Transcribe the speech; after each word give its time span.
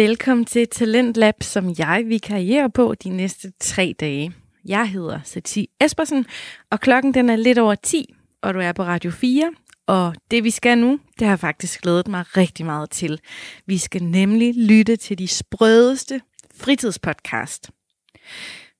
Velkommen 0.00 0.44
til 0.44 0.68
Talent 0.68 1.16
Lab, 1.16 1.42
som 1.42 1.74
jeg 1.78 2.04
vikarierer 2.06 2.68
på 2.68 2.94
de 2.94 3.08
næste 3.08 3.52
tre 3.60 3.94
dage. 4.00 4.32
Jeg 4.64 4.88
hedder 4.88 5.20
Sati 5.24 5.70
Espersen, 5.80 6.26
og 6.70 6.80
klokken 6.80 7.14
den 7.14 7.30
er 7.30 7.36
lidt 7.36 7.58
over 7.58 7.74
10, 7.74 8.14
og 8.42 8.54
du 8.54 8.58
er 8.58 8.72
på 8.72 8.82
Radio 8.82 9.10
4. 9.10 9.52
Og 9.86 10.14
det 10.30 10.44
vi 10.44 10.50
skal 10.50 10.78
nu, 10.78 11.00
det 11.18 11.26
har 11.26 11.32
jeg 11.32 11.40
faktisk 11.40 11.82
glædet 11.82 12.08
mig 12.08 12.36
rigtig 12.36 12.66
meget 12.66 12.90
til. 12.90 13.20
Vi 13.66 13.78
skal 13.78 14.02
nemlig 14.02 14.54
lytte 14.54 14.96
til 14.96 15.18
de 15.18 15.28
sprødeste 15.28 16.20
fritidspodcast. 16.54 17.70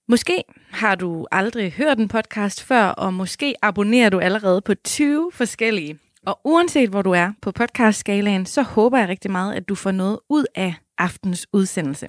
Måske 0.08 0.44
har 0.70 0.94
du 0.94 1.26
aldrig 1.32 1.72
hørt 1.72 1.98
en 1.98 2.08
podcast 2.08 2.62
før, 2.62 2.84
og 2.84 3.14
måske 3.14 3.54
abonnerer 3.62 4.10
du 4.10 4.18
allerede 4.18 4.60
på 4.60 4.74
20 4.74 5.30
forskellige. 5.34 5.98
Og 6.26 6.40
uanset 6.44 6.88
hvor 6.90 7.02
du 7.02 7.10
er 7.10 7.32
på 7.42 7.52
podcastskalaen, 7.52 8.46
så 8.46 8.62
håber 8.62 8.98
jeg 8.98 9.08
rigtig 9.08 9.30
meget, 9.30 9.54
at 9.54 9.68
du 9.68 9.74
får 9.74 9.90
noget 9.90 10.18
ud 10.28 10.44
af 10.54 10.74
aftens 10.98 11.46
udsendelse. 11.52 12.08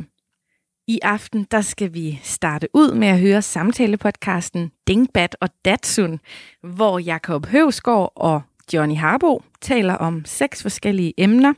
I 0.88 1.00
aften 1.04 1.48
der 1.52 1.62
skal 1.62 1.94
vi 1.94 2.20
starte 2.24 2.68
ud 2.74 2.94
med 2.94 3.08
at 3.08 3.20
høre 3.20 3.42
samtalepodcasten 3.42 4.72
Dingbat 4.88 5.36
og 5.42 5.50
Datsun, 5.66 6.20
hvor 6.64 7.00
Jakob 7.00 7.46
Høvsgaard 7.46 8.14
og 8.16 8.42
Johnny 8.74 8.98
Harbo 8.98 9.44
taler 9.62 9.94
om 9.94 10.26
seks 10.26 10.62
forskellige 10.62 11.14
emner. 11.18 11.54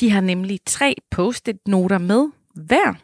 De 0.00 0.10
har 0.10 0.20
nemlig 0.20 0.58
tre 0.66 0.94
post-it-noter 1.10 1.98
med 1.98 2.28
hver, 2.54 2.94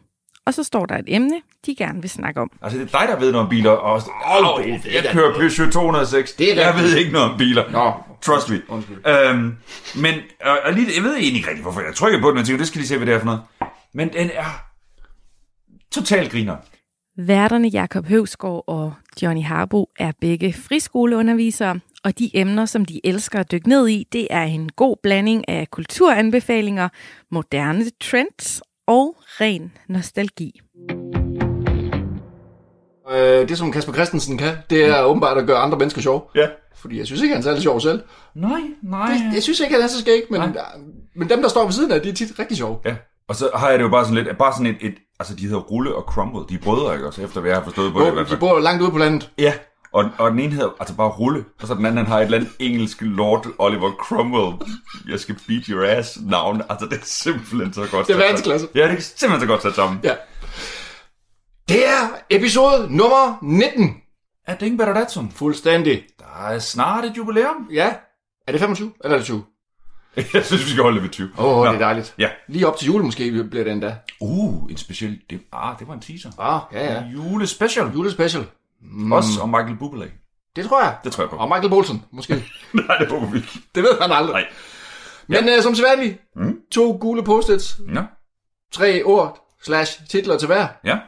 og 0.47 0.55
så 0.55 0.65
står 0.65 0.87
der 0.87 0.99
et 0.99 1.05
emne, 1.07 1.41
de 1.67 1.75
gerne 1.75 2.01
vil 2.01 2.11
snakke 2.11 2.41
om. 2.41 2.51
Altså, 2.63 2.79
det 2.79 2.95
er 2.95 2.99
dig, 2.99 3.09
der 3.09 3.19
ved 3.21 3.33
noget 3.33 3.45
om 3.45 3.51
biler. 3.51 3.71
Og, 3.71 4.03
Åh, 4.41 4.55
oh, 4.55 4.69
jeg 4.69 5.05
kører 5.13 5.35
Peugeot 5.35 5.73
206. 5.73 6.33
Det 6.33 6.59
er 6.59 6.67
jeg 6.67 6.75
ved 6.83 6.97
ikke 6.97 7.13
noget 7.13 7.31
om 7.31 7.39
biler. 7.39 7.71
Nå. 7.71 7.93
Trust 8.23 8.51
me. 8.51 8.63
Undskyld. 8.69 9.07
Øhm, 9.07 9.57
men, 9.97 10.15
og, 10.45 10.59
og 10.65 10.73
lige, 10.73 10.87
jeg 10.97 11.05
ved 11.05 11.17
egentlig 11.17 11.37
ikke 11.37 11.49
rigtig, 11.49 11.63
hvorfor 11.63 11.81
jeg 11.81 11.95
trykker 11.95 12.21
på 12.21 12.31
den, 12.31 12.39
og 12.39 12.45
tænker, 12.45 12.59
det 12.59 12.69
skal 12.69 12.79
lige 12.79 12.89
se, 12.89 12.97
hvad 12.97 13.07
det 13.07 13.15
er 13.15 13.19
for 13.19 13.27
noget. 13.27 13.41
Men 13.95 14.13
den 14.13 14.31
er 14.35 14.65
totalt 15.91 16.33
griner. 16.33 16.57
Værterne 17.17 17.69
Jakob 17.69 18.07
Høvsgaard 18.07 18.65
og 18.67 18.95
Johnny 19.23 19.43
Harbo 19.43 19.89
er 19.99 20.13
begge 20.21 20.53
friskoleundervisere, 20.53 21.81
og 22.05 22.19
de 22.19 22.31
emner, 22.35 22.67
som 22.67 22.85
de 22.85 23.01
elsker 23.05 23.41
at 23.41 23.53
dykke 23.53 23.69
ned 23.69 23.89
i, 23.89 24.07
det 24.13 24.27
er 24.31 24.43
en 24.43 24.69
god 24.69 24.97
blanding 25.03 25.49
af 25.49 25.71
kulturanbefalinger, 25.71 26.89
moderne 27.31 27.85
trends 28.01 28.63
og 28.87 29.17
ren 29.41 29.73
nostalgi. 29.89 30.61
Øh, 33.11 33.49
det, 33.49 33.59
som 33.59 33.73
Kasper 33.73 33.93
Christensen 33.93 34.39
kan, 34.39 34.57
det 34.71 34.85
er 34.85 35.03
åbenbart 35.03 35.39
at 35.39 35.47
gøre 35.47 35.59
andre 35.59 35.79
mennesker 35.79 36.01
sjov. 36.03 36.31
Ja. 36.35 36.47
Fordi 36.77 36.99
jeg 36.99 37.07
synes 37.07 37.23
ikke, 37.23 37.35
han 37.35 37.41
er 37.41 37.45
særlig 37.45 37.63
sjov 37.63 37.81
selv. 37.81 38.03
Nej, 38.35 38.61
nej. 38.83 39.13
Det, 39.13 39.35
jeg 39.35 39.43
synes 39.43 39.61
ikke, 39.61 39.75
han 39.75 39.83
er 39.85 39.87
så 39.89 40.01
skæg, 40.01 40.23
men, 40.31 40.43
men 41.17 41.29
dem, 41.29 41.43
der 41.43 41.49
står 41.49 41.65
ved 41.65 41.73
siden 41.73 41.93
af, 41.93 42.01
de 42.01 42.09
er 42.09 42.13
tit 42.15 42.39
rigtig 42.39 42.57
sjove. 42.57 42.79
Ja. 42.85 42.95
Og 43.29 43.37
så 43.37 43.51
har 43.55 43.69
jeg 43.71 43.79
det 43.79 43.85
jo 43.85 43.89
bare 43.89 44.05
sådan 44.05 44.25
lidt, 44.25 44.39
bare 44.39 44.53
sådan 44.53 44.67
et, 44.67 44.77
et 44.81 44.95
altså 45.21 45.35
de 45.35 45.43
hedder 45.43 45.59
Rulle 45.61 45.95
og 45.95 46.03
Crumble, 46.03 46.41
de 46.49 46.55
er 46.55 46.59
brødre, 46.65 46.95
ikke 46.95 47.07
også, 47.07 47.23
efter 47.23 47.41
hvad 47.41 47.51
jeg 47.51 47.59
har 47.59 47.65
forstået 47.65 47.93
på 47.93 47.99
det 47.99 48.05
i 48.05 48.09
Jo, 48.09 48.15
hvert 48.15 48.25
de 48.25 48.29
fald. 48.29 48.41
bor 48.41 48.59
langt 48.61 48.83
ude 48.83 48.91
på 48.91 48.99
landet. 48.99 49.31
Ja, 49.39 49.53
og, 49.93 50.05
og 50.19 50.31
den 50.31 50.39
ene 50.41 50.53
hedder 50.53 50.69
altså 50.81 50.95
bare 50.95 51.09
Rulle, 51.09 51.45
og 51.63 51.69
så 51.69 51.75
den 51.75 51.87
anden 51.87 51.97
han 51.99 52.07
har 52.07 52.19
et 52.19 52.25
eller 52.25 52.39
andet 52.39 52.51
engelsk 52.59 52.99
Lord 53.01 53.47
Oliver 53.59 53.91
Cromwell, 53.91 54.57
jeg 55.11 55.21
skal 55.21 55.37
beat 55.49 55.67
your 55.67 55.85
ass 55.85 56.19
navn. 56.23 56.63
Altså 56.71 56.87
det 56.87 56.93
er 56.99 57.03
simpelthen 57.05 57.73
så 57.73 57.87
godt 57.93 58.07
Det 58.07 58.13
er 58.15 58.19
verdensklasse. 58.19 58.69
Ja, 58.75 58.89
det 58.89 58.97
er 58.99 59.01
simpelthen 59.01 59.41
så 59.41 59.47
godt 59.47 59.63
sat 59.63 59.75
sammen. 59.75 60.01
Ja. 60.05 60.13
Det 61.71 61.89
er 61.89 62.09
episode 62.31 62.97
nummer 62.97 63.39
19. 63.43 63.97
Er 64.47 64.55
det 64.55 64.67
ikke 64.67 64.77
Better 64.77 64.95
Datsun? 64.95 65.31
Fuldstændig. 65.31 66.03
Der 66.19 66.47
er 66.49 66.59
snart 66.59 67.05
et 67.05 67.17
jubilæum. 67.17 67.69
Ja. 67.73 67.95
Er 68.47 68.53
det 68.53 68.61
25? 68.61 68.93
Eller 69.05 69.15
er 69.15 69.19
det 69.19 69.25
20? 69.27 69.45
Jeg 70.17 70.45
synes, 70.45 70.65
vi 70.65 70.71
skal 70.71 70.83
holde 70.83 70.95
det 70.97 71.03
ved 71.03 71.11
20. 71.11 71.29
Åh, 71.39 71.45
oh, 71.45 71.65
Nå. 71.65 71.73
det 71.73 71.75
er 71.75 71.79
dejligt. 71.79 72.15
Ja. 72.19 72.29
Lige 72.49 72.67
op 72.69 72.77
til 72.77 72.87
jul 72.87 73.03
måske 73.05 73.45
bliver 73.51 73.65
det 73.65 73.73
endda. 73.73 73.97
Uh, 74.21 74.71
en 74.71 74.77
speciel... 74.77 75.21
Det, 75.31 75.41
ah, 75.53 75.79
det 75.79 75.89
var 75.89 75.95
en 75.95 76.01
teaser. 76.01 76.31
Ah, 76.39 76.61
ja, 76.73 76.93
ja. 76.95 77.03
En 77.03 77.11
julespecial. 77.13 77.87
Julespecial. 77.95 78.47
Mm. 78.83 79.13
Også 79.13 79.41
om 79.43 79.49
Michael 79.49 79.77
Bublé. 79.83 80.11
Det 80.57 80.65
tror 80.69 80.83
jeg. 80.83 80.97
Det 81.05 81.13
tror 81.13 81.23
jeg 81.23 81.31
på. 81.31 81.37
Og 81.37 81.49
Michael 81.49 81.71
Bolton, 81.71 82.05
måske. 82.13 82.35
Nej, 82.73 82.97
det 82.99 83.09
håber 83.09 83.27
vi 83.27 83.37
ikke. 83.39 83.49
det 83.75 83.83
ved 83.83 83.99
man 84.01 84.13
aldrig. 84.13 84.33
Nej. 84.33 84.47
Men 85.43 85.49
øh, 85.49 85.63
som 85.63 85.75
sædvanligt, 85.75 86.19
Mm. 86.37 86.59
to 86.73 86.97
gule 87.01 87.23
post-its, 87.25 87.77
Ja. 87.95 88.03
tre 88.73 89.03
ord, 89.05 89.47
slash 89.63 90.01
titler 90.09 90.39
til 90.39 90.47
hver. 90.47 90.67
ja, 90.85 90.99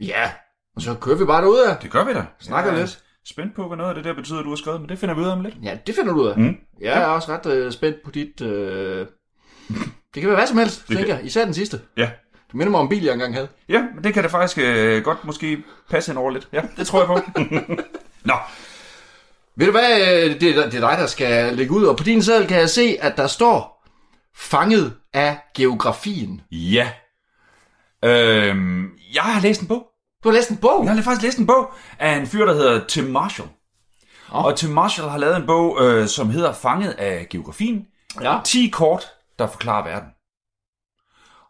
Ja, 0.00 0.30
og 0.76 0.82
så 0.82 0.94
kører 0.94 1.16
vi 1.16 1.24
bare 1.24 1.42
derud 1.42 1.58
af. 1.58 1.76
det 1.82 1.90
gør 1.90 2.04
vi 2.04 2.12
da. 2.14 2.24
Snakker 2.40 2.72
er 2.72 2.76
lidt. 2.76 3.02
Spændt 3.26 3.54
på, 3.56 3.68
hvad 3.68 3.76
noget 3.76 3.88
af 3.90 3.94
det 3.94 4.04
der 4.04 4.14
betyder, 4.14 4.42
du 4.42 4.48
har 4.48 4.56
skrevet, 4.56 4.80
men 4.80 4.88
det 4.88 4.98
finder 4.98 5.14
vi 5.14 5.20
ud 5.20 5.26
af 5.26 5.32
om 5.32 5.40
lidt. 5.40 5.54
Ja, 5.62 5.78
det 5.86 5.94
finder 5.94 6.12
du 6.12 6.20
ud 6.20 6.26
af. 6.28 6.36
Mm. 6.38 6.56
Jeg 6.80 7.02
er 7.02 7.06
også 7.06 7.32
ret 7.32 7.46
øh, 7.46 7.72
spændt 7.72 7.96
på 8.04 8.10
dit... 8.10 8.40
Øh... 8.40 9.06
Det 10.14 10.20
kan 10.22 10.26
være 10.28 10.36
hvad 10.38 10.46
som 10.46 10.58
helst, 10.58 10.88
Det 10.88 10.96
tænker 10.96 11.04
kan- 11.06 11.16
jeg. 11.16 11.24
Især 11.26 11.44
den 11.44 11.54
sidste. 11.54 11.80
Ja. 11.96 12.10
Du 12.52 12.56
minder 12.56 12.70
mig 12.70 12.80
om 12.80 12.86
en 12.86 12.90
bil, 12.90 13.04
jeg 13.04 13.12
engang 13.12 13.34
havde. 13.34 13.48
Ja, 13.68 13.82
men 13.94 14.04
det 14.04 14.14
kan 14.14 14.22
det 14.22 14.30
faktisk 14.30 14.58
øh, 14.58 15.02
godt 15.04 15.24
måske 15.24 15.62
passe 15.90 16.12
ind 16.12 16.18
over 16.18 16.30
lidt. 16.30 16.48
Ja, 16.52 16.62
det 16.76 16.86
tror 16.86 16.98
jeg 17.00 17.06
på. 17.08 17.42
Nå, 18.28 18.34
Ved 19.56 19.66
du 19.66 19.72
hvad, 19.72 20.00
øh, 20.00 20.40
det, 20.40 20.58
er- 20.58 20.70
det 20.70 20.74
er 20.82 20.88
dig, 20.88 20.96
der 20.98 21.06
skal 21.06 21.56
lægge 21.56 21.72
ud. 21.72 21.84
Og 21.84 21.96
på 21.96 22.04
din 22.04 22.22
seddel 22.22 22.46
kan 22.48 22.58
jeg 22.58 22.70
se, 22.70 22.96
at 23.00 23.16
der 23.16 23.26
står 23.26 23.86
fanget 24.36 24.92
af 25.14 25.38
geografien. 25.56 26.40
ja. 26.52 26.90
Øhm, 28.04 28.88
jeg 29.14 29.22
har 29.22 29.40
læst 29.42 29.60
en 29.60 29.68
bog. 29.68 29.86
Du 30.24 30.28
har 30.28 30.32
læst 30.36 30.50
en 30.50 30.56
bog. 30.56 30.84
Jeg 30.84 30.94
har 30.94 31.02
faktisk 31.02 31.22
læst 31.22 31.38
en 31.38 31.46
bog 31.46 31.72
af 31.98 32.12
en 32.16 32.26
fyr, 32.26 32.44
der 32.44 32.54
hedder 32.54 32.86
Tim 32.86 33.04
Marshall. 33.04 33.50
Nå. 34.32 34.38
Og 34.38 34.56
Tim 34.56 34.70
Marshall 34.70 35.10
har 35.10 35.18
lavet 35.18 35.36
en 35.36 35.46
bog, 35.46 35.78
øh, 35.82 36.06
som 36.08 36.30
hedder 36.30 36.52
Fanget 36.52 36.90
af 36.90 37.26
geografien. 37.30 37.86
Ja. 38.22 38.38
10 38.44 38.68
kort, 38.68 39.10
der 39.38 39.46
forklarer 39.46 39.84
verden. 39.84 40.08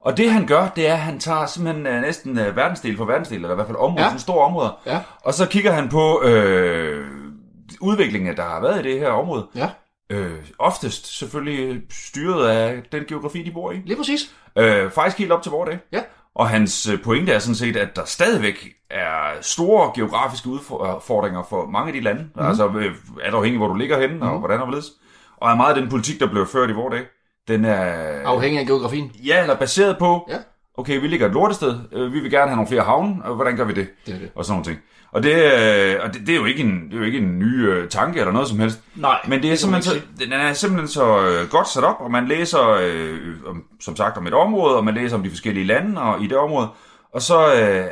Og 0.00 0.16
det 0.16 0.30
han 0.30 0.46
gør, 0.46 0.68
det 0.76 0.88
er, 0.88 0.92
at 0.92 0.98
han 0.98 1.20
tager 1.20 1.46
simpelthen 1.46 1.86
øh, 1.86 2.00
næsten 2.00 2.38
øh, 2.38 2.56
verdensdel 2.56 2.96
for 2.96 3.04
verdensdel, 3.04 3.36
eller 3.36 3.50
i 3.52 3.54
hvert 3.54 3.66
fald 3.66 3.78
områder, 3.78 4.02
ja. 4.02 4.08
sådan 4.08 4.20
store 4.20 4.44
områder. 4.44 4.80
Ja. 4.86 5.00
Og 5.24 5.34
så 5.34 5.46
kigger 5.48 5.72
han 5.72 5.88
på 5.88 6.22
øh, 6.22 7.06
udviklingen, 7.80 8.36
der 8.36 8.42
har 8.42 8.60
været 8.60 8.86
i 8.86 8.90
det 8.92 9.00
her 9.00 9.10
område. 9.10 9.46
Ja, 9.54 9.70
Øh, 10.12 10.38
oftest 10.58 11.18
selvfølgelig 11.18 11.82
styret 11.90 12.48
af 12.48 12.82
den 12.92 13.04
geografi, 13.08 13.42
de 13.42 13.50
bor 13.50 13.72
i. 13.72 13.76
lige 13.76 13.96
præcis. 13.96 14.34
Øh, 14.58 14.90
faktisk 14.90 15.18
helt 15.18 15.32
op 15.32 15.42
til 15.42 15.52
vores 15.52 15.68
dag. 15.70 15.78
Ja. 15.92 16.02
Og 16.34 16.48
hans 16.48 16.88
øh, 16.88 17.02
pointe 17.02 17.32
er 17.32 17.38
sådan 17.38 17.54
set, 17.54 17.76
at 17.76 17.96
der 17.96 18.04
stadigvæk 18.04 18.68
er 18.90 19.40
store 19.40 19.92
geografiske 19.94 20.48
udfordringer 20.48 21.42
for 21.50 21.66
mange 21.66 21.88
af 21.88 21.92
de 21.94 22.00
lande. 22.00 22.22
Mm. 22.36 22.42
Altså 22.46 22.68
øh, 22.68 22.94
er 23.22 23.30
der 23.30 23.36
afhængig, 23.36 23.58
hvor 23.58 23.68
du 23.68 23.74
ligger 23.74 24.00
henne, 24.00 24.30
og 24.30 24.38
hvordan 24.38 24.58
og 24.60 24.66
hvorledes. 24.66 24.86
Og 25.36 25.50
er 25.50 25.54
meget 25.56 25.74
af 25.74 25.80
den 25.80 25.90
politik, 25.90 26.20
der 26.20 26.26
blev 26.30 26.46
ført 26.46 26.70
i 26.70 26.72
vores 26.72 26.92
dag, 26.94 27.04
den 27.48 27.64
er 27.64 27.82
Afhængig 28.24 28.60
af 28.60 28.66
geografien. 28.66 29.12
ja, 29.26 29.42
eller 29.42 29.56
baseret 29.56 29.98
på, 29.98 30.26
Ja. 30.30 30.36
okay, 30.76 31.00
vi 31.00 31.06
ligger 31.08 31.26
et 31.26 31.32
lortested, 31.32 31.78
øh, 31.92 32.12
vi 32.12 32.20
vil 32.20 32.30
gerne 32.30 32.46
have 32.48 32.56
nogle 32.56 32.68
flere 32.68 32.82
havne, 32.82 33.16
og 33.24 33.34
hvordan 33.34 33.56
gør 33.56 33.64
vi 33.64 33.72
det? 33.72 33.88
Det 34.06 34.14
er 34.14 34.18
det. 34.18 34.30
Og 34.34 34.44
sådan 34.44 34.52
nogle 34.54 34.64
ting. 34.64 34.78
Og 35.12 35.22
det, 35.22 35.34
øh, 35.34 35.96
og 36.02 36.14
det, 36.14 36.26
det, 36.26 36.32
er 36.32 36.36
jo 36.36 36.44
ikke 36.44 36.62
en, 36.62 36.84
det 36.84 36.94
er 36.94 36.98
jo 36.98 37.04
ikke 37.04 37.18
en 37.18 37.38
ny 37.38 37.68
øh, 37.68 37.88
tanke 37.88 38.20
eller 38.20 38.32
noget 38.32 38.48
som 38.48 38.58
helst. 38.58 38.80
Nej, 38.96 39.18
Men 39.28 39.42
det 39.42 39.52
er 39.52 39.56
simpelthen 39.56 39.94
så, 39.94 40.00
den 40.24 40.32
er 40.32 40.52
simpelthen 40.52 40.88
så 40.88 41.18
øh, 41.26 41.48
godt 41.50 41.68
sat 41.68 41.84
op, 41.84 41.96
og 42.00 42.10
man 42.10 42.28
læser, 42.28 42.68
øh, 42.82 43.18
om, 43.46 43.64
som 43.80 43.96
sagt, 43.96 44.16
om 44.16 44.26
et 44.26 44.34
område, 44.34 44.76
og 44.76 44.84
man 44.84 44.94
læser 44.94 45.16
om 45.16 45.22
de 45.22 45.30
forskellige 45.30 45.66
lande 45.66 46.00
og 46.02 46.22
i 46.22 46.26
det 46.26 46.36
område. 46.36 46.68
Og 47.14 47.22
så 47.22 47.54
øh, 47.54 47.84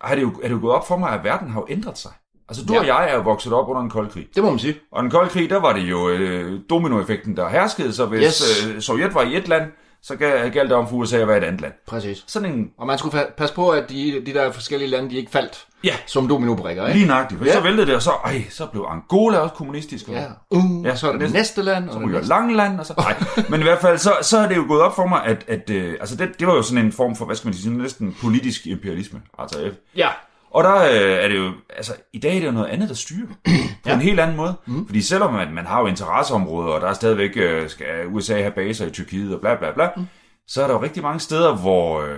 har 0.00 0.14
det 0.14 0.22
jo, 0.22 0.32
er 0.42 0.48
det 0.48 0.54
jo 0.54 0.60
gået 0.60 0.74
op 0.74 0.88
for 0.88 0.96
mig, 0.96 1.10
at 1.10 1.24
verden 1.24 1.50
har 1.50 1.60
jo 1.60 1.66
ændret 1.70 1.98
sig. 1.98 2.10
Altså, 2.48 2.64
du 2.64 2.72
Ja. 2.72 2.80
og 2.80 2.86
jeg 2.86 3.10
er 3.10 3.14
jo 3.14 3.20
vokset 3.20 3.52
op 3.52 3.68
under 3.68 3.82
en 3.82 3.90
kold 3.90 4.10
krig. 4.10 4.26
Det 4.34 4.42
må 4.42 4.50
man 4.50 4.58
sige. 4.58 4.74
Og 4.92 5.02
den 5.02 5.10
kolde 5.10 5.30
krig, 5.30 5.50
der 5.50 5.60
var 5.60 5.72
det 5.72 5.80
jo 5.82 6.08
øh, 6.08 6.60
dominoeffekten, 6.70 7.36
der 7.36 7.48
herskede. 7.48 7.92
Så 7.92 8.06
hvis 8.06 8.22
yes. 8.22 8.66
øh, 8.74 8.80
Sovjet 8.80 9.14
var 9.14 9.22
i 9.22 9.36
et 9.36 9.48
land, 9.48 9.70
så 10.06 10.14
ga- 10.14 10.48
galt 10.48 10.70
det 10.70 10.72
om 10.72 10.88
for 10.88 10.96
USA 10.96 11.16
at 11.16 11.28
være 11.28 11.38
et 11.38 11.44
andet 11.44 11.60
land. 11.60 11.72
Præcis. 11.86 12.24
Sådan 12.26 12.52
en... 12.52 12.70
Og 12.78 12.86
man 12.86 12.98
skulle 12.98 13.26
passe 13.36 13.54
på, 13.54 13.70
at 13.70 13.90
de, 13.90 14.22
de 14.26 14.34
der 14.34 14.52
forskellige 14.52 14.90
lande, 14.90 15.10
de 15.10 15.16
ikke 15.16 15.30
faldt 15.30 15.66
Ja, 15.84 15.94
som 16.06 16.28
dominobrikker, 16.28 16.86
ikke? 16.86 16.98
lige 16.98 17.08
nøjagtigt. 17.08 17.46
Ja. 17.46 17.52
så 17.52 17.60
væltede 17.60 17.86
det, 17.86 17.94
og 17.94 18.02
så, 18.02 18.10
ej, 18.24 18.44
så 18.50 18.66
blev 18.66 18.86
Angola 18.88 19.38
også 19.38 19.54
kommunistisk. 19.54 20.08
og- 20.08 20.14
Ja. 20.14 20.26
Uh, 20.50 20.84
Ja, 20.86 20.96
så 20.96 21.06
er 21.08 21.12
det 21.12 21.20
næste- 21.20 21.36
næste 21.36 21.62
land. 21.62 21.90
Så 21.90 21.98
Og 21.98 22.04
ryger. 22.04 22.20
Langeland, 22.22 22.80
og 22.80 22.86
så... 22.86 22.94
Nej, 22.98 23.14
men 23.50 23.60
i 23.60 23.62
hvert 23.62 23.80
fald, 23.80 23.98
så, 23.98 24.12
så 24.22 24.38
er 24.38 24.48
det 24.48 24.56
jo 24.56 24.64
gået 24.68 24.82
op 24.82 24.94
for 24.94 25.06
mig, 25.06 25.24
at, 25.24 25.44
at 25.48 25.70
øh, 25.70 25.96
altså 26.00 26.16
det, 26.16 26.30
det 26.40 26.46
var 26.46 26.54
jo 26.54 26.62
sådan 26.62 26.84
en 26.84 26.92
form 26.92 27.16
for, 27.16 27.24
hvad 27.24 27.36
skal 27.36 27.48
man 27.48 27.54
sige, 27.54 27.78
næsten 27.78 28.16
politisk 28.22 28.66
imperialisme. 28.66 29.20
Altså, 29.38 29.70
Ja. 29.96 30.08
Og 30.54 30.64
der 30.64 30.76
øh, 30.76 31.24
er 31.24 31.28
det 31.28 31.36
jo, 31.36 31.52
altså 31.76 31.92
i 32.12 32.18
dag 32.18 32.36
er 32.36 32.40
det 32.40 32.46
jo 32.46 32.52
noget 32.52 32.68
andet, 32.68 32.88
der 32.88 32.94
styrer. 32.94 33.26
På 33.84 33.90
en 33.90 34.00
helt 34.00 34.20
anden 34.20 34.36
måde. 34.36 34.54
Mm. 34.66 34.86
Fordi 34.86 35.02
selvom 35.02 35.32
man, 35.32 35.54
man 35.54 35.66
har 35.66 35.80
jo 35.80 35.86
interesseområder, 35.86 36.72
og 36.72 36.80
der 36.80 36.88
er 36.88 36.92
stadigvæk, 36.92 37.30
øh, 37.36 37.68
skal 37.68 37.86
USA 38.10 38.40
have 38.40 38.50
baser 38.50 38.86
i 38.86 38.90
Tyrkiet 38.90 39.34
og 39.34 39.40
bla 39.40 39.54
bla 39.54 39.72
bla, 39.72 39.88
mm. 39.96 40.02
så 40.46 40.62
er 40.62 40.66
der 40.66 40.74
jo 40.74 40.82
rigtig 40.82 41.02
mange 41.02 41.20
steder, 41.20 41.56
hvor, 41.56 42.00
øh, 42.02 42.08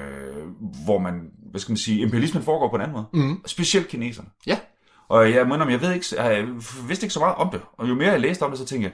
hvor 0.84 0.98
man, 0.98 1.20
hvad 1.50 1.60
skal 1.60 1.72
man 1.72 1.76
sige, 1.76 2.00
imperialismen 2.02 2.42
foregår 2.42 2.68
på 2.68 2.76
en 2.76 2.82
anden 2.82 2.94
måde. 2.96 3.06
Mm. 3.12 3.40
Specielt 3.46 3.88
kineserne. 3.88 4.28
Ja. 4.46 4.58
Og 5.08 5.32
jeg 5.32 5.46
mener, 5.46 5.70
jeg 5.70 5.80
ved 5.80 5.92
ikke, 5.92 6.06
jeg 6.22 6.46
vidste 6.88 7.04
ikke 7.04 7.14
så 7.14 7.20
meget 7.20 7.34
om 7.34 7.50
det. 7.50 7.60
Og 7.78 7.88
jo 7.88 7.94
mere 7.94 8.10
jeg 8.10 8.20
læste 8.20 8.42
om 8.42 8.50
det, 8.50 8.58
så 8.58 8.66
tænkte 8.66 8.84
jeg, 8.84 8.92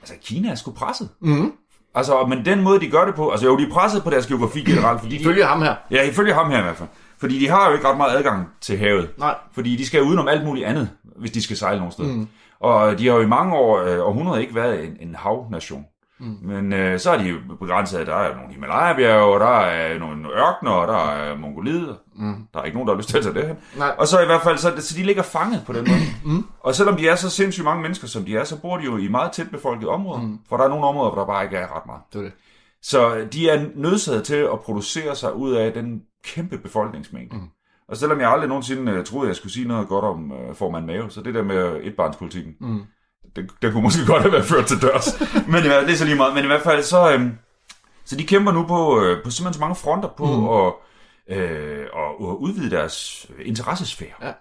altså 0.00 0.14
Kina 0.22 0.50
er 0.50 0.54
sgu 0.54 0.72
presset. 0.72 1.08
Mm. 1.20 1.52
Altså, 1.94 2.26
men 2.26 2.44
den 2.44 2.62
måde, 2.62 2.80
de 2.80 2.90
gør 2.90 3.04
det 3.04 3.14
på, 3.14 3.30
altså 3.30 3.46
jo, 3.46 3.58
de 3.58 3.62
er 3.62 3.70
presset 3.70 4.02
på 4.02 4.10
deres 4.10 4.26
geografi 4.26 4.64
generelt, 4.64 5.00
fordi 5.00 5.16
de, 5.16 5.20
Ifølge 5.20 5.44
ham 5.44 5.62
her. 5.62 5.74
ja, 5.90 6.02
ifølge 6.08 6.34
ham 6.34 6.50
her 6.50 6.58
i 6.58 6.62
hvert 6.62 6.76
fald. 6.76 6.88
Fordi 7.22 7.38
de 7.38 7.48
har 7.48 7.68
jo 7.68 7.74
ikke 7.74 7.88
ret 7.88 7.96
meget 7.96 8.16
adgang 8.16 8.48
til 8.60 8.78
havet. 8.78 9.10
Nej. 9.18 9.34
Fordi 9.54 9.76
de 9.76 9.86
skal 9.86 10.02
udenom 10.02 10.28
alt 10.28 10.44
muligt 10.44 10.66
andet, 10.66 10.90
hvis 11.16 11.30
de 11.30 11.42
skal 11.42 11.56
sejle 11.56 11.78
nogen 11.78 11.92
sted. 11.92 12.04
Mm. 12.04 12.28
Og 12.60 12.98
de 12.98 13.06
har 13.06 13.14
jo 13.14 13.20
i 13.20 13.26
mange 13.26 13.54
år, 13.54 13.78
øh, 13.80 14.06
århundreder 14.06 14.38
ikke 14.38 14.54
været 14.54 14.84
en, 14.84 14.96
en 15.00 15.14
havnation. 15.14 15.84
Mm. 16.20 16.36
Men 16.42 16.72
øh, 16.72 16.98
så 16.98 17.10
er 17.10 17.18
de 17.18 17.24
jo 17.24 17.36
begrænset 17.60 17.98
af, 17.98 18.06
der 18.06 18.14
er 18.14 18.34
nogle 18.36 18.52
Himalaya-bjerge, 18.52 19.34
og 19.34 19.40
der 19.40 19.56
er 19.60 19.98
nogle 19.98 20.28
ørkner, 20.28 20.70
og 20.70 20.88
der 20.88 21.10
er 21.10 21.36
Mongoliet. 21.36 21.96
Mm. 22.16 22.34
Der 22.54 22.60
er 22.60 22.64
ikke 22.64 22.76
nogen, 22.76 22.88
der 22.88 22.94
har 22.94 22.98
lyst 22.98 23.08
til 23.08 23.18
at 23.18 23.22
tage 23.24 23.34
det 23.34 23.46
her. 23.46 23.54
Nej. 23.78 23.94
Og 23.98 24.06
så 24.06 24.20
i 24.20 24.26
hvert 24.26 24.42
fald, 24.42 24.58
så, 24.58 24.72
så 24.78 24.94
de 24.98 25.02
ligger 25.02 25.22
fanget 25.22 25.62
på 25.66 25.72
den 25.72 25.88
måde. 25.88 26.00
mm. 26.36 26.46
Og 26.60 26.74
selvom 26.74 26.96
de 26.96 27.08
er 27.08 27.14
så 27.14 27.30
sindssygt 27.30 27.64
mange 27.64 27.82
mennesker, 27.82 28.06
som 28.08 28.24
de 28.24 28.36
er, 28.36 28.44
så 28.44 28.60
bor 28.60 28.76
de 28.76 28.84
jo 28.84 28.96
i 28.96 29.08
meget 29.08 29.32
tæt 29.32 29.50
befolkede 29.50 29.90
områder. 29.90 30.20
Mm. 30.22 30.38
For 30.48 30.56
der 30.56 30.64
er 30.64 30.68
nogle 30.68 30.84
områder, 30.86 31.10
hvor 31.10 31.20
der 31.20 31.26
bare 31.26 31.44
ikke 31.44 31.56
er 31.56 31.76
ret 31.76 31.86
meget. 31.86 32.00
Det 32.12 32.18
er 32.18 32.22
det. 32.22 32.32
Så 32.82 33.26
de 33.32 33.48
er 33.48 33.66
nødsaget 33.74 34.24
til 34.24 34.34
at 34.34 34.60
producere 34.60 35.16
sig 35.16 35.34
ud 35.34 35.52
af 35.52 35.72
den 35.72 36.02
kæmpe 36.24 36.58
befolkningsmængde. 36.58 37.36
Mm. 37.36 37.42
Og 37.88 37.96
selvom 37.96 38.20
jeg 38.20 38.30
aldrig 38.30 38.48
nogensinde 38.48 38.98
uh, 38.98 39.04
troede, 39.04 39.26
at 39.26 39.28
jeg 39.28 39.36
skulle 39.36 39.52
sige 39.52 39.68
noget 39.68 39.88
godt 39.88 40.04
om 40.04 40.32
uh, 40.32 40.54
formand 40.56 40.86
Mave, 40.86 41.10
så 41.10 41.20
det 41.22 41.34
der 41.34 41.42
med 41.42 41.80
etbarnspolitikken, 41.82 42.54
mm. 42.60 42.82
det, 43.36 43.50
det 43.62 43.72
kunne 43.72 43.82
måske 43.82 44.06
godt 44.06 44.22
have 44.22 44.32
været 44.32 44.44
ført 44.44 44.66
til 44.66 44.82
dørs. 44.82 45.20
men 45.52 45.62
det 45.62 45.90
er 45.90 45.94
så 45.96 46.04
lige 46.04 46.16
meget. 46.16 46.34
Men 46.34 46.44
i 46.44 46.46
hvert 46.46 46.62
fald, 46.62 46.82
så, 46.82 47.12
øhm, 47.12 47.32
så 48.04 48.16
de 48.16 48.26
kæmper 48.26 48.52
nu 48.52 48.66
på, 48.66 49.00
øh, 49.04 49.24
på 49.24 49.30
simpelthen 49.30 49.54
så 49.54 49.60
mange 49.60 49.76
fronter 49.76 50.08
på 50.08 50.26
mm. 50.26 50.48
at, 50.48 50.72
øh, 51.38 51.80
at, 51.80 52.28
at 52.28 52.34
udvide 52.36 52.70
deres 52.70 53.26
interessesfære. 53.44 54.14
Ja. 54.22 54.32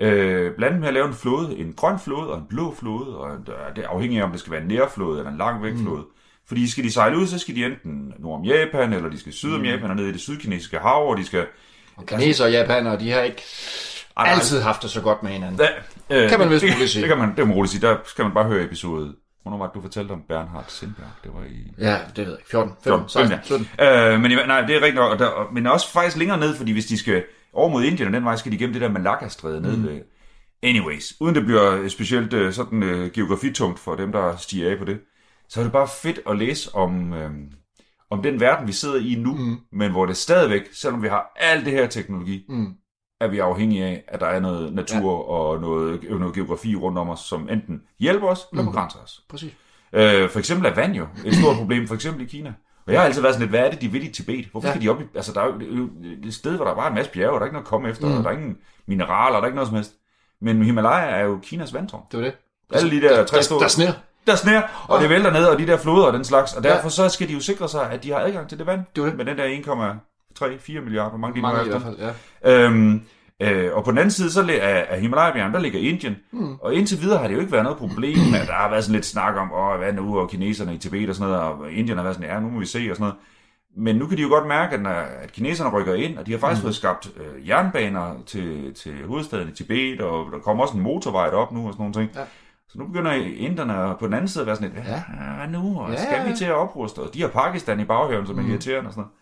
Øh, 0.00 0.56
blandt 0.56 0.64
andet 0.64 0.80
med 0.80 0.88
at 0.88 0.94
lave 0.94 1.06
en 1.08 1.14
flåde, 1.14 1.58
en 1.58 1.72
grøn 1.72 1.98
flåde 1.98 2.30
og 2.32 2.38
en 2.38 2.46
blå 2.48 2.74
flåde, 2.74 3.18
og 3.18 3.34
en- 3.36 3.46
det 3.76 3.84
er 3.84 3.88
afhængigt 3.88 4.20
af, 4.20 4.24
om 4.24 4.30
det 4.30 4.40
skal 4.40 4.52
være 4.52 4.62
en 4.62 4.68
nærflåde 4.68 5.18
eller 5.18 5.30
en 5.30 5.38
lang 5.38 5.62
væk 5.62 5.72
flåde. 5.76 6.00
Mm. 6.02 6.08
Fordi 6.48 6.70
skal 6.70 6.84
de 6.84 6.92
sejle 6.92 7.18
ud, 7.18 7.26
så 7.26 7.38
skal 7.38 7.54
de 7.56 7.64
enten 7.64 8.12
nord 8.18 8.38
om 8.38 8.44
Japan, 8.44 8.92
eller 8.92 9.08
de 9.10 9.20
skal 9.20 9.32
syd 9.32 9.54
om 9.54 9.64
Japan 9.64 9.90
og 9.90 9.96
ned 9.96 10.06
i 10.06 10.12
det 10.12 10.20
sydkinesiske 10.20 10.78
hav, 10.78 11.08
og 11.08 11.16
de 11.16 11.24
skal... 11.24 11.46
Og 11.96 12.06
kineser 12.06 12.44
og 12.44 12.52
japanere, 12.52 13.00
de 13.00 13.10
har 13.10 13.20
ikke 13.20 13.42
Ej, 14.16 14.24
nej, 14.24 14.34
altid 14.34 14.60
haft 14.60 14.82
det 14.82 14.90
så 14.90 15.00
godt 15.00 15.22
med 15.22 15.30
hinanden. 15.30 15.58
Da, 15.58 15.68
øh, 16.10 16.30
Kan 16.30 16.38
man 16.38 16.50
vist 16.50 16.64
roligt 16.64 16.90
sige. 16.90 17.02
Det 17.02 17.08
kan 17.08 17.18
man, 17.18 17.28
det 17.28 17.36
kan 17.36 17.46
man 17.46 17.56
roligt 17.56 17.72
sige. 17.72 17.80
Der 17.86 17.96
skal 18.04 18.24
man 18.24 18.34
bare 18.34 18.44
høre 18.44 18.64
episode. 18.64 19.14
Hvornår 19.42 19.58
var 19.58 19.66
det, 19.66 19.74
du 19.74 19.80
fortalte 19.80 20.12
om 20.12 20.22
Bernhard 20.28 20.64
Sindberg? 20.68 21.06
Det 21.24 21.30
var 21.34 21.44
i... 21.44 21.72
Ja, 21.78 21.98
det 22.16 22.26
ved 22.26 22.32
jeg 22.32 22.38
ikke. 22.38 22.50
14, 22.50 22.72
15, 22.84 23.08
14, 23.08 23.08
16, 23.08 23.38
17. 23.44 23.68
Øh, 23.80 24.20
men 24.20 24.30
nej, 24.46 24.60
det 24.60 24.76
er 24.76 24.80
rigtigt 24.80 24.94
nok. 24.94 25.12
Og 25.12 25.18
der, 25.18 25.50
men 25.52 25.66
også 25.66 25.92
faktisk 25.92 26.16
længere 26.16 26.38
ned, 26.38 26.56
fordi 26.56 26.72
hvis 26.72 26.86
de 26.86 26.98
skal 26.98 27.24
over 27.52 27.68
mod 27.68 27.84
Indien, 27.84 28.08
og 28.08 28.14
den 28.14 28.24
vej 28.24 28.36
skal 28.36 28.52
de 28.52 28.58
gennem 28.58 28.72
det 28.72 28.82
der 28.82 28.88
Malacca-stræde 28.88 29.60
ned 29.60 29.76
ved... 29.76 30.00
Anyways, 30.62 31.12
uden 31.20 31.34
det 31.34 31.44
bliver 31.44 31.88
specielt 31.88 32.32
øh, 32.32 32.52
sådan 32.52 32.82
øh, 32.82 33.10
geografitungt 33.10 33.78
for 33.78 33.94
dem, 33.94 34.12
der 34.12 34.36
stiger 34.36 34.70
af 34.70 34.78
på 34.78 34.84
det, 34.84 34.98
så 35.48 35.60
er 35.60 35.64
det 35.64 35.72
bare 35.72 35.88
fedt 36.02 36.20
at 36.30 36.38
læse 36.38 36.74
om, 36.74 37.12
øh, 37.12 37.30
om 38.10 38.22
den 38.22 38.40
verden, 38.40 38.66
vi 38.66 38.72
sidder 38.72 38.96
i 39.00 39.14
nu, 39.18 39.34
mm. 39.34 39.56
men 39.72 39.90
hvor 39.90 40.06
det 40.06 40.16
stadigvæk, 40.16 40.62
selvom 40.72 41.02
vi 41.02 41.08
har 41.08 41.32
alt 41.36 41.64
det 41.64 41.72
her 41.72 41.86
teknologi, 41.86 42.44
Mm. 42.48 42.74
er 43.20 43.28
vi 43.28 43.38
afhængige 43.38 43.84
af, 43.84 44.04
at 44.08 44.20
der 44.20 44.26
er 44.26 44.40
noget 44.40 44.72
natur 44.74 45.10
ja. 45.12 45.30
og 45.38 45.60
noget, 45.60 46.02
noget 46.10 46.34
geografi 46.34 46.76
rundt 46.76 46.98
om 46.98 47.08
os, 47.08 47.20
som 47.20 47.48
enten 47.48 47.82
hjælper 48.00 48.28
os 48.28 48.40
eller 48.52 48.64
begrænser 48.64 48.98
os. 48.98 49.20
Præcis. 49.28 49.52
Øh, 49.92 50.30
for 50.30 50.38
eksempel 50.38 50.66
er 50.66 50.74
vand 50.74 50.94
jo 50.94 51.06
et 51.24 51.34
stort 51.34 51.56
problem, 51.56 51.86
for 51.88 51.94
eksempel 51.94 52.22
i 52.22 52.26
Kina. 52.28 52.54
Og 52.86 52.92
jeg 52.92 53.00
har 53.00 53.06
altid 53.06 53.22
været 53.22 53.34
sådan 53.34 53.48
lidt, 53.48 53.50
hvad 53.58 53.66
er 53.66 53.70
det, 53.70 53.80
de 53.80 53.88
vil 53.88 54.04
i 54.08 54.12
Tibet? 54.12 54.46
Hvorfor 54.50 54.68
Ja. 54.68 54.72
skal 54.74 54.82
de 54.82 54.88
op 54.88 55.00
i... 55.00 55.04
Altså, 55.14 55.32
der 55.32 55.40
er 55.40 55.46
jo 55.46 55.88
et 56.24 56.34
sted, 56.34 56.56
hvor 56.56 56.64
der 56.64 56.72
er 56.72 56.76
bare 56.76 56.88
en 56.88 56.94
masse 56.94 57.12
bjerge, 57.12 57.30
og 57.32 57.34
der 57.34 57.40
er 57.40 57.44
ikke 57.46 57.52
noget 57.54 57.64
at 57.64 57.68
komme 57.68 57.88
efter, 57.88 58.06
mm. 58.08 58.16
og 58.16 58.24
der 58.24 58.30
er 58.30 58.34
ingen 58.34 58.56
mineraler, 58.86 59.36
der 59.36 59.42
er 59.42 59.46
ikke 59.46 59.54
noget 59.54 59.68
som 59.68 59.74
helst. 59.74 59.92
Men 60.40 60.62
Himalaya 60.62 61.10
er 61.10 61.24
jo 61.24 61.38
Kinas 61.42 61.74
vandtårn. 61.74 62.02
Det 62.12 62.18
var 62.18 62.24
det. 62.24 62.34
Alle 62.72 62.90
de 62.90 63.00
der 63.00 63.24
tre 63.24 63.36
Der, 63.36 63.42
store... 63.42 63.60
der 63.60 63.68
sner. 63.68 63.92
Der 64.26 64.34
sner, 64.34 64.62
og 64.88 65.00
det 65.00 65.10
vælter 65.10 65.30
ned, 65.30 65.44
og 65.44 65.58
de 65.58 65.66
der 65.66 65.76
floder 65.76 66.06
og 66.06 66.12
den 66.12 66.24
slags. 66.24 66.52
Og 66.52 66.64
derfor 66.64 66.88
så 66.88 67.08
skal 67.08 67.28
de 67.28 67.32
jo 67.32 67.40
sikre 67.40 67.68
sig, 67.68 67.90
at 67.90 68.02
de 68.02 68.10
har 68.12 68.18
adgang 68.18 68.48
til 68.48 68.58
det 68.58 68.66
vand. 68.66 68.80
Det 68.96 69.04
det. 69.04 69.16
Med 69.16 69.24
den 69.24 69.38
der 69.38 69.44
1,3-4 69.44 70.80
milliarder, 70.80 71.08
hvor 71.08 71.18
mange 71.18 71.36
de 71.36 71.42
nu 71.42 71.64
i 71.64 71.68
hvert 71.68 71.82
fald, 71.82 71.96
ja. 72.44 72.64
Øhm, 72.64 73.02
øh, 73.42 73.74
og 73.74 73.84
på 73.84 73.90
den 73.90 73.98
anden 73.98 74.10
side 74.10 74.30
så 74.30 74.40
af, 74.62 74.86
af 74.88 75.00
Himalaya-bjergene, 75.00 75.54
der 75.54 75.60
ligger 75.60 75.80
Indien. 75.80 76.16
Mm. 76.32 76.54
Og 76.60 76.74
indtil 76.74 77.00
videre 77.00 77.18
har 77.18 77.28
det 77.28 77.34
jo 77.34 77.40
ikke 77.40 77.52
været 77.52 77.64
noget 77.64 77.78
problem. 77.78 78.18
at 78.40 78.46
der 78.46 78.52
har 78.52 78.70
været 78.70 78.84
sådan 78.84 78.94
lidt 78.94 79.06
snak 79.06 79.36
om, 79.36 79.52
åh, 79.52 79.78
hvad 79.78 79.92
nu, 79.92 80.18
og 80.18 80.30
kineserne 80.30 80.74
i 80.74 80.78
Tibet 80.78 81.08
og 81.08 81.14
sådan 81.14 81.32
noget, 81.32 81.44
og 81.44 81.72
Indien 81.72 81.96
har 81.96 82.04
været 82.04 82.16
sådan, 82.16 82.30
ja, 82.30 82.40
nu 82.40 82.48
må 82.48 82.58
vi 82.58 82.66
se 82.66 82.86
og 82.90 82.96
sådan 82.96 83.00
noget. 83.00 83.14
Men 83.78 83.96
nu 83.96 84.06
kan 84.06 84.16
de 84.16 84.22
jo 84.22 84.28
godt 84.28 84.46
mærke, 84.46 84.74
at, 84.74 84.82
når, 84.82 84.90
at 84.90 85.32
kineserne 85.32 85.70
rykker 85.70 85.94
ind, 85.94 86.18
og 86.18 86.26
de 86.26 86.32
har 86.32 86.38
faktisk 86.38 86.62
mm. 86.62 86.66
fået 86.66 86.74
skabt 86.74 87.10
øh, 87.16 87.48
jernbaner 87.48 88.14
til, 88.26 88.74
til 88.74 88.92
hovedstaden 89.06 89.48
i 89.48 89.52
Tibet, 89.52 90.00
og 90.00 90.32
der 90.32 90.38
kommer 90.38 90.62
også 90.62 90.76
en 90.76 90.82
motorvej 90.82 91.28
op 91.28 91.52
nu 91.52 91.66
og 91.66 91.72
sådan 91.72 91.82
nogle 91.82 91.94
ting. 91.94 92.10
Ja. 92.14 92.20
Så 92.68 92.78
nu 92.78 92.86
begynder 92.86 93.12
inderne 93.36 93.94
på 94.00 94.06
den 94.06 94.14
anden 94.14 94.28
side 94.28 94.42
at 94.42 94.46
være 94.46 94.56
sådan 94.56 94.70
lidt, 94.74 94.86
Ja. 94.86 94.92
ja. 94.94 95.34
hvad 95.36 95.48
nu, 95.60 95.80
og 95.80 95.90
Ja, 95.90 95.96
skal 95.96 96.08
ja, 96.16 96.22
ja. 96.22 96.30
vi 96.30 96.36
til 96.36 96.44
at 96.44 96.52
opruste? 96.54 96.98
Og 96.98 97.14
de 97.14 97.20
har 97.20 97.28
Pakistan 97.28 97.80
i 97.80 97.84
baghaven, 97.84 98.26
som 98.26 98.38
er 98.38 98.42
irriterende 98.50 98.88
og 98.88 98.92
sådan 98.92 99.00
noget. 99.00 99.12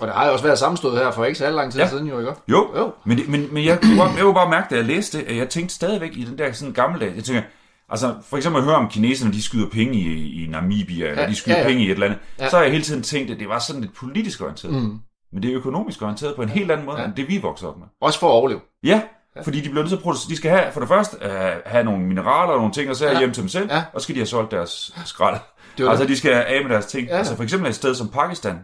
Og 0.00 0.06
der 0.06 0.12
har 0.12 0.26
jo 0.26 0.32
også 0.32 0.44
været 0.44 0.58
sammenstød 0.58 0.96
her 0.96 1.10
for 1.10 1.24
ikke 1.24 1.38
så 1.38 1.50
lang 1.50 1.72
tid 1.72 1.80
Ja. 1.80 1.88
siden, 1.88 2.06
jo 2.08 2.18
ikke? 2.20 2.32
Jo, 2.48 2.66
Jo. 2.76 2.92
Men, 3.04 3.18
men, 3.28 3.54
men 3.54 3.64
jeg, 3.64 3.80
kunne 3.82 3.96
godt, 3.98 4.10
jeg 4.16 4.22
kunne 4.22 4.34
bare 4.34 4.50
mærke, 4.50 4.66
da 4.70 4.74
jeg 4.76 4.84
læste 4.84 5.18
det, 5.18 5.24
at 5.26 5.36
jeg 5.36 5.48
tænkte 5.48 5.74
stadigvæk 5.74 6.16
i 6.16 6.24
den 6.24 6.38
der 6.38 6.52
sådan 6.52 6.72
gammeldags, 6.74 7.16
jeg 7.16 7.24
tænker, 7.24 7.42
altså 7.88 8.14
for 8.22 8.36
eksempel 8.36 8.58
at 8.58 8.64
høre 8.64 8.76
om 8.76 8.88
kineserne, 8.88 9.32
de 9.32 9.42
skyder 9.42 9.68
penge 9.70 9.98
i, 9.98 10.44
i 10.44 10.46
Namibia, 10.46 11.10
eller 11.10 11.26
de 11.26 11.34
skyder 11.34 11.56
ja, 11.56 11.62
ja. 11.62 11.68
penge 11.68 11.82
i 11.82 11.86
et 11.86 11.90
eller 11.92 12.06
andet, 12.06 12.18
Ja. 12.38 12.48
så 12.48 12.56
har 12.56 12.62
jeg 12.62 12.72
hele 12.72 12.84
tiden 12.84 13.02
tænkt, 13.02 13.30
at 13.30 13.38
det 13.38 13.48
var 13.48 13.58
sådan 13.58 13.82
lidt 13.82 13.94
politisk 13.94 14.40
orienteret. 14.42 14.74
Mm. 14.74 14.98
Men 15.32 15.42
det 15.42 15.50
er 15.50 15.56
økonomisk 15.56 16.02
orienteret 16.02 16.36
på 16.36 16.42
en 16.42 16.48
helt 16.48 16.70
anden 16.70 16.86
måde, 16.86 16.98
Ja. 17.00 17.04
end 17.04 17.14
det 17.14 17.28
vi 17.28 17.38
voksede 17.38 17.70
op 17.70 17.78
med. 17.78 17.86
Også 18.00 18.18
for 18.20 18.26
at 18.28 18.32
overleve. 18.32 18.60
Ja, 18.84 19.02
fordi 19.44 19.60
de 19.60 19.68
bliver 19.68 19.82
nødt 19.82 19.88
til 19.88 19.96
at 19.96 20.02
producere, 20.02 20.30
de 20.30 20.36
skal 20.36 20.50
have, 20.50 20.72
for 20.72 20.80
det 20.80 20.88
første, 20.88 21.16
uh, 21.24 21.30
have 21.66 21.84
nogle 21.84 22.04
mineraler 22.04 22.52
og 22.52 22.58
nogle 22.58 22.72
ting, 22.72 22.90
og 22.90 22.96
så 22.96 23.06
Ja. 23.06 23.18
hjem 23.18 23.32
til 23.32 23.40
dem 23.42 23.48
selv, 23.48 23.68
Ja. 23.70 23.84
og 23.92 24.00
så 24.00 24.04
skal 24.04 24.14
de 24.14 24.20
have 24.20 24.26
solgt 24.26 24.50
deres 24.50 24.94
skrald. 25.04 25.40
Det 25.78 25.88
altså, 25.88 26.02
det. 26.04 26.10
de 26.10 26.16
skal 26.16 26.30
af 26.32 26.62
med 26.62 26.70
deres 26.70 26.86
ting. 26.86 27.08
Ja. 27.08 27.16
Altså, 27.18 27.36
for 27.36 27.42
eksempel 27.42 27.68
et 27.68 27.74
sted 27.74 27.94
som 27.94 28.08
Pakistan, 28.08 28.58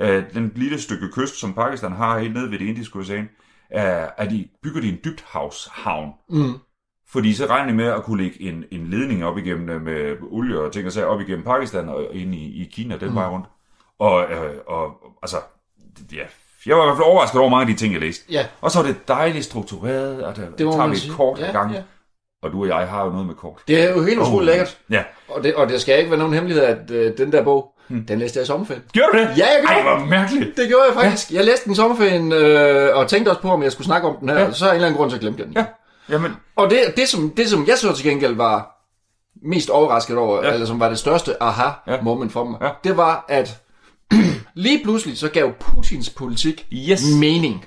øh, 0.00 0.24
den 0.34 0.52
lille 0.54 0.80
stykke 0.80 1.08
kyst, 1.12 1.40
som 1.40 1.54
Pakistan 1.54 1.92
har 1.92 2.18
helt 2.18 2.34
nede 2.34 2.50
ved 2.50 2.58
det 2.58 2.66
indiske 2.66 2.98
ocean, 2.98 3.28
er, 3.70 4.08
at 4.18 4.30
de 4.30 4.48
bygger 4.62 4.80
de 4.80 4.88
en 4.88 4.98
dybthavshavn. 5.04 6.10
Mm. 6.30 6.54
Fordi 7.08 7.34
så 7.34 7.46
regner 7.46 7.66
de 7.70 7.76
med 7.76 7.86
at 7.86 8.02
kunne 8.04 8.22
lægge 8.22 8.42
en, 8.42 8.64
en 8.70 8.86
ledning 8.86 9.24
op 9.24 9.38
igennem 9.38 9.68
øh, 9.68 9.82
med 9.82 10.16
olie 10.30 10.60
og 10.60 10.72
ting 10.72 10.86
og 10.86 10.92
sager 10.92 11.06
op 11.06 11.20
igennem 11.20 11.44
Pakistan 11.44 11.88
og 11.88 12.08
ind 12.12 12.34
i, 12.34 12.62
i 12.62 12.70
Kina, 12.72 12.96
den 12.96 13.08
mm. 13.08 13.14
vej 13.14 13.26
rundt. 13.26 13.46
Og, 13.98 14.30
øh, 14.30 14.54
og 14.66 14.92
altså, 15.22 15.36
ja, 16.12 16.24
jeg 16.66 16.76
var 16.76 16.82
i 16.82 16.86
hvert 16.86 16.96
fald 16.96 17.06
overrasket 17.06 17.40
over 17.40 17.50
mange 17.50 17.60
af 17.60 17.66
de 17.66 17.74
ting, 17.74 17.92
jeg 17.92 18.00
læste. 18.00 18.24
Ja. 18.30 18.46
Og 18.60 18.70
så 18.70 18.78
var 18.78 18.86
det 18.86 19.08
dejligt 19.08 19.44
struktureret, 19.44 20.24
og 20.24 20.36
der 20.36 20.42
Det 20.42 20.58
tager 20.58 20.86
vi 20.86 20.92
et 20.92 20.98
sige. 21.00 21.12
kort 21.12 21.38
Ja, 21.38 21.48
ad 21.48 21.52
gangen. 21.52 21.74
ja. 21.74 21.82
Og 22.42 22.52
du 22.52 22.60
og 22.62 22.68
jeg 22.68 22.88
har 22.88 23.04
jo 23.04 23.10
noget 23.10 23.26
med 23.26 23.34
kort. 23.34 23.58
Det 23.68 23.82
er 23.82 23.90
jo 23.94 24.02
helt 24.02 24.18
utroligt 24.20 24.46
lækkert. 24.50 24.78
Ja. 24.90 25.02
Og 25.28 25.44
det, 25.44 25.54
og 25.54 25.68
det 25.68 25.80
skal 25.80 25.98
ikke 25.98 26.10
være 26.10 26.18
nogen 26.18 26.34
hemmelighed, 26.34 26.64
at 26.64 26.90
øh, 26.90 27.18
den 27.18 27.32
der 27.32 27.42
bog, 27.44 27.72
hmm. 27.88 28.06
den 28.06 28.18
læste 28.18 28.36
jeg 28.36 28.42
i 28.42 28.46
sommerferien. 28.46 28.82
Gjorde 28.92 29.08
du 29.12 29.18
det? 29.18 29.28
Ja, 29.38 29.46
jeg 29.46 29.58
gjorde 29.60 29.74
Ej, 29.90 29.96
hvor 29.98 30.06
mærkeligt. 30.06 30.56
Det 30.56 30.68
gjorde 30.68 30.84
jeg 30.88 30.94
faktisk. 30.94 31.30
Ja. 31.30 31.36
Jeg 31.36 31.44
læste 31.44 31.64
den 31.64 31.72
i 31.72 31.76
sommerferien, 31.76 32.32
øh, 32.32 32.96
og 32.96 33.08
tænkte 33.08 33.28
også 33.30 33.40
på, 33.42 33.48
om 33.50 33.62
jeg 33.62 33.72
skulle 33.72 33.86
snakke 33.86 34.08
om 34.08 34.16
den 34.20 34.28
her. 34.28 34.38
Ja. 34.38 34.46
Og 34.46 34.54
så 34.54 34.64
af 34.64 34.68
en 34.68 34.74
eller 34.74 34.86
anden 34.86 34.98
grund, 34.98 35.10
så 35.10 35.18
glemte 35.18 35.38
jeg 35.38 35.46
den. 35.46 35.56
Ja. 35.56 35.64
Jamen, 36.14 36.32
Og 36.56 36.70
det, 36.70 36.78
det, 36.96 37.08
som, 37.08 37.30
det, 37.36 37.48
som 37.48 37.66
jeg 37.66 37.78
så 37.78 37.92
til 37.92 38.04
gengæld 38.04 38.34
var 38.36 38.76
mest 39.42 39.70
overrasket 39.70 40.16
over, 40.18 40.36
ja. 40.42 40.46
Ja. 40.48 40.52
eller 40.54 40.66
som 40.66 40.80
var 40.80 40.88
det 40.88 40.98
største 40.98 41.42
aha-moment 41.42 42.32
for 42.32 42.44
mig, 42.44 42.58
Ja. 42.62 42.68
det 42.84 42.96
var, 42.96 43.24
at 43.28 43.58
lige 44.54 44.84
pludselig 44.84 45.18
så 45.18 45.28
gav 45.28 45.52
Putins 45.60 46.10
politik 46.10 46.66
Yes. 46.72 47.02
mening. 47.20 47.64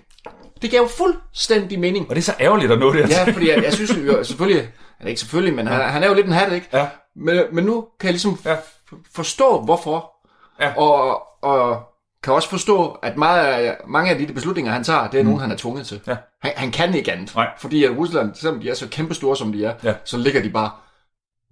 Det 0.61 0.71
gav 0.71 0.89
fuldstændig 0.97 1.79
mening. 1.79 2.09
og 2.09 2.15
det 2.15 2.21
er 2.21 2.25
så 2.25 2.33
ærgerligt 2.39 2.71
at 2.71 2.79
nå 2.79 2.93
det. 2.93 3.09
Ja, 3.09 3.31
fordi 3.31 3.49
jeg, 3.49 3.63
jeg 3.63 3.73
synes 3.73 3.91
jo 4.07 4.23
selvfølgelig, 4.23 4.69
eller 4.99 5.09
ikke 5.09 5.19
selvfølgelig, 5.19 5.55
men 5.55 5.67
han, 5.67 5.81
han 5.89 6.03
er 6.03 6.07
jo 6.07 6.13
lidt 6.13 6.25
en 6.27 6.31
hat, 6.33 6.53
ikke? 6.53 6.67
Ja. 6.73 6.87
Men, 7.15 7.41
men 7.51 7.63
nu 7.63 7.85
kan 7.99 8.07
jeg 8.07 8.13
ligesom 8.13 8.39
Ja. 8.45 8.55
forstå, 9.15 9.61
hvorfor. 9.61 10.11
Ja. 10.61 10.73
Og, 10.77 11.21
og 11.43 11.81
kan 12.23 12.33
også 12.33 12.49
forstå, 12.49 12.87
at 12.87 13.17
meget 13.17 13.45
af, 13.45 13.77
mange 13.87 14.11
af 14.11 14.17
de 14.17 14.33
beslutninger, 14.33 14.71
han 14.71 14.83
tager, 14.83 15.07
det 15.07 15.19
er 15.19 15.23
nogen, 15.23 15.39
han 15.39 15.51
er 15.51 15.55
tvunget 15.57 15.87
til. 15.87 16.01
Ja. 16.07 16.15
Han, 16.41 16.51
han 16.55 16.71
kan 16.71 16.95
ikke 16.95 17.11
andet. 17.11 17.35
Nej. 17.35 17.47
Fordi 17.59 17.83
at 17.83 17.91
Rusland, 17.97 18.35
selvom 18.35 18.59
de 18.59 18.69
er 18.69 18.73
så 18.73 18.87
kæmpe 18.87 19.13
store, 19.13 19.37
som 19.37 19.51
de 19.53 19.65
er, 19.65 19.73
Ja. 19.83 19.93
så 20.05 20.17
ligger 20.17 20.41
de 20.41 20.49
bare 20.49 20.71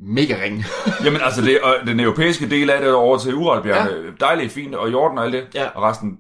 mega 0.01 0.35
ringe. 0.43 0.65
Jamen 1.05 1.21
altså, 1.21 1.41
det, 1.41 1.61
og 1.61 1.75
den 1.87 1.99
europæiske 1.99 2.49
del 2.49 2.69
af 2.69 2.81
det 2.81 2.93
over 2.93 3.17
til 3.17 3.35
Uralbjergene, 3.35 3.91
ja. 4.05 4.25
dejligt 4.25 4.51
fint, 4.51 4.75
og 4.75 4.91
Jordan 4.91 5.17
og 5.17 5.23
alt 5.23 5.33
det. 5.33 5.43
Ja. 5.55 5.65
Og 5.75 5.83
resten, 5.83 6.17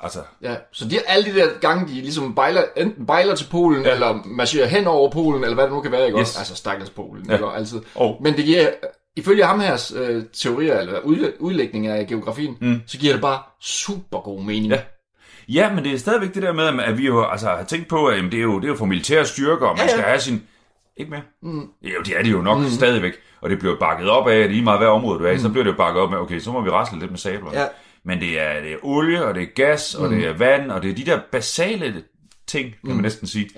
altså, 0.00 0.18
ja. 0.42 0.54
Så 0.72 0.88
de, 0.88 0.98
alle 1.06 1.32
de 1.32 1.38
der 1.38 1.46
gange, 1.60 1.88
de 1.88 1.94
ligesom 2.00 2.34
bejler, 2.34 2.62
enten 2.76 3.06
bejler 3.06 3.34
til 3.34 3.46
Polen, 3.50 3.82
ja. 3.82 3.92
eller 3.92 4.22
marcherer 4.24 4.66
hen 4.66 4.86
over 4.86 5.10
Polen, 5.10 5.42
eller 5.44 5.54
hvad 5.54 5.64
det 5.64 5.72
nu 5.72 5.80
kan 5.80 5.92
være, 5.92 6.06
ikke? 6.06 6.18
Yes. 6.20 6.28
Yes. 6.28 6.38
Altså 6.38 6.54
stakkels 6.56 6.90
Polen, 6.90 7.26
Ja. 7.28 7.34
ikke? 7.34 7.46
Altid. 7.46 7.80
Og- 7.94 8.20
Men 8.22 8.36
det 8.36 8.44
giver, 8.44 8.68
ifølge 9.16 9.44
ham 9.44 9.60
her 9.60 9.92
øh, 9.96 10.22
teorier, 10.42 10.78
eller 10.80 10.98
udlæ- 11.00 11.36
udlægning 11.40 11.86
af 11.86 12.06
geografien, 12.06 12.56
mm. 12.60 12.80
så 12.86 12.98
giver 12.98 13.12
det 13.12 13.22
bare 13.22 13.38
super 13.60 14.18
god 14.20 14.42
mening. 14.42 14.72
Ja. 14.72 14.80
Ja, 15.48 15.72
men 15.74 15.84
det 15.84 15.92
er 15.94 15.98
stadigvæk 15.98 16.34
det 16.34 16.42
der 16.42 16.52
med, 16.52 16.64
at 16.84 16.98
vi 16.98 17.06
jo 17.06 17.24
altså, 17.24 17.46
har 17.46 17.64
tænkt 17.64 17.88
på, 17.88 18.06
at 18.06 18.16
jamen, 18.16 18.30
det, 18.32 18.38
er 18.38 18.42
jo, 18.42 18.56
det 18.56 18.64
er 18.64 18.68
jo 18.68 18.76
for 18.76 18.84
militære 18.84 19.24
styrker, 19.26 19.66
og 19.66 19.76
man 19.78 19.78
Ja, 19.78 19.82
ja. 19.84 19.88
skal 19.90 20.04
have 20.04 20.20
sin... 20.20 20.42
Ikke 20.96 21.10
mere? 21.10 21.22
Mm. 21.42 21.60
Jo, 21.82 22.00
det 22.04 22.18
er 22.18 22.22
det 22.22 22.32
jo 22.32 22.42
nok 22.42 22.58
mm. 22.58 22.68
stadigvæk. 22.68 23.12
Og 23.40 23.50
det 23.50 23.58
bliver 23.58 23.76
bakket 23.78 24.08
op 24.10 24.28
af, 24.28 24.36
at 24.38 24.50
lige 24.50 24.64
meget 24.64 24.80
hvad 24.80 24.88
område 24.88 25.18
du 25.18 25.24
er 25.24 25.30
i, 25.30 25.38
så 25.38 25.48
bliver 25.48 25.64
det 25.64 25.70
jo 25.70 25.76
bakket 25.76 26.02
op 26.02 26.10
med, 26.10 26.18
okay, 26.18 26.38
så 26.38 26.52
må 26.52 26.60
vi 26.60 26.70
rasle 26.70 26.98
lidt 26.98 27.10
med 27.10 27.18
sabler. 27.18 27.50
Ja. 27.52 27.66
Men 28.04 28.20
det 28.20 28.40
er, 28.40 28.60
det 28.60 28.72
er 28.72 28.76
olie, 28.82 29.24
og 29.24 29.34
det 29.34 29.42
er 29.42 29.46
gas, 29.54 29.94
og 29.94 30.10
det 30.10 30.26
er 30.26 30.32
vand, 30.32 30.70
og 30.70 30.82
det 30.82 30.90
er 30.90 30.94
de 30.94 31.04
der 31.04 31.20
basale 31.32 32.04
ting, 32.46 32.70
kan 32.86 32.94
man 32.94 33.02
næsten 33.02 33.26
sige, 33.26 33.50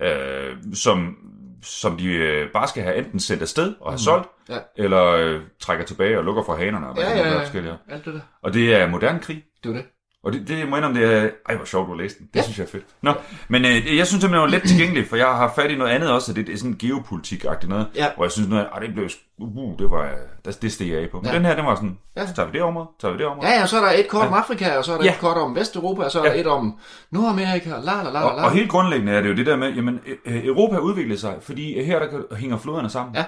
Ja. 0.00 0.46
øh, 0.50 0.56
som, 0.74 1.16
som 1.62 1.96
de 1.96 2.06
øh, 2.12 2.52
bare 2.52 2.68
skal 2.68 2.82
have 2.82 2.96
enten 2.96 3.20
sendt 3.20 3.42
afsted 3.42 3.74
og 3.80 3.92
have 3.92 3.98
solgt, 3.98 4.28
Ja. 4.48 4.58
eller 4.76 5.04
øh, 5.04 5.40
trækker 5.60 5.84
tilbage 5.84 6.18
og 6.18 6.24
lukker 6.24 6.42
for 6.42 6.54
hanerne. 6.56 6.88
Og 6.88 6.96
Ja, 6.96 7.10
ja, 7.10 7.22
er 7.24 7.32
ja. 7.32 7.40
forskelligt. 7.40 7.74
Alt 7.88 8.04
det 8.04 8.14
der. 8.14 8.20
Og 8.42 8.54
det 8.54 8.74
er 8.74 8.88
moderne 8.88 9.18
krig. 9.20 9.44
Det 9.64 9.70
var 9.70 9.76
det. 9.76 9.86
Og 10.24 10.32
det, 10.32 10.48
det 10.48 10.68
må 10.68 10.76
jeg 10.76 10.84
indrømme, 10.86 11.00
det 11.00 11.14
er... 11.24 11.30
Ej, 11.48 11.56
hvor 11.56 11.64
sjovt, 11.64 11.86
du 11.86 11.92
har 11.92 11.98
læst 12.02 12.18
den. 12.18 12.26
Det 12.26 12.36
ja. 12.36 12.42
synes 12.42 12.58
jeg 12.58 12.64
er 12.64 12.68
fedt. 12.68 12.84
Nå, 13.02 13.12
men 13.48 13.64
øh, 13.64 13.70
jeg 13.70 14.06
synes 14.06 14.08
simpelthen, 14.08 14.32
det 14.32 14.40
var 14.40 14.46
let 14.46 14.62
tilgængeligt, 14.62 15.08
for 15.08 15.16
jeg 15.16 15.26
har 15.26 15.52
fat 15.56 15.70
i 15.70 15.74
noget 15.76 15.90
andet 15.92 16.10
også, 16.12 16.32
og 16.32 16.36
det, 16.36 16.48
er 16.48 16.56
sådan 16.56 16.76
geopolitik-agtigt 16.78 17.68
noget, 17.68 17.86
Ja. 17.94 18.06
hvor 18.16 18.24
jeg 18.24 18.32
synes, 18.32 18.48
noget, 18.48 18.66
ah, 18.72 18.82
det 18.82 18.94
blev... 18.94 19.08
Uh, 19.38 19.78
det 19.78 19.90
var... 19.90 20.10
Det, 20.44 20.62
det 20.62 20.72
steg 20.72 20.88
jeg 20.88 20.98
af 21.02 21.10
på. 21.10 21.20
Men 21.20 21.26
Ja. 21.30 21.34
den 21.36 21.44
her, 21.44 21.56
den 21.56 21.66
var 21.66 21.74
sådan... 21.74 21.98
Ja. 22.16 22.26
Så 22.26 22.34
tager 22.34 22.46
vi 22.46 22.52
det 22.52 22.62
område, 22.62 22.86
tager 23.00 23.12
vi 23.12 23.18
det 23.18 23.26
område. 23.26 23.48
Ja, 23.48 23.54
ja, 23.60 23.66
så 23.66 23.76
er 23.76 23.80
der 23.80 23.90
et 23.98 24.08
kort 24.08 24.26
om 24.26 24.32
Afrika, 24.34 24.76
og 24.76 24.84
så 24.84 24.92
er 24.92 24.96
der 24.96 25.04
Ja. 25.04 25.12
et 25.12 25.18
kort 25.20 25.36
om 25.36 25.54
Vesteuropa, 25.56 26.02
og 26.02 26.10
så 26.10 26.18
er 26.18 26.24
der 26.24 26.32
Ja. 26.34 26.40
et 26.40 26.46
om 26.46 26.78
Nordamerika, 27.10 27.74
og 27.74 27.82
la 27.84 27.92
la 27.92 28.02
la 28.02 28.10
la 28.10 28.24
Og, 28.24 28.34
og 28.34 28.50
helt 28.50 28.70
grundlæggende 28.70 29.12
er 29.12 29.20
det 29.22 29.28
jo 29.28 29.34
det 29.36 29.46
der 29.46 29.56
med, 29.56 29.72
jamen 29.72 30.00
øh, 30.26 30.44
Europa 30.46 30.76
udvikler 30.78 31.16
sig, 31.16 31.34
fordi 31.40 31.82
her 31.84 31.98
der 31.98 32.36
hænger 32.36 32.58
floderne 32.58 32.90
sammen. 32.90 33.14
Ja. 33.14 33.24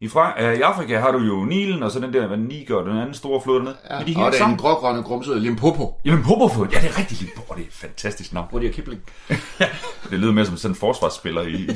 I, 0.00 0.08
fra, 0.08 0.42
øh, 0.42 0.58
I 0.58 0.60
Afrika 0.60 0.98
har 0.98 1.10
du 1.12 1.18
jo 1.18 1.44
Nilen, 1.44 1.82
og 1.82 1.90
så 1.90 2.00
den 2.00 2.12
der 2.12 2.26
hvad, 2.26 2.36
Niger 2.36 2.76
og 2.76 2.86
den 2.86 2.96
anden 2.98 3.14
store 3.14 3.40
flod 3.40 3.56
dernede. 3.58 3.76
Ja. 3.90 3.98
Men 3.98 4.06
de 4.06 4.10
hænger 4.12 4.22
og 4.24 4.28
ikke 4.28 4.32
det 4.32 4.38
er 4.40 4.42
sammen. 4.44 4.54
en 4.54 4.58
grågrønne 4.58 5.02
grumsede 5.02 5.40
Limpopo, 5.40 6.00
Jamen 6.04 6.24
Popoflod, 6.24 6.66
ja 6.68 6.80
det 6.80 6.90
er 6.90 6.98
rigtigt 6.98 7.20
Limpopo, 7.20 7.54
det 7.54 7.62
er 7.62 7.66
et 7.66 7.72
fantastisk 7.72 8.32
navn. 8.32 8.46
hvor 8.50 8.58
de 8.58 8.66
har 8.66 8.72
Kipling. 8.72 9.02
Det 10.10 10.18
lyder 10.18 10.32
mere 10.32 10.46
som 10.46 10.56
sådan 10.56 10.72
en 10.72 10.76
forsvarsspiller 10.76 11.42
i 11.42 11.68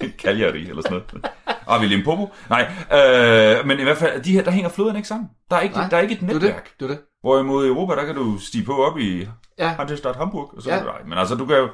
Cagliari 0.22 0.68
eller 0.68 0.82
sådan 0.82 1.00
noget. 1.12 1.26
Ah, 1.66 1.80
vi 1.82 1.86
Limpopo? 1.86 2.28
Nej, 2.50 2.70
øh, 2.92 3.66
men 3.66 3.80
i 3.80 3.82
hvert 3.82 3.96
fald, 3.96 4.22
de 4.22 4.32
her, 4.32 4.42
der 4.44 4.50
hænger 4.50 4.70
floderne 4.70 4.98
ikke 4.98 5.08
sammen. 5.08 5.28
Der 5.50 5.56
er 5.56 5.60
ikke, 5.60 5.74
Nej, 5.76 5.88
der 5.88 5.96
er 5.96 6.00
ikke 6.00 6.14
et 6.14 6.20
Det 6.20 6.28
er 6.28 6.32
det. 6.32 6.42
netværk. 6.42 6.70
Det 6.80 6.84
er 6.84 6.88
det. 6.88 6.98
Hvorimod 7.20 7.64
i 7.64 7.68
Europa, 7.68 7.94
der 7.94 8.04
kan 8.04 8.14
du 8.14 8.38
stige 8.38 8.64
på 8.64 8.84
op 8.84 8.98
i 8.98 9.26
Ja. 9.58 9.68
Hansestadt 9.68 10.16
Hamburg. 10.16 10.50
Og 10.56 10.62
så, 10.62 10.70
Ja. 10.70 10.76
ja. 10.76 10.82
nej, 10.82 11.02
men 11.08 11.18
altså, 11.18 11.34
du 11.34 11.46
kan 11.46 11.56
jo 11.56 11.68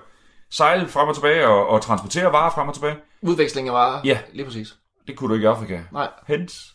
sejle 0.50 0.88
frem 0.88 1.08
og 1.08 1.14
tilbage 1.14 1.46
og, 1.48 1.66
og 1.68 1.80
transportere 1.82 2.32
varer 2.32 2.50
frem 2.50 2.68
og 2.68 2.74
tilbage. 2.74 2.96
Udveksling 3.22 3.68
af 3.68 3.74
varer. 3.74 4.00
Ja. 4.04 4.18
Lige 4.32 4.44
præcis. 4.44 4.74
Det 5.06 5.16
kunne 5.16 5.28
du 5.28 5.34
ikke 5.34 5.44
i 5.44 5.48
Afrika. 5.48 5.78
Nej, 5.92 6.08
Hens. 6.28 6.70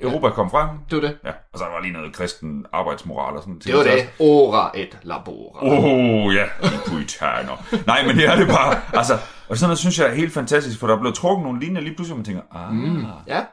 Europa 0.00 0.30
kom 0.30 0.50
frem. 0.50 0.68
det 0.90 1.02
var 1.02 1.08
det. 1.08 1.16
Ja, 1.24 1.30
og 1.52 1.58
så 1.58 1.64
var 1.64 1.80
lige 1.82 1.92
noget 1.92 2.12
kristen 2.16 2.66
arbejdsmoral 2.72 3.36
og 3.36 3.42
sådan 3.42 3.58
Det 3.64 3.74
var 3.76 3.82
det. 3.82 4.08
Ora 4.18 4.70
et 4.74 4.98
labora. 5.02 5.58
Oh, 5.62 6.34
ja, 6.34 6.44
de 6.62 6.78
puritaner. 6.86 7.82
Nej, 7.86 8.06
men 8.06 8.16
det 8.16 8.24
er 8.26 8.36
det 8.36 8.48
bare. 8.48 8.80
Altså, 8.94 9.14
og 9.48 9.56
sådan 9.56 9.68
noget 9.68 9.78
synes 9.78 9.98
jeg 9.98 10.06
er 10.08 10.14
helt 10.14 10.32
fantastisk, 10.32 10.78
for 10.80 10.86
der 10.86 10.94
er 10.96 11.00
blevet 11.00 11.14
trukket 11.16 11.44
nogle 11.44 11.60
linjer 11.60 11.80
lige 11.80 11.94
pludselig, 11.94 12.12
og 12.12 12.18
man 12.18 12.24
tænker, 12.24 12.42
ah, 12.52 12.72
mm. 12.74 13.04
Ja. 13.26 13.44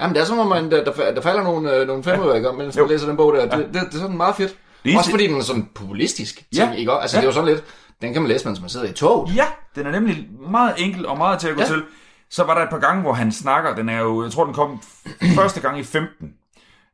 Jamen, 0.00 0.14
det 0.14 0.20
er 0.20 0.24
som 0.24 0.38
om, 0.38 0.46
man, 0.46 0.70
der, 0.70 0.84
der, 0.84 1.14
der 1.14 1.20
falder 1.20 1.42
nogle, 1.42 1.74
øh, 1.76 1.86
nogle 1.86 2.04
femmer, 2.04 2.34
ikke? 2.34 2.52
mens 2.52 2.76
man 2.76 2.84
Jo. 2.84 2.90
læser 2.92 3.06
den 3.06 3.16
bog 3.16 3.32
der. 3.32 3.56
Det, 3.56 3.66
det, 3.66 3.74
det 3.74 3.94
er 3.94 3.98
sådan 3.98 4.16
meget 4.16 4.36
fedt. 4.36 4.56
Det 4.84 4.96
Også 4.98 5.10
fordi 5.10 5.26
den 5.26 5.36
er 5.36 5.42
sådan 5.42 5.68
populistisk 5.74 6.34
ting, 6.36 6.70
Ja. 6.70 6.72
ikke? 6.72 6.92
Altså, 6.92 7.16
Ja. 7.16 7.20
det 7.20 7.24
er 7.26 7.28
jo 7.28 7.34
sådan 7.34 7.48
lidt, 7.48 7.64
den 8.02 8.12
kan 8.12 8.22
man 8.22 8.28
læse, 8.28 8.46
mens 8.48 8.60
man 8.60 8.70
sidder 8.70 8.86
i 8.86 8.92
toget. 8.92 9.36
Ja, 9.36 9.44
den 9.74 9.86
er 9.86 9.90
nemlig 9.90 10.28
meget 10.50 10.74
enkel 10.78 11.06
og 11.06 11.18
meget 11.18 11.38
til 11.40 11.48
at 11.48 11.54
gå 11.54 11.60
Ja. 11.60 11.66
ja. 11.68 11.72
til. 11.74 11.82
Så 12.30 12.44
var 12.44 12.54
der 12.54 12.62
et 12.62 12.70
par 12.70 12.78
gange, 12.78 13.02
hvor 13.02 13.12
han 13.12 13.32
snakker. 13.32 13.74
Den 13.74 13.88
er 13.88 14.00
jo, 14.00 14.22
jeg 14.24 14.32
tror, 14.32 14.44
den 14.44 14.54
kom 14.54 14.82
første 15.38 15.60
gang 15.60 15.78
i 15.80 15.82
15. 15.84 16.32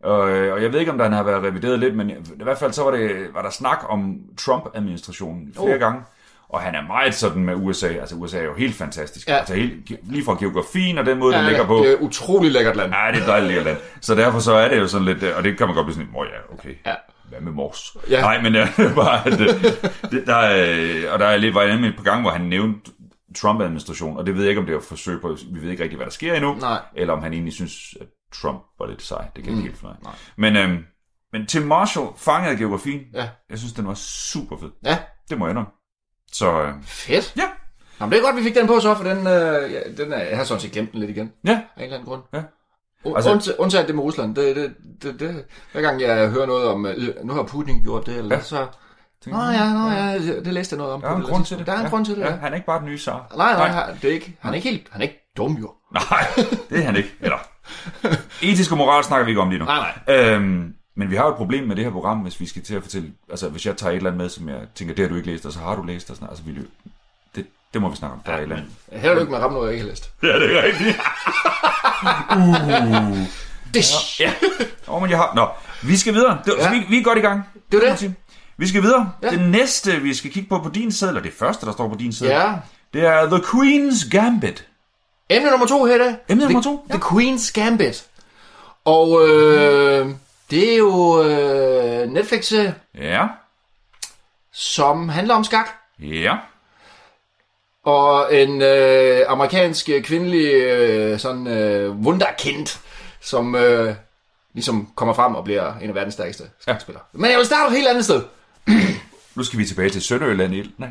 Og, 0.04 0.30
øh, 0.30 0.52
og 0.52 0.62
jeg 0.62 0.72
ved 0.72 0.80
ikke, 0.80 0.92
om 0.92 0.98
den 0.98 1.12
har 1.12 1.22
været 1.22 1.42
revideret 1.42 1.78
lidt, 1.78 1.96
men 1.96 2.10
i 2.10 2.42
hvert 2.42 2.58
fald 2.58 2.72
så 2.72 2.82
var, 2.84 2.90
det, 2.90 3.26
var 3.34 3.42
der 3.42 3.50
snak 3.50 3.78
om 3.88 4.16
Trump-administrationen 4.38 5.52
flere 5.54 5.74
Oh. 5.74 5.80
gange. 5.80 6.00
Og 6.48 6.60
han 6.60 6.74
er 6.74 6.82
meget 6.86 7.14
sådan 7.14 7.44
med 7.44 7.54
USA. 7.54 7.86
Altså 7.88 8.14
USA 8.16 8.38
er 8.38 8.44
jo 8.44 8.54
helt 8.54 8.74
fantastisk. 8.74 9.28
Ja. 9.28 9.36
Altså 9.36 9.54
helt, 9.54 9.90
lige 10.02 10.24
fra 10.24 10.36
geografien 10.40 10.98
og 10.98 11.06
den 11.06 11.18
måde, 11.18 11.34
ja, 11.34 11.40
den 11.40 11.48
ligger 11.48 11.66
på. 11.66 11.76
Det 11.76 11.88
er 11.88 11.92
et 11.94 12.00
utrolig 12.00 12.52
lækkert 12.52 12.76
land. 12.76 12.92
Ja, 12.92 13.12
det 13.12 13.18
er 13.18 13.22
et 13.22 13.28
dejligt 13.28 13.46
lækkert 13.48 13.64
land. 13.64 13.76
Så 14.00 14.14
derfor 14.14 14.38
så 14.38 14.52
er 14.54 14.68
det 14.68 14.78
jo 14.78 14.86
sådan 14.86 15.04
lidt, 15.04 15.22
øh, 15.22 15.36
og 15.36 15.44
det 15.44 15.58
kan 15.58 15.66
man 15.66 15.74
godt 15.76 15.86
blive 15.86 15.94
sådan 15.94 16.08
lidt, 16.12 16.32
ja, 16.34 16.54
okay. 16.54 16.74
Ja. 16.86 16.94
Hvad 17.28 17.40
med 17.40 17.52
mors? 17.52 17.96
Ja. 18.10 18.20
Nej, 18.20 18.42
men 18.42 18.54
det 18.54 18.60
er 18.60 18.94
bare, 19.04 19.26
at 19.26 19.40
øh, 19.40 19.48
det, 20.10 20.22
der 20.26 20.36
er, 20.36 21.10
og 21.12 21.18
der 21.18 21.26
er 21.26 21.36
lidt, 21.36 21.54
var 21.54 21.62
et 21.62 21.94
par 21.96 22.04
gange, 22.04 22.22
hvor 22.22 22.30
han 22.30 22.40
nævnte 22.40 22.90
Trump-administration, 23.36 24.16
og 24.16 24.26
det 24.26 24.34
ved 24.34 24.42
jeg 24.42 24.48
ikke, 24.50 24.60
om 24.60 24.66
det 24.66 24.74
er 24.74 24.78
et 24.78 24.84
forsøg 24.84 25.20
på, 25.20 25.36
vi 25.52 25.62
ved 25.62 25.70
ikke 25.70 25.82
rigtig, 25.82 25.96
hvad 25.96 26.06
der 26.06 26.12
sker 26.12 26.34
endnu, 26.34 26.54
Nej. 26.54 26.80
eller 26.96 27.12
om 27.14 27.22
han 27.22 27.32
egentlig 27.32 27.52
synes, 27.54 27.94
at 28.00 28.06
Trump 28.34 28.62
var 28.78 28.86
lidt 28.86 29.02
sej. 29.02 29.28
Det 29.36 29.44
kan 29.44 29.52
jeg 29.52 29.64
ikke 29.64 29.78
helt 29.78 29.84
af. 30.04 30.10
Men, 30.36 30.56
øhm, 30.56 30.84
men 31.32 31.46
Tim 31.46 31.62
Marshall 31.62 32.08
fangede 32.16 32.56
geografien. 32.56 33.00
Ja. 33.14 33.28
Jeg 33.50 33.58
synes, 33.58 33.72
den 33.72 33.86
var 33.86 33.94
super 33.94 34.56
fed. 34.56 34.70
Ja, 34.84 34.98
Det 35.30 35.38
må 35.38 35.46
jeg 35.46 35.50
indrømme. 35.50 35.70
Så 36.32 36.62
øh, 36.62 36.72
fedt. 36.82 37.34
ja, 37.36 37.48
Jamen, 38.00 38.12
det 38.12 38.18
er 38.18 38.22
godt, 38.24 38.36
vi 38.36 38.42
fik 38.42 38.54
den 38.54 38.66
på 38.66 38.80
så, 38.80 38.94
for 38.94 39.04
den, 39.04 39.18
øh, 39.18 39.72
ja, 39.72 39.80
den 39.96 40.12
er, 40.12 40.18
jeg 40.22 40.36
har 40.36 40.44
sådan 40.44 40.60
set 40.60 40.72
glemt 40.72 40.92
den 40.92 41.00
lidt 41.00 41.10
igen. 41.10 41.32
ja, 41.44 41.50
Af 41.50 41.56
en 41.76 41.82
eller 41.82 41.94
anden 41.96 42.08
grund. 42.08 42.22
Ja. 42.32 42.42
Altså- 43.16 43.30
altså, 43.30 43.54
undtaget 43.58 43.86
det 43.86 43.94
med 43.94 44.04
Rusland. 44.04 44.34
Det, 44.34 44.56
det, 44.56 44.74
det, 45.02 45.20
det, 45.20 45.44
hver 45.72 45.82
gang 45.82 46.00
jeg 46.00 46.30
hører 46.30 46.46
noget 46.46 46.66
om, 46.68 46.86
øh, 46.86 46.96
nu 47.24 47.32
har 47.32 47.42
Putin 47.42 47.82
gjort 47.82 48.06
det, 48.06 48.16
eller 48.18 48.36
ja. 48.36 48.42
så... 48.42 48.66
Nå 49.26 49.42
ja, 49.42 49.72
nå 49.72 49.90
ja, 49.90 50.18
det, 50.18 50.44
det 50.44 50.54
læste 50.54 50.74
jeg 50.74 50.78
noget 50.78 50.94
om. 50.94 51.00
der 51.00 51.08
er 51.08 51.12
på 51.12 51.16
en 51.16 51.22
det 51.22 51.30
grund 51.30 51.44
til 51.44 51.58
det. 51.58 51.66
Der 51.66 51.72
er 51.72 51.76
en 51.76 51.82
ja. 51.82 51.88
grund 51.88 52.04
til 52.04 52.14
det, 52.14 52.20
ja. 52.20 52.30
ja. 52.30 52.36
Han 52.36 52.52
er 52.52 52.54
ikke 52.56 52.66
bare 52.66 52.78
den 52.78 52.86
nye 52.88 52.98
Sar. 52.98 53.26
Nej, 53.36 53.52
nej, 53.52 53.68
nej, 53.70 53.90
det 54.02 54.10
er 54.10 54.14
ikke, 54.14 54.36
han 54.40 54.50
er 54.52 54.54
ikke 54.56 54.70
helt, 54.70 54.86
han 54.92 55.00
er 55.00 55.02
ikke 55.02 55.32
dum 55.36 55.52
jo. 55.52 55.70
Nej, 55.92 56.26
det 56.70 56.78
er 56.78 56.82
han 56.82 56.96
ikke. 56.96 57.14
Eller, 57.20 57.36
etisk 58.42 58.72
og 58.72 58.78
moral 58.78 59.04
snakker 59.04 59.24
vi 59.24 59.30
ikke 59.30 59.40
om 59.40 59.48
lige 59.50 59.58
nu. 59.58 59.64
Nej, 59.64 59.98
Øhm, 60.08 60.74
men 60.96 61.10
vi 61.10 61.16
har 61.16 61.24
jo 61.24 61.30
et 61.30 61.36
problem 61.36 61.64
med 61.68 61.76
det 61.76 61.84
her 61.84 61.90
program, 61.92 62.18
hvis 62.18 62.40
vi 62.40 62.46
skal 62.46 62.62
til 62.62 62.74
at 62.74 62.82
fortælle... 62.82 63.12
Altså, 63.30 63.48
hvis 63.48 63.66
jeg 63.66 63.76
tager 63.76 63.90
et 63.90 63.96
eller 63.96 64.10
andet 64.10 64.22
med, 64.22 64.28
som 64.28 64.48
jeg 64.48 64.58
tænker, 64.74 64.94
det 64.94 65.02
har 65.04 65.08
du 65.08 65.16
ikke 65.16 65.30
læst, 65.30 65.46
og 65.46 65.52
så 65.52 65.58
har 65.58 65.74
du 65.76 65.82
læst, 65.82 66.10
og 66.10 66.16
sådan. 66.16 66.28
Altså, 66.28 66.44
vi, 66.44 66.52
lø- 66.52 66.90
det, 67.34 67.46
det 67.74 67.82
må 67.82 67.88
vi 67.88 67.96
snakke 67.96 68.14
om. 68.14 68.20
Der 68.26 68.32
er 68.32 68.36
et 68.36 68.42
eller 68.42 68.56
andet. 68.56 68.70
Held 68.92 69.12
og 69.12 69.16
lykke 69.18 69.30
med 69.30 69.38
at 69.38 69.44
ramme 69.44 69.54
noget, 69.54 69.66
jeg 69.68 69.74
ikke 69.74 69.84
har 69.84 69.90
læst. 69.90 70.10
Ja, 70.22 70.38
det 70.38 70.56
er 70.58 70.62
rigtigt. 70.62 70.96
Det, 73.74 73.84
Ja. 74.20 74.32
Åh, 74.88 75.02
men 75.02 75.10
jeg 75.10 75.18
har... 75.18 75.32
Nå, 75.34 75.48
vi 75.82 75.96
skal 75.96 76.14
videre. 76.14 76.38
Det, 76.44 76.52
ja. 76.58 76.64
Ja. 76.64 76.78
vi, 76.78 76.84
vi 76.88 76.98
er 76.98 77.02
godt 77.02 77.18
i 77.18 77.20
gang. 77.20 77.42
det 77.72 77.84
er 77.84 77.96
det. 77.96 78.14
Vi 78.58 78.68
skal 78.68 78.82
videre. 78.82 79.12
Ja. 79.22 79.26
Ja. 79.32 79.36
Det 79.36 79.48
næste, 79.50 79.92
vi 80.00 80.14
skal 80.14 80.32
kigge 80.32 80.48
på 80.48 80.58
på 80.58 80.68
din 80.68 80.92
seddel, 80.92 81.16
og 81.16 81.24
det 81.24 81.32
første, 81.32 81.66
der 81.66 81.72
står 81.72 81.88
på 81.88 81.94
din 81.94 82.12
seddel, 82.12 82.34
Ja. 82.34 82.52
det 82.94 83.04
er 83.06 83.26
The 83.26 83.36
Queen's 83.36 84.10
Gambit. 84.10 84.66
Emne 85.30 85.50
nummer 85.50 85.66
to 85.66 85.84
her 85.84 85.94
i 85.94 85.98
dag. 85.98 86.16
Emne 86.28 86.44
nummer 86.44 86.62
The, 86.62 86.70
to, 86.70 86.86
The 86.90 86.98
Queen's 86.98 87.52
Gambit. 87.52 88.06
Og 88.84 89.28
øh, 89.28 90.08
det 90.50 90.72
er 90.72 90.76
jo 90.76 91.22
øh, 91.22 92.08
netflix 92.10 92.52
Ja. 92.94 93.26
som 94.52 95.08
handler 95.08 95.34
om 95.34 95.44
skak. 95.44 95.68
Ja. 95.98 96.34
Og 97.84 98.34
en 98.34 98.62
øh, 98.62 99.20
amerikansk 99.28 99.90
kvindelig 100.04 100.46
øh, 100.54 101.18
sådan 101.18 101.46
øh, 101.46 101.96
wunderkind, 101.96 102.78
som 103.20 103.54
øh, 103.54 103.94
ligesom 104.54 104.88
kommer 104.94 105.14
frem 105.14 105.34
og 105.34 105.44
bliver 105.44 105.74
en 105.82 105.88
af 105.88 105.94
verdens 105.94 106.14
stærkeste 106.14 106.44
skakspillere. 106.60 107.04
Ja. 107.14 107.18
Men 107.18 107.30
jeg 107.30 107.38
vil 107.38 107.46
starte 107.46 107.68
et 107.70 107.76
helt 107.76 107.88
andet 107.88 108.04
sted. 108.04 108.22
Nu 109.36 109.44
skal 109.44 109.58
vi 109.58 109.66
tilbage 109.66 109.90
til 109.90 110.02
Sønderjylland. 110.02 110.54
i- 110.54 110.74
Nej. 110.78 110.90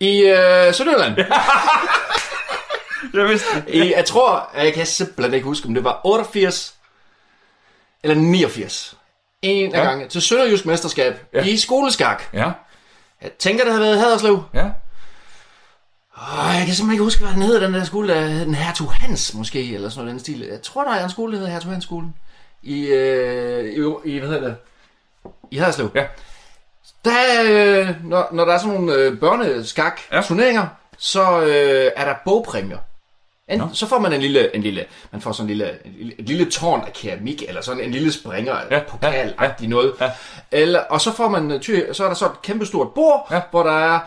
I 0.00 0.20
øh, 0.22 0.74
Sønderjylland. 0.74 1.16
Jeg 3.14 3.28
vidste 3.28 3.46
det. 3.66 3.74
I, 3.74 3.92
jeg 3.96 4.04
tror, 4.04 4.50
jeg 4.56 4.74
kan 4.74 4.86
simpelthen 4.86 5.34
ikke 5.34 5.44
huske, 5.44 5.68
om 5.68 5.74
det 5.74 5.84
var 5.84 6.00
88 6.04 6.74
eller 8.02 8.16
89. 8.16 8.96
En 9.42 9.74
af 9.74 9.78
Ja. 9.78 9.84
gange 9.84 10.08
til 10.08 10.22
Sønderjysk 10.22 10.66
mesterskab 10.66 11.26
Ja. 11.34 11.44
i 11.44 11.56
skoleskak. 11.56 12.22
Ja. 12.32 12.50
Jeg 13.22 13.30
tænker, 13.38 13.64
det 13.64 13.72
havde 13.72 13.84
været 13.86 13.98
Haderslev. 13.98 14.42
Ja. 14.54 14.64
Åh, 16.16 16.54
jeg 16.54 16.62
kan 16.66 16.74
simpelthen 16.74 16.90
ikke 16.90 17.04
huske, 17.04 17.20
hvad 17.24 17.32
den 17.32 17.42
hedder, 17.42 17.60
den 17.60 17.74
der 17.74 17.84
skole, 17.84 18.14
der 18.14 18.20
hed 18.20 18.44
den 18.46 18.54
Hertug 18.54 18.92
Hans, 18.92 19.34
måske, 19.34 19.74
eller 19.74 19.88
sådan 19.88 19.98
noget 20.04 20.10
den 20.12 20.20
stil. 20.20 20.40
Jeg 20.40 20.62
tror, 20.62 20.84
der 20.84 20.90
er 20.90 21.04
en 21.04 21.10
skole, 21.10 21.32
der 21.32 21.38
hedder 21.38 21.52
Hertug 21.52 21.72
Hans 21.72 21.84
skolen. 21.84 22.14
I, 22.62 22.86
øh, 22.86 23.64
i, 23.64 24.10
i, 24.14 24.18
hvad 24.18 24.28
hedder 24.28 24.42
det? 24.48 24.56
I 25.50 25.56
Haderslev. 25.56 25.90
Ja. 25.94 26.04
Der 27.04 27.10
er, 27.10 27.80
øh, 27.80 27.88
når, 28.04 28.28
når 28.32 28.44
der 28.44 28.54
er 28.54 28.58
sådan 28.58 28.74
nogle 28.74 28.94
øh, 28.94 29.18
børneskak 29.18 30.00
Ja. 30.12 30.22
ja. 30.38 30.66
så 30.98 31.40
øh, 31.40 31.90
er 31.96 32.04
der 32.04 32.14
bogpræmier. 32.24 32.78
En, 33.48 33.58
Nå. 33.58 33.68
så 33.72 33.86
får 33.86 33.98
man 33.98 34.12
en 34.12 34.20
lille, 34.20 34.56
en 34.56 34.62
lille, 34.62 34.84
man 35.12 35.20
får 35.20 35.32
sådan 35.32 35.44
en 35.44 35.48
lille, 35.56 35.70
en 35.84 35.92
lille, 35.98 36.14
et 36.20 36.26
lille 36.28 36.50
tårn 36.50 36.82
af 36.86 36.92
keramik, 36.92 37.42
eller 37.48 37.60
sådan 37.62 37.82
en 37.84 37.90
lille 37.90 38.12
springer, 38.12 38.54
Ja, 38.70 38.76
ja, 38.76 38.82
pokal 38.88 39.34
ja, 39.40 39.50
ja, 39.60 39.66
noget. 39.66 39.92
ja. 40.00 40.10
Eller, 40.52 40.80
og 40.80 41.00
så 41.00 41.12
får 41.12 41.28
man, 41.28 41.50
øh, 41.50 41.60
ty, 41.60 41.80
så 41.92 42.04
er 42.04 42.08
der 42.08 42.14
så 42.14 42.26
et 42.26 42.42
kæmpestort 42.42 42.94
bord, 42.94 43.26
Ja. 43.30 43.36
ja. 43.36 43.42
hvor 43.50 43.62
der 43.62 43.94
er 43.94 43.98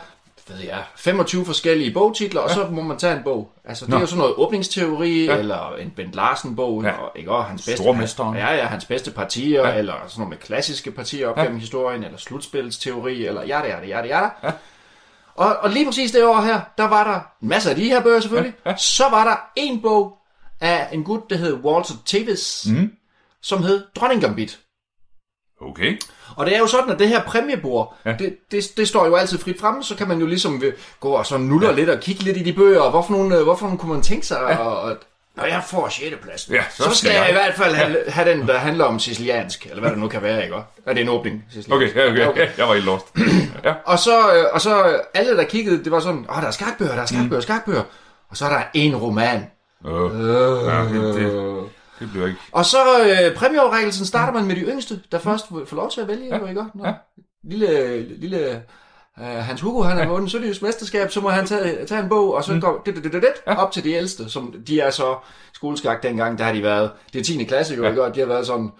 ved 0.48 0.58
jeg, 0.58 0.84
25 0.96 1.44
forskellige 1.46 1.92
bogtitler, 1.92 2.40
og 2.40 2.50
så 2.50 2.68
må 2.70 2.82
man 2.82 2.98
tage 2.98 3.16
en 3.16 3.22
bog. 3.24 3.52
Altså, 3.64 3.84
det 3.84 3.90
Nå. 3.90 3.96
er 3.96 4.00
jo 4.00 4.06
sådan 4.06 4.18
noget 4.18 4.34
åbningsteori, 4.36 5.24
Ja. 5.24 5.32
ja. 5.32 5.38
eller 5.38 5.76
en 5.76 5.90
Bent 5.90 6.14
Larsen-bog, 6.14 6.82
Ja. 6.82 6.88
ja. 6.88 6.94
og, 6.96 7.12
ikke, 7.16 7.30
og 7.32 7.44
hans 7.44 7.64
bedste, 7.66 7.82
Stormesteren. 7.82 8.36
ja, 8.36 8.54
ja, 8.54 8.64
hans 8.66 8.84
bedste 8.84 9.10
partier, 9.10 9.60
Ja. 9.62 9.68
ja. 9.68 9.78
eller 9.78 9.92
sådan 10.06 10.20
noget 10.20 10.28
med 10.30 10.36
klassiske 10.38 10.90
partier 10.90 11.28
op 11.28 11.36
Ja. 11.36 11.40
ja. 11.42 11.46
gennem 11.46 11.60
historien, 11.60 12.04
eller 12.04 12.18
slutspilsteori, 12.18 13.26
eller 13.26 13.42
ja, 13.42 13.66
ja, 13.66 13.86
ja, 13.86 14.06
ja. 14.06 14.22
ja. 14.42 14.52
Og, 15.34 15.56
og 15.56 15.70
lige 15.70 15.86
præcis 15.86 16.12
det 16.12 16.24
år 16.24 16.40
her, 16.40 16.60
der 16.78 16.84
var 16.88 17.04
der 17.12 17.20
en 17.42 17.48
masse 17.48 17.70
af 17.70 17.76
de 17.76 17.84
her 17.84 18.02
bøger 18.02 18.20
selvfølgelig. 18.20 18.54
Ja, 18.64 18.70
ja. 18.70 18.76
Så 18.76 19.04
var 19.10 19.24
der 19.24 19.36
en 19.56 19.82
bog 19.82 20.18
af 20.60 20.88
en 20.92 21.04
gut, 21.04 21.30
der 21.30 21.36
hed 21.36 21.54
Walter 21.54 21.94
Tevis, 22.06 22.66
Mm. 22.70 22.92
som 23.42 23.62
hed 23.62 23.84
Dronning 23.96 24.20
Gambit. 24.22 24.58
Okay. 25.60 25.98
Og 26.36 26.46
det 26.46 26.54
er 26.54 26.58
jo 26.58 26.66
sådan, 26.66 26.90
at 26.90 26.98
det 26.98 27.08
her 27.08 27.22
præmiebord, 27.22 27.94
Ja. 28.04 28.10
ja. 28.10 28.16
det, 28.16 28.36
det, 28.50 28.64
det 28.76 28.88
står 28.88 29.06
jo 29.06 29.14
altid 29.16 29.38
frit 29.38 29.60
fremme, 29.60 29.82
så 29.84 29.94
kan 29.96 30.08
man 30.08 30.18
jo 30.18 30.26
ligesom 30.26 30.62
gå 31.00 31.08
og 31.08 31.26
så 31.26 31.38
nuller 31.38 31.68
ja. 31.68 31.74
lidt 31.74 31.90
og 31.90 32.00
kigge 32.00 32.22
lidt 32.22 32.36
i 32.36 32.42
de 32.42 32.52
bøger, 32.52 32.80
og 32.80 32.90
hvorfor 32.90 33.12
nogle, 33.12 33.36
øh, 33.36 33.42
hvorfor 33.42 33.64
nogle 33.66 33.78
kunne 33.78 33.92
man 33.92 34.02
tænke 34.02 34.26
sig, 34.26 34.38
ja. 34.48 34.56
og, 34.56 34.80
og 34.80 34.96
når 35.36 35.44
jeg 35.44 35.62
får 35.66 35.88
6. 35.88 36.16
plads, 36.22 36.48
Ja, 36.50 36.62
så, 36.76 36.82
så 36.82 36.96
skal 36.98 37.10
jeg, 37.12 37.28
i 37.30 37.32
hvert 37.32 37.54
fald 37.54 37.74
have, 37.74 37.96
have 38.08 38.30
den, 38.30 38.48
der 38.48 38.58
handler 38.58 38.84
om 38.84 38.98
siciliansk, 38.98 39.66
eller 39.66 39.80
hvad 39.80 39.90
det 39.90 39.98
nu 39.98 40.08
kan 40.08 40.22
være, 40.22 40.42
ikke? 40.44 40.56
Er 40.86 40.92
det 40.92 41.00
en 41.00 41.08
åbning? 41.08 41.44
siciliansk? 41.52 41.96
Okay, 41.96 42.04
ja, 42.04 42.10
okay. 42.10 42.26
okay. 42.28 42.48
Jeg 42.58 42.68
var 42.68 42.74
helt 42.74 42.86
lost. 42.86 43.06
ja. 43.64 43.74
Og 43.84 43.98
så, 43.98 44.32
øh, 44.34 44.44
og 44.52 44.60
så 44.60 44.84
øh, 44.88 44.98
alle, 45.14 45.36
der 45.36 45.44
kiggede, 45.44 45.84
det 45.84 45.92
var 45.92 46.00
sådan, 46.00 46.26
åh, 46.36 46.40
der 46.42 46.46
er 46.46 46.50
skakbøger, 46.50 46.94
der 46.94 47.02
er 47.02 47.06
skakbøger, 47.06 47.36
mm. 47.36 47.42
skakbøger. 47.42 47.82
Og 48.30 48.36
så 48.36 48.44
er 48.44 48.48
der 48.48 48.62
en 48.74 48.96
roman. 48.96 49.46
Øh. 49.86 49.92
Ja, 49.92 50.78
det, 50.82 51.14
det, 51.14 51.60
det 52.00 52.10
bliver 52.10 52.26
ikke... 52.26 52.38
Og 52.52 52.64
så 52.64 52.78
øh, 53.00 53.36
præmieoverrækkelsen 53.36 54.06
starter 54.06 54.32
man 54.32 54.44
med 54.44 54.56
de 54.56 54.60
yngste, 54.60 55.00
der 55.12 55.18
først 55.18 55.48
får 55.48 55.76
lov 55.76 55.90
til 55.90 56.00
at 56.00 56.08
vælge, 56.08 56.26
ja. 56.26 56.48
ikke? 56.48 56.64
Nå. 56.74 56.86
Ja. 56.86 56.92
lille, 57.44 58.02
lille 58.18 58.62
uh, 59.16 59.24
Hans 59.24 59.60
Hugo, 59.60 59.82
han 59.82 59.96
har 59.96 60.06
vundet 60.06 60.30
Sønderjysk 60.30 60.62
mesterskab, 60.62 61.10
så 61.10 61.20
må 61.20 61.28
han 61.28 61.46
tage, 61.46 61.86
tage 61.86 62.02
en 62.02 62.08
bog, 62.08 62.34
og 62.34 62.44
så 62.44 62.54
mm. 62.54 62.60
går 62.60 62.82
det, 62.86 62.96
det, 62.96 63.04
det, 63.04 63.12
det, 63.12 63.28
op 63.46 63.72
til 63.72 63.84
de 63.84 63.92
ældste, 63.92 64.30
som 64.30 64.54
de 64.66 64.80
er 64.80 64.90
så 64.90 65.16
skoleskak 65.54 66.02
dengang, 66.02 66.38
der 66.38 66.44
har 66.44 66.52
de 66.52 66.62
været, 66.62 66.90
det 67.12 67.20
er 67.20 67.24
10. 67.24 67.44
klasse 67.44 67.74
jo, 67.74 67.82
ja. 67.82 67.88
ikke? 67.88 68.04
og 68.04 68.14
de 68.14 68.20
har 68.20 68.26
været 68.26 68.46
sådan 68.46 68.70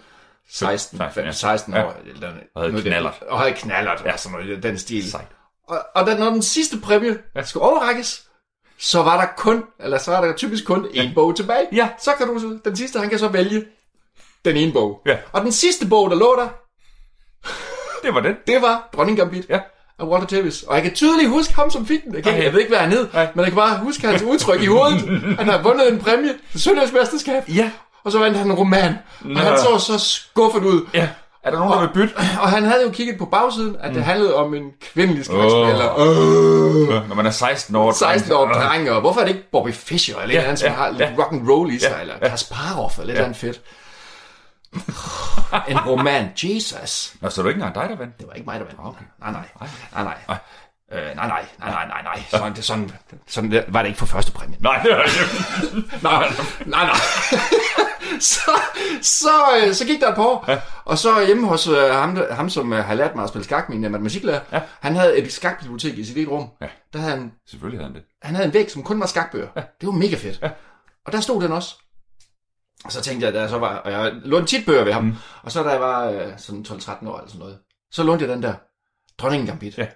16, 0.50 0.98
15, 0.98 1.32
16 1.32 1.74
år. 1.74 1.96
Eller, 2.06 2.32
Og 2.54 2.62
havde 2.62 2.82
knallert. 2.82 3.22
Og 3.28 3.38
havde 3.38 3.54
knallert, 3.54 4.02
ja. 4.04 4.16
sådan 4.16 4.38
noget, 4.38 4.62
den 4.62 4.78
stil. 4.78 5.10
Sejt. 5.10 5.28
Og, 5.68 5.78
og 5.94 6.06
da, 6.06 6.18
når 6.18 6.30
den 6.30 6.42
sidste 6.42 6.80
præmie 6.80 7.18
ja. 7.36 7.42
skulle 7.42 7.64
overrækkes, 7.64 8.28
så 8.78 9.02
var 9.02 9.20
der 9.20 9.26
kun, 9.36 9.64
eller 9.80 9.98
så 9.98 10.10
var 10.10 10.20
der 10.20 10.32
typisk 10.32 10.64
kun 10.64 10.84
én 10.84 11.14
bog 11.14 11.36
tilbage. 11.36 11.66
Ja. 11.72 11.88
Så 12.02 12.10
kan 12.18 12.26
du, 12.26 12.58
den 12.64 12.76
sidste, 12.76 12.98
han 12.98 13.08
kan 13.10 13.18
så 13.18 13.28
vælge 13.28 13.64
den 14.44 14.56
ene 14.56 14.72
bog. 14.72 15.00
Ja. 15.06 15.16
Og 15.32 15.40
den 15.40 15.52
sidste 15.52 15.86
bog, 15.86 16.10
der 16.10 16.16
lå 16.16 16.36
der, 16.38 16.48
Det 18.02 18.14
var 18.14 18.20
den. 18.20 18.34
det 18.46 18.62
var 18.62 18.88
Dronning 18.96 19.18
Gambit. 19.18 19.46
Ja. 19.48 19.60
Af 19.98 20.04
Walter 20.04 20.26
Tevis. 20.26 20.62
Og 20.62 20.74
jeg 20.74 20.82
kan 20.82 20.94
tydeligt 20.94 21.28
huske 21.30 21.54
ham 21.54 21.70
som 21.70 21.86
fik 21.86 22.04
den. 22.04 22.14
Jeg, 22.14 22.22
kan, 22.22 22.34
Ej. 22.34 22.42
jeg 22.42 22.52
ved 22.52 22.60
ikke, 22.60 22.70
hvad 22.70 22.78
han 22.78 22.90
hed, 22.92 23.08
Nej. 23.12 23.28
men 23.34 23.38
jeg 23.44 23.52
kan 23.52 23.56
bare 23.56 23.78
huske 23.78 24.06
hans 24.06 24.22
udtryk 24.22 24.62
i 24.62 24.66
hovedet. 24.66 25.00
Han 25.38 25.48
har 25.48 25.62
vundet 25.62 25.92
en 25.92 25.98
præmie, 25.98 26.34
Søndags 26.56 26.92
mesterskab, 26.92 27.42
Ja. 27.48 27.70
og 28.04 28.12
så 28.12 28.18
vandt 28.18 28.36
han 28.36 28.46
en 28.46 28.52
roman. 28.52 28.94
Og 29.24 29.40
han 29.40 29.58
så 29.58 29.78
så 29.78 29.98
skuffet 29.98 30.64
ud. 30.64 30.86
Ja. 30.94 31.08
Er 31.44 31.50
der 31.50 31.58
nogen, 31.58 31.72
der 31.72 31.80
vil 31.80 31.88
bytte? 31.94 32.14
Og 32.42 32.48
han 32.50 32.64
havde 32.64 32.82
jo 32.82 32.90
kigget 32.90 33.18
på 33.18 33.24
bagsiden, 33.26 33.76
at 33.80 33.94
det 33.94 34.04
handlede 34.04 34.34
om 34.34 34.54
en 34.54 34.70
kvindelig 34.92 35.24
skakspiller. 35.24 35.92
Øh, 36.00 37.08
Når 37.08 37.14
man 37.14 37.26
er 37.26 37.30
16 37.30 37.76
år. 37.76 37.92
16 37.92 38.32
år 38.32 38.46
Øh. 38.48 38.54
dreng, 38.54 38.90
og 38.90 39.00
hvorfor 39.00 39.20
er 39.20 39.24
det 39.24 39.34
ikke 39.34 39.50
Bobby 39.52 39.72
Fischer, 39.72 40.18
eller 40.20 40.34
ja, 40.34 40.40
en 40.40 40.44
anden, 40.44 40.56
som 40.56 40.68
ja, 40.68 40.74
har 40.74 40.90
lidt 40.90 41.00
ja. 41.00 41.14
rock 41.18 41.32
and 41.32 41.48
roll 41.50 41.72
i 41.72 41.78
sig, 41.78 41.90
Ja, 41.96 42.00
eller 42.00 42.14
ja. 42.22 42.28
Kasparov, 42.28 42.90
eller 42.98 43.06
lidt 43.14 43.18
andet 43.24 43.36
fedt. 43.36 43.60
en 45.68 45.78
roman, 45.78 46.28
Jesus. 46.42 47.14
Nå, 47.20 47.28
så 47.30 47.40
er 47.40 47.42
det 47.42 47.50
ikke 47.50 47.58
engang 47.64 47.74
dig, 47.74 47.88
der 47.90 47.96
vandt? 47.96 48.18
Det 48.18 48.26
var 48.28 48.32
ikke 48.34 48.46
mig, 48.46 48.60
der 48.60 48.66
vandt. 48.66 48.80
Okay. 48.84 49.04
Nej, 49.20 49.32
nej. 49.32 49.42
Nej, 49.94 50.04
nej. 50.28 50.36
Øh, 50.92 51.16
nej, 51.16 51.28
nej, 51.28 51.44
nej, 51.58 51.70
nej, 51.70 51.86
nej, 51.88 52.02
nej. 52.02 52.22
Sådan, 52.30 52.54
det, 52.54 52.64
sådan, 52.64 52.90
sådan 53.28 53.62
var 53.68 53.82
det 53.82 53.88
ikke 53.88 53.98
for 53.98 54.06
første 54.06 54.32
præmien. 54.32 54.58
Nej, 54.60 54.86
var. 54.90 54.96
Nej, 56.02 56.28
nej, 56.66 56.84
nej. 56.86 56.96
så, 58.34 58.50
så, 59.02 59.62
øh, 59.66 59.74
så 59.74 59.86
gik 59.86 60.00
der 60.00 60.08
et 60.08 60.14
par 60.14 60.24
år, 60.24 60.44
ja. 60.48 60.60
og 60.84 60.98
så 60.98 61.26
hjemme 61.26 61.46
hos 61.46 61.68
øh, 61.68 61.90
ham, 61.90 62.18
ham 62.30 62.50
som 62.50 62.72
øh, 62.72 62.84
har 62.84 62.94
lært 62.94 63.14
mig 63.14 63.22
at 63.22 63.28
spille 63.28 63.44
skak, 63.44 63.68
min 63.68 63.84
øh, 63.84 63.90
matematiklærer, 63.90 64.40
ja. 64.52 64.62
han 64.80 64.96
havde 64.96 65.18
et 65.18 65.32
skakbibliotek 65.32 65.98
i 65.98 66.04
sit 66.04 66.16
eget 66.16 66.28
rum. 66.28 66.48
Ja. 66.60 66.68
Der 66.92 66.98
havde 66.98 67.16
han, 67.16 67.32
Selvfølgelig 67.46 67.80
havde 67.80 67.92
han 67.92 67.94
det. 67.94 68.04
han 68.22 68.34
havde 68.34 68.46
en 68.46 68.54
væg, 68.54 68.70
som 68.70 68.82
kun 68.82 69.00
var 69.00 69.06
skakbøger. 69.06 69.48
Ja. 69.56 69.62
Det 69.80 69.86
var 69.86 69.92
mega 69.92 70.16
fedt. 70.16 70.38
Ja. 70.42 70.50
Og 71.06 71.12
der 71.12 71.20
stod 71.20 71.42
den 71.42 71.52
også. 71.52 71.74
Og 72.84 72.92
så 72.92 73.00
tænkte 73.00 73.26
jeg, 73.26 73.34
da 73.34 73.40
jeg 73.40 73.48
så 73.48 73.58
var, 73.58 73.76
og 73.76 73.92
jeg 73.92 74.12
lånte 74.14 74.46
tit 74.46 74.66
bøger 74.66 74.84
ved 74.84 74.92
ham, 74.92 75.04
mm. 75.04 75.14
og 75.42 75.52
så 75.52 75.62
da 75.62 75.68
jeg 75.68 75.80
var 75.80 76.10
øh, 76.10 76.38
sådan 76.38 76.64
12-13 76.68 77.08
år 77.08 77.16
eller 77.18 77.28
sådan 77.28 77.38
noget, 77.38 77.58
så 77.90 78.02
lånte 78.02 78.24
jeg 78.24 78.34
den 78.34 78.42
der, 78.42 78.54
Dronningen 79.18 79.46
Gambit. 79.46 79.78
Ja. 79.78 79.86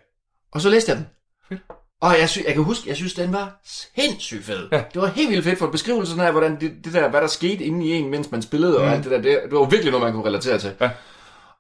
Og 0.53 0.61
så 0.61 0.69
læste 0.69 0.91
jeg 0.91 0.99
den. 0.99 1.07
Fedt. 1.49 1.63
Og 2.03 2.19
jeg, 2.21 2.29
sy- 2.29 2.45
jeg 2.47 2.55
kan 2.55 2.63
huske, 2.63 2.89
jeg 2.89 2.97
synes, 2.97 3.15
den 3.15 3.33
var 3.33 3.61
sindssygt 3.67 4.45
fed. 4.45 4.69
Ja. 4.73 4.83
Det 4.95 5.03
var 5.03 5.09
helt 5.09 5.31
vildt 5.31 5.45
fedt 5.45 5.59
for 5.59 5.67
beskrivelsen 5.67 6.21
af, 6.21 6.33
hvordan 6.33 6.61
det, 6.61 6.73
det 6.85 6.93
der, 6.93 7.09
hvad 7.09 7.21
der 7.21 7.27
skete 7.27 7.65
inde 7.65 7.87
i 7.87 7.91
en, 7.93 8.11
mens 8.11 8.31
man 8.31 8.43
spillede, 8.43 8.79
mm. 8.79 8.85
og 8.85 8.93
alt 8.93 9.05
det 9.05 9.11
der, 9.13 9.21
det, 9.21 9.39
det 9.51 9.59
var 9.59 9.65
virkelig 9.65 9.91
noget, 9.93 10.05
man 10.05 10.13
kunne 10.13 10.27
relatere 10.27 10.59
til. 10.59 10.73
Ja. 10.81 10.91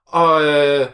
Og, 0.06 0.44
øh, 0.44 0.86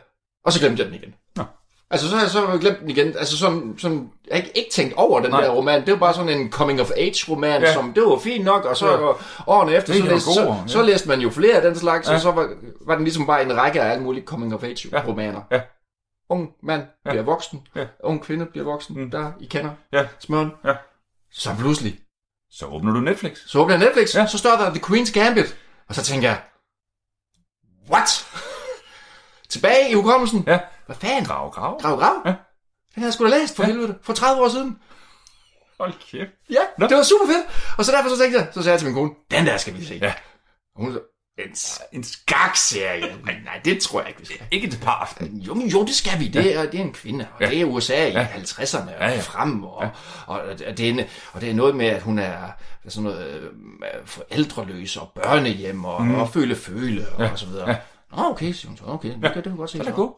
og 0.45 0.53
så 0.53 0.61
glemte 0.61 0.83
jeg 0.83 0.87
den 0.93 1.01
igen. 1.01 1.15
Nå. 1.37 1.43
Altså, 1.91 2.09
så 2.09 2.15
har 2.17 2.23
jeg 2.23 2.31
så 2.31 2.59
glemt 2.61 2.81
den 2.81 2.91
igen. 2.91 3.07
Altså, 3.19 3.37
sådan, 3.39 3.75
sådan, 3.79 4.11
jeg 4.29 4.37
har 4.37 4.43
ikke, 4.43 4.59
ikke 4.59 4.71
tænkt 4.73 4.95
over 4.97 5.21
den 5.21 5.31
Nej. 5.31 5.41
der 5.41 5.51
roman. 5.51 5.81
Det 5.85 5.93
var 5.93 5.99
bare 5.99 6.15
sådan 6.15 6.41
en 6.41 6.51
coming-of-age-roman, 6.51 7.61
ja. 7.63 7.69
Ja. 7.69 7.73
som, 7.75 7.93
det 7.93 8.03
var 8.03 8.19
fint 8.19 8.45
nok, 8.45 8.65
og 8.65 8.77
så 8.77 8.87
Ja. 8.87 9.07
ja. 9.07 9.13
årene 9.47 9.73
efter, 9.75 9.93
så 9.95 9.99
læste, 10.05 10.31
jo 10.31 10.35
så, 10.35 10.41
ja. 10.43 10.55
så 10.67 10.83
læste 10.83 11.09
man 11.09 11.21
jo 11.21 11.31
flere 11.31 11.55
af 11.55 11.63
den 11.63 11.77
slags, 11.79 12.07
ja. 12.09 12.13
Ja. 12.13 12.17
og 12.17 12.23
så 12.23 12.31
var, 12.31 12.49
var 12.87 12.95
den 12.95 13.05
ligesom 13.05 13.27
bare 13.27 13.43
en 13.43 13.57
række 13.57 13.83
af 13.83 13.91
alle 13.93 14.03
mulige 14.05 14.25
coming-of-age-romaner. 14.25 15.41
Ja. 15.51 15.61
Ung 16.29 16.51
mand 16.63 16.87
bliver 17.05 17.23
voksen, 17.23 17.67
Ja. 17.77 17.87
ung 18.05 18.23
kvinde 18.25 18.47
bliver 18.47 18.65
voksen, 18.65 19.01
Mm. 19.01 19.11
der 19.11 19.33
I 19.41 19.47
kender 19.47 19.71
Ja. 19.93 20.09
smøren. 20.19 20.53
Ja. 20.65 20.75
Så 21.31 21.55
pludselig, 21.59 22.01
Så 22.51 22.67
åbner 22.67 22.93
du 22.93 23.01
Netflix. 23.01 23.39
så 23.47 23.59
åbner 23.59 23.75
jeg 23.77 23.85
Netflix, 23.85 24.15
ja. 24.15 24.21
Ja. 24.21 24.27
så 24.27 24.39
står 24.39 24.51
der 24.57 24.71
The 24.75 24.81
Queen's 24.85 25.13
Gambit, 25.21 25.57
og 25.89 25.95
så 25.95 26.03
tænker 26.03 26.29
jeg, 26.29 26.43
what? 27.91 28.27
Tilbage 29.53 29.91
i 29.91 29.95
hukommelsen. 29.95 30.45
Ja. 30.47 30.61
Hvad 30.87 30.97
fanden? 30.97 31.25
Grav, 31.25 31.51
grav. 31.51 31.81
Grav, 31.81 31.97
grav. 31.99 32.23
Ja. 32.25 32.31
Den 32.95 33.03
har 33.03 33.07
jeg 33.07 33.13
sgu 33.15 33.25
da 33.25 33.31
læst 33.31 33.57
for 33.57 33.63
ja. 33.63 33.67
helvede, 33.67 33.99
for 34.03 34.13
30 34.13 34.43
år 34.43 34.49
siden. 34.49 34.79
Hold 35.81 35.93
kæft. 36.11 36.31
Ja, 36.51 36.61
Nå. 36.79 36.87
det 36.87 36.97
var 36.97 37.03
super 37.03 37.27
fedt. 37.27 37.75
Og 37.79 37.85
så 37.85 37.93
derfor 37.93 38.09
så 38.09 38.19
tænkte 38.19 38.39
jeg, 38.39 38.49
så 38.53 38.63
sagde 38.63 38.73
jeg 38.73 38.79
til 38.81 38.87
min 38.89 38.95
kone, 38.95 39.11
den 39.31 39.47
der 39.47 39.57
skal 39.57 39.75
vi 39.75 39.85
se. 39.85 39.95
Ja. 40.03 40.15
Og 40.77 40.85
hun 40.85 40.99
en, 41.39 41.57
en 41.93 42.05
skakserie. 42.05 43.17
Nej, 43.25 43.37
nej, 43.45 43.61
det 43.65 43.81
tror 43.83 44.01
jeg 44.01 44.09
ikke, 44.09 44.21
vi 44.21 44.27
skal. 44.27 44.39
Ikke 44.51 44.71
til 44.71 44.79
par 44.79 44.93
aften. 45.01 45.37
Jo, 45.39 45.55
jo, 45.73 45.85
det 45.85 45.95
skal 45.95 46.21
vi. 46.21 46.29
Det 46.29 46.57
er, 46.57 46.71
det 46.71 46.81
er 46.81 46.85
en 46.85 46.93
kvinde, 46.93 47.27
og 47.35 47.41
Ja. 47.41 47.51
det 47.51 47.61
er 47.61 47.65
USA 47.65 48.07
i 48.09 48.13
Ja. 48.13 48.25
50'erne 48.25 48.79
og 48.95 49.01
Ja, 49.01 49.09
ja. 49.11 49.21
frem, 49.21 49.65
og, 49.65 49.77
og, 50.27 50.41
og, 50.41 50.59
det 50.79 50.89
er, 51.01 51.05
og 51.33 51.41
det 51.41 51.51
er 51.51 51.55
noget 51.55 51.77
med, 51.77 51.87
at 51.87 52.03
hun 52.03 52.19
er 52.19 52.49
sådan 52.89 53.03
noget 53.03 53.27
øh, 53.41 53.51
forældreløs 54.05 54.97
og 54.97 55.13
børnehjem 55.15 55.85
og, 55.85 56.03
mm. 56.05 56.15
og 56.15 56.29
føle 56.29 56.57
føle 56.57 57.07
og, 57.09 57.31
og 57.31 57.39
så 57.39 57.47
videre. 57.47 57.71
Ja. 57.71 57.77
Nå, 58.17 58.23
okay, 58.31 58.53
siger 58.53 58.69
hun 58.69 58.77
så. 58.77 58.85
Okay, 58.87 59.09
det, 59.09 59.23
kan, 59.23 59.35
det 59.35 59.43
kan 59.43 59.53
vi 59.53 59.57
godt 59.57 59.71
se. 59.71 59.79
Den 59.79 59.89
er 59.89 59.93
god. 59.93 60.13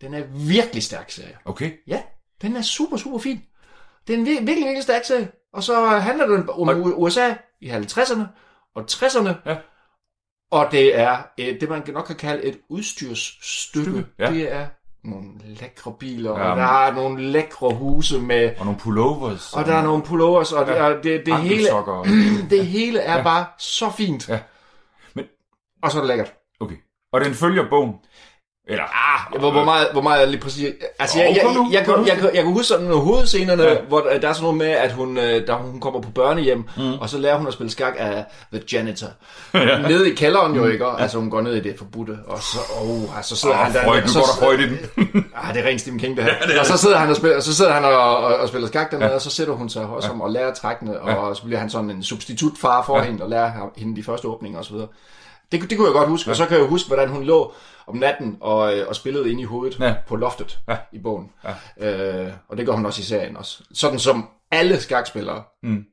Den 0.00 0.14
er 0.14 0.22
virkelig 0.48 0.82
stærk 0.82 1.10
serie. 1.10 1.36
Okay. 1.44 1.72
Ja, 1.86 2.00
den 2.42 2.56
er 2.56 2.62
super, 2.62 2.96
super 2.96 3.18
fin. 3.18 3.42
Det 4.06 4.14
er 4.14 4.18
en 4.18 4.24
vir- 4.26 4.30
virkelig, 4.30 4.56
virkelig 4.64 4.82
stærk 4.82 5.04
serie. 5.04 5.28
Og 5.52 5.62
så 5.62 5.86
handler 5.88 6.26
den 6.26 6.48
om 6.50 6.68
Og- 6.68 7.00
USA 7.02 7.34
i 7.60 7.70
50'erne 7.70 8.22
og 8.76 8.84
60'erne. 8.90 9.28
Ja. 9.46 9.56
Og 10.50 10.68
det 10.70 10.98
er 10.98 11.16
øh, 11.40 11.60
det, 11.60 11.68
man 11.68 11.82
nok 11.92 12.04
kan 12.04 12.16
kalde 12.16 12.44
et 12.44 12.58
udstyrsstykke. 12.68 13.90
Stykke, 13.90 14.06
ja. 14.18 14.30
Det 14.30 14.52
er 14.52 14.66
nogle 15.04 15.28
lækre 15.44 15.92
biler, 16.00 16.30
og 16.30 16.38
Jamen. 16.40 16.58
der 16.58 16.86
er 16.86 16.92
nogle 16.94 17.22
lækre 17.22 17.74
huse 17.74 18.20
med... 18.20 18.50
Og 18.58 18.64
nogle 18.64 18.80
pullovers. 18.80 19.52
Og 19.52 19.64
der 19.66 19.74
er 19.74 19.82
nogle 19.82 20.02
pullovers, 20.02 20.52
og 20.52 20.66
det, 20.66 20.72
Ja. 20.72 20.84
og 20.84 21.02
det, 21.04 21.26
det, 21.26 21.36
hele, 21.40 21.72
og- 21.74 22.06
det 22.50 22.66
hele 22.66 22.98
er 23.00 23.22
bare 23.22 23.46
så 23.58 23.90
fint. 23.90 24.28
Ja. 24.28 24.38
Men- 25.14 25.24
Og 25.82 25.90
så 25.90 25.98
er 25.98 26.02
det 26.02 26.08
lækkert. 26.08 26.32
Okay. 26.60 26.76
Og 27.12 27.20
den 27.20 27.34
følger 27.34 27.68
bogen. 27.70 27.94
Eller, 28.68 28.84
ah, 28.84 29.40
Hvor, 29.40 29.50
hvor, 29.50 29.64
meget, 29.64 29.88
hvor 29.92 30.00
meget 30.00 30.22
er 30.22 30.26
lige 30.26 30.40
præcis? 30.40 30.68
Altså, 30.98 31.18
jeg, 31.18 31.26
jeg, 31.28 31.36
jeg, 31.72 31.86
jeg, 31.88 32.06
jeg, 32.06 32.06
jeg, 32.06 32.34
jeg, 32.34 32.42
kan 32.44 32.52
huske 32.52 32.64
sådan 32.68 32.84
nogle 32.86 33.02
hovedscenerne, 33.04 33.62
ja. 33.62 33.72
Ja. 33.72 33.80
hvor 33.88 34.00
der 34.00 34.28
er 34.28 34.32
sådan 34.32 34.42
noget 34.42 34.56
med, 34.56 34.66
at 34.66 34.92
hun, 34.92 35.18
øh, 35.18 35.46
der 35.46 35.54
hun 35.54 35.80
kommer 35.80 36.00
på 36.00 36.10
børnehjem, 36.10 36.64
mm. 36.76 36.92
og 37.00 37.08
så 37.10 37.18
lærer 37.18 37.36
hun 37.38 37.46
at 37.46 37.52
spille 37.52 37.70
skak 37.70 37.92
af 37.98 38.24
The 38.52 38.62
Janitor. 38.72 39.06
ja. 39.54 39.78
Nede 39.78 40.12
i 40.12 40.14
kælderen 40.14 40.54
jo, 40.54 40.66
ikke? 40.66 40.86
Og, 40.86 41.00
Altså, 41.00 41.18
hun 41.18 41.30
går 41.30 41.40
ned 41.40 41.54
i 41.54 41.60
det 41.60 41.74
forbudte, 41.78 42.18
og 42.26 42.38
så, 42.42 42.58
oh, 42.80 43.22
så 43.22 43.36
sidder 43.36 43.54
Åh, 43.54 43.60
han 43.60 43.72
der... 43.74 43.84
Freud, 43.84 44.00
nu 44.02 44.08
så, 44.08 44.18
går 44.18 44.26
der 44.26 44.46
Freud 44.46 44.58
i 44.58 44.68
den. 44.68 45.24
Ah, 45.42 45.54
det 45.54 45.62
er 45.64 45.68
rent 45.68 45.80
Stephen 45.80 46.00
King, 46.00 46.16
det 46.16 46.24
her. 46.24 46.32
Ja, 46.40 46.52
det 46.52 46.58
og 46.60 46.66
så 46.66 46.76
sidder 46.76 46.96
han 46.98 47.10
og 47.10 47.16
spiller, 47.16 47.36
og 47.36 47.42
så 47.42 47.54
sidder 47.56 47.72
han 47.72 47.84
og, 47.84 48.16
og, 48.16 48.36
og 48.36 48.48
spiller 48.48 48.68
skak 48.68 48.90
dernede, 48.90 49.08
ja. 49.08 49.14
og 49.14 49.20
så 49.22 49.30
sætter 49.30 49.54
hun 49.54 49.68
sig 49.68 49.86
også 49.86 50.10
om 50.10 50.20
og 50.20 50.30
lærer 50.30 50.54
trækkene, 50.54 51.00
og 51.00 51.28
ja. 51.28 51.34
så 51.34 51.42
bliver 51.44 51.58
han 51.58 51.70
sådan 51.70 51.90
en 51.90 52.02
substitutfar 52.02 52.82
for 52.86 52.98
ja. 52.98 53.04
hende, 53.04 53.22
og 53.24 53.30
lærer 53.30 53.50
ham- 53.52 53.72
hende 53.76 53.96
de 53.96 54.02
første 54.02 54.28
åbninger 54.28 54.58
osv. 54.60 54.74
Det, 55.52 55.70
det 55.70 55.78
kunne 55.78 55.86
jeg 55.86 55.94
godt 55.94 56.08
huske, 56.08 56.28
ja. 56.28 56.32
og 56.32 56.36
så 56.36 56.46
kan 56.46 56.58
jeg 56.58 56.66
huske, 56.66 56.86
hvordan 56.88 57.08
hun 57.08 57.22
lå 57.24 57.52
om 57.86 57.96
natten 57.96 58.36
og, 58.40 58.78
øh, 58.78 58.88
og 58.88 58.96
spillede 58.96 59.30
ind 59.30 59.40
i 59.40 59.44
hovedet 59.44 59.80
ja. 59.80 59.94
På 60.08 60.16
loftet 60.16 60.58
ja. 60.68 60.76
I 60.92 60.98
bogen. 60.98 61.30
Ja. 61.78 62.24
Øh, 62.26 62.32
og 62.48 62.56
det 62.56 62.66
gør 62.66 62.72
hun 62.72 62.86
også 62.86 63.00
i 63.00 63.04
serien 63.04 63.36
også. 63.36 63.62
Sådan 63.74 63.98
som 63.98 64.28
alle 64.50 64.80
skakspillere, 64.80 65.42
Mm. 65.62 65.84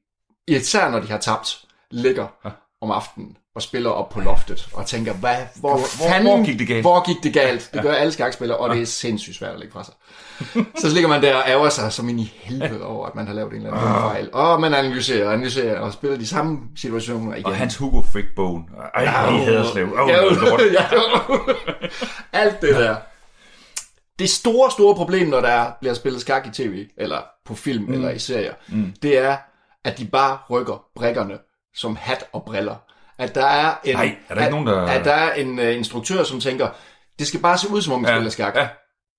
især 0.48 0.90
når 0.90 1.00
de 1.00 1.08
har 1.08 1.18
tabt, 1.18 1.66
ligger. 1.92 2.28
Ja. 2.46 2.50
om 2.82 2.92
aftenen 2.92 3.38
og 3.56 3.62
spiller 3.62 3.90
op 3.90 4.10
på 4.10 4.20
loftet 4.20 4.68
og 4.74 4.86
tænker, 4.86 5.14
hvad, 5.14 5.36
hvor, 5.56 5.70
hvor, 5.70 5.98
hvor 5.98 6.08
fanden, 6.10 6.46
gik 6.46 6.60
det 6.60 6.68
galt? 6.68 6.82
Hvor 6.82 7.06
gik 7.06 7.24
det 7.24 7.34
galt? 7.34 7.70
Det 7.74 7.82
gør 7.82 7.94
alle 7.94 8.14
skakspillere, 8.14 8.58
og 8.58 8.76
det 8.76 8.82
er 8.82 8.86
sindssygt 8.86 9.38
svært 9.38 9.54
at 9.54 9.60
lægge 9.60 9.74
fra 9.74 9.84
sig. 9.84 9.94
så 10.82 10.90
ligger 10.90 11.10
man 11.10 11.22
der 11.22 11.36
og 11.36 11.44
ærger 11.48 11.70
sig 11.70 11.94
som 11.94 12.10
ind 12.10 12.20
i 12.20 12.34
helvede 12.36 12.86
over, 12.86 13.08
at 13.08 13.16
man 13.16 13.28
har 13.28 13.34
lavet 13.34 13.52
en 13.52 13.58
eller 13.58 13.72
anden 13.72 13.92
dum 13.92 14.02
fejl. 14.02 14.30
Og 14.34 14.62
man 14.62 14.74
analyserer 14.74 15.28
og 15.28 15.34
analyserer 15.34 15.80
og 15.80 15.94
spiller 15.94 16.18
de 16.18 16.28
samme 16.28 16.60
situationer 16.76 17.34
igen. 17.36 17.46
Og 17.46 17.56
Hans 17.56 17.78
Hugo 17.78 18.02
fik 18.02 18.26
bogen. 18.36 18.70
Ej, 18.96 19.04
Ja, 19.04 19.42
I 19.42 19.46
haderslev. 19.46 19.94
Åh, 20.00 20.10
Ja, 20.10 20.16
ja, 20.82 20.86
Alt 22.34 22.62
det 22.62 22.76
der. 22.76 22.96
Det 24.20 24.30
store, 24.30 24.72
store 24.72 24.96
problem, 24.96 25.28
når 25.28 25.42
der 25.42 25.72
bliver 25.80 25.94
spillet 25.94 26.22
skak 26.22 26.48
i 26.48 26.52
tv, 26.52 26.86
eller 26.98 27.22
på 27.46 27.56
film, 27.56 27.84
mm. 27.84 27.94
eller 27.94 28.10
i 28.10 28.20
serier, 28.20 28.54
mm. 28.68 28.94
det 29.02 29.18
er, 29.18 29.38
at 29.86 29.98
de 29.98 30.06
bare 30.06 30.38
rykker 30.50 30.84
brikkerne 30.96 31.38
som 31.76 31.96
hat 31.96 32.24
og 32.34 32.44
briller. 32.46 32.76
At 33.20 33.36
der 33.36 33.46
er 33.46 33.74
en, 33.84 33.96
Nej, 33.96 34.16
er 34.30 34.36
der 34.36 34.42
ikke 34.42 34.46
at, 34.46 34.52
nogen, 34.52 34.68
der- 34.68 34.82
At 34.86 35.06
der 35.06 35.12
er 35.14 35.34
en 35.34 35.60
uh, 35.60 35.76
instruktør, 35.76 36.24
som 36.24 36.40
tænker, 36.40 36.68
det 37.20 37.28
skal 37.28 37.40
bare 37.40 37.58
se 37.58 37.70
ud, 37.70 37.82
som 37.82 37.94
om 37.94 38.02
vi 38.04 38.08
Ja, 38.08 38.14
spiller 38.16 38.30
skak. 38.32 38.56
ja. 38.56 38.68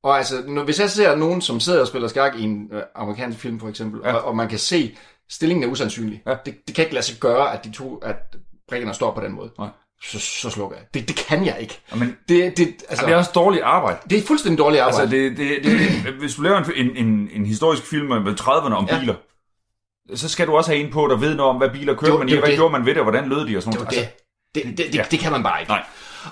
Og 0.05 0.17
altså, 0.19 0.43
når, 0.47 0.63
hvis 0.65 0.81
jeg 0.81 0.91
ser 0.91 1.17
nogen, 1.17 1.41
som 1.43 1.61
sidder 1.61 1.81
og 1.81 1.87
spiller 1.87 2.09
skak 2.09 2.35
i 2.37 2.43
en 2.43 2.69
uh, 2.73 2.79
amerikansk 2.95 3.39
film, 3.39 3.61
for 3.61 3.69
eksempel, 3.69 4.01
ja. 4.05 4.09
Ja. 4.11 4.15
og, 4.17 4.25
og 4.25 4.37
man 4.37 4.49
kan 4.49 4.59
se, 4.59 4.97
stillingen 5.31 5.65
er 5.65 5.69
usandsynlig. 5.69 6.23
Ja. 6.27 6.35
Det, 6.47 6.55
det 6.67 6.75
kan 6.75 6.85
ikke 6.85 6.95
lade 6.95 7.07
sig 7.07 7.17
gøre, 7.21 7.53
at 7.53 7.65
de 7.65 7.71
to, 7.73 7.97
at 7.97 8.17
brikkerne 8.69 8.95
står 8.95 9.15
på 9.15 9.21
den 9.21 9.33
måde. 9.33 9.51
Nej. 9.59 9.69
Så, 10.03 10.19
så 10.19 10.51
slukker 10.51 10.77
jeg. 10.77 10.87
Det, 10.95 11.09
det 11.09 11.17
kan 11.17 11.47
jeg 11.47 11.57
ikke. 11.61 11.81
Men 11.97 12.17
Det, 12.29 12.57
det, 12.57 12.69
altså, 12.89 13.07
det 13.07 13.13
er 13.13 13.17
også 13.17 13.31
dårligt 13.35 13.63
arbejde. 13.63 13.99
det 14.11 14.19
er 14.19 14.23
fuldstændig 14.23 14.59
dårligt 14.59 14.83
arbejde. 14.83 15.03
Altså, 15.03 15.17
det, 15.17 15.37
det, 15.37 15.65
det, 15.65 15.81
det, 16.05 16.13
hvis 16.13 16.35
du 16.35 16.43
laver 16.43 16.59
en, 16.59 16.73
en, 16.97 17.07
en, 17.07 17.29
en 17.33 17.47
historisk 17.47 17.83
film 17.87 18.07
med 18.07 18.41
30'erne 18.41 18.75
om 18.75 18.87
Ja. 18.89 18.95
ja. 18.95 19.01
biler, 19.01 19.15
så 20.15 20.29
skal 20.29 20.47
du 20.47 20.57
også 20.57 20.71
have 20.73 20.85
en 20.85 20.93
på, 20.93 21.07
der 21.11 21.17
ved 21.17 21.35
noget 21.35 21.51
om, 21.51 21.57
hvad 21.57 21.71
biler 21.71 21.95
kører 21.95 22.19
man 22.19 22.29
i, 22.29 22.33
hvad 22.39 22.49
det. 22.49 22.57
gjorde 22.57 22.73
man 22.73 22.87
ved 22.87 22.93
det, 22.95 22.99
og 23.01 23.05
hvordan 23.11 23.29
lød 23.29 23.47
de 23.49 23.57
og 23.57 23.63
sådan 23.63 23.75
noget. 23.81 23.97
var 23.97 24.03
det. 24.03 24.09
Det, 24.55 24.79
det, 24.79 24.87
det, 24.87 24.95
Ja. 24.95 25.05
det 25.11 25.19
kan 25.19 25.33
man 25.33 25.43
bare 25.43 25.61
ikke. 25.61 25.71
Nej. 25.73 25.83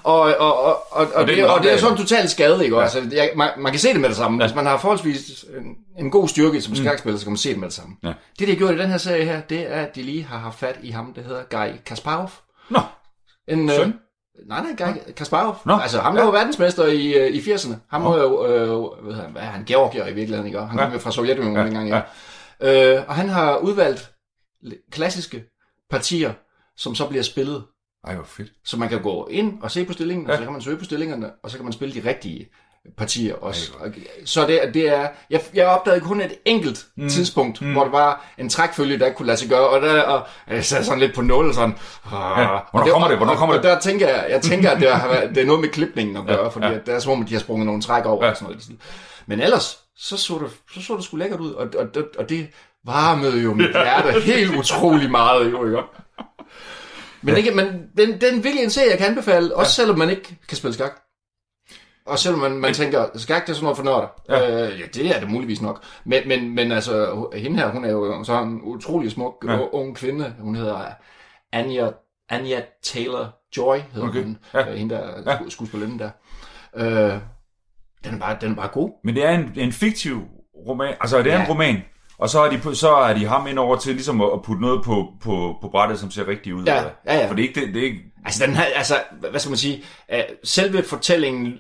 Og, 0.02 0.20
og, 0.20 0.34
og, 0.38 0.64
og, 0.64 0.76
og, 0.90 1.06
og, 1.14 1.26
det 1.26 1.36
det, 1.36 1.44
er 1.44 1.48
og 1.48 1.62
det 1.62 1.72
er 1.72 1.76
sådan 1.76 1.96
totalt 1.96 2.30
skade, 2.30 2.64
ikke? 2.64 2.76
Ja. 2.76 2.82
Altså, 2.82 3.02
jeg, 3.12 3.30
man, 3.36 3.48
man 3.58 3.72
kan 3.72 3.80
se 3.80 3.92
det 3.92 4.00
med 4.00 4.08
det 4.08 4.16
samme. 4.16 4.42
Ja. 4.42 4.46
Hvis 4.48 4.56
man 4.56 4.66
har 4.66 4.76
forholdsvis 4.78 5.44
en, 5.58 5.64
en 6.04 6.10
god 6.10 6.28
styrke 6.28 6.60
som 6.60 6.74
skakspiller, 6.74 7.18
så 7.18 7.24
kan 7.24 7.30
man 7.32 7.36
se 7.38 7.48
det 7.48 7.58
med 7.58 7.68
det 7.68 7.74
samme. 7.74 7.96
Ja. 8.02 8.08
Det, 8.08 8.46
de 8.46 8.46
har 8.52 8.54
gjort 8.58 8.74
i 8.74 8.78
den 8.78 8.90
her 8.90 8.96
serie 8.98 9.24
her, 9.24 9.40
det 9.40 9.60
er, 9.72 9.80
at 9.82 9.94
de 9.94 10.02
lige 10.02 10.22
har 10.24 10.38
haft 10.38 10.58
fat 10.58 10.76
i 10.82 10.90
ham, 10.90 11.14
der 11.14 11.22
hedder 11.22 11.42
Guy 11.50 11.72
Kasparov. 11.86 12.30
Nå, 12.70 12.80
En, 13.48 13.68
øh, 13.70 13.76
Søn? 13.76 13.94
Nej, 14.48 14.60
nej, 14.78 14.88
Guy 14.92 15.12
Kasparov. 15.16 15.56
Nå. 15.64 15.78
Altså, 15.78 16.00
ham 16.00 16.14
der 16.16 16.24
var 16.24 16.30
verdensmester 16.30 16.86
i, 16.86 17.12
øh, 17.12 17.28
i 17.30 17.40
80'erne. 17.40 17.74
Han 17.90 18.04
var 18.04 18.18
jo, 18.18 18.46
øh, 18.46 18.68
hvad, 19.04 19.12
hedder 19.14 19.22
han, 19.22 19.32
hvad 19.32 19.42
er 19.42 19.46
han, 19.46 19.64
Georgier 19.64 20.06
i 20.06 20.12
virkeligheden, 20.12 20.46
ikke? 20.46 20.58
Han 20.60 20.78
Ja. 20.78 20.84
kom 20.84 20.92
jo 20.92 20.98
fra 20.98 21.10
Sovjetunionen 21.12 21.56
Ja, 21.58 21.64
dengang, 21.64 21.88
ja. 21.88 22.00
Øh, 22.62 23.08
og 23.08 23.14
han 23.14 23.28
har 23.28 23.58
udvalgt 23.58 24.14
klassiske 24.90 25.44
partier, 25.90 26.32
som 26.76 26.94
så 26.94 27.08
bliver 27.08 27.22
spillet 27.22 27.64
ej, 28.04 28.14
hvor 28.14 28.24
fedt. 28.24 28.52
så 28.64 28.76
man 28.76 28.88
kan 28.88 29.02
gå 29.02 29.26
ind 29.26 29.62
og 29.62 29.70
se 29.70 29.84
på 29.84 29.92
stillingen, 29.92 30.26
ja. 30.26 30.32
Og 30.32 30.38
så 30.38 30.44
kan 30.44 30.52
man 30.52 30.62
søge 30.62 30.78
på 30.78 30.84
stillingerne, 30.84 31.32
og 31.42 31.50
så 31.50 31.56
kan 31.56 31.64
man 31.64 31.72
spille 31.72 31.94
de 31.94 32.08
rigtige 32.08 32.48
partier 32.98 33.34
også. 33.34 33.72
Så 34.24 34.46
det, 34.46 34.60
det 34.74 34.88
er, 34.88 35.08
jeg, 35.30 35.42
jeg 35.54 35.66
opdagede 35.66 36.00
kun 36.00 36.20
et 36.20 36.32
enkelt 36.44 36.86
mm. 36.96 37.08
tidspunkt, 37.08 37.62
mm. 37.62 37.72
hvor 37.72 37.82
det 37.82 37.92
var 37.92 38.24
en 38.38 38.48
trækfølge, 38.48 38.98
der 38.98 39.06
ikke 39.06 39.16
kunne 39.16 39.26
lade 39.26 39.38
sig 39.38 39.48
gøre, 39.48 39.68
og, 39.68 39.82
der, 39.82 40.02
og 40.02 40.26
jeg 40.50 40.64
sad 40.64 40.84
sådan 40.84 40.98
lidt 41.00 41.14
på 41.14 41.22
nul, 41.22 41.54
sådan, 41.54 41.70
ja. 41.70 41.78
Hvornår 42.70 42.86
kommer 42.92 43.08
det? 43.08 43.16
Hvornår 43.16 43.34
kommer 43.34 43.56
og, 43.56 43.62
det? 43.62 43.70
Og 43.70 43.76
der 43.76 43.80
tænker 43.80 44.08
jeg, 44.08 44.26
jeg 44.30 44.42
tænker, 44.42 44.70
at 44.70 44.80
det, 44.80 44.90
har 44.92 45.26
det 45.34 45.38
er 45.38 45.46
noget 45.46 45.60
med 45.60 45.68
klipningen 45.68 46.16
at 46.16 46.26
gøre, 46.26 46.42
Ja, 46.42 46.48
fordi 46.48 46.66
ja. 46.66 46.72
det 46.74 46.88
er 46.88 46.98
som 46.98 47.12
om, 47.12 47.22
at 47.22 47.28
de 47.28 47.34
har 47.34 47.40
sprunget 47.40 47.66
nogle 47.66 47.82
træk 47.82 48.04
over 48.04 48.24
Ja. 48.24 48.30
og 48.30 48.36
sådan 48.36 48.48
noget. 48.54 48.70
Men 49.26 49.40
ellers, 49.40 49.78
så 49.96 50.16
så 50.16 50.38
det, 50.38 50.50
så 50.74 50.86
så 50.86 50.96
det 50.96 51.04
sgu 51.04 51.16
lækkert 51.16 51.40
ud, 51.40 51.52
og, 51.52 51.68
og, 51.78 51.86
og, 51.96 52.02
og 52.18 52.28
det 52.28 52.46
varmede 52.86 53.42
jo 53.42 53.54
mit 53.54 53.70
hjerte 53.72 54.20
helt 54.20 54.56
utrolig 54.56 55.10
meget, 55.10 55.50
jo, 55.52 55.66
ikke? 55.66 55.78
Men, 57.22 57.34
det, 57.34 57.44
kan- 57.44 57.56
men 57.56 57.66
den, 57.96 58.20
den 58.20 58.44
virkelig 58.44 58.64
en 58.64 58.70
serie, 58.70 58.90
jeg 58.90 58.98
kan 58.98 59.06
anbefale, 59.06 59.56
også 59.56 59.72
selvom 59.72 59.98
man 59.98 60.10
ikke 60.10 60.36
kan 60.48 60.56
spille 60.56 60.74
skak. 60.74 60.92
Og 62.06 62.18
selvom 62.18 62.40
man, 62.40 62.52
man 62.52 62.74
tænker, 62.74 63.06
skak 63.14 63.42
det 63.46 63.50
er 63.50 63.54
sådan 63.54 63.62
noget 63.64 63.76
for 63.76 63.84
nørder. 63.84 64.06
Ja. 64.28 64.66
Øh, 64.72 64.80
ja, 64.80 64.84
det 64.94 65.16
er 65.16 65.20
det 65.20 65.30
muligvis 65.30 65.62
nok. 65.62 65.84
Men, 66.04 66.28
men, 66.28 66.54
men 66.54 66.72
altså, 66.72 67.26
hende 67.34 67.58
her, 67.58 67.68
hun 67.70 67.84
er 67.84 67.90
jo 67.90 68.24
så 68.24 68.42
en 68.42 68.60
utrolig 68.62 69.10
smuk 69.10 69.44
Ja. 69.48 69.58
ung 69.72 69.96
kvinde. 69.96 70.34
Hun 70.40 70.54
hedder 70.54 70.84
Anya, 71.52 71.88
Anya 72.28 72.60
Taylor-Joy, 72.86 73.80
hedder 73.92 74.08
Okay. 74.08 74.22
hun. 74.22 74.38
Ja. 74.54 74.68
Ja. 74.70 74.74
Hende 74.76 74.94
der 74.94 75.30
Ja. 75.32 75.38
skuespillerinden 75.48 75.98
der. 75.98 76.10
Øh, 76.76 77.12
den, 78.04 78.14
er 78.14 78.18
bare, 78.18 78.36
den 78.40 78.52
er 78.52 78.56
bare 78.56 78.68
god. 78.68 78.90
Men 79.04 79.14
det 79.16 79.24
er 79.24 79.30
en, 79.30 79.52
en 79.56 79.72
fiktiv 79.72 80.22
roman. 80.68 80.94
Altså, 81.00 81.18
det 81.18 81.32
er 81.32 81.36
Ja. 81.36 81.42
en 81.44 81.48
roman. 81.48 81.76
Og 82.18 82.28
så 82.28 82.40
er 82.40 82.50
de, 82.50 82.74
så 82.74 82.94
er 82.94 83.14
de 83.14 83.24
ham 83.26 83.46
ind 83.46 83.58
over 83.58 83.76
til 83.76 83.94
ligesom 83.94 84.20
at, 84.20 84.28
putte 84.44 84.62
noget 84.62 84.84
på, 84.84 85.06
på, 85.22 85.54
på 85.62 85.68
brættet, 85.68 85.98
som 85.98 86.10
ser 86.10 86.28
rigtigt 86.28 86.54
ud. 86.56 86.64
Ja, 86.64 86.82
ja, 87.06 87.16
ja. 87.18 87.28
For 87.28 87.34
det 87.34 87.44
er 87.44 87.48
ikke... 87.48 87.60
Det, 87.60 87.74
det 87.74 87.80
er 87.82 87.84
ikke 87.86 88.00
Altså, 88.24 88.46
den 88.46 88.54
her, 88.56 88.64
altså, 88.76 88.94
hvad 89.30 89.40
skal 89.40 89.50
man 89.50 89.56
sige, 89.58 89.82
uh, 90.12 90.18
selve 90.44 90.82
fortællingen 90.82 91.54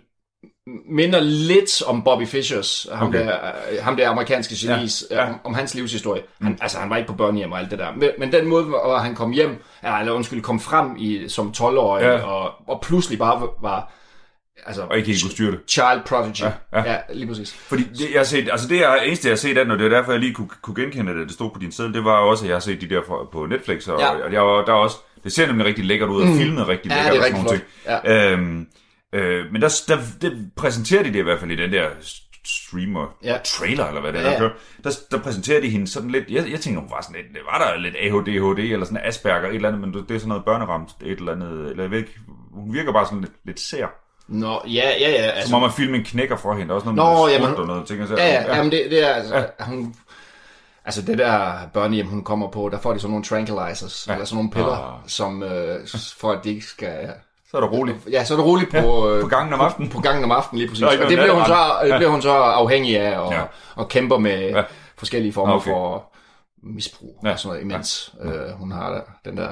minder 0.90 1.20
lidt 1.20 1.82
om 1.86 2.02
Bobby 2.04 2.26
Fishers, 2.26 2.86
ham, 2.92 3.08
Okay. 3.08 3.18
der, 3.26 3.38
uh, 3.78 3.84
ham 3.84 3.96
der 3.96 4.08
amerikanske 4.10 4.54
genis, 4.66 5.04
Ja, 5.10 5.14
ja, 5.16 5.20
ja. 5.22 5.26
ja. 5.28 5.32
Om, 5.34 5.40
om 5.44 5.54
hans 5.54 5.74
livshistorie. 5.74 6.22
Han, 6.42 6.58
altså, 6.60 6.78
han 6.78 6.90
var 6.90 6.96
ikke 6.96 7.06
på 7.08 7.14
børnehjem 7.16 7.52
og 7.52 7.58
alt 7.58 7.70
det 7.70 7.78
der. 7.78 7.92
Men, 7.96 8.10
men 8.18 8.32
den 8.32 8.46
måde, 8.46 8.64
hvor 8.64 8.96
han 8.98 9.14
kom 9.14 9.30
hjem, 9.32 9.62
eller 10.00 10.12
undskyld, 10.12 10.42
kom 10.42 10.60
frem 10.60 10.96
i, 10.98 11.28
som 11.28 11.52
12-årig, 11.56 12.02
Ja. 12.02 12.10
ja. 12.12 12.22
og, 12.22 12.50
og 12.68 12.80
pludselig 12.82 13.18
bare 13.18 13.48
var- 13.62 13.92
altså, 14.66 14.82
og 14.82 14.96
ikke 14.96 15.06
helt 15.08 15.22
kunne 15.22 15.30
styre 15.30 15.50
det. 15.52 15.60
child 15.68 16.00
prodigy. 16.06 16.40
Ja, 16.42 16.46
Ja, 16.72 16.78
ja. 16.78 16.90
ja. 16.90 16.92
ja 16.92 16.98
lige 17.14 17.26
præcis. 17.26 17.52
Fordi 17.52 17.82
det, 17.82 18.10
jeg 18.12 18.18
har 18.18 18.24
set, 18.24 18.48
altså 18.52 18.68
det 18.68 18.84
er 18.84 18.94
eneste, 18.94 19.28
jeg 19.28 19.32
har 19.32 19.36
set 19.36 19.58
af 19.58 19.64
den, 19.64 19.72
og 19.72 19.78
det 19.78 19.84
er 19.84 19.90
derfor, 19.90 20.12
jeg 20.12 20.20
lige 20.20 20.34
kunne, 20.34 20.48
kunne 20.62 20.82
genkende 20.82 21.14
det, 21.18 21.26
det 21.26 21.32
stod 21.34 21.50
på 21.50 21.58
din 21.60 21.72
side, 21.72 21.92
det 21.92 22.04
var 22.04 22.16
også, 22.18 22.44
at 22.44 22.48
jeg 22.48 22.54
har 22.54 22.60
set 22.60 22.80
de 22.80 22.88
der 22.88 23.00
på 23.32 23.46
Netflix, 23.50 23.88
og, 23.88 24.00
Ja. 24.00 24.08
og 24.26 24.32
jeg, 24.32 24.42
var- 24.42 24.64
der 24.64 24.72
er 24.72 24.76
også, 24.76 24.96
det 25.24 25.32
ser 25.32 25.46
nemlig 25.46 25.66
rigtig 25.66 25.84
lækkert 25.84 26.08
ud, 26.10 26.22
og 26.22 26.28
filmet 26.28 26.68
rigtig 26.68 26.90
Ja, 26.90 26.96
lækkert 26.96 27.12
det 27.12 27.18
er 27.18 27.20
og 27.20 27.44
rigtig 27.44 27.50
sådan 27.50 27.60
flot. 27.86 28.02
ting. 28.04 28.40
Øhm, 28.40 28.66
øh, 29.12 29.52
men 29.52 29.62
der, 29.62 29.82
der, 29.88 29.96
det 30.20 30.50
præsenterer 30.56 31.02
de 31.02 31.08
det 31.08 31.18
i 31.18 31.22
hvert 31.22 31.40
fald 31.40 31.50
i 31.50 31.56
den 31.56 31.72
der 31.72 31.88
streamer, 32.44 33.16
Ja. 33.24 33.38
trailer, 33.44 33.86
eller 33.86 34.00
hvad 34.00 34.12
det 34.12 34.20
er, 34.20 34.30
Ja, 34.30 34.36
der 34.38 34.42
ja. 34.42 34.48
Der, 34.84 34.90
der 35.10 35.18
præsenterer 35.18 35.60
de 35.60 35.68
hende 35.68 35.88
sådan 35.88 36.10
lidt, 36.10 36.24
jeg, 36.30 36.50
jeg 36.50 36.60
tænkte, 36.60 36.80
hun 36.80 36.90
var 36.90 37.00
sådan 37.00 37.16
lidt, 37.16 37.32
det 37.32 37.40
var 37.52 37.58
der 37.58 37.78
lidt 37.80 37.94
ADHD, 38.00 38.72
eller 38.72 38.86
sådan 38.86 39.00
Asperger, 39.04 39.48
et 39.48 39.54
eller 39.54 39.68
andet, 39.68 39.80
men 39.80 39.92
det 39.92 40.10
er 40.14 40.18
sådan 40.18 40.28
noget 40.28 40.44
børneramt, 40.44 40.90
et 41.02 41.18
eller 41.18 41.32
andet, 41.32 41.70
eller 41.70 41.82
jeg 41.84 41.90
ved 41.90 41.98
ikke, 41.98 42.18
hun 42.52 42.74
virker 42.74 42.92
bare 42.92 43.06
sådan 43.06 43.20
lidt, 43.20 43.32
lidt 43.44 43.60
sær. 43.60 43.86
Nå, 44.28 44.60
ja, 44.66 44.90
ja, 45.00 45.10
ja. 45.10 45.16
Altså, 45.30 45.48
Som 45.50 45.62
om 45.62 45.64
at 45.64 45.72
filmen 45.74 46.04
knækker 46.04 46.36
for 46.36 46.54
hende, 46.54 46.74
også 46.74 46.84
noget 46.84 46.96
Nå, 46.96 47.04
med 47.04 47.12
noget 47.14 47.32
jamen- 47.32 47.56
og 47.56 47.66
noget 47.66 47.86
ting. 47.86 48.02
og 48.02 48.08
så- 48.08 48.14
Ja, 48.16 48.26
ja, 48.26 48.42
ja. 48.42 48.56
Jamen 48.56 48.72
det, 48.72 48.86
det 48.90 49.08
er 49.10 49.14
altså, 49.14 49.36
ja. 49.36 49.64
hun, 49.64 49.94
altså 50.84 51.02
det 51.02 51.18
der 51.18 51.58
børnehjem, 51.74 52.06
hun 52.06 52.24
kommer 52.24 52.50
på, 52.50 52.68
der 52.72 52.78
får 52.80 52.92
de 52.92 52.98
sådan 53.00 53.10
nogle 53.10 53.24
tranquilizers, 53.24 54.06
ja. 54.08 54.12
eller 54.12 54.24
sådan 54.24 54.36
nogle 54.36 54.50
piller, 54.50 54.94
Ah. 54.94 55.00
som, 55.06 55.42
øh, 55.42 55.86
for 56.20 56.32
at 56.32 56.44
de 56.44 56.50
ikke 56.50 56.66
skal... 56.66 57.08
Så 57.52 57.56
er 57.56 57.60
der 57.60 57.68
roligt. 57.68 57.96
Ja, 58.10 58.24
så 58.24 58.34
er 58.34 58.38
det 58.38 58.46
roligt 58.46 58.70
på, 58.70 58.76
Ja, 59.08 59.14
øh, 59.16 59.22
på 59.22 59.28
gangen 59.28 59.54
om 59.54 59.60
aftenen. 59.60 59.88
På, 59.90 59.96
på 59.96 60.02
gangen 60.02 60.24
om 60.24 60.30
aftenen 60.30 60.58
lige 60.58 60.68
præcis. 60.68 60.82
Og 60.84 60.92
det 60.92 61.06
bliver 61.06 61.32
hun, 61.32 61.44
så, 61.46 61.56
det 61.84 61.94
bliver 61.96 62.10
hun 62.10 62.22
så 62.22 62.30
afhængig 62.32 62.98
af, 63.00 63.18
og, 63.18 63.32
Ja. 63.32 63.40
og 63.76 63.88
kæmper 63.88 64.18
med 64.18 64.38
Ja. 64.50 64.62
forskellige 64.98 65.32
former 65.32 65.52
Okay. 65.54 65.70
okay. 65.70 65.72
for 65.72 66.12
misbrug 66.76 67.20
Ja. 67.24 67.30
og 67.32 67.38
sådan 67.38 67.48
noget, 67.48 67.62
imens 67.64 68.14
ja. 68.24 68.30
øh, 68.30 68.50
hun 68.58 68.72
har 68.72 68.90
der, 68.92 69.00
den 69.24 69.36
der... 69.36 69.48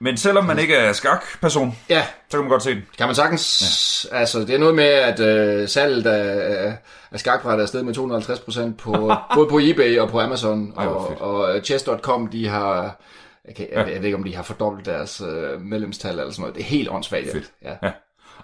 Men 0.00 0.16
selvom 0.16 0.44
man 0.44 0.58
ikke 0.58 0.74
er 0.76 0.92
skakperson, 0.92 1.78
Ja, 1.88 2.02
så 2.28 2.36
kan 2.36 2.40
man 2.40 2.48
godt 2.48 2.62
se 2.62 2.70
den. 2.74 2.82
kan 2.98 3.06
man 3.06 3.14
sagtens... 3.14 4.06
Ja. 4.12 4.16
Altså, 4.18 4.40
det 4.40 4.50
er 4.50 4.58
noget 4.58 4.74
med, 4.74 4.84
at 4.84 5.20
øh, 5.20 5.68
salget 5.68 6.06
af, 6.06 6.76
af- 7.12 7.20
skakbræt 7.20 7.60
er 7.60 7.66
steget 7.66 7.86
med 7.86 7.96
250% 7.96 8.76
på, 8.82 9.12
både 9.34 9.48
på 9.48 9.58
eBay 9.62 9.98
og 9.98 10.08
på 10.08 10.20
Amazon. 10.20 10.72
Ej, 10.78 10.86
og, 10.86 11.20
og 11.20 11.60
Chess.com, 11.64 12.26
de 12.28 12.48
har... 12.48 13.00
Jeg, 13.48 13.54
kan, 13.54 13.66
jeg, 13.72 13.78
jeg 13.92 13.98
ved 13.98 14.04
ikke, 14.04 14.16
om 14.16 14.24
de 14.24 14.36
har 14.36 14.42
fordoblet 14.42 14.86
deres 14.86 15.20
øh, 15.20 15.60
medlemstal 15.60 16.10
eller 16.18 16.30
sådan 16.30 16.40
noget. 16.42 16.54
Det 16.54 16.60
er 16.60 16.64
helt 16.66 16.88
åndssvagt. 16.90 17.32
Fedt. 17.32 17.52
Ja. 17.62 17.74
Ja. 17.82 17.90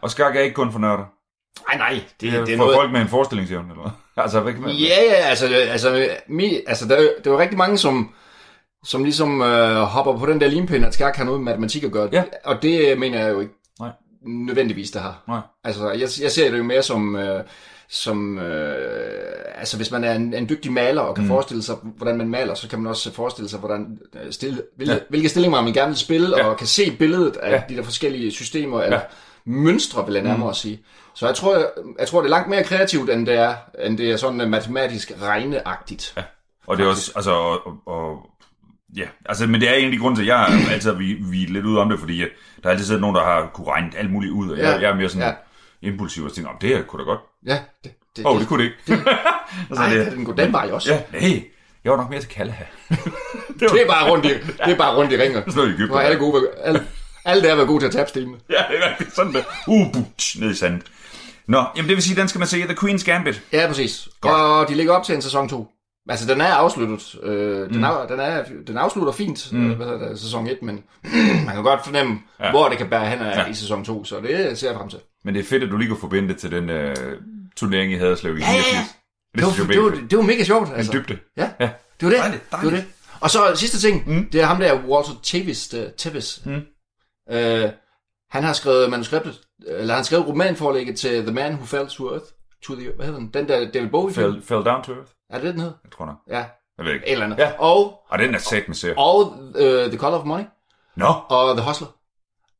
Og 0.00 0.10
skak 0.10 0.36
er 0.36 0.40
ikke 0.40 0.54
kun 0.54 0.72
for 0.72 0.78
nørder. 0.78 1.04
Ej, 1.68 1.76
nej. 1.78 1.90
Det, 1.92 2.02
Det 2.20 2.34
er 2.34 2.44
det 2.44 2.54
er 2.54 2.56
for 2.56 2.64
noget... 2.64 2.76
folk 2.78 2.92
med 2.92 3.00
en 3.00 3.08
forestillingsevne, 3.08 3.70
eller 3.70 3.82
hvad? 3.82 3.92
Altså, 4.24 4.40
hvad 4.40 4.52
kan 4.52 4.62
man... 4.62 4.70
Ja, 4.70 4.96
ja, 5.10 5.14
altså, 5.14 5.46
altså, 5.46 6.08
mi, 6.28 6.60
altså 6.66 6.88
der, 6.88 6.96
er 6.96 7.08
der 7.24 7.32
er 7.32 7.38
rigtig 7.38 7.58
mange, 7.58 7.78
som, 7.78 8.14
som 8.84 9.04
ligesom 9.04 9.42
øh, 9.42 9.76
hopper 9.76 10.18
på 10.18 10.26
den 10.26 10.40
der 10.40 10.48
limpind, 10.48 10.84
at 10.84 10.94
skak 10.94 11.16
har 11.16 11.24
noget 11.24 11.40
med 11.40 11.52
matematik 11.52 11.84
at 11.84 11.92
gøre. 11.92 12.08
Ja. 12.12 12.24
Og 12.44 12.62
det 12.62 12.98
mener 12.98 13.20
jeg 13.20 13.30
jo 13.32 13.40
ikke 13.40 13.52
Nej. 13.80 13.90
nødvendigvis, 14.22 14.90
det 14.90 15.02
har. 15.02 15.22
Nej. 15.28 15.40
Altså, 15.64 15.90
jeg, 15.90 16.08
jeg 16.22 16.30
ser 16.30 16.50
det 16.50 16.58
jo 16.58 16.62
mere 16.62 16.82
som, 16.82 17.16
øh, 17.16 17.44
som 17.90 18.38
øh, 18.38 18.74
altså 19.54 19.76
hvis 19.76 19.90
man 19.90 20.04
er 20.04 20.14
en, 20.14 20.34
en 20.34 20.48
dygtig 20.48 20.72
maler 20.72 21.00
og 21.00 21.14
kan 21.14 21.24
mm. 21.24 21.28
forestille 21.28 21.62
sig, 21.62 21.76
hvordan 21.82 22.16
man 22.18 22.28
maler, 22.28 22.54
så 22.54 22.68
kan 22.68 22.78
man 22.78 22.86
også 22.90 23.12
forestille 23.12 23.48
sig, 23.48 23.58
hvordan 23.58 23.98
øh, 24.24 24.32
stille, 24.32 24.62
hvilke, 24.76 24.92
Ja. 24.92 24.98
ja. 24.98 25.04
hvilke 25.10 25.28
stillinger 25.28 25.62
man 25.62 25.72
gerne 25.72 25.88
vil 25.88 25.96
spille, 25.98 26.28
Ja. 26.36 26.44
ja. 26.44 26.50
og 26.50 26.56
kan 26.56 26.66
se 26.66 26.96
billedet 26.98 27.36
af 27.36 27.50
Ja. 27.50 27.54
ja. 27.56 27.62
de 27.68 27.76
der 27.76 27.82
forskellige 27.82 28.30
systemer, 28.32 28.82
eller 28.82 29.00
mønstre, 29.44 30.06
vil 30.06 30.14
jeg 30.14 30.22
nærmere 30.24 30.48
Mm. 30.50 30.54
sige. 30.54 30.80
Så 31.14 31.26
jeg 31.26 31.34
tror, 31.34 31.56
jeg, 31.56 31.66
jeg 31.98 32.08
tror, 32.08 32.20
det 32.20 32.26
er 32.26 32.30
langt 32.30 32.48
mere 32.48 32.64
kreativt, 32.64 33.10
end 33.10 33.26
det 33.26 33.34
er, 33.34 33.54
end 33.84 33.98
det 33.98 34.10
er 34.10 34.16
sådan 34.16 34.40
uh, 34.40 34.48
matematisk 34.48 35.12
regneagtigt. 35.22 36.12
Ja. 36.16 36.22
Og 36.66 36.76
det 36.76 36.84
er 36.84 36.88
også, 36.88 37.12
altså, 37.16 37.30
og, 37.30 37.66
og, 37.66 37.74
og 37.86 38.18
ja, 38.96 39.06
altså, 39.26 39.46
men 39.46 39.60
det 39.60 39.84
er 39.84 39.90
de 39.90 39.98
grunde 39.98 40.16
til, 40.18 40.22
at 40.22 40.28
jeg 40.28 40.46
altid 40.72 40.92
vi, 40.92 41.16
vi 41.30 41.42
er 41.44 41.48
lidt 41.48 41.64
ude 41.66 41.78
om 41.80 41.88
det, 41.88 41.98
fordi 42.00 42.18
der 42.18 42.24
er 42.64 42.70
altid 42.70 42.84
siddet 42.86 43.00
nogen, 43.00 43.16
der 43.16 43.22
har 43.24 43.50
kunne 43.54 43.66
regne 43.66 43.90
alt 43.98 44.10
muligt 44.12 44.32
ud, 44.32 44.50
og 44.50 44.58
jeg, 44.58 44.64
Ja, 44.64 44.70
jeg 44.80 44.90
er 44.90 44.94
mere 44.94 45.08
sådan 45.08 45.34
ja. 45.82 45.88
impulsiv 45.88 46.24
og 46.24 46.32
tænker, 46.32 46.50
om 46.50 46.56
det 46.60 46.68
her 46.68 46.82
kunne 46.82 47.04
da 47.04 47.10
godt. 47.10 47.20
Ja, 47.46 47.58
det, 47.84 47.92
det, 48.16 48.26
oh, 48.26 48.40
det 48.40 48.48
kunne 48.48 48.64
det 48.64 48.70
ikke. 48.70 49.02
altså, 49.70 49.84
Nej, 49.94 49.94
den 49.94 50.24
går 50.24 50.32
den 50.32 50.52
vej 50.52 50.70
også. 50.72 50.92
Ja, 50.94 51.02
nej, 51.20 51.44
jeg 51.84 51.92
var 51.92 51.98
nok 51.98 52.10
mere 52.10 52.20
til 52.20 52.28
Kalle 52.28 52.52
her. 52.52 52.66
Det 53.60 53.82
er 53.82 53.86
bare 53.86 54.10
rundt 54.10 54.24
i, 54.26 54.28
det 54.28 54.72
er 54.72 54.76
bare 54.76 54.96
rundt 54.96 55.12
i 55.12 55.16
ringer. 55.16 55.42
Så 55.50 55.60
er 55.60 55.64
det 55.64 55.74
Egypten. 55.74 55.88
Nu 55.88 55.94
er 55.94 56.00
alle, 56.00 56.18
gode, 56.18 56.48
alle, 56.62 56.86
alle 57.24 57.42
der 57.42 57.50
er 57.50 57.54
været 57.54 57.68
gode 57.68 57.80
til 57.82 57.86
at 57.86 57.92
tabe 57.92 58.08
stenene. 58.08 58.36
Ja, 58.50 58.54
det 58.70 58.78
er 58.84 58.90
rigtigt. 58.90 59.14
Sådan 59.14 59.32
der. 59.32 59.42
Uh, 59.66 59.92
butch, 59.92 60.40
ned 60.40 60.50
i 60.50 60.54
sandet. 60.54 60.82
Nå, 61.46 61.64
jamen 61.76 61.88
det 61.88 61.96
vil 61.96 62.02
sige, 62.02 62.20
den 62.20 62.28
skal 62.28 62.38
man 62.38 62.48
se. 62.48 62.56
The 62.62 62.76
Queen's 62.80 63.04
Gambit. 63.04 63.42
Ja, 63.52 63.66
præcis. 63.66 64.08
Godt. 64.20 64.34
Og 64.34 64.68
de 64.68 64.74
ligger 64.74 64.92
op 64.92 65.04
til 65.04 65.14
en 65.14 65.22
sæson 65.22 65.48
2. 65.48 65.68
Altså, 66.08 66.26
den 66.26 66.40
er 66.40 66.54
afsluttet. 66.54 67.16
Øh, 67.22 67.68
den, 67.74 67.84
er, 67.84 68.06
den, 68.06 68.20
er, 68.20 68.44
den 68.66 68.78
afslutter 68.78 69.12
fint, 69.12 69.52
mm. 69.52 69.70
øh, 69.70 69.76
hvad 69.76 69.86
det, 70.08 70.20
sæson 70.20 70.46
1, 70.46 70.58
men 70.62 70.84
man 71.46 71.54
kan 71.54 71.62
godt 71.62 71.84
fornemme, 71.84 72.18
Ja. 72.40 72.50
hvor 72.50 72.68
det 72.68 72.78
kan 72.78 72.90
bære 72.90 73.06
hen 73.06 73.18
ja. 73.18 73.46
i 73.46 73.54
sæson 73.54 73.84
2, 73.84 74.04
så 74.04 74.20
det 74.20 74.58
ser 74.58 74.68
jeg 74.68 74.76
frem 74.76 74.88
til. 74.88 74.98
Men 75.24 75.34
det 75.34 75.40
er 75.40 75.44
fedt, 75.44 75.62
at 75.62 75.70
du 75.70 75.76
lige 75.76 75.88
kunne 75.88 76.00
forbinde 76.00 76.28
det 76.28 76.38
til 76.38 76.50
den 76.50 76.70
uh, 76.70 76.94
turnering 77.56 77.92
i 77.92 77.96
Haderslev 77.96 78.38
i 78.38 78.40
Ja, 78.40 78.46
ja, 78.52 78.58
ja. 78.58 78.84
89. 79.34 79.56
Det 79.68 79.82
var, 79.82 79.90
det, 79.90 80.00
var, 80.02 80.08
det 80.08 80.18
var 80.18 80.24
mega 80.24 80.44
sjovt, 80.44 80.68
altså. 80.76 80.92
En 80.92 80.98
dybde. 80.98 81.18
Ja, 81.36 81.50
Ja. 81.60 81.70
det 82.00 82.06
var 82.06 82.10
det. 82.10 82.18
Dejligt, 82.18 82.42
Det 82.42 82.52
var 82.52 82.58
dejligt. 82.60 82.84
det. 82.86 82.92
Og 83.20 83.30
så 83.30 83.52
sidste 83.54 83.78
ting, 83.80 84.08
mm. 84.10 84.28
det 84.32 84.40
er 84.40 84.46
ham 84.46 84.58
der, 84.58 84.74
Walter 84.86 85.12
Tevis. 85.22 85.68
Der, 85.68 85.90
Tevis. 85.96 86.40
Mm. 86.44 86.62
Øh, 87.30 87.70
han 88.30 88.44
har 88.44 88.52
skrevet 88.52 88.90
manuskriptet, 88.90 89.40
eller 89.66 89.94
han 89.94 89.98
har 89.98 90.02
skrevet 90.02 90.26
romanforlægget 90.28 90.98
til 90.98 91.22
The 91.22 91.32
Man 91.34 91.52
Who 91.54 91.64
Fell 91.64 91.88
to 91.88 92.10
Earth. 92.12 92.24
To 92.62 92.74
the, 92.74 92.90
hvad 92.96 93.06
hedder 93.06 93.20
den? 93.20 93.30
Den 93.34 93.48
der 93.48 93.70
David 93.70 93.88
Bowie 93.90 94.14
film. 94.14 94.32
Fell, 94.32 94.42
fell 94.42 94.64
down 94.64 94.82
to 94.84 94.92
earth. 94.92 95.10
Er 95.30 95.34
det 95.34 95.42
det, 95.44 95.54
den 95.54 95.60
hed? 95.62 95.72
Jeg 95.84 95.92
tror 95.92 96.06
nok. 96.06 96.16
Ja, 96.28 96.44
Jeg 96.78 96.84
ved 96.86 96.92
ikke. 96.94 97.06
et 97.06 97.12
eller 97.12 97.24
andet. 97.24 97.38
Ja. 97.38 97.52
Og, 97.58 98.00
Og 98.10 98.18
den 98.18 98.34
er 98.34 98.38
sat 98.38 98.68
med 98.68 98.94
og 98.96 99.32
uh, 99.32 99.90
The 99.90 99.96
Color 99.98 100.18
of 100.18 100.24
Money. 100.24 100.44
Nå, 100.96 101.06
Og 101.28 101.56
The 101.56 101.66
Hustler. 101.66 101.88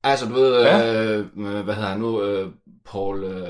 Altså, 0.04 0.26
du 0.26 0.34
ved, 0.34 0.62
Ja. 0.62 0.78
ja. 0.78 1.04
øh, 1.04 1.26
hvad 1.64 1.74
hedder 1.74 1.88
han 1.88 1.98
nu? 1.98 2.22
Øh, 2.22 2.48
Paul, 2.90 3.24
øh, 3.24 3.48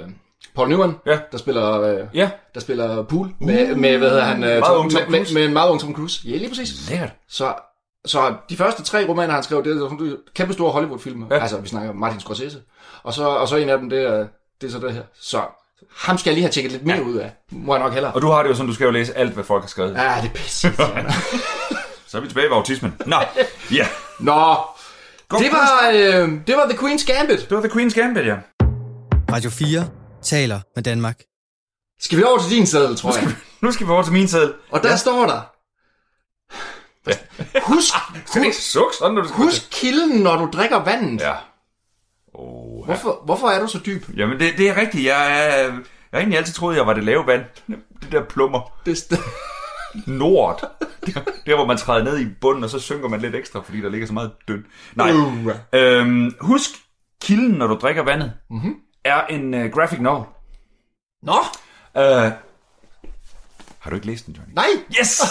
Paul 0.55 0.69
Newman, 0.69 0.97
Ja. 1.07 1.19
der 1.33 1.39
spiller, 1.39 1.81
øh, 1.81 1.99
ja. 2.15 2.31
der 2.55 2.61
spiller 2.61 3.03
pool 3.03 3.29
med, 3.41 3.75
med, 3.75 3.99
hvad 3.99 4.09
hedder 4.09 4.25
han? 4.25 4.45
Øh, 4.45 4.51
Meget 4.51 4.65
Tom, 4.65 4.85
med, 4.93 5.07
med, 5.09 5.35
med, 5.35 5.45
en 5.45 5.53
meget 5.53 5.71
ung 5.71 5.81
Tom 5.81 5.95
Cruise. 5.95 6.29
Ja, 6.29 6.37
lige 6.37 6.49
præcis. 6.49 6.91
Lært. 6.91 7.13
Så 7.29 7.55
så 8.07 8.35
de 8.51 8.57
første 8.57 8.83
tre 8.83 9.07
romaner, 9.09 9.35
han 9.35 9.43
skrev, 9.43 9.65
det 9.65 9.77
er 9.77 9.79
sådan 9.89 10.17
kæmpe 10.35 10.53
store 10.53 10.73
Hollywood-film. 10.73 11.25
Ja. 11.31 11.39
Altså, 11.39 11.61
vi 11.61 11.69
snakker 11.69 11.93
Martin 11.93 12.21
Scorsese. 12.21 12.59
Og 13.03 13.13
så, 13.13 13.29
og 13.29 13.49
så 13.49 13.57
en 13.57 13.69
af 13.69 13.79
dem, 13.79 13.91
det 13.91 14.03
er, 14.03 14.27
det 14.61 14.67
er 14.67 14.71
så 14.71 14.79
det 14.79 14.93
her. 14.93 15.03
Så 15.21 15.43
ham 15.97 16.19
skal 16.19 16.31
jeg 16.31 16.35
lige 16.35 16.45
have 16.45 16.53
tjekket 16.53 16.73
lidt 16.73 16.87
mere 16.87 16.97
ja. 16.97 17.03
ud 17.03 17.15
af. 17.17 17.33
Må 17.51 17.75
jeg 17.75 17.83
nok 17.85 17.93
hellere. 17.93 18.13
Og 18.13 18.23
du 18.23 18.27
har 18.31 18.43
det 18.43 18.51
jo 18.51 18.55
sådan, 18.55 18.69
du 18.69 18.75
skal 18.75 18.85
jo 18.85 18.91
læse 18.91 19.17
alt, 19.17 19.33
hvad 19.33 19.45
folk 19.45 19.63
har 19.63 19.69
skrevet. 19.69 19.95
Ja, 19.95 20.15
det 20.23 20.29
er 20.29 20.33
pisse. 20.35 20.73
så 22.09 22.17
er 22.19 22.21
vi 22.21 22.29
tilbage 22.29 22.49
ved 22.49 22.57
autismen. 22.57 22.97
Nå, 23.07 23.17
ja. 23.73 23.87
Nå, 24.21 24.55
det 25.39 25.53
var, 25.53 25.91
øh, 25.95 26.29
det 26.47 26.57
var 26.57 26.69
The 26.69 26.79
Queen's 26.79 27.13
Gambit. 27.13 27.41
Det 27.49 27.57
var 27.57 27.61
The 27.61 27.71
Queen's 27.81 28.01
Gambit, 28.01 28.27
ja. 28.27 28.37
Radio 29.33 29.51
4 29.51 29.89
taler 30.23 30.61
med 30.77 30.83
Danmark. 30.85 31.21
Skal 32.01 32.19
vi 32.19 32.23
over 32.23 32.39
til 32.39 32.51
din 32.51 32.67
sædel, 32.67 32.97
tror 32.97 33.17
jeg? 33.19 33.29
Nu 33.61 33.73
skal 33.73 33.87
vi 33.87 33.93
over 33.93 34.03
til 34.03 34.13
min 34.13 34.29
sædel. 34.29 34.55
Og 34.71 34.83
der 34.83 34.91
ja. 34.91 34.97
står 34.97 35.27
der. 35.27 35.41
Ja. 37.07 37.13
Husk, 37.63 37.95
Skal 38.27 38.45
du 38.45 38.53
skal 38.53 39.37
husk 39.37 39.69
kilden, 39.71 40.21
når 40.21 40.37
du 40.37 40.51
drikker 40.53 40.85
vandet. 40.85 41.21
Ja. 41.21 41.35
Oh. 42.35 42.85
Hvorfor, 42.85 43.23
hvorfor 43.25 43.49
er 43.49 43.61
du 43.61 43.67
så 43.67 43.79
dyb? 43.87 44.05
Jamen, 44.17 44.41
det, 44.41 44.53
det 44.59 44.69
er 44.69 44.77
rigtigt. 44.77 45.05
Jeg, 45.05 45.49
er, 45.49 45.57
jeg 45.57 45.73
har 46.13 46.19
egentlig 46.19 46.39
altid 46.39 46.55
troet, 46.55 46.77
jeg 46.77 46.87
var 46.87 46.93
det 46.93 47.05
lave 47.05 47.27
vand. 47.27 47.43
Det 48.03 48.13
der 48.13 48.25
plummer. 48.25 48.81
Det, 48.87 48.97
st- 48.97 49.17
Nord. 50.07 50.61
Der, 51.07 51.21
der, 51.47 51.55
hvor 51.55 51.67
man 51.67 51.77
træder 51.77 52.05
ned 52.05 52.19
i 52.19 52.27
bunden, 52.41 52.65
og 52.65 52.71
så 52.71 52.79
synker 52.79 53.09
man 53.09 53.21
lidt 53.21 53.35
ekstra, 53.35 53.61
fordi 53.61 53.81
der 53.81 53.89
ligger 53.89 54.07
så 54.07 54.13
meget 54.13 54.33
dødt. 54.49 54.67
Nej. 54.95 55.13
Uh. 55.13 55.47
Øhm, 55.73 56.35
husk, 56.41 56.71
kilden, 57.23 57.51
når 57.51 57.67
du 57.67 57.75
drikker 57.75 58.03
vandet, 58.03 58.33
mm-hmm. 58.51 58.75
er 59.05 59.27
en 59.27 59.55
uh, 59.55 59.71
graphic 59.71 59.99
novel. 60.01 60.25
Nå, 61.23 61.35
Uh, 61.95 62.03
har 63.79 63.91
du 63.91 63.95
ikke 63.95 64.07
læst 64.07 64.27
den, 64.27 64.35
Johnny? 64.35 64.55
nej. 64.55 64.67
Yes! 65.01 65.23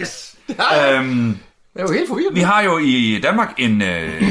Yes! 0.00 0.36
Ja. 0.58 0.96
øhm, 0.98 1.28
Jeg 1.74 1.82
er 1.82 1.86
jo 1.88 1.92
helt 1.92 2.08
forvirret. 2.08 2.34
vi 2.34 2.40
har 2.40 2.60
jo 2.62 2.78
i 2.78 3.20
Danmark 3.22 3.54
en 3.58 3.82
øh, 3.82 4.22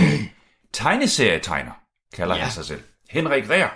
tegneserietegner, 0.74 1.72
kalder 2.14 2.36
ja. 2.36 2.42
han 2.42 2.52
sig 2.52 2.66
selv. 2.66 2.82
Henrik 3.10 3.50
Rea. 3.50 3.68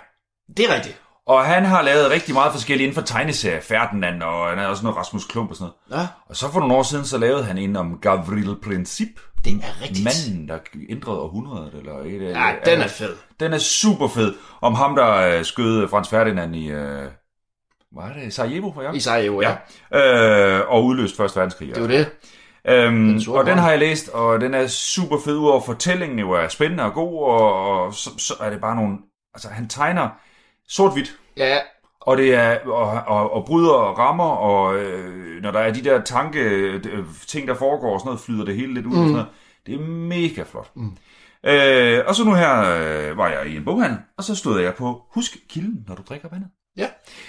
Det 0.56 0.70
er 0.70 0.74
rigtigt. 0.74 1.00
Og 1.26 1.44
han 1.44 1.64
har 1.64 1.82
lavet 1.82 2.10
rigtig 2.10 2.34
meget 2.34 2.52
forskelligt 2.52 2.86
inden 2.86 2.94
for 2.94 3.02
tegneserier. 3.02 3.60
Ferdinand, 3.60 4.22
og 4.22 4.48
han 4.48 4.58
er 4.58 4.66
også 4.66 4.82
noget 4.82 4.96
Rasmus 4.98 5.24
Klump 5.24 5.50
og 5.50 5.56
sådan 5.56 5.72
noget. 5.88 6.02
Ja, 6.02 6.08
Og 6.28 6.36
så 6.36 6.52
for 6.52 6.60
nogle 6.60 6.74
år 6.74 6.82
siden, 6.82 7.04
så 7.04 7.18
lavede 7.18 7.44
han 7.44 7.58
en 7.58 7.76
om 7.76 7.98
Gavril 8.02 8.56
Princip. 8.62 9.08
det 9.44 9.52
er 9.52 9.82
rigtigt. 9.82 10.04
Manden, 10.04 10.48
der 10.48 10.58
ændrede 10.90 11.20
århundredet. 11.20 11.74
Eller 11.74 11.98
et, 11.98 12.22
Ja, 12.22 12.54
den 12.64 12.80
er 12.80 12.88
fed. 12.88 13.16
Den 13.40 13.52
er 13.52 13.58
super 13.58 14.08
fed. 14.08 14.34
Om 14.60 14.74
ham, 14.74 14.94
der 14.96 15.38
øh, 15.38 15.44
skød 15.44 15.88
Frans 15.88 16.08
Ferdinand 16.08 16.56
i... 16.56 16.70
Øh, 16.70 17.08
hvad 17.92 18.04
er 18.04 18.12
det? 18.24 18.34
Sarajevo, 18.34 18.72
for 18.72 18.82
jeg? 18.82 18.94
I 18.94 19.00
Sarajevo, 19.00 19.40
ja. 19.40 19.56
ja. 19.92 20.58
Øh, 20.58 20.64
og 20.68 20.84
udløst 20.84 21.16
Første 21.16 21.36
Verdenskrig. 21.36 21.68
Det 21.68 21.76
er 21.76 21.80
jo 21.80 21.88
det. 21.88 22.10
Øhm, 22.68 22.94
Den 22.94 23.22
og 23.28 23.46
den 23.46 23.58
har 23.58 23.70
jeg 23.70 23.78
læst, 23.78 24.08
og 24.08 24.40
den 24.40 24.54
er 24.54 24.66
super 24.66 25.16
fed, 25.24 25.36
udover 25.36 25.60
fortællingen 25.60 26.18
jo 26.18 26.30
er 26.30 26.48
spændende 26.48 26.84
og 26.84 26.92
god, 26.92 27.22
og, 27.22 27.70
og 27.70 27.94
så, 27.94 28.10
så 28.18 28.34
er 28.40 28.50
det 28.50 28.60
bare 28.60 28.76
nogle... 28.76 28.98
Altså, 29.34 29.48
han 29.48 29.68
tegner 29.68 30.08
sort-hvidt, 30.74 31.16
Ja, 31.36 31.58
og 32.00 32.16
det 32.16 32.34
er 32.34 32.58
og, 32.66 33.02
og, 33.06 33.32
og 33.32 33.44
bryder 33.44 33.72
og 33.72 33.98
rammer, 33.98 34.24
og 34.24 34.78
øh, 34.78 35.42
når 35.42 35.50
der 35.50 35.60
er 35.60 35.72
de 35.72 35.84
der 35.84 36.02
tanke 36.02 36.40
øh, 36.40 36.82
ting, 37.26 37.48
der 37.48 37.54
foregår 37.54 37.94
og 37.94 38.00
sådan 38.00 38.08
noget, 38.08 38.20
flyder 38.20 38.44
det 38.44 38.56
hele 38.56 38.74
lidt 38.74 38.86
ud 38.86 38.92
mm. 38.92 38.98
og 38.98 39.04
sådan 39.04 39.12
noget. 39.12 39.28
Det 39.66 39.74
er 39.74 39.78
mega 39.88 40.42
flot. 40.42 40.70
Mm. 40.74 40.92
Øh, 41.44 42.04
og 42.06 42.14
så 42.14 42.24
nu 42.24 42.34
her 42.34 42.60
øh, 42.60 43.18
var 43.18 43.28
jeg 43.28 43.46
i 43.46 43.56
en 43.56 43.64
boghandel, 43.64 43.98
og 44.18 44.24
så 44.24 44.34
stod 44.34 44.60
jeg 44.60 44.74
på 44.74 45.02
Husk 45.14 45.36
kilden, 45.48 45.84
når 45.88 45.94
du 45.94 46.02
drikker 46.08 46.28
vandet 46.32 46.48
ja. 46.76 46.86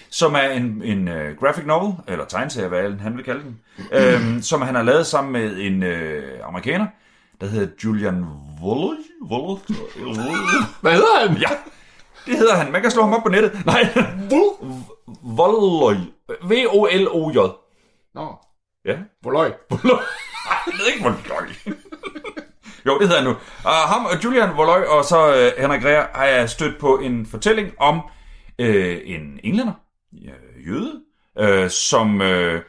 som 0.10 0.34
er 0.34 0.50
en, 0.50 0.82
en 0.84 1.08
uh, 1.08 1.38
graphic 1.40 1.66
novel, 1.66 1.94
eller 2.08 2.26
tegneserie, 2.26 2.68
hvad 2.68 2.92
han 3.00 3.18
vil 3.18 3.26
kalde 3.26 3.44
den, 3.44 3.60
øhm, 3.92 4.42
som 4.42 4.62
han 4.62 4.76
har 4.76 4.84
lavet 4.84 5.08
sammen 5.08 5.34
med 5.34 5.58
en 5.58 5.84
uh, 5.84 6.48
amerikaner, 6.48 6.88
der 7.42 7.48
hedder 7.48 7.68
Julian. 7.84 8.26
Woolley? 8.62 9.04
Hvad 10.82 10.92
hedder 10.92 11.28
han? 11.28 11.38
ja, 11.38 11.50
det 12.26 12.38
hedder 12.38 12.56
han. 12.56 12.72
Man 12.72 12.82
kan 12.82 12.92
slå 12.92 13.02
ham 13.02 13.14
op 13.14 13.24
på 13.24 13.30
nettet. 13.30 13.66
Nej, 13.66 13.88
Woolley. 15.24 15.98
V-O-L-O-J. 16.44 17.38
Nå, 18.16 18.36
Ja. 18.86 18.98
Voløj. 19.24 19.52
Nej, 19.72 20.60
jeg 20.68 20.74
ved 20.80 20.94
ikke, 20.94 21.06
Woolley. 21.06 21.54
jo, 22.86 23.00
det 23.00 23.08
hedder 23.08 23.22
han 23.22 23.24
nu. 23.24 23.30
Uh, 23.32 23.90
ham 23.90 24.06
og 24.06 24.24
Julian 24.24 24.50
Woolley 24.50 24.88
og 24.88 25.06
så 25.06 25.28
uh, 25.28 25.62
Henrik 25.62 25.86
Rea 25.86 26.06
har 26.14 26.26
jeg 26.26 26.50
stødt 26.50 26.80
på 26.80 26.98
en 26.98 27.26
fortælling 27.26 27.72
om 27.80 27.98
uh, 28.60 28.66
en 29.06 29.40
englænder, 29.44 29.74
uh, 30.14 30.68
jøde, 30.68 31.02
uh, 31.42 31.70
som... 31.70 32.22
Uh, 32.22 32.60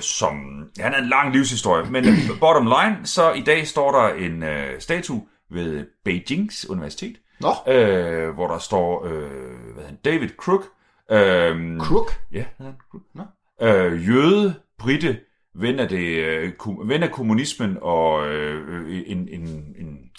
som 0.00 0.34
han 0.78 0.94
er 0.94 0.98
en 0.98 1.08
lang 1.08 1.32
livshistorie, 1.32 1.90
men 1.90 2.04
bottom 2.40 2.66
line, 2.66 2.96
så 3.04 3.32
i 3.32 3.40
dag 3.40 3.66
står 3.66 3.92
der 4.00 4.14
en 4.14 4.42
øh, 4.42 4.80
statue 4.80 5.26
ved 5.50 5.86
Beijings 6.04 6.70
Universitet, 6.70 7.16
Nå, 7.40 7.72
øh, 7.72 8.30
hvor 8.34 8.46
der 8.46 8.58
står 8.58 9.06
øh, 9.06 9.74
hvad 9.74 9.84
han, 9.84 9.96
David 10.04 10.28
Crook, 10.36 10.64
øh, 11.10 11.80
Crook. 11.80 12.12
ja, 12.32 12.44
han 12.56 12.74
Crook, 12.90 13.02
Nå. 13.14 13.22
øh, 13.66 14.08
jøde, 14.08 14.54
britte, 14.78 15.20
ven 15.54 15.78
af, 15.78 15.88
det, 15.88 16.24
øh, 16.24 16.52
ven 16.88 17.02
af 17.02 17.10
kommunismen 17.10 17.78
og 17.82 18.28
øh, 18.28 19.02
en, 19.06 19.28
en, 19.28 19.74
en, 19.78 20.10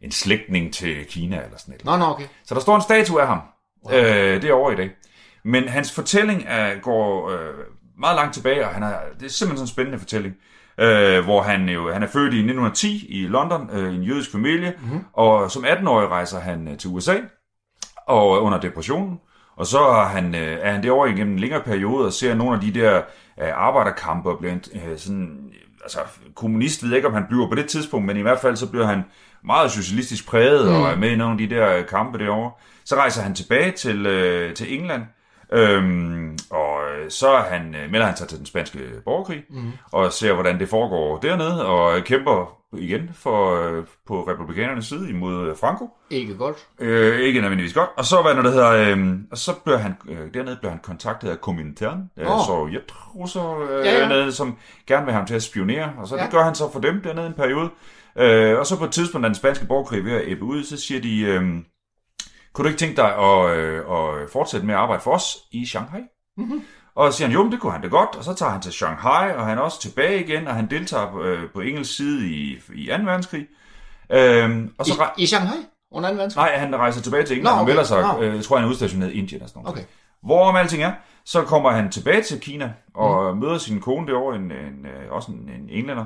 en 0.00 0.10
slægtning 0.10 0.74
til 0.74 1.06
Kina 1.06 1.36
eller 1.44 1.58
sådan 1.58 1.74
noget. 1.84 2.00
Nå, 2.00 2.06
nå, 2.06 2.12
okay. 2.12 2.26
Så 2.44 2.54
der 2.54 2.60
står 2.60 2.76
en 2.76 2.82
statue 2.82 3.20
af 3.20 3.26
ham. 3.26 3.40
Wow. 3.84 3.94
Øh, 3.94 4.42
det 4.42 4.50
er 4.50 4.52
over 4.52 4.70
i 4.72 4.76
dag. 4.76 4.90
Men 5.44 5.68
hans 5.68 5.92
fortælling 5.92 6.44
er, 6.46 6.80
går 6.80 7.30
øh, 7.30 7.54
meget 7.98 8.16
langt 8.16 8.34
tilbage, 8.34 8.66
og 8.66 8.74
han 8.74 8.82
er, 8.82 8.94
det 9.20 9.26
er 9.26 9.30
simpelthen 9.30 9.56
sådan 9.56 9.64
en 9.64 9.68
spændende 9.68 9.98
fortælling. 9.98 10.34
Øh, 10.78 11.24
hvor 11.24 11.42
han 11.42 11.68
jo 11.68 11.92
han 11.92 12.02
er 12.02 12.06
født 12.06 12.34
i 12.34 12.36
1910 12.36 13.06
i 13.08 13.26
London 13.26 13.70
øh, 13.72 13.92
i 13.92 13.96
en 13.96 14.02
jødisk 14.02 14.32
familie, 14.32 14.74
mm-hmm. 14.80 15.04
og 15.12 15.50
som 15.50 15.64
18-årig 15.64 16.08
rejser 16.08 16.40
han 16.40 16.68
øh, 16.68 16.78
til 16.78 16.90
USA 16.90 17.16
og 18.06 18.42
under 18.42 18.60
depressionen. 18.60 19.18
Og 19.56 19.66
så 19.66 19.78
er 19.78 20.04
han, 20.04 20.34
øh, 20.34 20.58
er 20.60 20.72
han 20.72 20.82
derovre 20.82 21.10
igennem 21.10 21.32
en 21.32 21.38
længere 21.38 21.62
periode 21.62 22.06
og 22.06 22.12
ser 22.12 22.34
nogle 22.34 22.54
af 22.54 22.60
de 22.60 22.74
der 22.80 22.96
øh, 23.42 23.48
arbejderkampe 23.54 24.30
og 24.30 24.38
bliver 24.38 24.54
øh, 24.54 24.98
sådan, 24.98 25.52
altså 25.82 25.98
kommunist 26.34 26.82
ved 26.82 26.90
jeg 26.90 26.96
ikke, 26.96 27.08
om 27.08 27.14
han 27.14 27.26
bliver 27.28 27.48
på 27.48 27.54
det 27.54 27.66
tidspunkt, 27.68 28.06
men 28.06 28.16
i 28.16 28.22
hvert 28.22 28.40
fald 28.40 28.56
så 28.56 28.70
bliver 28.70 28.86
han 28.86 29.04
meget 29.44 29.70
socialistisk 29.70 30.28
præget 30.28 30.68
mm. 30.68 30.74
og 30.74 30.90
er 30.90 30.96
med 30.96 31.10
i 31.10 31.16
nogle 31.16 31.32
af 31.32 31.48
de 31.48 31.54
der 31.54 31.76
øh, 31.76 31.86
kampe 31.86 32.18
derovre. 32.18 32.50
Så 32.84 32.96
rejser 32.96 33.22
han 33.22 33.34
tilbage 33.34 33.70
til, 33.70 34.06
øh, 34.06 34.54
til 34.54 34.78
England, 34.78 35.02
Øhm, 35.52 36.38
og 36.50 36.80
øh, 36.98 37.10
så 37.10 37.28
er 37.28 37.42
han, 37.42 37.74
øh, 37.74 37.90
melder 37.90 38.06
han 38.06 38.16
sig 38.16 38.28
til 38.28 38.38
den 38.38 38.46
spanske 38.46 38.78
borgerkrig, 39.04 39.42
mm. 39.50 39.72
og 39.92 40.12
ser, 40.12 40.32
hvordan 40.32 40.58
det 40.60 40.68
foregår 40.68 41.18
dernede, 41.18 41.66
og 41.66 42.04
kæmper 42.04 42.58
igen 42.78 43.10
for, 43.14 43.62
øh, 43.68 43.84
på 44.06 44.22
republikanernes 44.28 44.86
side 44.86 45.10
imod 45.10 45.56
Franco. 45.56 45.90
Ikke 46.10 46.34
godt. 46.34 46.56
Øh, 46.78 47.20
ikke 47.20 47.40
nødvendigvis 47.40 47.74
godt. 47.74 47.90
Og 47.96 48.04
så, 48.04 48.22
hvad 48.22 48.34
når 48.34 48.42
det 48.42 48.52
hedder, 48.52 48.70
øh, 48.70 49.14
og 49.30 49.38
så 49.38 49.52
bliver 49.64 49.78
han, 49.78 49.94
øh, 50.08 50.34
dernede 50.34 50.56
bliver 50.56 50.70
han 50.70 50.80
kontaktet 50.82 51.28
af 51.28 51.40
Komintern, 51.40 52.10
øh, 52.18 52.30
Åh. 52.30 52.46
sovjetrusser 52.46 53.60
øh, 53.60 53.86
Ja, 53.86 53.92
ja, 53.92 54.00
dernede, 54.00 54.32
som 54.32 54.56
gerne 54.86 55.04
vil 55.04 55.12
have 55.12 55.20
ham 55.20 55.26
til 55.26 55.34
at 55.34 55.42
spionere, 55.42 55.92
og 55.98 56.08
så 56.08 56.16
Ja. 56.16 56.22
det 56.22 56.30
gør 56.30 56.42
han 56.42 56.54
så 56.54 56.72
for 56.72 56.80
dem 56.80 57.00
dernede 57.00 57.26
en 57.26 57.32
periode. 57.34 57.68
Øh, 58.18 58.58
og 58.58 58.66
så 58.66 58.78
på 58.78 58.84
et 58.84 58.90
tidspunkt, 58.90 59.22
da 59.22 59.28
den 59.28 59.34
spanske 59.34 59.66
borgerkrig 59.66 59.98
er 59.98 60.04
ved 60.04 60.12
at 60.12 60.22
ebbe 60.32 60.44
ud, 60.44 60.64
så 60.64 60.76
siger 60.80 61.00
de, 61.00 61.20
øh, 61.20 61.42
kunne 62.52 62.64
du 62.64 62.68
ikke 62.68 62.78
tænke 62.78 62.96
dig 62.96 63.16
at, 63.16 63.50
øh, 63.50 63.78
at 63.78 64.30
fortsætte 64.32 64.66
med 64.66 64.74
at 64.74 64.80
arbejde 64.80 65.02
for 65.02 65.10
os 65.10 65.38
i 65.52 65.66
Shanghai? 65.66 66.00
Mm-hmm. 66.36 66.62
Og 66.94 67.12
så 67.12 67.16
siger 67.16 67.28
han, 67.28 67.36
jo, 67.36 67.50
det 67.50 67.60
kunne 67.60 67.72
han 67.72 67.82
da 67.82 67.88
godt, 67.88 68.16
og 68.16 68.24
så 68.24 68.34
tager 68.34 68.52
han 68.52 68.60
til 68.60 68.72
Shanghai, 68.72 69.32
og 69.36 69.46
han 69.46 69.58
er 69.58 69.62
også 69.62 69.80
tilbage 69.80 70.24
igen, 70.24 70.48
og 70.48 70.54
han 70.54 70.70
deltager 70.70 71.10
på, 71.10 71.22
øh, 71.22 71.50
på 71.50 71.60
engelsk 71.60 71.96
side 71.96 72.28
i, 72.28 72.58
i 72.74 72.86
2. 72.86 72.92
verdenskrig. 72.92 73.46
Øhm, 74.10 74.74
og 74.78 74.86
så, 74.86 75.10
I, 75.18 75.22
I 75.22 75.26
Shanghai? 75.26 75.56
Under 75.92 76.10
2. 76.10 76.14
verdenskrig? 76.14 76.44
Nej, 76.44 76.58
han 76.58 76.76
rejser 76.76 77.02
tilbage 77.02 77.24
til 77.24 77.36
England 77.36 77.54
Nå, 77.54 77.58
og 77.58 77.62
okay. 77.62 77.70
melder 77.70 77.84
sig, 77.84 78.02
Nå. 78.02 78.22
øh, 78.22 78.36
jeg 78.36 78.44
tror 78.44 78.56
han 78.56 78.64
er 78.66 78.70
udstationeret 78.70 79.12
i 79.12 79.18
Indien 79.18 79.42
og 79.42 79.48
sådan 79.48 79.62
noget. 79.62 79.78
Okay. 79.78 79.86
Hvorom 80.22 80.56
alting 80.56 80.82
er, 80.82 80.92
så 81.24 81.42
kommer 81.42 81.70
han 81.70 81.90
tilbage 81.90 82.22
til 82.22 82.40
Kina 82.40 82.72
og 82.94 83.34
mm. 83.34 83.40
møder 83.40 83.58
sin 83.58 83.80
kone 83.80 84.06
derovre, 84.06 84.36
en, 84.36 84.42
en, 84.42 84.86
øh, 84.86 85.10
også 85.12 85.32
en, 85.32 85.48
en 85.48 85.68
englænder, 85.70 86.04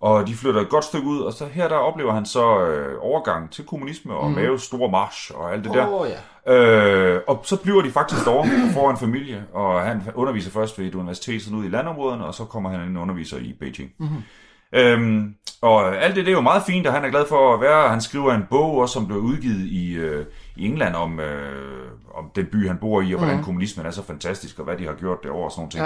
og 0.00 0.26
de 0.26 0.34
flytter 0.34 0.60
et 0.60 0.68
godt 0.68 0.84
stykke 0.84 1.06
ud, 1.06 1.20
og 1.20 1.32
så 1.32 1.46
her 1.46 1.68
der 1.68 1.76
oplever 1.76 2.12
han 2.12 2.26
så 2.26 2.60
øh, 2.60 2.96
overgang 3.00 3.50
til 3.50 3.64
kommunisme 3.64 4.14
og 4.14 4.30
mm. 4.30 4.36
Maves 4.36 4.62
store 4.62 4.90
march 4.90 5.30
og 5.34 5.52
alt 5.52 5.64
det 5.64 5.72
der. 5.72 6.00
Åh, 6.00 6.08
ja. 6.08 6.54
Øh, 6.54 7.20
og 7.26 7.40
så 7.44 7.56
bliver 7.56 7.82
de 7.82 7.90
faktisk 7.90 8.24
derovre 8.24 8.72
får 8.72 8.90
en 8.90 8.96
familie, 8.96 9.44
og 9.52 9.82
han 9.82 10.02
underviser 10.14 10.50
først 10.50 10.78
ved 10.78 10.86
et 10.86 10.94
universitet 10.94 11.42
sådan 11.42 11.58
ud 11.58 11.64
i 11.64 11.68
landområderne, 11.68 12.24
og 12.24 12.34
så 12.34 12.44
kommer 12.44 12.70
han 12.70 12.88
ind 12.88 12.96
og 12.96 13.02
underviser 13.02 13.38
i 13.38 13.56
Beijing. 13.60 13.92
Mm-hmm. 13.98 14.22
Øhm, 14.72 15.34
og 15.62 15.96
alt 15.96 16.16
det, 16.16 16.26
det 16.26 16.32
er 16.32 16.36
jo 16.36 16.40
meget 16.40 16.62
fint, 16.66 16.86
og 16.86 16.92
han 16.92 17.04
er 17.04 17.08
glad 17.08 17.24
for 17.28 17.54
at 17.54 17.60
være. 17.60 17.88
Han 17.88 18.00
skriver 18.00 18.32
en 18.34 18.44
bog 18.50 18.78
også, 18.78 18.92
som 18.92 19.06
blev 19.06 19.18
udgivet 19.18 19.60
i, 19.66 19.92
øh, 19.94 20.26
i 20.56 20.66
England 20.66 20.94
om, 20.94 21.20
øh, 21.20 21.88
om 22.14 22.30
den 22.36 22.46
by, 22.52 22.66
han 22.68 22.76
bor 22.78 23.02
i, 23.02 23.12
og 23.12 23.18
hvordan 23.18 23.36
mm. 23.36 23.44
kommunismen 23.44 23.86
er 23.86 23.90
så 23.90 24.02
fantastisk, 24.04 24.58
og 24.58 24.64
hvad 24.64 24.76
de 24.76 24.86
har 24.86 24.94
gjort 24.94 25.18
derovre 25.22 25.44
og 25.44 25.50
sådan 25.52 25.60
nogle 25.60 25.70
ting. 25.70 25.84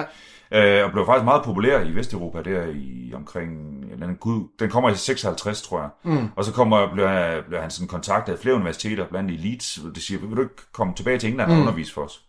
Ja. 0.52 0.80
Øh, 0.80 0.84
og 0.86 0.92
blev 0.92 1.06
faktisk 1.06 1.24
meget 1.24 1.42
populær 1.44 1.80
i 1.80 1.94
Vesteuropa 1.94 2.42
der 2.42 2.62
i 2.74 3.12
omkring, 3.14 3.50
den, 4.00 4.16
gud, 4.16 4.48
den 4.58 4.70
kommer 4.70 4.90
i 4.90 4.94
56, 4.94 5.62
tror 5.62 5.80
jeg. 5.80 5.88
Mm. 6.02 6.28
Og 6.36 6.44
så 6.44 6.52
kommer, 6.52 6.92
bliver, 6.92 7.08
han- 7.08 7.42
bliver 7.48 7.60
han 7.60 7.70
sådan 7.70 7.88
kontaktet 7.88 8.32
af 8.32 8.38
flere 8.38 8.54
universiteter, 8.54 9.06
blandt 9.08 9.30
andet 9.30 9.44
i 9.44 9.48
Leeds, 9.48 9.74
hvor 9.76 9.90
de 9.90 10.00
siger, 10.02 10.20
vil 10.20 10.36
du 10.36 10.42
ikke 10.42 10.54
komme 10.72 10.94
tilbage 10.94 11.18
til 11.18 11.28
England 11.30 11.52
og 11.52 11.56
undervise 11.60 11.92
for 11.94 12.02
os? 12.02 12.22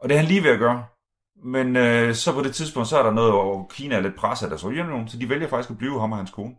Og 0.00 0.08
det 0.08 0.14
er 0.14 0.18
han 0.18 0.28
lige 0.28 0.42
ved 0.42 0.50
at 0.50 0.58
gøre. 0.58 0.84
Men 1.44 1.76
øh, 1.76 2.14
så 2.14 2.32
på 2.32 2.42
det 2.42 2.54
tidspunkt, 2.54 2.88
så 2.88 2.98
er 2.98 3.02
der 3.02 3.10
noget, 3.12 3.32
hvor 3.32 3.66
Kina 3.74 3.94
er 3.96 4.00
lidt 4.00 4.16
presset 4.16 4.52
af 4.52 4.58
Sovjetunionen, 4.58 5.08
så 5.08 5.18
de 5.18 5.28
vælger 5.28 5.48
faktisk 5.48 5.70
at 5.70 5.78
blive 5.78 6.00
ham 6.00 6.12
og 6.12 6.18
hans 6.18 6.30
kone. 6.30 6.54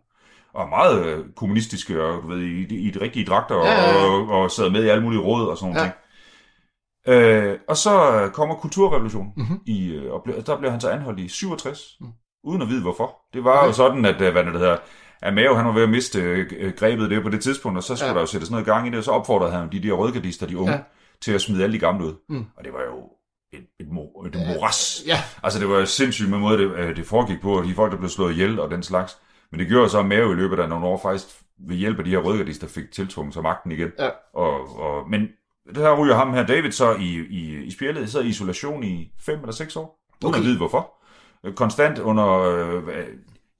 og 0.54 0.68
meget 0.68 1.06
øh, 1.06 1.24
kommunistiske, 1.36 2.02
og 2.04 2.22
du 2.22 2.28
ved, 2.28 2.38
i, 2.42 2.76
i 2.76 2.90
de 2.90 3.00
rigtige 3.00 3.24
dragter, 3.26 3.56
Ja, 3.56 3.62
ja, 3.72 3.88
ja. 3.90 4.04
Og, 4.04 4.28
og 4.28 4.50
sad 4.50 4.70
med 4.70 4.84
i 4.84 4.88
alle 4.88 5.02
mulige 5.04 5.20
råd 5.20 5.46
og 5.48 5.58
sådan 5.58 5.74
noget. 5.74 5.86
Ja. 5.86 5.90
ting. 5.90 7.52
Øh, 7.52 7.58
og 7.68 7.76
så 7.76 8.12
øh, 8.22 8.30
kommer 8.30 8.54
kulturrevolutionen, 8.54 9.32
Mhm. 9.36 9.42
mm-hmm. 9.46 9.60
i, 9.66 9.88
øh, 9.94 10.12
og 10.12 10.22
ble, 10.24 10.42
der 10.46 10.58
blev 10.58 10.70
han 10.70 10.80
så 10.80 10.90
anholdt 10.90 11.20
i 11.20 11.28
67, 11.28 11.96
Mm. 12.00 12.06
uden 12.44 12.62
at 12.62 12.68
vide 12.68 12.82
hvorfor. 12.82 13.16
Det 13.34 13.44
var 13.44 13.58
Okay. 13.58 13.66
jo 13.68 13.72
sådan, 13.72 14.04
at, 14.04 14.20
øh, 14.20 14.32
hvad 14.32 14.44
det 14.44 14.52
hedder, 14.52 14.76
at 15.22 15.34
Mao, 15.34 15.54
han 15.54 15.66
var 15.66 15.72
ved 15.72 15.82
at 15.82 15.88
miste 15.90 16.20
øh, 16.20 16.72
grebet 16.76 17.10
det 17.10 17.22
på 17.22 17.28
det 17.28 17.42
tidspunkt, 17.42 17.76
og 17.78 17.82
så 17.82 17.96
skulle 17.96 18.08
Ja. 18.08 18.14
der 18.14 18.20
jo 18.20 18.26
sættes 18.26 18.50
noget 18.50 18.64
i 18.66 18.70
gang 18.70 18.86
i 18.86 18.90
det, 18.90 18.98
og 18.98 19.04
så 19.04 19.10
opfordrede 19.10 19.52
han 19.52 19.72
de 19.72 19.82
der 19.82 19.92
rødgardister, 19.92 20.46
de 20.46 20.58
unge, 20.58 20.72
ja. 20.72 20.78
til 21.22 21.32
at 21.32 21.40
smide 21.40 21.62
alle 21.62 21.72
de 21.74 21.78
gamle 21.78 22.04
ud. 22.06 22.14
Mm. 22.28 22.44
Og 22.56 22.64
det 22.64 22.72
var 22.72 22.80
jo 22.82 23.08
et, 23.52 23.66
et, 23.80 23.88
mor, 23.88 24.26
et 24.26 24.34
moras. 24.34 25.02
Ja, 25.06 25.18
Altså, 25.42 25.60
det 25.60 25.68
var 25.68 25.84
sindssygt 25.84 26.30
med 26.30 26.38
måde, 26.38 26.58
det, 26.58 26.72
øh, 26.76 26.96
det 26.96 27.06
foregik 27.06 27.40
på, 27.40 27.58
og 27.58 27.64
de 27.64 27.74
folk, 27.74 27.92
der 27.92 27.98
blev 27.98 28.10
slået 28.10 28.32
ihjel 28.32 28.60
og 28.60 28.70
den 28.70 28.82
slags. 28.82 29.18
Men 29.50 29.60
det 29.60 29.68
gjorde 29.68 29.88
så, 29.88 29.98
at 29.98 30.06
Mao 30.06 30.32
i 30.32 30.34
løbet 30.34 30.58
af 30.58 30.68
nogle 30.68 30.86
år 30.86 30.98
faktisk 31.02 31.26
ved 31.68 31.76
hjælp 31.76 31.98
af 31.98 32.04
de 32.04 32.10
her 32.10 32.18
rødgardister 32.18 32.68
fik 32.68 32.92
tiltvunget 32.92 33.34
sig 33.34 33.42
magten 33.42 33.72
igen. 33.72 33.92
Ja. 33.98 34.08
Og, 34.34 34.78
og, 34.78 35.10
men 35.10 35.20
det 35.68 35.76
her 35.76 36.02
ryger 36.02 36.14
ham 36.14 36.32
her, 36.34 36.46
David, 36.46 36.72
så 36.72 36.94
i, 36.94 37.26
i, 37.30 37.64
i 37.64 37.70
spjældet, 37.70 38.10
sidder 38.10 38.26
i 38.26 38.28
isolation 38.28 38.84
i 38.84 39.12
fem 39.20 39.38
eller 39.40 39.52
seks 39.52 39.76
år. 39.76 40.00
Uden 40.24 40.34
Okay. 40.34 40.38
at 40.38 40.44
vide 40.44 40.56
hvorfor. 40.56 40.92
Konstant 41.54 41.98
under... 41.98 42.28
Øh, 42.28 42.82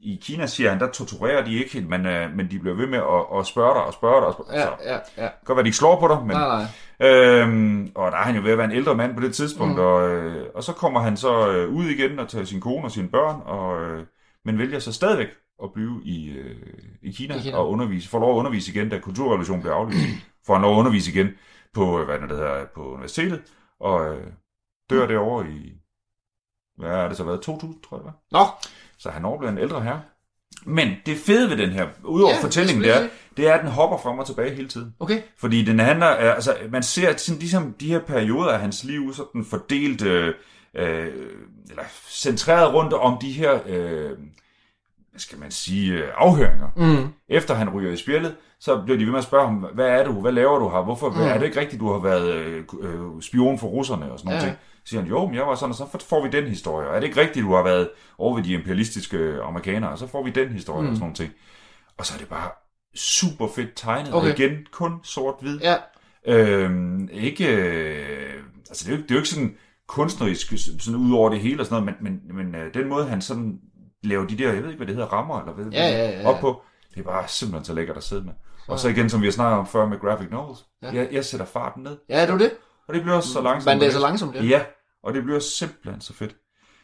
I 0.01 0.19
Kina 0.23 0.47
siger 0.47 0.71
han, 0.71 0.81
der 0.81 0.91
torturerer 0.93 1.45
de 1.45 1.55
ikke, 1.65 1.81
men, 1.81 2.07
øh, 2.07 2.31
men 2.37 2.51
de 2.51 2.59
bliver 2.59 2.77
ved 2.77 2.87
med 2.87 2.99
at, 2.99 3.39
at 3.39 3.47
spørge 3.47 3.75
dig 3.75 3.83
og 3.85 3.93
spørge 3.93 4.21
dig. 4.21 4.27
Og 4.27 4.33
spørge. 4.35 4.61
ja, 4.61 4.67
Så, 4.67 4.73
ja, 5.17 5.25
ja. 5.25 5.29
godt 5.45 5.57
være, 5.57 5.63
de 5.65 5.69
ikke 5.69 5.77
slår 5.77 6.01
på 6.01 6.09
dig, 6.09 6.19
men... 6.27 6.37
Nej, 6.37 6.67
nej. 7.01 7.11
Øhm, 7.11 7.93
og 7.95 8.13
der 8.13 8.19
er 8.19 8.23
han 8.23 8.37
jo 8.37 8.43
ved 8.43 8.53
at 8.53 8.59
være 8.59 8.67
en 8.71 8.77
ældre 8.77 8.95
mand 8.95 9.15
på 9.15 9.21
det 9.21 9.35
tidspunkt, 9.35 9.73
Mm. 9.75 9.79
mm. 9.81 9.87
og, 9.87 10.09
øh, 10.09 10.47
og 10.55 10.65
så 10.65 10.73
kommer 10.73 11.01
han 11.01 11.17
så 11.17 11.49
øh, 11.51 11.75
ud 11.75 11.85
igen 11.85 12.19
og 12.19 12.29
tager 12.29 12.45
sin 12.45 12.61
kone 12.61 12.85
og 12.85 12.91
sine 12.91 13.09
børn, 13.09 13.41
og, 13.45 13.81
øh, 13.83 14.07
men 14.45 14.59
vælger 14.59 14.79
så 14.79 14.93
stadigvæk 14.93 15.29
at 15.63 15.73
blive 15.75 16.01
i, 16.05 16.29
øh, 16.29 16.57
i, 17.03 17.11
Kina 17.13 17.35
I 17.37 17.39
Kina. 17.41 17.57
og 17.57 17.71
undervise, 17.71 18.09
får 18.09 18.19
lov 18.19 18.31
at 18.35 18.39
undervise 18.39 18.73
igen, 18.73 18.89
da 18.89 18.99
kulturrevolutionen 18.99 19.63
bliver 19.63 19.75
aflyst. 19.75 20.01
får 20.47 20.55
han 20.55 20.63
lov 20.63 20.75
at 20.75 20.79
undervise 20.79 21.11
igen 21.13 21.29
på, 21.75 21.99
øh, 22.01 22.05
hvad 22.05 22.19
det 22.19 22.29
hedder, 22.29 22.65
på 22.75 22.93
universitetet, 22.93 23.43
og 23.81 24.15
øh, 24.15 24.27
dør 24.91 25.03
Mm. 25.03 25.09
derovre 25.09 25.47
i, 25.51 25.73
hvad 26.79 26.91
er 26.91 27.09
det 27.09 27.17
så 27.17 27.25
været, 27.25 27.41
2000, 27.41 27.83
tror 27.83 27.97
jeg 27.97 28.05
det 28.05 28.13
var. 28.33 28.39
Nå, 28.39 28.45
Så 28.99 29.11
han 29.11 29.25
overblevet 29.25 29.53
en 29.53 29.59
ældre 29.59 29.81
herre. 29.81 30.01
Men 30.67 30.89
det 31.07 31.17
fede 31.17 31.51
ved 31.51 31.57
den 31.57 31.71
her, 31.71 31.87
udover 32.05 32.35
Ja, 32.35 32.43
fortællingen, 32.43 32.85
det 32.85 32.97
er, 32.97 33.09
det 33.37 33.49
er, 33.49 33.55
at 33.55 33.61
den 33.61 33.71
hopper 33.71 33.99
frem 33.99 34.19
og 34.19 34.27
tilbage 34.27 34.55
hele 34.55 34.69
tiden. 34.69 34.95
okay. 35.01 35.21
Fordi 35.39 35.65
den 35.65 35.79
handler, 35.79 36.11
øh, 36.11 36.35
altså 36.35 36.55
man 36.71 36.83
ser 36.83 37.17
sådan, 37.17 37.39
ligesom 37.39 37.75
de 37.81 37.89
her 37.89 37.99
perioder 38.01 38.53
af 38.53 38.61
hans 38.61 38.85
liv, 38.85 39.15
sådan 39.15 39.45
fordelt, 39.45 40.03
øh, 40.03 40.35
øh, 40.75 41.07
eller 41.71 41.83
centreret 42.09 42.75
rundt 42.75 42.93
om 42.93 43.19
de 43.21 43.33
her, 43.33 43.59
øh, 43.67 44.11
hvad 45.11 45.21
skal 45.21 45.39
man 45.39 45.51
sige, 45.51 45.93
øh, 45.93 46.09
afhøringer. 46.17 46.69
Mm. 46.77 47.09
Efter 47.29 47.55
han 47.55 47.71
ryger 47.71 47.93
i 47.93 47.97
spjældet, 47.97 48.37
så 48.61 48.83
bliver 48.85 48.99
de 48.99 49.05
ved 49.05 49.11
med 49.11 49.19
at 49.19 49.25
spørge 49.25 49.47
ham, 49.47 49.67
hvad 49.75 49.87
er 49.87 50.05
du, 50.05 50.13
hvad 50.21 50.33
laver 50.33 50.59
du 50.59 50.69
her, 50.69 50.83
hvorfor, 50.83 51.11
mm. 51.11 51.21
er 51.21 51.39
det 51.39 51.47
ikke 51.47 51.61
rigtigt, 51.61 51.81
du 51.81 51.93
har 51.93 51.99
været 51.99 52.35
øh, 52.35 52.65
øh, 52.81 53.23
spion 53.23 53.59
for 53.59 53.67
russerne 53.67 54.13
og 54.13 54.19
sådan 54.19 54.29
noget 54.29 54.43
ja. 54.43 54.47
ting. 54.47 54.59
Så 54.87 54.91
siger 54.91 55.01
han, 55.01 55.11
jo, 55.11 55.27
men 55.27 55.35
jeg 55.35 55.47
var 55.47 55.55
sådan, 55.55 55.71
og 55.71 55.77
så 55.77 56.07
får 56.09 56.23
vi 56.23 56.29
den 56.31 56.45
historie. 56.49 56.89
Og 56.89 56.97
er 56.97 57.01
det 57.01 57.07
ikke 57.07 57.21
rigtigt, 57.21 57.45
du 57.45 57.55
har 57.55 57.63
været 57.63 57.89
over 58.19 58.35
ved 58.37 58.45
de 58.45 58.53
imperialistiske 58.53 59.39
amerikanere, 59.43 59.91
og 59.91 59.99
så 59.99 60.07
får 60.07 60.25
vi 60.25 60.31
den 60.31 60.49
historie 60.49 60.83
mm. 60.83 60.89
og 60.89 60.95
sådan 60.97 61.01
nogle 61.01 61.15
ting. 61.15 61.33
Og 61.99 62.07
så 62.07 62.15
er 62.15 62.19
det 62.19 62.29
bare 62.29 62.51
super 62.97 63.49
fedt 63.55 63.71
tegnet, 63.77 64.15
okay. 64.15 64.29
Og 64.33 64.39
igen 64.39 64.67
kun 64.73 64.93
sort-hvid. 65.05 65.61
Ja, 65.61 65.77
Øhm, 66.29 67.09
ikke, 67.13 67.47
øh, 67.57 68.43
altså 68.69 68.85
det 68.87 68.93
er, 68.93 68.97
jo, 68.97 69.03
det 69.03 69.11
er 69.11 69.15
jo 69.15 69.19
ikke 69.19 69.29
sådan 69.29 69.57
kunstnerisk 69.89 70.53
sådan 70.81 71.01
ud 71.01 71.15
over 71.15 71.31
det 71.31 71.41
hele 71.41 71.61
og 71.63 71.67
sådan 71.67 71.83
noget, 71.83 71.99
men, 72.03 72.21
men, 72.37 72.37
men 72.37 72.55
øh, 72.61 72.75
den 72.75 72.89
måde 72.89 73.07
han 73.07 73.23
sådan 73.23 73.59
laver 74.03 74.27
de 74.27 74.39
der, 74.39 74.53
jeg 74.53 74.63
ved 74.63 74.69
ikke 74.69 74.77
hvad 74.77 74.87
det 74.87 74.95
hedder, 74.95 75.09
rammer 75.13 75.41
eller 75.41 75.53
hvad 75.53 75.65
Ja, 75.73 75.89
ja, 75.89 76.11
ja, 76.11 76.21
ja. 76.21 76.29
op 76.29 76.41
på, 76.41 76.63
det 76.95 77.01
er 77.01 77.05
bare 77.05 77.29
simpelthen 77.29 77.65
så 77.65 77.75
lækkert 77.75 77.97
at 77.97 78.03
sidde 78.03 78.25
med. 78.25 78.33
Og 78.69 78.79
så 78.79 78.89
igen, 78.89 79.11
som 79.11 79.21
vi 79.21 79.27
har 79.27 79.33
snakket 79.33 79.59
om 79.59 79.67
før 79.67 79.87
med 79.87 79.99
graphic 80.01 80.31
novels, 80.31 80.59
Ja. 80.83 80.91
jeg, 80.93 81.09
jeg 81.13 81.25
sætter 81.25 81.47
farten 81.47 81.83
ned, 81.83 81.99
ja, 82.09 82.23
er 82.23 82.27
du 82.27 82.39
det? 82.39 82.51
og 82.89 82.95
det 82.95 83.03
bliver 83.03 83.17
også 83.17 83.29
så 83.29 83.41
langsomt. 83.41 83.67
Man 83.67 83.79
læser 83.79 84.01
langsomt, 84.01 84.35
ja. 84.35 84.43
Ja, 84.43 84.61
og 85.07 85.15
det 85.15 85.25
bliver 85.25 85.39
simpelthen 85.39 86.01
så 86.01 86.13
fedt. 86.15 86.35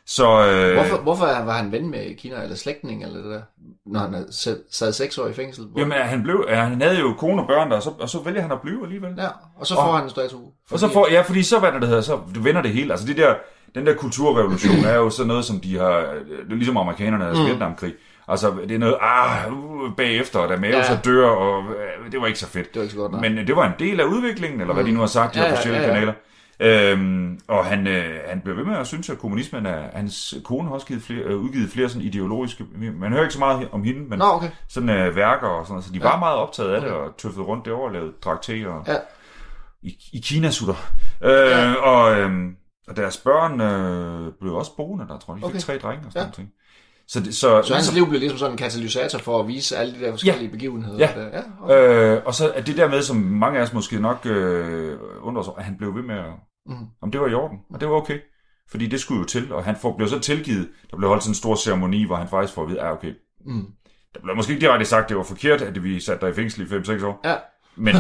Så, 0.07 0.47
øh, 0.47 0.75
Hvorfor, 0.75 1.03
hvorfor 1.03 1.25
var 1.27 1.53
han 1.53 1.73
ven 1.73 1.91
med 1.91 2.17
Kina, 2.19 2.43
eller 2.43 2.57
slægtning, 2.57 3.03
eller 3.05 3.17
det 3.23 3.31
der, 3.31 3.41
når 3.87 4.01
han 4.01 4.13
havde 4.15 4.27
sad- 4.71 4.93
seks 4.93 5.19
år 5.19 5.27
i 5.29 5.33
fængsel? 5.33 5.65
Hvor- 5.65 5.81
Jamen, 5.81 5.99
han, 5.99 6.23
blev, 6.23 6.45
han 6.49 6.81
havde 6.83 6.99
jo 6.99 7.13
kone 7.19 7.43
og 7.43 7.49
børn 7.49 7.71
der, 7.71 7.77
og 7.77 7.83
så, 7.83 7.91
og 8.01 8.09
så 8.09 8.19
vælger 8.23 8.43
han 8.43 8.53
at 8.53 8.61
blive 8.61 8.83
alligevel. 8.83 9.15
Ja, 9.19 9.29
og 9.57 9.67
så 9.67 9.75
får 9.75 9.83
Og- 9.83 9.95
han 9.97 10.05
en 10.05 10.11
statue. 10.11 10.47
Og 10.71 10.79
så 10.79 10.89
får, 10.89 11.09
ja, 11.11 11.21
fordi 11.21 11.43
så, 11.43 11.59
hvad 11.59 11.73
det 11.73 11.89
hedder, 11.89 12.01
så 12.03 12.21
vender 12.41 12.63
det 12.63 12.71
hele. 12.71 12.93
Altså 12.93 13.07
det 13.07 13.17
der, 13.17 13.35
den 13.75 13.87
der 13.87 13.95
kulturrevolution 13.95 14.85
er 14.85 14.95
jo 14.95 15.11
sådan 15.11 15.29
noget, 15.29 15.45
som 15.45 15.61
de 15.61 15.79
har, 15.79 15.97
det 16.47 16.51
er 16.53 16.55
ligesom 16.55 16.77
amerikanerne 16.77 17.27
altså 17.29 17.43
mm. 17.43 17.49
Vietnamkrig. 17.49 17.95
Altså 18.29 18.55
det 18.69 18.75
er 18.75 18.79
noget, 18.79 18.97
ah, 19.01 19.53
uh, 19.53 19.97
bagefter, 19.97 20.39
og 20.39 20.49
da 20.49 20.57
Mao 20.57 20.71
Ja. 20.71 20.85
så 20.85 20.99
dør, 21.05 21.27
og 21.29 21.63
øh, 21.65 22.13
det 22.13 22.21
var 22.21 22.27
ikke 22.27 22.39
så 22.39 22.47
fedt. 22.47 22.67
Det 22.69 22.77
var 22.77 22.83
ikke 22.83 22.93
så 22.95 22.99
godt, 23.01 23.13
nej. 23.13 23.21
Men 23.21 23.39
øh, 23.39 23.47
det 23.47 23.57
var 23.57 23.67
en 23.67 23.73
del 23.79 24.01
af 24.01 24.05
udviklingen, 24.05 24.61
eller 24.61 24.75
hvad 24.75 24.85
de 24.85 24.93
nu 24.93 25.01
har 25.01 25.07
sagt, 25.07 25.35
de 25.35 25.39
Ja, 25.39 25.45
her 25.45 25.49
ja, 25.49 25.55
officielle 25.59 25.81
ja, 25.81 25.87
ja. 25.89 25.93
kanaler. 25.95 26.13
Øhm, 26.61 27.41
og 27.49 27.65
han, 27.67 27.87
øh, 27.87 28.21
han 28.29 28.41
blev 28.41 28.57
ved 28.57 28.65
med 28.65 28.77
at 28.77 28.87
synes, 28.87 29.11
at 29.11 29.19
kommunismen 29.19 29.67
er... 29.67 29.89
Hans 29.95 30.35
kone 30.45 30.69
har 30.69 30.75
også 30.75 30.87
givet 30.87 31.03
flere, 31.03 31.23
øh, 31.25 31.37
udgivet 31.37 31.71
flere 31.71 31.89
sådan 31.89 32.03
ideologiske... 32.03 32.65
Man 32.75 33.13
hører 33.13 33.23
ikke 33.23 33.33
så 33.35 33.39
meget 33.39 33.69
om 33.73 33.85
hende, 33.85 34.01
men 34.01 34.19
Nå, 34.19 34.25
okay. 34.25 34.51
sådan 34.69 34.89
øh, 34.89 35.17
værker 35.17 35.47
og 35.47 35.67
sådan 35.67 35.73
noget. 35.73 35.85
Så 35.85 35.93
de 35.93 36.03
var 36.03 36.19
meget 36.19 36.37
optaget 36.37 36.75
af 36.75 36.81
det, 36.81 36.91
Okay. 36.91 37.01
og 37.09 37.17
tøffede 37.17 37.45
rundt 37.45 37.65
derovre 37.65 37.85
og 37.85 37.93
lavede 37.93 38.13
drakté 38.27 38.67
og 38.69 38.85
Ja. 38.87 38.97
i, 39.83 39.99
i 40.13 40.19
Kina-sutter. 40.21 40.75
Øh, 41.23 41.31
Ja. 41.31 41.75
og, 41.75 42.21
øh, 42.21 42.31
og 42.89 42.97
deres 42.97 43.17
børn 43.17 43.61
øh, 43.61 44.33
blev 44.41 44.55
også 44.55 44.77
boende 44.77 45.09
der, 45.09 45.19
tror 45.19 45.35
jeg. 45.35 45.43
De 45.43 45.47
fik 45.47 45.55
Okay. 45.55 45.61
tre 45.61 45.79
drenge 45.89 46.07
og 46.07 46.13
sådan 46.13 46.27
Ja. 46.27 46.31
noget. 46.39 46.51
Så, 47.13 47.21
det, 47.21 47.35
så, 47.35 47.63
Så 47.63 47.75
hans 47.75 47.95
liv 47.95 48.09
blev 48.09 48.21
ligesom 48.21 48.39
sådan 48.39 48.53
en 48.53 48.59
katalysator 48.59 49.19
for 49.19 49.41
at 49.41 49.49
vise 49.49 49.77
alle 49.77 49.95
de 49.95 50.01
der 50.05 50.11
forskellige 50.13 50.49
begivenheder. 50.51 50.99
Ja. 50.99 51.11
Der. 51.17 51.27
ja 51.39 51.43
okay. 51.63 52.17
øh, 52.17 52.23
og 52.27 52.35
så 52.35 52.53
er 52.55 52.61
det 52.63 52.77
der 52.77 52.89
med, 52.89 53.03
som 53.03 53.17
mange 53.17 53.59
af 53.59 53.63
os 53.63 53.73
måske 53.73 53.99
nok 54.01 54.27
øh, 54.27 54.99
undrer 55.23 55.43
sig, 55.43 55.53
at 55.59 55.65
han 55.65 55.77
blev 55.79 55.95
ved 55.95 56.03
med 56.03 56.15
at... 56.15 56.25
Mhm. 56.67 56.87
Om 57.03 57.11
det 57.11 57.21
var 57.21 57.27
i 57.27 57.35
orden, 57.35 57.59
og 57.75 57.81
det 57.81 57.89
var 57.89 57.95
okay. 57.95 58.19
Fordi 58.71 58.87
det 58.87 59.01
skulle 59.01 59.19
jo 59.19 59.25
til, 59.25 59.53
og 59.53 59.65
han 59.65 59.77
får, 59.77 59.97
blev 59.97 60.09
så 60.09 60.19
tilgivet. 60.19 60.69
Der 60.91 60.97
blev 60.97 61.09
holdt 61.09 61.23
sådan 61.23 61.31
en 61.31 61.35
stor 61.35 61.55
ceremoni, 61.57 62.05
hvor 62.07 62.17
han 62.17 62.29
faktisk 62.29 62.55
får 62.55 62.63
at 62.63 62.69
vide, 62.69 62.81
at 62.81 62.87
ah, 62.87 62.93
okay, 62.93 63.13
Mm. 63.47 63.67
der 64.15 64.21
blev 64.23 64.37
måske 64.37 64.53
ikke 64.53 64.67
direkte 64.67 64.87
sagt, 64.87 65.03
at 65.03 65.09
det 65.09 65.17
var 65.17 65.23
forkert, 65.23 65.63
at 65.63 65.85
vi 65.85 66.01
satte 66.01 66.27
dig 66.27 66.33
i 66.33 66.35
fængsel 66.35 66.63
i 66.63 66.77
5-6 66.77 67.07
år. 67.07 67.21
Ja. 67.25 67.35
Men 67.77 67.95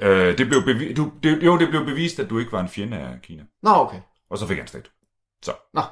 øh, 0.00 0.38
det 0.38 0.46
blev 0.48 0.60
bevi- 0.60 0.94
du, 0.94 1.10
det, 1.22 1.42
jo, 1.42 1.58
det 1.58 1.68
blev 1.68 1.84
bevist, 1.84 2.18
at 2.20 2.30
du 2.30 2.38
ikke 2.38 2.52
var 2.52 2.60
en 2.60 2.68
fjende 2.68 2.96
af 2.96 3.18
Kina. 3.22 3.42
Nå, 3.62 3.70
okay. 3.70 3.98
Og 4.30 4.38
så 4.38 4.46
fik 4.46 4.58
han 4.58 4.66
stat. 4.66 4.90
Så. 5.42 5.52
Nå. 5.74 5.82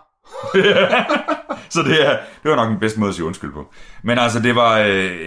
så 1.75 1.83
det, 1.83 2.07
er, 2.07 2.19
det 2.43 2.51
var 2.51 2.57
nok 2.57 2.69
den 2.69 2.79
bedste 2.79 3.01
måde 3.01 3.09
at 3.09 3.15
sige 3.15 3.25
undskyld 3.25 3.53
på. 3.53 3.73
Men 4.03 4.19
altså, 4.19 4.41
det 4.41 4.57
var, 4.57 4.79
øh, 4.79 4.87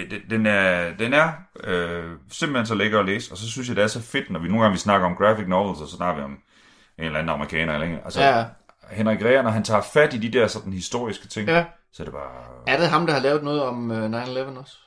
det- 0.10 0.21
den 0.30 0.45
er, 0.45 0.93
den 0.99 1.13
er 1.13 1.32
øh, 1.63 2.04
simpelthen 2.32 2.65
så 2.65 2.75
lækker 2.75 2.99
at 2.99 3.06
læse, 3.06 3.32
og 3.32 3.38
så 3.38 3.52
synes 3.52 3.67
jeg, 3.67 3.75
det 3.75 3.84
er 3.84 3.88
så 3.88 4.02
fedt, 4.02 4.30
når 4.30 4.39
vi 4.39 4.47
nogle 4.47 4.62
gange 4.62 4.73
vi 4.73 4.80
snakker 4.80 5.08
om 5.08 5.15
graphic 5.15 5.47
novels, 5.47 5.82
og 5.82 5.88
så 5.88 5.95
snakker 5.95 6.15
vi 6.15 6.23
om 6.23 6.32
en 6.32 7.06
eller 7.06 7.19
anden 7.19 7.30
amerikaner. 7.34 7.73
Eller, 7.73 7.88
en- 7.88 7.99
altså, 8.06 8.21
Ja. 8.21 8.43
Henrik 8.91 9.25
Rea, 9.25 9.41
når 9.41 9.49
han 9.49 9.63
tager 9.63 9.82
fat 9.82 10.13
i 10.13 10.17
de 10.17 10.39
der 10.39 10.47
sådan 10.47 10.73
historiske 10.73 11.28
ting, 11.28 11.49
Ja. 11.49 11.65
så 11.93 12.04
er 12.04 12.06
det 12.06 12.13
bare... 12.13 12.73
Er 12.73 12.78
det 12.80 12.88
ham, 12.89 13.06
der 13.08 13.13
har 13.13 13.21
lavet 13.21 13.43
noget 13.43 13.63
om 13.63 13.91
uh, 13.91 13.97
9-11 13.97 14.60
også? 14.60 14.78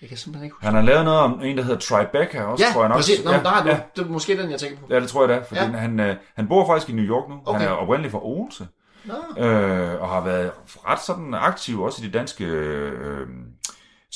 Jeg 0.00 0.08
kan 0.08 0.18
simpelthen 0.18 0.44
ikke 0.44 0.54
huske. 0.54 0.66
Han 0.66 0.74
har 0.74 0.82
lavet 0.82 1.04
noget 1.04 1.20
om 1.20 1.40
en, 1.42 1.56
der 1.56 1.62
hedder 1.62 1.78
Tribeca 1.78 2.42
også, 2.42 2.64
Ja, 2.64 2.72
tror 2.72 2.82
jeg 2.82 2.88
nok. 2.88 2.96
præcis. 2.96 3.24
Nå, 3.24 3.30
ja, 3.30 3.38
der 3.42 3.50
er 3.52 3.62
du. 3.62 3.68
ja. 3.68 3.78
Det 3.96 4.04
er 4.04 4.08
måske 4.08 4.42
den, 4.42 4.50
jeg 4.50 4.58
tænker 4.60 4.78
på. 4.78 4.86
Ja, 4.90 5.00
det 5.00 5.08
tror 5.08 5.28
jeg, 5.28 5.36
er. 5.38 5.44
For 5.44 5.54
Ja. 5.54 5.62
ja. 5.64 5.70
han, 5.70 6.00
øh, 6.00 6.16
han 6.36 6.48
bor 6.48 6.66
faktisk 6.66 6.88
i 6.88 6.92
New 6.92 7.04
York 7.04 7.28
nu. 7.28 7.34
Okay. 7.46 7.60
Han 7.60 7.68
er 7.68 7.72
oprindeligt 7.72 8.12
fra 8.12 8.26
Odense. 8.26 8.66
Nå. 9.04 9.44
Øh, 9.44 10.00
og 10.02 10.08
har 10.08 10.24
været 10.24 10.50
ret 10.88 11.00
sådan 11.00 11.34
aktiv 11.34 11.82
også 11.82 12.02
i 12.02 12.06
det 12.06 12.14
danske 12.14 12.44
øh, 12.44 13.26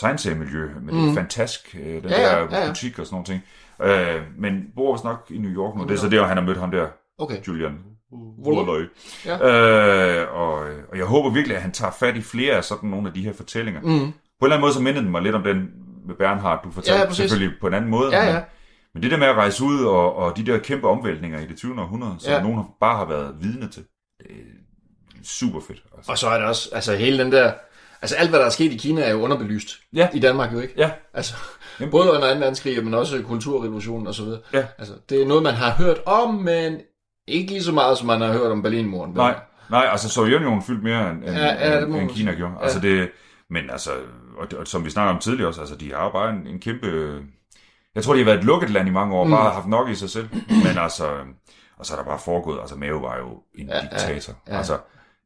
tegneseriemiljø. 0.00 0.68
Med 0.82 0.92
mm. 0.94 1.00
det 1.06 1.14
fantask, 1.14 1.76
øh, 1.80 2.02
den 2.02 2.04
Ja, 2.10 2.20
ja, 2.20 2.40
der 2.40 2.46
ja, 2.50 2.62
ja. 2.62 2.68
butik 2.68 2.98
og 2.98 3.06
sådan 3.06 3.14
nogle 3.14 3.26
ting. 3.26 3.42
Øh, 3.82 4.22
men 4.38 4.64
bor 4.76 4.92
vist 4.92 5.04
nok 5.04 5.26
i 5.30 5.38
New 5.38 5.50
York 5.50 5.76
nu. 5.76 5.82
Det 5.84 5.90
er 5.90 5.96
så 5.96 6.08
der, 6.08 6.26
han 6.26 6.36
har 6.36 6.44
mødt 6.44 6.58
ham 6.58 6.70
der, 6.70 6.86
Okay. 7.18 7.36
Julian. 7.48 7.78
Woolley. 8.46 8.88
Ja. 9.26 10.20
Øh, 10.22 10.32
og, 10.36 10.52
og 10.90 10.96
jeg 10.98 11.04
håber 11.04 11.30
virkelig, 11.30 11.56
at 11.56 11.62
han 11.62 11.72
tager 11.72 11.92
fat 11.92 12.16
i 12.16 12.20
flere 12.22 12.54
af 12.54 12.64
sådan 12.64 12.88
nogle 12.90 13.08
af 13.08 13.14
de 13.14 13.22
her 13.22 13.32
fortællinger. 13.32 13.80
Mm. 13.80 13.88
På 13.88 13.92
en 13.96 14.12
eller 14.42 14.56
anden 14.56 14.60
måde, 14.60 14.72
så 14.72 14.80
mindede 14.82 15.04
den 15.04 15.10
mig 15.10 15.22
lidt 15.22 15.34
om 15.34 15.42
den 15.42 15.68
med 16.06 16.14
Bernhard, 16.14 16.60
du 16.64 16.70
fortalte. 16.70 17.00
Ja, 17.00 17.12
selvfølgelig 17.12 17.54
på 17.60 17.66
en 17.66 17.74
anden 17.74 17.90
måde. 17.90 18.16
Ja, 18.16 18.24
men- 18.24 18.34
ja. 18.34 18.40
men 18.94 19.02
det 19.02 19.10
der 19.10 19.16
med 19.16 19.26
at 19.26 19.36
rejse 19.36 19.64
ud, 19.64 19.84
og, 19.84 20.16
og 20.16 20.36
de 20.36 20.46
der 20.46 20.58
kæmpe 20.58 20.88
omvæltninger 20.88 21.38
i 21.40 21.46
det 21.46 21.56
20. 21.56 21.80
århundrede, 21.80 22.14
som 22.18 22.32
Ja. 22.32 22.42
nogen 22.42 22.56
har- 22.56 22.68
bare 22.80 22.96
har 22.96 23.04
været 23.04 23.34
vidne 23.40 23.68
til, 23.68 23.84
det 24.18 24.26
super 25.26 25.60
fedt. 25.60 25.82
Altså. 25.96 26.12
Og 26.12 26.18
så 26.18 26.28
er 26.28 26.38
det 26.38 26.46
også, 26.46 26.68
altså 26.72 26.96
hele 26.96 27.18
den 27.24 27.32
der, 27.32 27.52
altså 28.02 28.16
alt 28.16 28.30
hvad 28.30 28.38
der 28.40 28.46
er 28.46 28.50
sket 28.50 28.72
i 28.72 28.76
Kina 28.76 29.02
er 29.02 29.10
jo 29.10 29.20
underbelyst. 29.22 29.68
Ja. 29.92 30.08
I 30.14 30.18
Danmark 30.20 30.52
jo 30.52 30.60
ikke. 30.60 30.74
Ja, 30.76 30.90
Altså, 31.14 31.34
Jamen. 31.80 31.90
både 31.90 32.10
under 32.12 32.34
2. 32.34 32.38
verdenskrig, 32.40 32.84
men 32.84 32.94
også 32.94 33.22
kulturrevolutionen 33.22 34.06
og 34.06 34.14
så 34.14 34.24
videre. 34.24 34.40
Ja. 34.52 34.64
Altså, 34.78 34.94
det 35.08 35.22
er 35.22 35.26
noget, 35.26 35.42
man 35.42 35.54
har 35.54 35.70
hørt 35.70 35.98
om, 36.06 36.34
men 36.34 36.80
ikke 37.28 37.50
lige 37.52 37.62
så 37.62 37.72
meget, 37.72 37.98
som 37.98 38.06
man 38.06 38.20
har 38.20 38.32
hørt 38.32 38.50
om 38.52 38.62
Berlinmuren. 38.62 39.12
nej, 39.14 39.34
nej, 39.70 39.88
altså 39.92 40.08
Sovjetunionen 40.08 40.62
fyldte 40.62 40.84
mere 40.84 41.10
end, 41.10 41.24
Ja, 41.24 41.32
ja, 41.72 41.78
end, 41.84 41.94
end 41.96 42.10
Kina 42.10 42.32
gjorde. 42.34 42.52
Ja. 42.58 42.62
Altså 42.62 42.80
det, 42.80 43.10
men 43.50 43.70
altså, 43.70 43.90
og, 44.38 44.48
og, 44.58 44.66
som 44.66 44.84
vi 44.84 44.90
snakker 44.90 45.14
om 45.14 45.20
tidligere 45.20 45.48
også, 45.48 45.60
altså 45.60 45.76
de 45.76 45.92
har 45.92 46.10
bare 46.10 46.30
en, 46.30 46.46
en 46.46 46.60
kæmpe... 46.60 47.18
Jeg 47.94 48.04
tror, 48.04 48.12
de 48.12 48.18
har 48.18 48.24
været 48.24 48.38
et 48.38 48.44
lukket 48.44 48.70
land 48.70 48.88
i 48.88 48.92
mange 48.92 49.14
år, 49.14 49.24
mm. 49.24 49.30
bare 49.30 49.50
haft 49.52 49.66
nok 49.66 49.88
i 49.88 49.94
sig 49.94 50.10
selv. 50.10 50.28
Men 50.48 50.78
altså, 50.78 51.08
og 51.78 51.86
så 51.86 51.94
er 51.94 51.98
der 51.98 52.04
bare 52.04 52.18
foregået, 52.18 52.60
altså 52.60 52.76
Mao 52.76 52.98
var 52.98 53.16
jo 53.16 53.42
en 53.54 53.68
Ja, 53.68 53.80
diktator. 53.80 54.32
ja. 54.46 54.52
Ja. 54.52 54.58
Altså, 54.58 54.78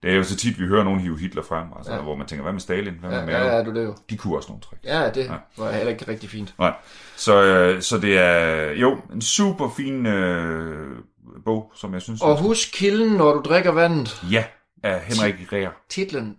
Det 0.03 0.11
er 0.11 0.14
jo 0.16 0.24
så 0.24 0.36
tit, 0.36 0.61
vi 0.61 0.66
hører 0.66 0.84
nogen 0.84 1.01
hive 1.01 1.18
Hitler 1.18 1.42
frem, 1.42 1.66
altså, 1.76 1.92
Ja. 1.94 2.01
hvor 2.01 2.16
man 2.16 2.26
tænker, 2.26 2.42
hvad 2.42 2.53
med 2.53 2.61
Stalin? 2.61 2.94
Hvad 3.01 3.11
med 3.11 3.18
Ja, 3.18 3.24
Mao? 3.26 3.34
ja, 3.34 3.57
ja, 3.57 3.62
du 3.64 3.74
det 3.74 3.84
jo. 3.84 3.94
De 4.11 4.16
kunne 4.16 4.36
også 4.36 4.48
nogle 4.48 4.62
træk. 4.62 4.78
Ja, 4.84 5.11
det 5.11 5.24
Ja. 5.26 5.34
var 5.57 5.72
heller 5.72 5.92
ikke 5.92 6.05
rigtig 6.09 6.30
fint. 6.30 6.55
Nej. 6.59 6.72
Så, 7.16 7.42
øh, 7.42 7.82
så 7.82 7.98
det 7.98 8.18
er 8.18 8.72
jo 8.72 8.98
en 9.14 9.20
super 9.22 9.70
fin 9.76 10.07
øh, 10.07 10.96
bog, 11.44 11.72
som 11.76 11.94
jeg 11.94 12.03
synes... 12.03 12.20
Og 12.22 12.40
husk 12.42 12.68
kilden, 12.72 13.12
når 13.16 13.32
du 13.32 13.40
drikker 13.40 13.70
vandet. 13.72 14.22
Ja, 14.30 14.44
af 14.82 15.01
Henrik 15.01 15.53
Rea. 15.53 15.68
Titlen. 15.88 16.36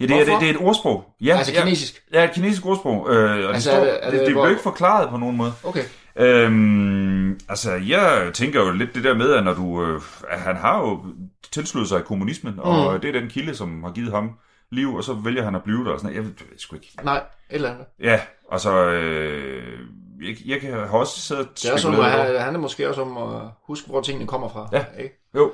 Ja, 0.00 0.06
det 0.06 0.14
er, 0.20 0.24
det, 0.24 0.34
det 0.40 0.46
er 0.50 0.54
et 0.54 0.60
ordsprog. 0.60 1.04
Ja, 1.20 1.36
Altså 1.36 1.52
ja, 1.52 1.60
kinesisk. 1.62 2.02
Ja, 2.12 2.24
et 2.24 2.32
kinesisk 2.32 2.66
ordsprog. 2.66 3.10
Øh, 3.10 3.48
og 3.48 3.54
Altså, 3.54 3.54
er 3.54 3.54
det, 3.54 3.62
står, 3.62 3.72
det- 3.80 3.86
det, 3.86 3.98
er 4.06 4.10
det, 4.10 4.18
det- 4.20 4.26
det 4.26 4.34
hvor- 4.34 4.42
bliver 4.42 4.50
ikke 4.50 4.62
forklaret 4.62 5.10
på 5.10 5.16
nogen 5.16 5.36
måde. 5.36 5.52
Okay. 5.64 5.82
Øhm, 6.18 7.40
altså, 7.48 7.72
jeg 7.72 8.30
tænker 8.34 8.60
jo 8.64 8.72
lidt 8.72 8.94
det 8.94 9.04
der 9.04 9.14
med, 9.14 9.32
at 9.32 9.44
når 9.44 9.54
du... 9.54 9.84
Øh, 9.84 10.00
han 10.30 10.56
har 10.56 10.78
jo 10.78 11.04
tilsluttet 11.52 11.88
sig 11.88 12.04
kommunismen, 12.04 12.54
mm. 12.54 12.60
og 12.60 13.02
det 13.02 13.08
er 13.08 13.20
den 13.20 13.30
kilde, 13.30 13.54
som 13.54 13.82
har 13.82 13.90
givet 13.90 14.12
ham 14.12 14.38
liv, 14.70 14.94
og 14.94 15.04
så 15.04 15.12
vælger 15.12 15.44
han 15.44 15.54
at 15.54 15.62
blive 15.62 15.84
der 15.84 15.90
og 15.90 16.00
sådan 16.00 16.14
noget. 16.14 16.16
Jeg 16.16 16.24
ved 16.24 16.34
jeg 16.40 16.50
ved 16.50 16.58
sgu 16.58 16.76
ikke. 16.76 16.92
Nej, 17.02 17.16
et 17.16 17.24
eller 17.50 17.70
andet. 17.70 17.86
Ja, 18.00 18.20
altså... 18.52 18.86
Øh, 18.86 19.78
jeg, 20.22 20.36
jeg 20.46 20.60
kan 20.60 20.72
have 20.72 20.90
også 20.90 21.20
siddet 21.20 21.46
og 21.46 21.52
Det 21.62 21.72
er 21.72 21.76
spekuleret 21.76 22.34
at 22.34 22.42
han 22.42 22.54
er 22.54 22.58
måske 22.58 22.88
også 22.88 23.02
om 23.02 23.16
at 23.16 23.42
huske, 23.66 23.88
hvor 23.88 24.00
tingene 24.00 24.26
kommer 24.26 24.48
fra. 24.48 24.68
Ja. 24.72 24.84
Ikke? 24.98 25.14
Jo, 25.34 25.52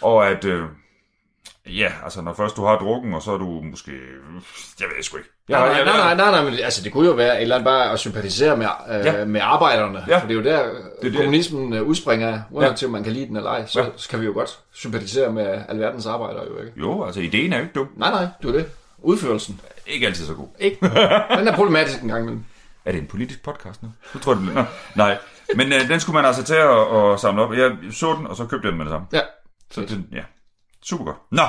og 0.00 0.28
at... 0.28 0.44
Øh, 0.44 0.64
ja, 1.66 1.92
altså 2.04 2.22
når 2.22 2.34
først 2.34 2.56
du 2.56 2.64
har 2.64 2.78
drukken, 2.78 3.14
og 3.14 3.22
så 3.22 3.32
er 3.32 3.38
du 3.38 3.60
måske... 3.60 3.92
Jeg 4.80 4.88
ved 4.96 5.02
sgu 5.02 5.16
ikke. 5.16 5.31
Jeg, 5.48 5.58
Nej, 5.60 5.68
nej, 5.68 5.84
nej, 5.84 5.96
nej, 5.96 6.14
nej, 6.14 6.30
nej, 6.42 6.50
men 6.50 6.60
altså, 6.64 6.82
det 6.84 6.92
kunne 6.92 7.06
jo 7.08 7.12
være 7.14 7.36
et 7.36 7.42
eller 7.42 7.54
andet 7.54 7.64
bare 7.64 7.90
at 7.92 7.98
sympatisere 7.98 8.56
med, 8.56 8.66
øh, 8.90 9.04
Ja. 9.06 9.24
med 9.24 9.40
arbejderne. 9.44 10.04
Ja. 10.08 10.18
For 10.18 10.26
det 10.26 10.34
er 10.34 10.38
jo 10.38 10.44
der, 10.44 10.62
Det 10.62 10.72
er 10.74 11.02
det. 11.02 11.14
kommunismen 11.16 11.72
øh, 11.72 11.82
udspringer 11.82 12.28
af, 12.28 12.40
uanset 12.50 12.82
Ja. 12.82 12.86
om 12.86 12.92
man 12.92 13.04
kan 13.04 13.12
lide 13.12 13.26
den 13.26 13.36
eller 13.36 13.50
ej, 13.50 13.66
så 13.66 13.80
Ja. 13.80 13.86
skal 13.96 14.20
vi 14.20 14.24
jo 14.26 14.32
godt 14.32 14.58
sympatisere 14.72 15.32
med 15.32 15.62
alverdens 15.68 16.06
arbejdere 16.06 16.44
jo, 16.50 16.58
ikke? 16.60 16.72
Jo, 16.80 17.04
altså 17.04 17.20
ideen 17.20 17.52
er 17.52 17.56
jo 17.56 17.62
ikke 17.62 17.74
dum. 17.74 17.88
Nej, 17.96 18.10
nej, 18.10 18.26
det 18.42 18.48
er 18.48 18.52
det. 18.52 18.66
Udførelsen. 18.98 19.60
Ikke 19.86 20.06
altid 20.06 20.26
så 20.26 20.34
god. 20.34 20.48
Ikke? 20.58 20.78
Den 21.38 21.48
er 21.48 21.56
problematisk 21.56 22.02
en 22.02 22.08
gang 22.08 22.22
imellem. 22.22 22.44
Er 22.84 22.92
det 22.92 23.00
en 23.00 23.06
politisk 23.06 23.42
podcast 23.44 23.82
nu? 23.82 23.88
Nu 24.14 24.20
tror 24.20 24.34
det 24.34 24.42
bliver. 24.42 24.64
Nej, 24.94 25.18
men 25.56 25.72
øh, 25.72 25.88
den 25.88 26.00
skulle 26.00 26.14
man 26.14 26.24
altså 26.24 26.42
til 26.44 26.54
at, 26.54 26.96
at 27.12 27.20
samle 27.20 27.42
op. 27.42 27.52
Jeg 27.52 27.70
så 27.92 28.14
den, 28.18 28.26
og 28.26 28.36
så 28.36 28.44
købte 28.46 28.66
jeg 28.66 28.70
den 28.72 28.78
med 28.78 28.84
det 28.86 28.92
samme. 28.92 29.06
Ja. 29.12 29.20
Så 29.70 29.80
den, 29.80 30.06
ja, 30.12 30.22
super 30.84 31.04
godt. 31.04 31.16
Nå, 31.30 31.42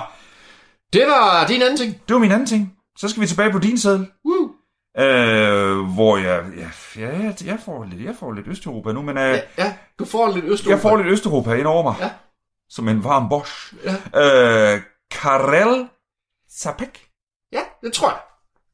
Det 0.93 1.01
var 1.07 1.45
din 1.47 1.61
anden 1.61 1.77
ting. 1.77 2.01
det 2.07 2.13
var 2.13 2.19
min 2.19 2.31
anden 2.31 2.47
ting. 2.47 2.73
Så 2.97 3.07
skal 3.09 3.21
vi 3.21 3.27
tilbage 3.27 3.51
på 3.51 3.59
din 3.59 3.77
sædel. 3.77 4.11
Woo. 4.25 4.49
Øh, 4.97 5.77
hvor 5.93 6.17
jeg, 6.17 6.45
ja, 6.57 6.69
ja, 7.01 7.09
jeg, 7.23 7.35
jeg, 7.45 7.59
får 7.65 7.83
lidt, 7.83 8.01
jeg 8.01 8.15
får 8.19 8.31
lidt 8.31 8.47
Østeuropa 8.47 8.91
nu, 8.91 9.01
men 9.01 9.17
øh, 9.17 9.23
Ja, 9.23 9.41
ja, 9.57 9.75
du 9.99 10.05
får 10.05 10.27
lidt 10.31 10.45
Østeuropa. 10.45 10.73
jeg 10.75 10.81
får 10.81 10.97
lidt 10.97 11.07
Østeuropa 11.07 11.53
ind 11.53 11.67
over 11.67 11.83
mig. 11.83 11.95
Ja. 11.99 12.11
Som 12.69 12.87
en 12.89 13.03
varm 13.03 13.29
bosch. 13.29 13.73
Ja. 13.83 13.93
Øh, 14.75 14.81
Karel 15.11 15.87
Zapek. 16.51 17.07
Ja, 17.51 17.61
det 17.83 17.93
tror 17.93 18.09
jeg. 18.09 18.19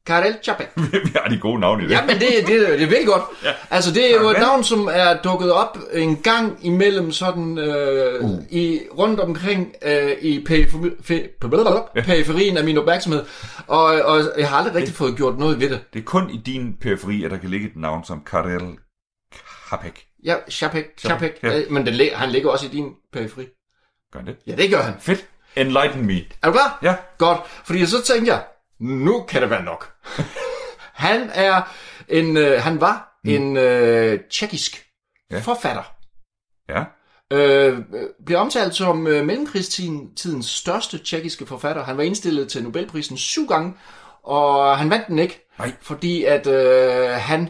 Karel 0.06 0.36
Čapek. 0.42 0.68
vi 1.06 1.12
har 1.16 1.28
de 1.28 1.38
gode 1.38 1.60
navne 1.60 1.82
i 1.84 1.86
det. 1.86 1.92
Ja, 1.92 2.00
men 2.06 2.14
det, 2.14 2.28
det, 2.46 2.46
det 2.46 2.72
er 2.72 2.76
virkelig 2.76 3.06
godt. 3.06 3.22
Ja. 3.44 3.52
Altså, 3.70 3.92
det 3.94 4.14
er 4.14 4.20
jo 4.20 4.28
et 4.28 4.38
navn, 4.38 4.64
som 4.64 4.88
er 4.92 5.22
dukket 5.22 5.52
op 5.52 5.78
en 5.92 6.16
gang 6.16 6.58
imellem 6.66 7.12
sådan 7.12 7.58
øh, 7.58 8.24
Uh. 8.24 8.38
i, 8.50 8.80
rundt 8.98 9.20
omkring 9.20 9.74
øh, 9.82 10.12
i 10.20 10.44
periferi, 10.44 10.88
fe- 10.90 12.02
periferien 12.04 12.56
af 12.56 12.64
min 12.64 12.78
opmærksomhed. 12.78 13.24
Og, 13.66 13.84
og 13.84 14.20
jeg 14.38 14.48
har 14.48 14.56
aldrig 14.56 14.74
rigtig 14.74 14.94
fået 14.94 15.16
gjort 15.16 15.38
noget 15.38 15.60
ved 15.60 15.70
det. 15.70 15.80
Det 15.92 15.98
er 15.98 16.04
kun 16.04 16.30
i 16.30 16.36
din 16.46 16.76
periferi, 16.80 17.24
at 17.24 17.30
der 17.30 17.36
kan 17.38 17.50
ligge 17.50 17.66
et 17.66 17.76
navn 17.76 18.04
som 18.04 18.22
Karel 18.30 18.76
Zapek. 19.70 20.04
Ja, 20.24 20.34
Čapek, 20.50 20.84
Čapek. 20.98 21.32
Ja. 21.42 21.52
Ja. 21.56 21.62
Men 21.70 21.86
den, 21.86 21.94
han 22.14 22.30
ligger 22.30 22.50
også 22.50 22.66
i 22.66 22.68
din 22.68 22.92
periferi. 23.12 23.46
Gør 24.12 24.20
det? 24.20 24.36
Ja, 24.46 24.54
det 24.54 24.70
gør 24.70 24.82
han. 24.82 24.94
Fedt. 25.00 25.24
Enlighten 25.56 26.06
me. 26.06 26.14
Er 26.42 26.46
du 26.46 26.52
klar? 26.52 26.78
Ja. 26.82 26.94
Godt, 27.18 27.38
fordi 27.64 27.86
så 27.86 28.02
tænkte 28.02 28.32
jeg, 28.32 28.42
nu 28.80 29.22
kan 29.28 29.42
det 29.42 29.50
være 29.50 29.64
nok. 29.64 29.92
han 31.06 31.30
er 31.34 31.62
en, 32.08 32.36
øh, 32.36 32.62
han 32.62 32.80
var 32.80 33.20
mm. 33.24 33.30
en 33.30 33.56
øh, 33.56 34.20
tjekkisk 34.30 34.86
Ja. 35.30 35.38
forfatter. 35.38 35.82
Ja. 36.68 36.84
Øh, 37.32 37.78
øh, 37.78 37.84
blev 38.26 38.38
omtalt 38.38 38.74
som 38.74 39.06
øh, 39.06 39.24
mellemkrigstidens 39.26 40.46
største 40.46 40.98
tjekkiske 40.98 41.46
forfatter. 41.46 41.84
Han 41.84 41.96
var 41.96 42.02
indstillet 42.02 42.48
til 42.48 42.62
Nobelprisen 42.62 43.16
syv 43.16 43.46
gange, 43.46 43.74
og 44.22 44.78
han 44.78 44.90
vandt 44.90 45.06
den 45.06 45.18
ikke, 45.18 45.46
Nej. 45.58 45.72
fordi 45.82 46.24
at 46.24 46.46
øh, 46.46 47.10
han 47.10 47.48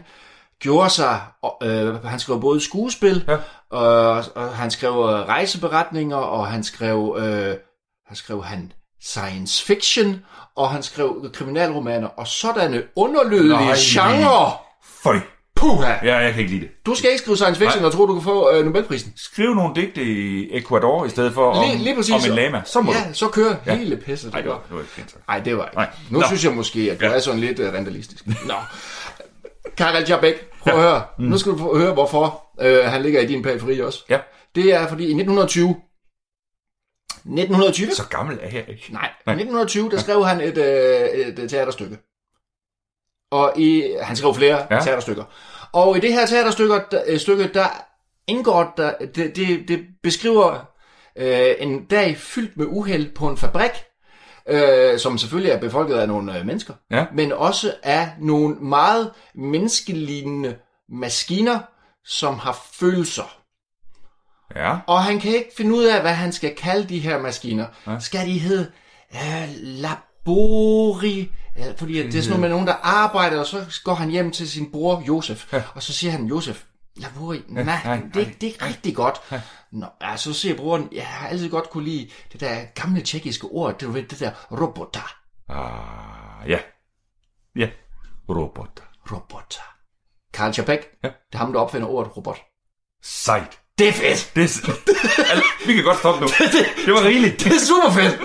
gjorde 0.59 0.91
sig, 0.91 1.21
øh, 1.63 2.05
han 2.05 2.19
skrev 2.19 2.41
både 2.41 2.61
skuespil, 2.61 3.25
Ja. 3.29 3.37
og, 3.71 4.25
og 4.35 4.57
han 4.57 4.71
skrev 4.71 4.91
øh, 4.91 5.29
rejseberetninger, 5.29 6.17
og 6.17 6.47
han 6.47 6.65
skrev, 6.65 7.17
øh, 7.19 7.57
han 8.07 8.17
skrev 8.17 8.45
han 8.45 8.73
science 9.03 9.65
fiction, 9.65 10.21
og 10.57 10.71
han 10.71 10.83
skrev 10.83 11.31
kriminalromaner, 11.35 12.09
og 12.09 12.27
sådanne 12.27 12.83
underlødige 12.97 13.49
Nej. 13.49 13.75
genre. 13.79 14.53
Føj. 15.03 15.21
Puha! 15.57 15.93
Ja, 16.03 16.17
jeg 16.19 16.33
kan 16.33 16.41
ikke 16.41 16.53
lide 16.53 16.61
det. 16.65 16.71
Du 16.87 16.95
skal 16.95 17.11
ikke 17.11 17.23
skrive 17.23 17.37
science 17.37 17.61
fiction, 17.61 17.81
Nej. 17.83 17.87
og 17.87 17.93
tro, 17.93 18.07
du 18.07 18.15
kan 18.15 18.23
få 18.23 18.51
øh, 18.53 18.65
Nobelprisen. 18.65 19.13
Skriv 19.17 19.55
nogle 19.55 19.75
digte 19.75 20.03
i 20.03 20.49
Ecuador, 20.59 21.05
i 21.05 21.09
stedet 21.09 21.35
for 21.35 21.51
om, 21.53 21.65
Lige, 21.69 21.79
lige 21.85 21.97
præcis. 21.97 22.15
om 22.15 22.21
en 22.31 22.37
lama. 22.37 22.63
Så 22.65 22.81
må 22.81 22.93
ja, 22.93 22.99
du. 23.09 23.15
så 23.15 23.29
kører 23.29 23.55
Ja. 23.67 23.75
hele 23.77 23.97
pisset. 23.97 24.33
Nej, 24.33 24.41
det 24.41 24.49
var. 24.51 24.55
var, 24.57 24.63
det 24.69 24.75
var 24.77 24.81
ikke 24.81 25.11
sagt. 25.13 25.29
Nej, 25.29 25.39
det 25.39 25.57
var 25.57 25.65
ikke. 25.65 25.77
Nej. 25.77 25.89
Nu 26.11 26.19
Nå. 26.19 26.27
synes 26.27 26.45
jeg 26.45 26.53
måske, 26.53 26.81
at 26.93 27.01
du 27.01 27.05
Ja. 27.07 27.13
er 27.13 27.19
sådan 27.21 27.41
lidt 27.41 27.59
uh, 27.59 27.67
rentalistisk. 27.67 28.27
Nå. 28.27 28.55
Karel 29.77 30.05
Jabek, 30.09 30.35
prøv 30.63 30.75
at 30.75 30.81
høre. 30.81 31.03
Nu 31.19 31.39
skal 31.39 31.53
du 31.53 31.79
høre, 31.79 31.93
hvorfor 31.93 32.43
øh, 32.61 32.85
han 32.85 33.03
ligger 33.03 33.21
i 33.21 33.27
din 33.27 33.43
periferi 33.43 33.81
også. 33.81 34.05
Ja. 34.09 34.19
Det 34.55 34.75
er 34.75 34.89
fordi 34.89 35.03
i 35.03 35.07
1920... 35.07 35.77
1920? 37.25 37.91
Så 37.95 38.09
gammel 38.09 38.39
er 38.43 38.49
jeg 38.51 38.65
ikke. 38.69 38.87
Nej, 38.93 39.11
i 39.27 39.31
1920, 39.31 39.91
der 39.91 39.99
skrev 39.99 40.25
han 40.27 40.41
et, 40.41 40.59
øh, 40.59 41.09
et 41.45 41.51
teaterstykke. 41.51 41.99
Og 43.31 43.53
i, 43.57 43.95
han 44.03 44.17
skrev 44.17 44.35
flere 44.35 44.67
Ja. 44.71 44.75
ja. 44.75 44.81
teaterstykker. 44.81 45.25
Og 45.73 45.97
i 45.97 46.01
det 46.01 46.13
her 46.13 46.27
teaterstykke, 46.27 46.75
der, 46.91 47.03
øh, 47.07 47.19
stykke, 47.21 47.49
der 47.55 47.85
indgår, 48.27 48.75
der, 48.77 48.93
det, 49.15 49.37
det, 49.37 49.69
det 49.69 49.81
beskriver 50.03 50.65
øh, 51.17 51.55
en 51.59 51.85
dag 51.85 52.17
fyldt 52.17 52.57
med 52.57 52.67
uheld 52.69 53.15
på 53.15 53.29
en 53.29 53.37
fabrik, 53.37 53.71
øh, 54.49 54.99
som 54.99 55.19
selvfølgelig 55.19 55.53
er 55.53 55.61
befolket 55.61 55.95
af 55.95 56.09
nogle 56.09 56.39
øh, 56.39 56.47
mennesker, 56.47 56.75
Ja. 56.91 57.07
men 57.15 57.33
også 57.33 57.75
af 57.83 58.11
nogle 58.21 58.55
meget 58.55 59.13
menneskelignende 59.35 60.57
maskiner, 60.89 61.59
som 62.05 62.39
har 62.39 62.59
følelser. 62.73 63.40
Ja. 64.57 64.79
Og 64.87 65.05
han 65.05 65.21
kan 65.21 65.35
ikke 65.35 65.51
finde 65.57 65.75
ud 65.77 65.85
af, 65.85 66.01
hvad 66.01 66.15
han 66.15 66.33
skal 66.33 66.57
kalde 66.57 66.89
de 66.89 66.99
her 66.99 67.19
maskiner. 67.19 67.67
Ja. 67.87 67.99
Skal 67.99 68.27
de 68.27 68.39
hedde 68.39 68.73
øh, 69.15 69.49
labori? 69.63 71.33
Ja, 71.57 71.73
fordi 71.77 71.93
det 71.93 72.15
er 72.15 72.23
sådan 72.23 72.29
noget 72.29 72.41
med 72.41 72.49
nogen, 72.49 72.67
der 72.67 72.75
arbejder, 72.83 73.41
og 73.41 73.47
så 73.47 73.81
går 73.85 73.95
han 73.95 74.11
hjem 74.11 74.31
til 74.33 74.51
sin 74.51 74.73
bror 74.73 75.03
Josef. 75.09 75.53
Ja. 75.53 75.63
Og 75.75 75.83
så 75.83 75.93
siger 75.93 76.11
han, 76.11 76.27
Josef, 76.27 76.65
labori? 76.97 77.43
Nej, 77.49 77.65
nej, 77.65 77.81
nej, 77.85 77.97
nej. 77.99 78.07
det, 78.15 78.27
det 78.41 78.43
er 78.43 78.47
ikke 78.53 78.65
rigtig 78.65 78.97
godt. 78.97 79.21
Nå, 79.73 79.87
ja, 80.03 80.17
så 80.17 80.33
siger 80.33 80.57
broren, 80.57 80.89
jeg 80.93 81.07
har 81.07 81.29
altid 81.29 81.51
godt 81.51 81.71
kunne 81.71 81.85
lide 81.85 82.11
det 82.33 82.41
der 82.41 82.65
gamle 82.75 83.01
tjekkiske 83.01 83.47
ord, 83.47 83.79
det, 83.79 83.95
ved, 83.95 84.03
det 84.03 84.21
der 84.21 84.31
roboter. 84.53 85.15
Ah, 85.49 86.51
ja. 86.51 86.59
Ja. 87.57 87.69
Robot. 88.29 88.83
Roboter. 89.13 89.63
Karl 90.33 90.53
Čapek, 90.53 90.81
Ja. 91.05 91.09
det 91.09 91.15
er 91.35 91.39
ham, 91.39 91.53
der 91.53 91.61
opfinder 91.61 91.89
ordet 91.89 92.17
robot. 92.17 92.39
Sejt. 93.03 93.59
Det 93.81 93.89
er 93.89 93.93
fedt! 93.93 94.31
Det 94.37 94.43
er, 94.43 94.73
altså, 95.33 95.45
vi 95.67 95.73
kan 95.75 95.85
godt 95.85 95.99
stoppe 95.99 96.21
nu. 96.21 96.27
Det 96.87 96.93
var 96.95 97.05
rigeligt. 97.05 97.39
Det 97.45 97.47
er 97.53 97.59
super 97.59 97.91
fedt! 97.91 98.21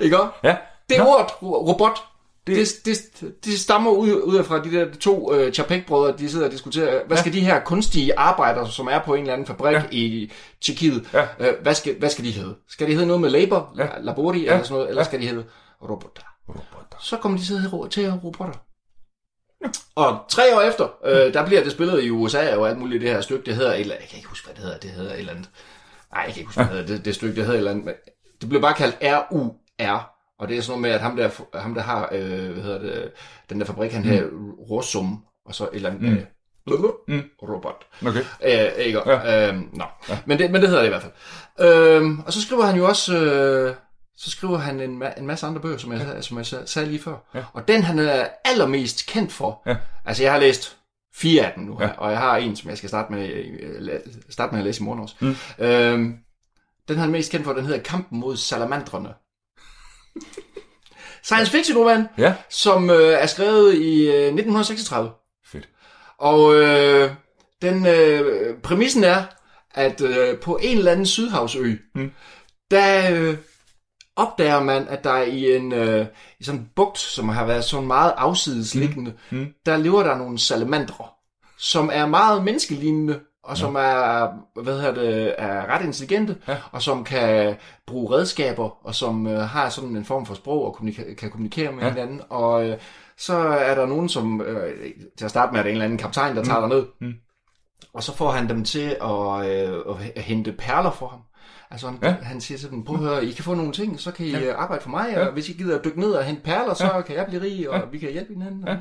Ikke? 0.00 0.16
Ja. 0.44 0.56
Det 0.90 0.98
Nå. 0.98 1.04
ord, 1.04 1.38
ro- 1.42 1.66
robot, 1.68 1.98
det, 2.46 2.68
det, 2.84 2.98
det, 3.20 3.44
det 3.44 3.58
stammer 3.60 3.90
ud, 3.90 4.22
ud 4.22 4.36
af 4.36 4.44
fra 4.46 4.62
de 4.64 4.72
der 4.72 4.86
to 5.00 5.34
øh, 5.34 5.52
Chapek-brødre, 5.52 6.14
de 6.18 6.30
sidder 6.30 6.46
og 6.46 6.52
diskuterer, 6.52 7.00
hvad 7.06 7.16
skal 7.16 7.32
de 7.32 7.40
her 7.40 7.60
kunstige 7.60 8.18
arbejdere, 8.18 8.70
som 8.70 8.88
er 8.90 8.98
på 8.98 9.14
en 9.14 9.20
eller 9.20 9.32
anden 9.32 9.46
fabrik 9.46 9.72
Ja. 9.74 9.78
ja. 9.80 9.86
i 9.90 10.32
Tjekkiet, 10.64 11.08
Ja. 11.14 11.22
øh, 11.40 11.54
hvad, 11.62 11.74
skal, 11.74 11.96
hvad 11.98 12.10
skal 12.10 12.24
de 12.24 12.30
hedde? 12.30 12.54
Skal 12.68 12.86
de 12.86 12.92
hedde 12.92 13.06
noget 13.06 13.20
med 13.20 13.30
labor, 13.30 13.74
Ja. 13.76 13.82
ja. 13.82 13.88
labori 14.00 14.38
Ja. 14.40 14.52
eller 14.52 14.62
sådan 14.64 14.74
noget, 14.74 14.88
eller 14.88 15.00
Ja. 15.02 15.04
skal 15.04 15.20
de 15.20 15.26
hedde 15.26 15.44
roboter? 15.82 16.22
Roboter. 16.48 16.96
Så 17.00 17.16
kommer 17.16 17.38
de 17.38 17.44
til 17.44 17.54
at 17.54 17.60
hedde 17.60 18.20
robotter. 18.24 18.54
Og 19.94 20.18
tre 20.28 20.56
år 20.56 20.60
efter, 20.60 20.88
øh, 21.04 21.34
der 21.34 21.46
bliver 21.46 21.62
det 21.62 21.72
spillet 21.72 22.04
i 22.04 22.10
USA 22.10 22.56
og 22.56 22.68
alt 22.68 22.78
muligt 22.78 23.02
det 23.02 23.10
her 23.10 23.20
stykke, 23.20 23.44
det 23.46 23.54
hedder 23.54 23.72
et 23.72 23.80
eller 23.80 23.94
andet, 23.94 24.02
jeg 24.02 24.08
kan 24.10 24.16
ikke 24.18 24.28
huske, 24.28 24.46
hvad 24.46 24.54
det 24.54 24.62
hedder, 24.64 24.78
det 24.78 24.90
hedder 24.90 25.12
et 25.12 25.18
eller 25.18 25.32
andet, 25.32 25.50
nej, 26.12 26.22
jeg 26.26 26.32
kan 26.34 26.40
ikke 26.40 26.48
huske, 26.48 26.64
hvad 26.64 26.76
det 26.76 26.76
hedder, 26.84 26.96
det, 26.96 27.04
det 27.04 27.14
stykke, 27.14 27.36
det 27.36 27.44
hedder 27.44 27.54
et 27.54 27.58
eller 27.58 27.70
andet, 27.70 27.84
men 27.84 27.94
det 28.40 28.48
bliver 28.48 28.62
bare 28.62 28.74
kaldt 28.74 28.96
R-U-R, 29.02 30.10
og 30.38 30.48
det 30.48 30.56
er 30.56 30.60
sådan 30.62 30.70
noget 30.70 30.82
med, 30.82 30.90
at 30.90 31.00
ham 31.00 31.16
der, 31.16 31.58
ham 31.58 31.74
der 31.74 31.82
har, 31.82 32.08
øh, 32.12 32.50
hvad 32.52 32.62
hedder 32.62 32.78
det, 32.78 33.10
den 33.50 33.60
der 33.60 33.66
fabrik, 33.66 33.92
han 33.92 34.04
her, 34.04 34.24
Rosum, 34.70 35.24
og 35.46 35.54
så 35.54 35.64
et 35.64 35.70
eller 35.72 35.90
andet, 35.90 36.02
Mm. 36.02 36.08
mm. 37.08 37.14
Mm. 37.14 37.22
robot. 37.42 37.86
Okay. 38.06 38.20
Øh, 38.44 38.84
ikke? 38.86 39.02
Ja. 39.10 39.48
Øhm, 39.48 39.68
nå. 39.72 39.84
Ja. 40.08 40.18
Men, 40.26 40.38
det, 40.38 40.50
men 40.50 40.60
det 40.60 40.68
hedder 40.68 40.82
det 40.82 40.88
i 40.88 40.92
hvert 40.96 41.02
fald. 41.02 41.66
Øhm, 41.68 42.20
og 42.26 42.32
så 42.32 42.42
skriver 42.42 42.62
han 42.64 42.76
jo 42.76 42.86
også, 42.88 43.16
øh, 43.18 43.74
så 44.22 44.30
skriver 44.30 44.58
han 44.58 44.80
en, 44.80 45.02
ma- 45.02 45.18
en 45.18 45.26
masse 45.26 45.46
andre 45.46 45.60
bøger, 45.60 45.78
som 45.78 45.92
jeg, 45.92 46.00
ja. 46.14 46.20
som 46.22 46.36
jeg 46.38 46.46
sa- 46.46 46.66
sagde 46.66 46.88
lige 46.88 47.02
før. 47.02 47.16
Ja. 47.34 47.44
Og 47.52 47.68
den 47.68 47.82
han 47.82 47.98
er 47.98 48.28
allermest 48.44 49.06
kendt 49.06 49.32
for, 49.32 49.62
Ja. 49.66 49.76
altså 50.04 50.22
jeg 50.22 50.32
har 50.32 50.40
læst 50.40 50.76
fire 51.14 51.46
af 51.46 51.52
dem 51.56 51.64
nu, 51.64 51.76
Ja. 51.80 51.88
og 51.88 52.10
jeg 52.10 52.18
har 52.18 52.36
en, 52.36 52.56
som 52.56 52.70
jeg 52.70 52.78
skal 52.78 52.88
starte 52.88 53.12
med, 53.12 53.28
øh, 53.60 54.00
starte 54.30 54.52
med 54.52 54.60
at 54.60 54.64
læse 54.64 54.80
i 54.80 54.84
morgen 54.84 55.00
også. 55.00 55.14
Mm. 55.20 55.36
Øhm, 55.58 56.16
den 56.88 56.96
han 56.96 57.08
er 57.08 57.12
mest 57.12 57.30
kendt 57.30 57.44
for, 57.46 57.52
den 57.52 57.64
hedder 57.66 57.80
Kampen 57.82 58.20
mod 58.20 58.36
salamandrene. 58.36 59.08
Science 61.22 61.50
fiction 61.52 61.78
roman, 61.78 62.08
Ja. 62.18 62.34
som 62.48 62.90
øh, 62.90 63.12
er 63.12 63.26
skrevet 63.26 63.74
i 63.74 64.06
øh, 64.06 64.14
1936. 64.14 65.10
Fedt. 65.46 65.68
Og 66.18 66.54
øh, 66.54 67.10
den 67.62 67.86
øh, 67.86 68.58
præmissen 68.62 69.04
er, 69.04 69.24
at 69.74 70.00
øh, 70.00 70.38
på 70.40 70.58
en 70.62 70.78
eller 70.78 70.92
anden 70.92 71.06
sydhavsø, 71.06 71.74
mm. 71.94 72.10
der 72.70 73.10
øh, 73.12 73.36
opdager 74.20 74.62
man, 74.62 74.88
at 74.88 75.04
der 75.04 75.22
i 75.22 75.56
en 75.56 75.72
øh, 75.72 76.06
i 76.40 76.44
sådan 76.44 76.60
en 76.60 76.70
bugt, 76.76 76.98
som 76.98 77.28
har 77.28 77.46
været 77.46 77.64
sådan 77.64 77.86
meget 77.86 78.14
afsides 78.16 78.74
liggende, 78.74 79.12
mm. 79.30 79.38
Mm. 79.38 79.46
der 79.66 79.76
lever 79.76 80.02
der 80.02 80.18
nogle 80.18 80.38
salamandre, 80.38 81.04
som 81.58 81.90
er 81.92 82.06
meget 82.06 82.44
menneskelignende, 82.44 83.20
og 83.42 83.56
som 83.56 83.74
er, 83.74 84.28
hvad 84.62 84.80
hedder 84.80 84.94
det, 84.94 85.34
er 85.38 85.66
ret 85.66 85.84
intelligente, 85.84 86.36
ja. 86.48 86.56
og 86.72 86.82
som 86.82 87.04
kan 87.04 87.56
bruge 87.86 88.16
redskaber, 88.16 88.86
og 88.86 88.94
som 88.94 89.26
øh, 89.26 89.40
har 89.40 89.68
sådan 89.68 89.96
en 89.96 90.04
form 90.04 90.26
for 90.26 90.34
sprog 90.34 90.64
og 90.64 90.76
kommunika- 90.76 91.14
kan 91.14 91.30
kommunikere 91.30 91.72
med 91.72 91.82
ja. 91.82 91.88
hinanden. 91.88 92.20
Og 92.28 92.68
øh, 92.68 92.78
så 93.18 93.36
er 93.36 93.74
der 93.74 93.86
nogen, 93.86 94.08
som 94.08 94.40
øh, 94.40 94.74
til 95.18 95.24
at 95.24 95.30
starte 95.30 95.52
med, 95.52 95.58
er 95.58 95.62
der 95.62 95.70
en 95.70 95.74
eller 95.74 95.84
anden 95.84 95.98
kaptajn, 95.98 96.36
der 96.36 96.44
tager 96.44 96.60
mm. 96.60 96.70
derned, 96.70 96.86
mm. 97.00 97.14
og 97.94 98.02
så 98.02 98.16
får 98.16 98.30
han 98.30 98.48
dem 98.48 98.64
til 98.64 98.96
at, 99.02 99.46
øh, 99.46 100.12
at 100.16 100.22
hente 100.22 100.52
perler 100.52 100.90
for 100.90 101.08
ham. 101.08 101.20
Altså 101.70 101.86
han, 101.86 101.98
ja. 102.02 102.14
han 102.22 102.40
siger 102.40 102.68
dem, 102.68 102.84
prøv 102.84 102.96
at 102.96 103.02
høre, 103.02 103.24
I 103.24 103.32
kan 103.32 103.44
få 103.44 103.54
nogle 103.54 103.72
ting, 103.72 104.00
så 104.00 104.10
kan 104.10 104.26
I 104.26 104.30
ja. 104.30 104.56
arbejde 104.56 104.82
for 104.82 104.90
mig, 104.90 105.18
og 105.18 105.24
ja. 105.24 105.30
hvis 105.30 105.48
I 105.48 105.52
gider 105.52 105.78
at 105.78 105.84
dykke 105.84 106.00
ned 106.00 106.12
og 106.12 106.24
hente 106.24 106.42
perler, 106.42 106.74
så 106.74 106.84
ja. 106.84 107.02
kan 107.02 107.16
jeg 107.16 107.26
blive 107.26 107.42
rig, 107.42 107.70
og 107.70 107.78
ja. 107.78 107.84
vi 107.92 107.98
kan 107.98 108.12
hjælpe 108.12 108.32
hinanden. 108.34 108.64
Ja. 108.66 108.76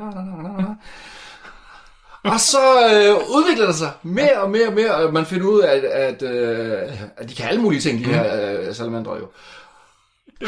Og 2.24 2.40
så 2.40 2.60
øh, 2.60 3.38
udvikler 3.38 3.66
det 3.66 3.76
sig 3.76 3.92
mere 4.04 4.42
og 4.42 4.50
mere 4.50 4.68
og 4.68 4.74
mere, 4.74 4.96
og 4.96 5.14
man 5.14 5.26
finder 5.26 5.48
ud 5.48 5.60
af, 5.60 5.76
at, 5.76 5.84
at, 5.84 6.22
øh, 6.22 7.02
at 7.18 7.30
de 7.30 7.36
kan 7.36 7.50
alle 7.50 7.62
mulige 7.62 7.82
ting, 7.82 8.00
de 8.00 8.04
her 8.04 8.60
øh, 8.60 8.76
salamandre 8.76 9.16
jo. 9.16 9.28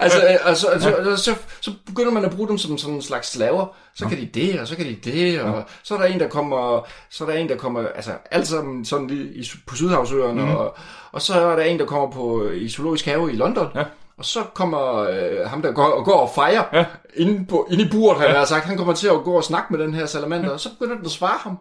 altså, 0.00 0.18
øh, 0.18 0.48
altså, 0.48 0.68
altså, 0.68 0.90
altså 0.90 1.24
så, 1.24 1.34
så 1.60 1.72
begynder 1.86 2.10
man 2.12 2.24
at 2.24 2.30
bruge 2.30 2.48
dem 2.48 2.58
som 2.58 2.78
sådan 2.78 2.94
en 2.94 3.02
slags 3.02 3.32
slaver. 3.32 3.76
Så 3.94 4.08
kan 4.08 4.18
de 4.18 4.26
det, 4.26 4.60
og 4.60 4.68
så 4.68 4.76
kan 4.76 4.86
de 4.86 4.94
det, 5.04 5.40
og 5.40 5.64
så 5.82 5.94
er 5.94 5.98
der 5.98 6.06
en, 6.06 6.20
der 6.20 6.28
kommer, 6.28 6.86
så 7.10 7.24
er 7.24 7.30
der 7.30 7.36
en, 7.36 7.48
der 7.48 7.56
kommer, 7.56 7.88
altså 7.94 8.12
alt 8.30 8.48
sammen 8.48 8.84
sådan 8.84 9.06
lige 9.06 9.34
i, 9.34 9.50
på 9.66 9.76
Sydhavsøerne, 9.76 10.42
mm. 10.42 10.54
og, 10.54 10.76
og 11.12 11.22
så 11.22 11.34
er 11.34 11.56
der 11.56 11.62
en, 11.62 11.78
der 11.78 11.86
kommer 11.86 12.10
på 12.10 12.50
i 12.50 12.68
Zoologisk 12.68 13.04
Have 13.04 13.32
i 13.32 13.36
London, 13.36 13.68
ja. 13.74 13.84
og 14.16 14.24
så 14.24 14.40
kommer 14.54 14.96
øh, 14.96 15.46
ham, 15.46 15.62
der 15.62 15.72
går, 15.72 15.84
og 15.84 16.04
går 16.04 16.20
og 16.20 16.30
fejrer 16.34 16.64
ja. 16.72 16.84
inde, 17.14 17.46
på, 17.46 17.68
inde 17.70 17.84
i 17.84 17.88
buret, 17.90 18.36
har 18.36 18.44
sagt, 18.44 18.64
han 18.64 18.76
kommer 18.76 18.94
til 18.94 19.08
at 19.08 19.24
gå 19.24 19.32
og 19.32 19.44
snakke 19.44 19.72
med 19.72 19.84
den 19.84 19.94
her 19.94 20.06
salamander, 20.06 20.46
ja. 20.46 20.52
og 20.52 20.60
så 20.60 20.68
begynder 20.78 20.96
den 20.96 21.04
at 21.04 21.10
svare 21.10 21.38
ham. 21.38 21.58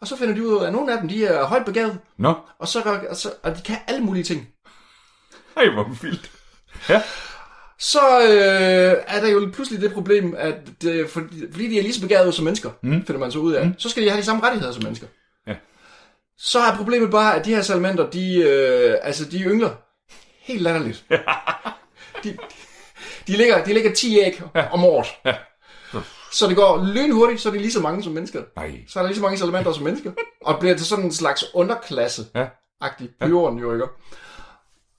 Og 0.00 0.08
så 0.08 0.16
finder 0.16 0.34
de 0.34 0.48
ud 0.48 0.58
af, 0.58 0.66
at 0.66 0.72
nogle 0.72 0.92
af 0.92 0.98
dem, 0.98 1.08
de 1.08 1.26
er 1.26 1.44
højt 1.44 1.64
begavet. 1.64 1.98
Nå. 2.18 2.34
Og, 2.58 2.68
så, 2.68 2.98
og, 3.10 3.16
så, 3.16 3.30
og 3.42 3.56
de 3.56 3.62
kan 3.62 3.76
alle 3.88 4.04
mulige 4.04 4.24
ting. 4.24 4.48
Ej, 5.56 5.68
hvor 5.74 5.88
vildt. 6.02 6.30
Ja. 6.88 7.02
Så 7.78 8.00
øh, 8.20 9.02
er 9.06 9.20
der 9.20 9.28
jo 9.28 9.50
pludselig 9.52 9.80
det 9.80 9.92
problem, 9.92 10.34
at 10.38 10.54
det, 10.82 11.10
fordi, 11.10 11.68
de 11.68 11.78
er 11.78 11.82
lige 11.82 11.94
så 11.94 12.00
begavede 12.00 12.32
som 12.32 12.44
mennesker, 12.44 12.70
mm. 12.82 13.06
finder 13.06 13.18
man 13.18 13.32
så 13.32 13.38
ud 13.38 13.52
af, 13.52 13.66
mm. 13.66 13.74
så 13.78 13.88
skal 13.88 14.02
de 14.02 14.08
have 14.08 14.20
de 14.20 14.24
samme 14.24 14.42
rettigheder 14.42 14.72
som 14.72 14.82
mennesker. 14.82 15.06
Så 16.38 16.58
er 16.58 16.76
problemet 16.76 17.10
bare, 17.10 17.36
at 17.36 17.44
de 17.44 17.54
her 17.54 17.62
salamandre, 17.62 18.08
de, 18.12 18.36
øh, 18.36 18.98
altså, 19.02 19.24
de 19.24 19.38
yngler 19.42 19.70
helt 20.40 20.62
latterligt. 20.62 21.04
de, 22.24 22.36
de, 23.26 23.36
lægger, 23.36 23.64
de 23.64 23.72
lægger 23.72 23.94
10 23.94 24.18
æg 24.18 24.42
om 24.72 24.84
året. 24.84 25.06
Så 26.32 26.46
det 26.46 26.56
går 26.56 26.84
lynhurtigt, 26.84 27.40
så 27.40 27.48
er 27.48 27.52
de 27.52 27.58
lige 27.58 27.72
så 27.72 27.80
mange 27.80 28.02
som 28.02 28.12
mennesker. 28.12 28.42
Nej. 28.56 28.80
Så 28.88 28.98
er 28.98 29.02
der 29.02 29.08
lige 29.08 29.16
så 29.16 29.22
mange 29.22 29.38
salamandre 29.38 29.74
som 29.74 29.82
mennesker. 29.84 30.12
Og 30.44 30.60
bliver 30.60 30.76
til 30.76 30.86
sådan 30.86 31.04
en 31.04 31.12
slags 31.12 31.44
underklasse 31.54 32.26
Ja. 32.34 32.46
agtig 32.80 33.10
på 33.20 33.28
jorden 33.28 33.58
jo, 33.58 33.72
ikke? 33.72 33.86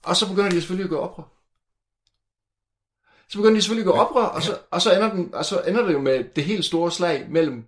Og 0.04 0.16
så 0.16 0.28
begynder 0.28 0.50
de 0.50 0.56
selvfølgelig 0.60 0.84
at 0.84 0.90
gå 0.90 0.96
oprør. 0.98 1.22
Så 3.28 3.38
begynder 3.38 3.54
de 3.54 3.62
selvfølgelig 3.62 3.90
at 3.90 3.94
gå 3.94 4.00
oprør, 4.00 4.24
og 4.24 4.42
så, 4.42 4.58
og, 4.70 4.82
så 4.82 4.94
ender 4.94 5.10
den, 5.12 5.34
og 5.34 5.44
så 5.44 5.60
ender 5.60 5.86
det 5.86 5.92
jo 5.92 6.00
med 6.00 6.24
det 6.36 6.44
helt 6.44 6.64
store 6.64 6.90
slag 6.92 7.26
mellem 7.28 7.64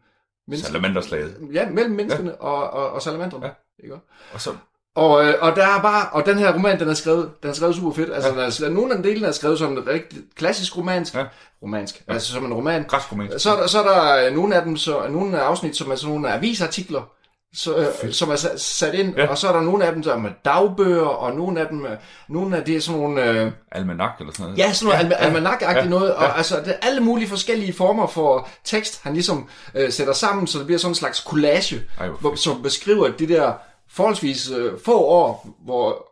mennesker, 0.48 0.66
Salamanderslaget. 0.66 1.36
ja, 1.52 1.68
mellem 1.70 1.94
menneskene 1.94 2.30
ja. 2.30 2.36
og, 2.46 2.70
og, 2.70 2.90
og 2.90 3.02
salamandrene. 3.02 3.46
Ja. 3.46 3.52
Ikke? 3.84 3.94
Og 4.32 4.40
så... 4.40 4.50
Og, 4.94 5.24
øh, 5.26 5.34
og 5.40 5.56
der 5.56 5.66
er 5.66 5.82
bare, 5.82 6.08
og 6.12 6.26
den 6.26 6.38
her 6.38 6.54
roman, 6.54 6.80
den 6.80 6.88
er 6.88 6.94
skrevet, 6.94 7.30
den 7.42 7.50
er 7.50 7.54
skrevet 7.54 7.74
super 7.76 7.92
fedt. 7.92 8.12
Altså, 8.14 8.28
ja. 8.34 8.36
der 8.40 8.66
er, 8.66 8.68
nogle 8.74 8.94
af 8.94 9.02
delene 9.02 9.26
er 9.26 9.32
skrevet 9.32 9.58
som 9.58 9.72
en 9.72 9.86
rigtig 9.86 10.18
klassisk 10.36 10.76
romansk, 10.76 11.14
Ja. 11.14 11.24
romansk, 11.62 12.02
ja. 12.08 12.12
altså 12.12 12.32
som 12.32 12.44
en 12.44 12.54
roman. 12.54 12.84
Græsk 12.84 13.12
romansk. 13.12 13.40
Så, 13.40 13.50
der- 13.56 13.66
så 13.66 13.82
er 13.82 13.94
der 13.94 14.26
øh, 14.26 14.34
nogle 14.36 14.54
af 14.56 14.62
dem, 14.62 14.76
så, 14.76 15.08
nogle 15.08 15.40
af 15.40 15.44
afsnit, 15.44 15.76
som 15.76 15.90
er 15.90 15.94
sådan 15.96 16.14
nogle 16.14 16.32
avisartikler, 16.32 17.10
så, 17.56 17.76
øh, 18.04 18.12
som 18.12 18.30
er 18.30 18.34
sa- 18.36 18.56
sat 18.58 18.94
ind, 18.94 19.14
Ja. 19.16 19.22
ja. 19.22 19.28
og 19.28 19.38
så 19.38 19.48
er 19.48 19.52
der 19.52 19.60
nogle 19.60 19.84
af 19.84 19.92
dem, 19.92 20.02
som 20.02 20.24
er 20.24 20.30
dagbøger, 20.44 21.06
og 21.06 21.34
nogle 21.36 21.60
af 21.60 21.66
dem, 21.68 21.86
øh, 21.86 21.96
nogle 22.28 22.56
af 22.56 22.64
det 22.64 22.76
er 22.76 22.80
sådan 22.80 23.00
nogle, 23.00 23.24
øh, 23.30 23.52
Almanak 23.72 24.10
eller 24.20 24.32
sådan 24.32 24.44
noget. 24.44 24.58
ja, 24.58 24.72
sådan 24.72 24.94
noget 24.98 25.10
ja, 25.10 25.16
almanak-agtigt 25.26 25.84
ja, 25.84 25.88
noget, 25.88 26.14
og 26.14 26.22
ja. 26.22 26.36
altså, 26.36 26.56
det 26.60 26.68
er 26.68 26.86
alle 26.86 27.00
mulige 27.00 27.28
forskellige 27.28 27.72
former 27.72 28.06
for 28.06 28.48
tekst, 28.64 29.00
han 29.02 29.12
ligesom 29.14 29.48
øh, 29.74 29.92
sætter 29.92 30.12
sammen, 30.12 30.46
så 30.46 30.58
det 30.58 30.66
bliver 30.66 30.78
sådan 30.78 30.90
en 30.90 30.94
slags 30.94 31.18
collage, 31.18 31.82
Ej, 32.00 32.08
hvor 32.08 32.34
som 32.34 32.62
beskriver 32.62 33.08
de 33.08 33.28
der 33.28 33.52
forholdsvis 33.90 34.50
øh, 34.50 34.72
få 34.84 34.98
år, 35.00 35.48
hvor, 35.64 36.06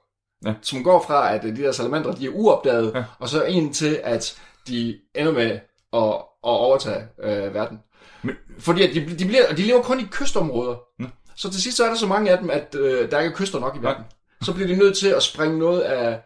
Ja. 0.45 0.49
ja. 0.51 0.55
som 0.63 0.85
går 0.85 1.05
fra, 1.07 1.35
at 1.35 1.45
øh, 1.45 1.57
de 1.57 1.63
der 1.63 1.73
salamandre, 1.73 2.13
de 2.15 2.27
er 2.27 2.31
uopdagede, 2.33 2.91
Ja. 2.95 2.99
ja. 2.99 3.05
og 3.19 3.29
så 3.29 3.43
ind 3.45 3.75
til, 3.75 4.01
at 4.05 4.37
de 4.69 4.99
ender 5.15 5.33
med 5.33 5.51
at, 5.93 6.15
at 6.23 6.51
overtage 6.51 7.03
øh, 7.23 7.55
verden. 7.55 7.79
Men- 8.23 8.35
Fordi 8.59 8.83
at 8.83 8.95
de, 8.95 9.17
de, 9.19 9.25
bliver, 9.25 9.55
de 9.57 9.63
lever 9.63 9.83
kun 9.83 10.01
i 10.01 10.07
kystområder. 10.11 10.75
Nå. 10.99 11.07
Så 11.37 11.51
til 11.51 11.63
sidst 11.63 11.77
så 11.77 11.85
er 11.85 11.89
der 11.89 11.97
så 11.97 12.07
mange 12.07 12.31
af 12.31 12.39
dem, 12.39 12.51
at 12.51 12.75
øh, 12.79 13.11
der 13.11 13.21
ikke 13.21 13.33
er 13.33 13.37
kyster 13.37 13.59
nok 13.61 13.77
i 13.77 13.83
verden. 13.83 14.05
Så 14.43 14.53
bliver 14.53 14.69
de 14.69 14.77
nødt 14.77 14.97
til 14.99 15.09
at 15.09 15.23
springe 15.23 15.59
noget 15.59 15.81
af 15.81 16.21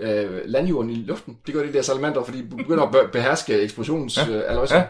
øh, 0.00 0.40
landjorden 0.44 0.90
i 0.90 0.94
luften. 0.94 1.36
Det 1.46 1.54
gør 1.54 1.62
de 1.62 1.72
der 1.72 1.82
salamander, 1.82 2.24
fordi 2.24 2.38
de 2.38 2.56
begynder 2.56 2.82
at 2.84 2.90
be- 2.92 3.08
beherske 3.12 3.60
eksplosions 3.60 4.16
Ja. 4.16 4.26
øh, 4.28 4.68
Ja. 4.70 4.76
ja. 4.78 4.84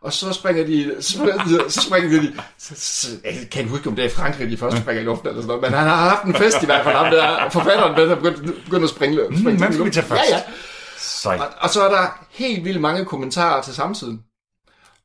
Og 0.00 0.12
så 0.12 0.32
springer 0.32 0.64
de, 0.66 0.96
så 1.00 1.12
springer 1.12 2.20
de, 2.20 2.32
så 2.58 2.72
så, 2.76 3.08
jeg 3.24 3.48
kan 3.50 3.60
ikke 3.60 3.70
huske, 3.70 3.88
om 3.88 3.96
det 3.96 4.02
er 4.04 4.06
i 4.08 4.12
Frankrig, 4.12 4.50
de 4.50 4.56
først 4.56 4.76
springer 4.76 5.02
i 5.02 5.04
luften 5.04 5.28
eller 5.28 5.42
sådan 5.42 5.46
noget, 5.46 5.62
men 5.62 5.72
han 5.78 5.88
har 5.88 5.96
haft 6.08 6.24
en 6.24 6.34
fest 6.34 6.62
i 6.62 6.66
hvert 6.66 6.84
fald, 6.84 6.96
ham 6.96 7.10
der 7.12 7.50
forfatteren, 7.50 7.94
der 7.96 8.10
er 8.10 8.14
begyndt, 8.14 8.64
begyndt 8.64 8.84
at 8.84 8.90
springe, 8.90 9.16
springe 9.16 9.50
Mm, 9.52 9.58
hvem 9.58 9.58
ting 9.58 9.70
i 9.70 9.74
skal 9.74 9.84
vi 9.86 9.90
tage 9.90 10.06
først? 10.06 10.22
Ja, 10.30 10.36
ja. 11.32 11.42
Og, 11.42 11.48
og, 11.60 11.70
så 11.70 11.82
er 11.82 11.90
der 11.90 12.24
helt 12.30 12.64
vildt 12.64 12.80
mange 12.80 13.04
kommentarer 13.04 13.62
til 13.62 13.74
samtiden. 13.74 14.20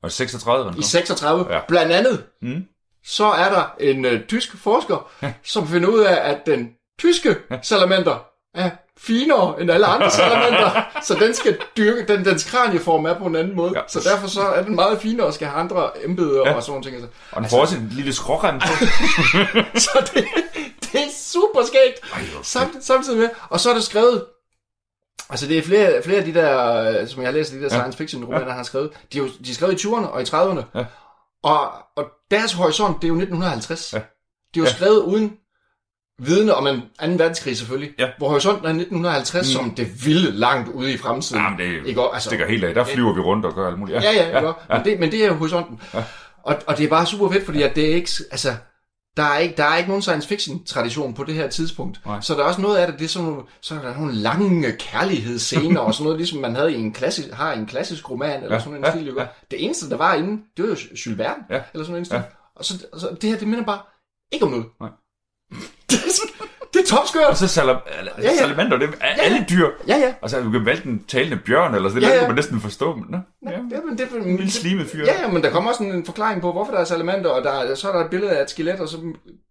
Og 0.04 0.12
36. 0.12 0.74
I 0.78 0.82
36, 0.82 1.46
Ja. 1.50 1.56
ja. 1.56 1.62
blandt 1.68 1.92
andet, 1.92 2.24
Mm. 2.42 2.64
Så 3.06 3.26
er 3.26 3.50
der 3.50 3.76
en 3.80 4.06
øh, 4.06 4.26
tysk 4.28 4.58
forsker, 4.58 5.12
som 5.44 5.68
finder 5.68 5.90
ud 5.90 6.00
af, 6.00 6.30
at 6.32 6.46
den 6.46 6.70
tyske 7.00 7.36
salamander 7.62 8.26
er 8.56 8.70
finere 8.98 9.62
end 9.62 9.72
alle 9.72 9.86
andre 9.86 10.12
salamander, 10.22 10.82
så 11.04 11.14
den 11.16 11.34
skal 11.34 11.58
dyrke, 11.78 12.14
den, 12.14 12.26
dens 12.26 12.44
kranieform 12.52 13.06
er 13.06 13.14
på 13.14 13.26
en 13.26 13.36
anden 13.36 13.56
måde, 13.56 13.72
Ja. 13.76 13.80
ja. 13.80 13.86
så 13.88 14.10
derfor 14.10 14.28
så 14.28 14.42
er 14.42 14.64
den 14.64 14.76
meget 14.76 15.02
finere 15.02 15.28
og 15.28 15.34
skal 15.34 15.48
have 15.48 15.60
andre 15.60 16.04
embeder 16.06 16.42
Ja. 16.42 16.50
ja. 16.50 16.56
og 16.56 16.64
sådan 16.64 16.84
ting. 16.84 16.96
Altså, 16.96 17.10
Og 17.32 17.42
den 17.42 17.50
får 17.50 17.62
også 17.62 17.76
en 17.78 17.88
lille 17.92 18.14
skrårem 18.14 18.60
på. 18.60 18.68
så 19.86 20.12
det, 20.14 20.26
det 20.82 21.00
er 21.02 21.12
super 21.18 21.62
skægt. 21.66 22.14
Ej, 22.14 22.22
Samt, 22.44 22.84
samtidig 22.86 23.20
med, 23.20 23.30
og 23.50 23.60
så 23.60 23.70
er 23.70 23.74
det 23.74 23.84
skrevet, 23.84 24.26
altså 25.30 25.48
det 25.48 25.58
er 25.58 25.64
flere, 25.64 26.02
flere 26.04 26.18
af 26.20 26.26
de 26.26 26.34
der, 26.34 26.74
øh, 27.02 27.08
som 27.08 27.22
jeg 27.22 27.28
har 27.28 27.34
læst, 27.34 27.52
de 27.52 27.62
der 27.62 27.70
science 27.70 27.98
fiction 27.98 28.24
romaner, 28.26 28.46
han 28.46 28.56
har 28.56 28.64
skrevet, 28.64 28.92
de 29.14 29.18
er, 29.18 29.22
jo, 29.24 29.30
de 29.46 29.50
er 29.52 29.54
skrevet 29.54 29.84
i 29.84 29.88
20'erne 29.88 30.08
og 30.08 30.22
i 30.22 30.26
30'erne, 30.26 30.62
Ja. 30.76 30.86
og, 31.44 31.72
og 31.96 32.06
deres 32.32 32.54
horisont, 32.54 32.96
det 33.02 33.04
er 33.04 33.08
jo 33.10 33.14
1950. 33.16 33.94
Ja. 33.94 33.98
De 33.98 34.04
er 34.04 34.06
jo 34.58 34.64
Ja. 34.64 34.70
skrevet 34.74 34.98
uden 35.04 35.34
vidne 36.20 36.54
om 36.54 36.68
en 36.68 36.82
anden 37.00 37.20
verdenskrig 37.20 37.58
selvfølgelig, 37.58 37.92
Ja. 38.00 38.08
hvor 38.18 38.30
horisonten 38.30 38.66
er 38.66 38.70
1950 38.70 39.48
mm. 39.48 39.52
som 39.62 39.72
det 39.76 40.06
vilde 40.06 40.32
langt 40.32 40.70
ude 40.70 40.94
i 40.94 40.98
fremtiden. 40.98 41.42
Jamen, 41.44 41.60
det 41.60 41.88
Ikke? 41.88 42.02
Altså- 42.14 42.30
stikker 42.30 42.48
helt 42.48 42.64
af. 42.64 42.74
Der 42.74 42.84
flyver 42.84 43.14
vi 43.14 43.20
rundt 43.20 43.46
og 43.46 43.54
gør 43.56 43.68
alt 43.68 43.80
muligt. 43.80 44.04
Ja, 44.04 44.12
ja, 44.12 44.30
ja, 44.30 44.46
ja. 44.48 44.52
Men, 44.70 44.86
det, 44.86 45.00
men 45.00 45.12
det 45.12 45.24
er 45.24 45.28
jo 45.28 45.34
horisonten. 45.34 45.82
Ja. 45.94 46.04
Og, 46.44 46.56
og 46.68 46.78
det 46.78 46.84
er 46.86 46.90
bare 46.90 47.06
super 47.06 47.32
fedt, 47.32 47.46
fordi 47.46 47.62
at 47.62 47.76
det 47.76 47.92
er 47.92 47.96
ikke, 47.96 48.10
altså, 48.32 48.56
der 49.18 49.24
er 49.24 49.38
ikke, 49.38 49.56
der 49.58 49.64
er 49.64 49.78
ikke 49.78 49.88
nogen 49.90 50.02
science 50.02 50.28
fiction 50.28 50.64
tradition 50.64 51.14
på 51.14 51.24
det 51.24 51.36
her 51.36 51.48
tidspunkt. 51.50 52.06
Nej. 52.06 52.22
Så 52.22 52.34
der 52.34 52.40
er 52.40 52.44
også 52.44 52.62
noget 52.62 52.78
af 52.78 52.88
det, 52.88 53.00
det 53.00 53.06
er 53.06 53.10
sådan, 53.10 53.42
så 53.62 53.76
er 53.76 53.82
der 53.82 53.98
nogle 53.98 54.14
lange 54.14 54.72
kærlighedsscener 54.80 55.80
og 55.80 55.94
sådan 55.94 56.04
noget, 56.04 56.18
ligesom 56.18 56.40
man 56.40 56.56
havde 56.56 56.74
i 56.74 56.76
en 56.80 56.94
klassisk, 56.94 57.30
har 57.32 57.54
i 57.54 57.58
en 57.60 57.66
klassisk 57.66 58.10
roman 58.10 58.44
eller 58.44 58.56
Ja, 58.56 58.62
sådan 58.62 58.78
en 58.78 58.84
ja, 58.86 58.92
stil. 58.92 59.14
Ja. 59.18 59.28
Det 59.52 59.64
eneste, 59.66 59.90
der 59.90 59.98
var 59.98 60.14
inde, 60.14 60.42
det 60.58 60.64
var 60.64 60.70
jo 60.70 60.76
Jules 61.06 61.18
Verne, 61.18 61.44
Ja. 61.50 61.62
eller 61.74 61.86
sådan 61.86 62.00
en 62.02 62.06
stil. 62.06 62.16
Ja. 62.16 62.22
Og 62.56 62.66
så, 62.66 62.78
så 62.98 63.18
det 63.22 63.30
her, 63.30 63.38
det 63.38 63.48
minder 63.48 63.66
bare 63.66 63.80
ikke 64.32 64.46
om 64.46 64.52
noget. 64.52 64.66
Nej. 64.80 64.90
det, 65.90 65.96
er, 66.08 66.12
så- 66.12 66.31
topskørt. 66.96 67.24
Og 67.30 67.38
så 67.38 67.48
salam, 67.48 67.78
ja, 68.18 68.22
ja. 68.22 68.36
salamander, 68.38 68.78
det 68.78 68.90
er 69.02 69.08
alle 69.24 69.46
dyr. 69.50 69.68
Ja, 69.88 69.98
ja. 69.98 70.14
Altså, 70.22 70.42
du 70.42 70.52
kan 70.52 70.66
vælte 70.66 70.88
en 70.88 71.04
talende 71.08 71.38
bjørn, 71.46 71.76
eller 71.76 71.90
sådan 71.90 72.02
Ja, 72.02 72.08
noget, 72.08 72.16
ja. 72.16 72.22
kan 72.26 72.30
man 72.30 72.36
næsten 72.36 72.62
forstå. 72.62 72.96
Men, 72.96 73.06
nå, 73.10 73.18
ja. 73.46 73.52
Ja, 73.52 73.82
men 73.90 73.98
det, 73.98 74.08
En 74.26 74.36
lille 74.38 74.52
slimet 74.52 74.88
fyr. 74.88 75.06
Ja, 75.06 75.22
ja, 75.22 75.28
men 75.32 75.44
der 75.44 75.50
kommer 75.50 75.70
også 75.70 75.84
en, 75.84 76.06
forklaring 76.06 76.42
på, 76.42 76.52
hvorfor 76.52 76.72
der 76.72 76.80
er 76.80 76.84
salamander, 76.86 77.30
og 77.30 77.44
der, 77.44 77.52
er- 77.52 77.76
så 77.76 77.90
er 77.90 77.98
der 77.98 78.04
et 78.04 78.10
billede 78.10 78.32
af 78.38 78.44
et 78.44 78.50
skelet, 78.50 78.80
og 78.80 78.88
så 78.90 78.98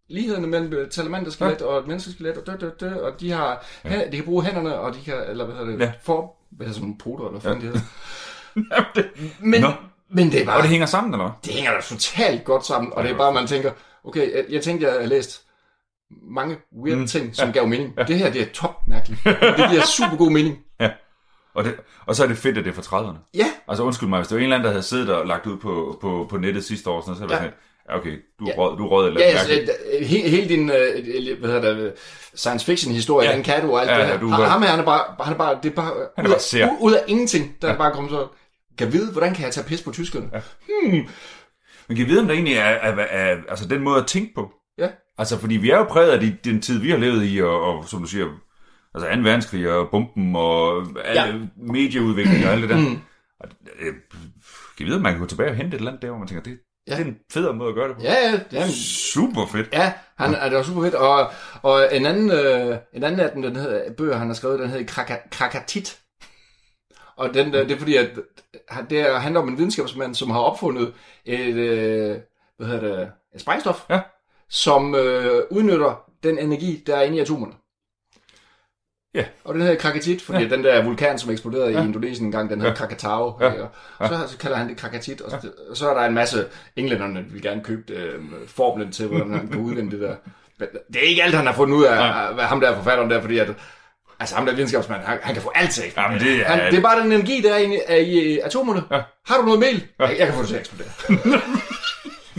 lighederne 0.08 0.46
mellem 0.46 0.72
et 0.72 0.94
salamanderskelet 0.94 1.56
ja. 1.60 1.66
og 1.66 1.78
et 1.78 1.86
menneskeskelet, 1.86 2.36
og, 2.36 2.46
dø, 2.46 2.52
dø, 2.60 2.68
dø, 2.80 2.94
og 2.94 3.20
de, 3.20 3.30
har, 3.32 3.64
ja. 3.84 4.00
de 4.12 4.16
kan 4.16 4.24
bruge 4.24 4.44
hænderne, 4.44 4.74
og 4.78 4.94
de 4.94 4.98
kan, 5.04 5.14
eller 5.28 5.44
hvad 5.44 5.54
hedder 5.54 5.70
det, 5.70 5.78
Ja. 5.80 5.84
ja. 5.84 5.92
for, 6.02 6.34
hvad 6.50 6.66
hedder 6.66 6.80
sådan 6.80 6.98
poter, 6.98 7.26
eller 7.28 7.40
hvad 7.40 7.52
Ja. 7.52 7.58
det 7.58 7.64
hedder. 7.64 7.80
Jamen, 8.76 8.86
det, 8.94 9.04
Men, 9.40 9.64
men 10.10 10.32
det 10.32 10.40
er 10.40 10.44
bare, 10.46 10.56
og 10.56 10.62
det 10.62 10.70
hænger 10.70 10.86
sammen, 10.86 11.12
eller 11.14 11.38
det 11.44 11.52
hænger 11.54 11.72
da 11.72 11.80
totalt 11.80 12.44
godt 12.44 12.66
sammen, 12.66 12.92
og 12.92 13.02
Ja, 13.02 13.08
det 13.08 13.14
er 13.14 13.18
bare, 13.18 13.32
man 13.32 13.46
tænker, 13.46 13.70
okay, 14.04 14.34
jeg, 14.36 14.44
jeg 14.50 14.62
tænkte, 14.62 14.86
jeg 14.86 14.94
havde 14.94 15.06
læst 15.08 15.42
mange 16.22 16.56
weird 16.84 16.98
Mm. 16.98 17.06
ting, 17.06 17.36
som 17.36 17.42
Ja. 17.44 17.46
ja. 17.46 17.52
gav 17.52 17.66
mening. 17.68 17.94
Ja. 17.98 18.02
Det 18.02 18.18
her, 18.18 18.30
det 18.32 18.42
er 18.42 18.46
top 18.54 18.76
mærkeligt. 18.88 19.24
det 19.24 19.66
giver 19.70 19.82
super 19.86 20.16
god 20.16 20.30
mening. 20.30 20.58
Ja. 20.80 20.90
Og, 21.54 21.64
det, 21.64 21.74
og 22.06 22.16
så 22.16 22.22
er 22.24 22.28
det 22.28 22.36
fedt, 22.38 22.58
at 22.58 22.64
det 22.64 22.70
er 22.78 22.82
fra 22.82 22.98
30'erne. 23.00 23.30
Ja, 23.34 23.46
Altså 23.68 23.82
undskyld 23.84 24.08
mig, 24.08 24.18
hvis 24.18 24.28
det 24.28 24.34
var 24.34 24.38
en 24.38 24.42
eller 24.42 24.56
anden, 24.56 24.64
der 24.64 24.70
havde 24.70 24.82
siddet 24.82 25.10
og 25.14 25.26
lagt 25.26 25.46
ud 25.46 25.56
på, 25.58 25.98
på, 26.00 26.26
på 26.30 26.36
nettet 26.36 26.64
sidste 26.64 26.90
år, 26.90 27.00
sådan, 27.00 27.14
så 27.16 27.20
havde 27.22 27.34
Ja. 27.34 27.40
været 27.40 27.52
sådan, 27.52 27.60
ja, 27.90 27.96
okay, 27.98 28.18
du 28.40 28.44
Ja. 28.46 28.52
rød, 28.58 28.78
du 28.78 28.88
rød 28.88 29.06
eller 29.06 29.20
ja 29.20 29.26
altså, 29.26 29.48
mærkeligt. 29.48 29.70
øh, 30.00 30.06
he, 30.06 30.28
hele 30.28 30.48
din 30.48 30.70
øh, 30.70 31.38
hvad 31.40 31.50
hedder 31.50 31.74
det, 31.74 31.92
science 32.34 32.66
fiction 32.66 32.94
historie, 32.94 33.24
Ja. 33.24 33.30
ja. 33.30 33.36
den 33.36 33.44
kan 33.44 33.62
du 33.62 33.72
og 33.72 33.80
alt 33.80 33.90
Ja, 33.90 33.94
det 33.94 34.00
ja, 34.02 34.06
her. 34.06 34.18
du 34.20 34.26
Du, 34.26 34.30
var- 34.30 34.48
ham 34.48 34.62
her, 34.62 34.68
han 34.68 34.80
er 34.80 34.84
bare, 34.84 35.02
han 35.24 35.32
er 35.34 35.38
bare, 35.38 35.58
det 35.62 35.70
er 35.70 35.74
bare, 35.74 35.92
Han 36.16 36.24
er 36.26 36.28
ud, 36.28 36.34
bare 36.34 36.62
af, 36.62 36.76
ud 36.80 36.92
af 36.92 37.02
ingenting, 37.06 37.56
der 37.62 37.68
er 37.72 37.76
bare 37.78 37.92
kommet 37.92 38.10
så, 38.12 38.26
kan 38.78 38.92
vide, 38.92 39.12
hvordan 39.12 39.34
kan 39.34 39.44
jeg 39.44 39.52
tage 39.52 39.66
pis 39.66 39.82
på 39.82 39.90
tyskerne? 39.92 40.30
Ja. 40.32 40.40
Men 41.88 41.96
kan 41.96 42.06
vide, 42.06 42.20
om 42.20 42.26
det 42.26 42.34
egentlig 42.34 42.54
er, 42.56 42.62
er, 42.64 42.92
er, 42.96 43.30
er 43.32 43.36
altså 43.48 43.68
den 43.68 43.80
måde 43.82 43.98
at 44.00 44.06
tænke 44.06 44.32
på? 44.34 44.50
Ja. 44.78 44.88
Altså, 45.20 45.38
fordi 45.38 45.56
vi 45.56 45.70
er 45.70 45.76
jo 45.78 45.84
præget 45.84 46.10
af 46.10 46.20
de, 46.20 46.36
den 46.44 46.60
tid, 46.62 46.78
vi 46.80 46.90
har 46.90 46.96
levet 46.98 47.24
i, 47.32 47.42
og, 47.42 47.60
og 47.62 47.88
som 47.88 48.00
du 48.00 48.06
siger, 48.06 48.26
altså 48.94 49.08
2. 49.16 49.20
verdenskrig 49.22 49.70
og 49.72 49.88
bomben 49.90 50.36
og 50.36 50.76
alle 51.04 51.22
ja. 51.22 51.38
medieudvikling 51.56 52.46
og 52.46 52.52
alt 52.52 52.62
det 52.62 52.70
der. 52.70 52.76
Mm. 52.76 52.98
Og, 53.40 53.48
øh, 53.80 53.94
kan 54.78 54.86
vide, 54.86 54.96
om 54.96 55.02
man 55.02 55.12
kan 55.12 55.20
gå 55.20 55.26
tilbage 55.26 55.50
og 55.50 55.56
hente 55.56 55.74
et 55.74 55.78
eller 55.78 55.90
andet 55.90 56.02
der, 56.02 56.08
hvor 56.08 56.18
man 56.18 56.28
tænker, 56.28 56.42
det, 56.42 56.58
ja. 56.86 56.92
Ja. 56.92 56.98
det 56.98 57.06
er 57.06 57.10
en 57.10 57.16
federe 57.32 57.54
måde 57.54 57.68
at 57.68 57.74
gøre 57.74 57.88
det 57.88 57.96
på. 57.96 58.02
Ja, 58.02 58.14
ja, 58.30 58.40
ja, 58.52 58.66
Super 59.12 59.46
fedt. 59.46 59.68
ja, 59.72 59.92
han 60.18 60.34
er 60.34 60.48
det 60.48 60.56
var 60.56 60.62
super 60.62 60.82
fedt. 60.82 60.94
Og, 60.94 61.30
og 61.62 61.96
en 61.96 62.06
anden, 62.06 62.30
øh, 62.30 62.76
en 62.94 63.04
anden 63.04 63.20
af 63.20 63.30
dem, 63.34 63.42
den 63.42 63.56
hedder, 63.56 63.92
bøger, 63.92 64.16
han 64.16 64.26
har 64.26 64.34
skrevet, 64.34 64.58
den 64.60 64.70
hedder 64.70 64.84
Kraka- 64.92 65.28
Krakatit. 65.30 65.98
Og 67.16 67.34
den, 67.34 67.52
der, 67.52 67.62
det 67.64 67.72
er 67.74 67.78
fordi, 67.78 67.96
at 67.96 68.10
det 68.90 69.00
er- 69.00 69.18
handler 69.18 69.40
om 69.40 69.48
en 69.48 69.56
videnskabsmand, 69.58 70.14
som 70.14 70.30
har 70.30 70.40
opfundet 70.40 70.92
et, 71.24 71.54
øh, 71.54 72.16
hvad 72.58 72.66
hedder 72.68 72.96
det, 72.98 73.10
et 73.34 73.40
sprængstof, 73.40 73.84
Ja. 73.90 74.00
Som 74.50 74.94
øh, 74.94 75.42
udnytter 75.50 76.02
den 76.22 76.38
energi, 76.38 76.82
der 76.86 76.96
er 76.96 77.02
inde 77.02 77.16
i 77.16 77.20
atomerne. 77.20 77.52
Ja. 79.14 79.24
Og 79.44 79.54
den 79.54 79.62
hedder 79.62 79.76
Krakatit, 79.76 80.22
fordi 80.22 80.42
ja. 80.44 80.48
den 80.48 80.64
der 80.64 80.84
vulkan, 80.84 81.18
som 81.18 81.30
eksploderede 81.30 81.72
ja. 81.72 81.82
i 81.82 81.84
Indonesien 81.84 82.26
en 82.26 82.32
gang, 82.32 82.50
den 82.50 82.60
hedder 82.60 82.72
ja. 82.72 82.78
Krakatau. 82.78 83.36
Ja. 83.40 83.46
Ja. 83.52 83.64
Og 83.98 84.08
så, 84.08 84.14
så 84.28 84.38
kalder 84.38 84.56
han 84.56 84.68
det 84.68 84.76
Krakatit, 84.76 85.20
og, 85.20 85.30
så, 85.30 85.50
og 85.70 85.76
så 85.76 85.90
er 85.90 85.94
der 85.94 86.06
en 86.06 86.14
masse 86.14 86.46
englænderne, 86.76 87.14
der 87.20 87.24
vil 87.30 87.42
gerne 87.42 87.64
købe 87.64 87.92
øh, 87.92 88.20
formlen 88.46 88.92
til, 88.92 89.06
hvordan 89.06 89.32
han 89.34 89.48
kan 89.48 89.60
udvinde 89.60 89.90
det 89.90 90.00
der. 90.00 90.14
Men 90.58 90.68
det 90.92 90.96
er 90.96 91.08
ikke 91.08 91.22
alt, 91.22 91.34
han 91.34 91.46
har 91.46 91.52
fundet 91.54 91.76
ud 91.76 91.84
af, 91.84 91.96
ja. 91.96 92.32
hvad 92.32 92.44
ham 92.44 92.60
der 92.60 92.70
er 92.70 92.76
forfatteren 92.76 93.10
der, 93.10 93.20
fordi 93.20 93.38
at, 93.38 93.48
altså 94.20 94.36
ham 94.36 94.46
der 94.46 94.52
videnskabsmand, 94.54 95.02
han, 95.02 95.18
han 95.22 95.34
kan 95.34 95.42
få 95.42 95.52
alt 95.54 95.70
til 95.70 95.82
at. 95.82 95.96
Jamen, 95.96 96.20
det 96.20 96.40
er- 96.40 96.44
han, 96.44 96.72
det 96.72 96.78
er 96.78 96.82
bare 96.82 97.00
den 97.02 97.12
energi, 97.12 97.40
der 97.40 97.54
er 97.54 97.58
i, 97.58 97.80
er 97.86 97.96
i 97.96 98.38
atomerne. 98.38 98.82
Ja. 98.90 99.02
Har 99.26 99.36
du 99.36 99.42
noget 99.44 99.60
mel? 99.60 99.86
Ja. 100.00 100.06
Jeg, 100.06 100.18
jeg 100.18 100.26
kan 100.26 100.34
få 100.34 100.40
det 100.40 100.48
til 100.48 100.54
at 100.54 100.60
eksplodere. 100.60 100.90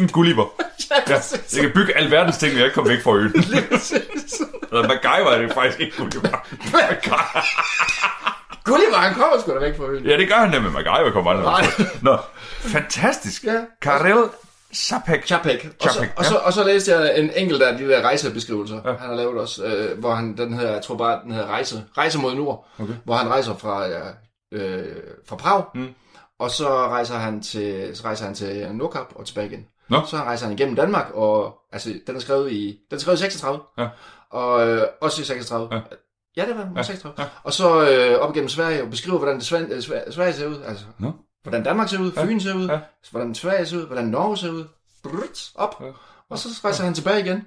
En 0.02 0.08
gulliver. 0.08 0.46
ja, 0.92 0.96
Ja. 1.08 1.16
Jeg 1.54 1.62
kan 1.62 1.72
bygge 1.74 1.98
alverdens 1.98 2.38
ting, 2.38 2.52
men 2.52 2.58
jeg 2.58 2.66
ikke 2.66 2.76
kommer 2.76 2.92
væk 2.92 3.04
fra 3.04 3.12
øen. 3.16 3.34
Eller 4.72 4.88
MacGyver 4.88 5.32
er 5.32 5.42
det 5.42 5.54
faktisk 5.54 5.80
ikke 5.80 5.98
Gulliver. 5.98 6.30
Gulliver, 8.66 8.96
han 8.98 9.14
kommer 9.14 9.40
sgu 9.42 9.52
da 9.54 9.60
væk 9.60 9.78
fra 9.78 9.84
øen. 9.86 10.06
Ja, 10.06 10.18
det 10.18 10.28
gør 10.28 10.36
han 10.36 10.50
nemlig. 10.50 10.72
MacGyver 10.72 11.12
kommer 11.12 11.32
aldrig. 11.32 11.46
Nej. 11.46 11.88
Nå, 12.02 12.18
fantastisk. 12.60 13.44
Ja. 13.44 13.62
Karel 13.82 14.30
Sapek. 14.74 15.26
Chapek. 15.26 15.68
Og, 15.80 15.90
så, 15.90 15.94
Chapek, 15.94 16.10
og, 16.18 16.26
så, 16.26 16.36
og 16.36 16.54
så 16.54 16.64
læste 16.64 16.92
jeg 16.96 17.20
en 17.20 17.32
enkelt 17.36 17.62
af 17.62 17.78
de 17.78 17.88
der 17.90 18.02
rejsebeskrivelser, 18.02 18.76
ja. 18.86 18.92
han 19.00 19.10
har 19.10 19.16
lavet 19.16 19.38
også, 19.40 19.64
øh, 19.66 20.00
hvor 20.00 20.14
han, 20.16 20.38
den 20.38 20.54
hedder, 20.54 20.74
jeg 20.74 20.82
tror 20.82 20.96
bare, 20.96 21.20
den 21.24 21.32
hedder 21.32 21.48
Rejse, 21.48 21.84
Rejse 21.98 22.20
mod 22.20 22.36
Nord, 22.36 22.68
Okay. 22.80 22.94
hvor 23.06 23.16
han 23.16 23.28
rejser 23.30 23.58
fra, 23.58 23.86
ja, 23.86 24.00
øh, 24.54 24.86
fra 25.30 25.36
Prag, 25.36 25.64
Mm. 25.76 25.88
og 26.40 26.52
så 26.52 26.70
rejser 26.88 27.16
han 27.16 27.42
til, 27.42 27.92
så 27.94 28.04
rejser 28.06 28.26
han 28.26 28.36
til 28.36 28.68
Nordkap 28.72 29.06
og 29.16 29.26
tilbage 29.26 29.48
igen. 29.48 29.66
Nå. 29.92 30.02
Så 30.08 30.18
rejser 30.18 30.46
han 30.46 30.54
igennem 30.58 30.76
Danmark, 30.76 31.12
og 31.14 31.54
altså, 31.72 31.94
den 32.08 32.16
er 32.16 32.20
skrevet 32.20 32.52
i, 32.52 32.80
den 32.90 32.96
er 32.96 33.00
skrevet 33.02 33.18
i 33.18 33.22
36, 33.22 33.60
Ja. 33.78 33.88
og 34.30 34.68
øh, 34.68 34.88
også 35.02 35.22
i 35.22 35.26
36. 35.26 35.68
Ja. 35.72 35.80
Ja, 36.38 36.46
det 36.46 36.58
var 36.58 36.64
den, 36.64 36.84
36. 36.84 37.16
Ja. 37.20 37.26
Og 37.44 37.54
så 37.54 37.90
øh, 37.90 38.20
op 38.20 38.36
igennem 38.36 38.50
Sverige 38.50 38.84
og 38.84 38.90
beskriver, 38.90 39.18
hvordan 39.18 39.36
det 39.36 39.46
Sven, 39.46 39.64
øh, 39.72 39.78
Sver- 39.80 40.12
Sverige 40.12 40.34
ser 40.34 40.48
ud. 40.48 40.58
Altså, 40.68 40.86
Nå. 41.00 41.12
hvordan 41.44 41.64
Danmark 41.64 41.90
ser 41.90 42.00
ud, 42.00 42.12
Fyn 42.12 42.40
ser 42.40 42.54
ud, 42.56 42.68
Ja. 42.68 42.80
hvordan 43.12 43.36
Sverige 43.36 43.66
ser 43.66 43.78
ud, 43.78 43.86
hvordan 43.86 44.06
Norge 44.06 44.38
ser 44.38 44.50
ud. 44.50 44.64
Brrrt, 45.04 45.50
op. 45.56 45.76
Ja. 45.82 45.86
Og 46.30 46.38
så 46.38 46.50
rejser 46.64 46.84
han 46.84 46.94
tilbage 46.94 47.20
igen. 47.20 47.44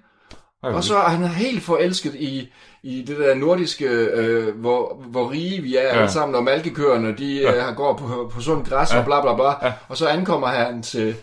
Og 0.62 0.84
så 0.84 0.96
er 0.96 1.08
han 1.08 1.24
helt 1.28 1.62
forelsket 1.62 2.14
i, 2.14 2.52
i 2.82 3.02
det 3.02 3.18
der 3.18 3.34
nordiske, 3.34 3.84
øh, 3.88 4.56
hvor, 4.60 4.94
hvor 5.06 5.30
rige 5.30 5.62
vi 5.62 5.76
er 5.76 5.82
ja. 5.82 5.88
alle 5.88 6.10
sammen, 6.10 6.34
og 6.34 6.44
malkekøerne, 6.44 7.14
de 7.18 7.34
ja. 7.40 7.68
øh, 7.70 7.76
går 7.76 7.96
på, 7.96 8.30
på 8.34 8.40
sund 8.40 8.66
græs 8.66 8.92
ja. 8.92 8.98
og 8.98 9.04
bla 9.04 9.20
bla 9.20 9.34
bla. 9.34 9.66
Ja. 9.66 9.72
Og 9.88 9.96
så 9.96 10.06
ankommer 10.08 10.46
han 10.46 10.82
til, 10.82 11.16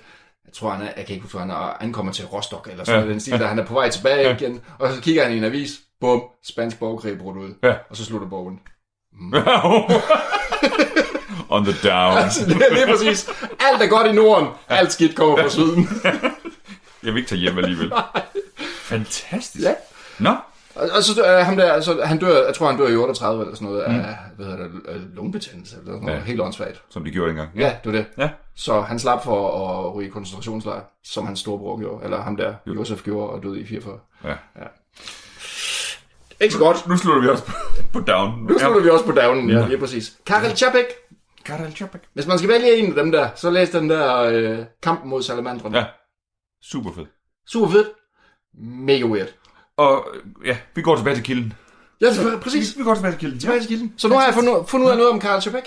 jeg 0.51 0.55
tror 0.55 0.69
han 0.69 0.81
er, 0.81 0.91
jeg 0.97 1.05
kan 1.05 1.13
ikke 1.15 1.23
huske, 1.23 1.37
han 1.39 1.49
er, 1.49 1.77
ankommer 1.83 2.11
til 2.11 2.25
Rostock, 2.25 2.67
eller 2.71 2.83
sådan 2.83 2.99
Ja. 3.01 3.05
ja. 3.05 3.11
den 3.11 3.19
stil, 3.19 3.33
der 3.39 3.47
han 3.47 3.59
er 3.59 3.65
på 3.65 3.73
vej 3.73 3.89
tilbage 3.89 4.27
ja. 4.29 4.35
igen. 4.35 4.61
Og 4.79 4.93
så 4.93 5.01
kigger 5.01 5.23
han 5.23 5.33
i 5.33 5.37
en 5.37 5.43
avis, 5.43 5.71
bum, 6.01 6.23
spansk 6.43 6.79
borgerkrig 6.79 7.17
brudt 7.17 7.37
ud. 7.37 7.53
Ja. 7.63 7.73
Og 7.89 7.97
så 7.97 8.05
slutter 8.05 8.27
bogen. 8.27 8.59
On 11.49 11.65
the 11.65 11.89
down. 11.89 12.17
Altså, 12.23 12.45
det 12.45 12.55
er 12.69 12.73
lige 12.73 12.87
præcis. 12.87 13.29
Alt 13.59 13.81
er 13.81 13.87
godt 13.87 14.07
i 14.07 14.11
Norden, 14.11 14.47
alt 14.69 14.91
skidt 14.91 15.15
kommer 15.15 15.37
fra 15.37 15.49
syden. 15.49 15.89
Jeg 17.03 17.13
vil 17.13 17.17
ikke 17.17 17.29
tage 17.29 17.39
hjem 17.41 17.57
alligevel. 17.57 17.91
Fantastisk. 18.81 19.63
Ja. 19.65 19.73
Nå, 20.19 20.35
Og, 20.75 20.89
og 20.95 21.03
så 21.03 21.25
øh, 21.25 21.45
ham 21.45 21.55
der, 21.57 21.71
altså, 21.73 22.01
han 22.05 22.17
dør, 22.19 22.45
jeg 22.45 22.55
tror 22.55 22.67
han 22.67 22.77
dør 22.79 22.87
i 22.87 22.95
38 22.95 23.41
eller 23.43 23.55
sådan 23.55 23.67
noget 23.67 23.81
af, 23.81 24.15
hvad 24.35 24.45
hedder 24.45 24.57
det, 24.63 24.71
lungebetændelse 25.15 25.75
eller 25.75 25.91
sådan 25.91 26.01
noget, 26.01 26.13
Ja. 26.15 26.19
ja. 26.19 26.25
helt 26.25 26.41
åndssvagt. 26.41 26.81
som 26.89 27.03
de 27.03 27.11
gjorde 27.11 27.27
dengang. 27.29 27.49
Ja, 27.55 27.73
det 27.83 27.91
var 27.91 27.97
det. 27.97 28.05
Ja. 28.17 28.29
Så 28.55 28.81
han 28.81 28.99
slap 28.99 29.23
for 29.23 29.67
at 29.67 29.95
ryge 29.95 30.07
i 30.07 30.11
koncentrationslejr, 30.11 30.81
som 31.03 31.25
hans 31.25 31.39
storebror 31.39 31.79
gjorde, 31.79 32.03
eller 32.03 32.21
ham 32.21 32.37
der, 32.37 32.53
Josef 32.67 33.03
gjorde, 33.03 33.29
og 33.29 33.43
døde 33.43 33.59
i 33.59 33.65
44. 33.65 33.99
ja. 34.25 34.33
Ikke 36.41 36.53
så 36.53 36.59
godt. 36.59 36.87
Nu 36.87 36.97
slutter 36.97 37.21
vi 37.21 37.27
også 37.27 37.45
på, 37.45 37.51
på 37.93 37.99
down. 37.99 38.43
Nu 38.49 38.59
slutter 38.59 38.81
vi 38.81 38.89
også 38.89 39.05
på 39.05 39.11
downen, 39.11 39.49
ja, 39.49 39.67
lige 39.67 39.77
præcis. 39.77 40.17
Karel 40.25 40.55
Čapek. 40.55 40.85
Karel 41.45 41.73
Čapek. 41.73 42.01
Hvis 42.13 42.27
man 42.27 42.37
skal 42.37 42.49
vælge 42.49 42.77
en 42.77 42.89
af 42.89 42.95
dem 42.95 43.11
der, 43.11 43.29
så 43.35 43.49
læs 43.49 43.69
den 43.69 43.89
der 43.89 44.17
øh, 44.17 44.59
kampen 44.83 45.09
mod 45.09 45.21
salamandrene. 45.21 45.77
Ja. 45.77 45.85
Super 46.63 46.91
fed. 46.91 47.05
Super 47.47 47.71
fedt. 47.71 47.87
Mega 48.63 49.05
weird. 49.05 49.27
Og 49.77 50.07
øh, 50.13 50.47
ja, 50.47 50.57
vi 50.75 50.81
går 50.81 50.95
tilbage 50.95 51.15
til 51.15 51.23
kilden. 51.23 51.53
Ja, 52.01 52.13
så, 52.13 52.39
præcis. 52.41 52.77
Vi 52.77 52.83
går 52.83 52.93
tilbage 52.95 53.11
til 53.13 53.19
kilden. 53.19 53.39
Tilbage 53.39 53.59
til 53.59 53.67
kilden. 53.67 53.93
Så 53.97 54.07
nu 54.07 54.15
har 54.15 54.25
jeg 54.25 54.33
fundet, 54.33 54.53
fundet 54.67 54.85
ud 54.87 54.91
af 54.91 54.97
noget 54.97 55.11
om 55.11 55.19
Karel 55.19 55.41
Čapek, 55.41 55.63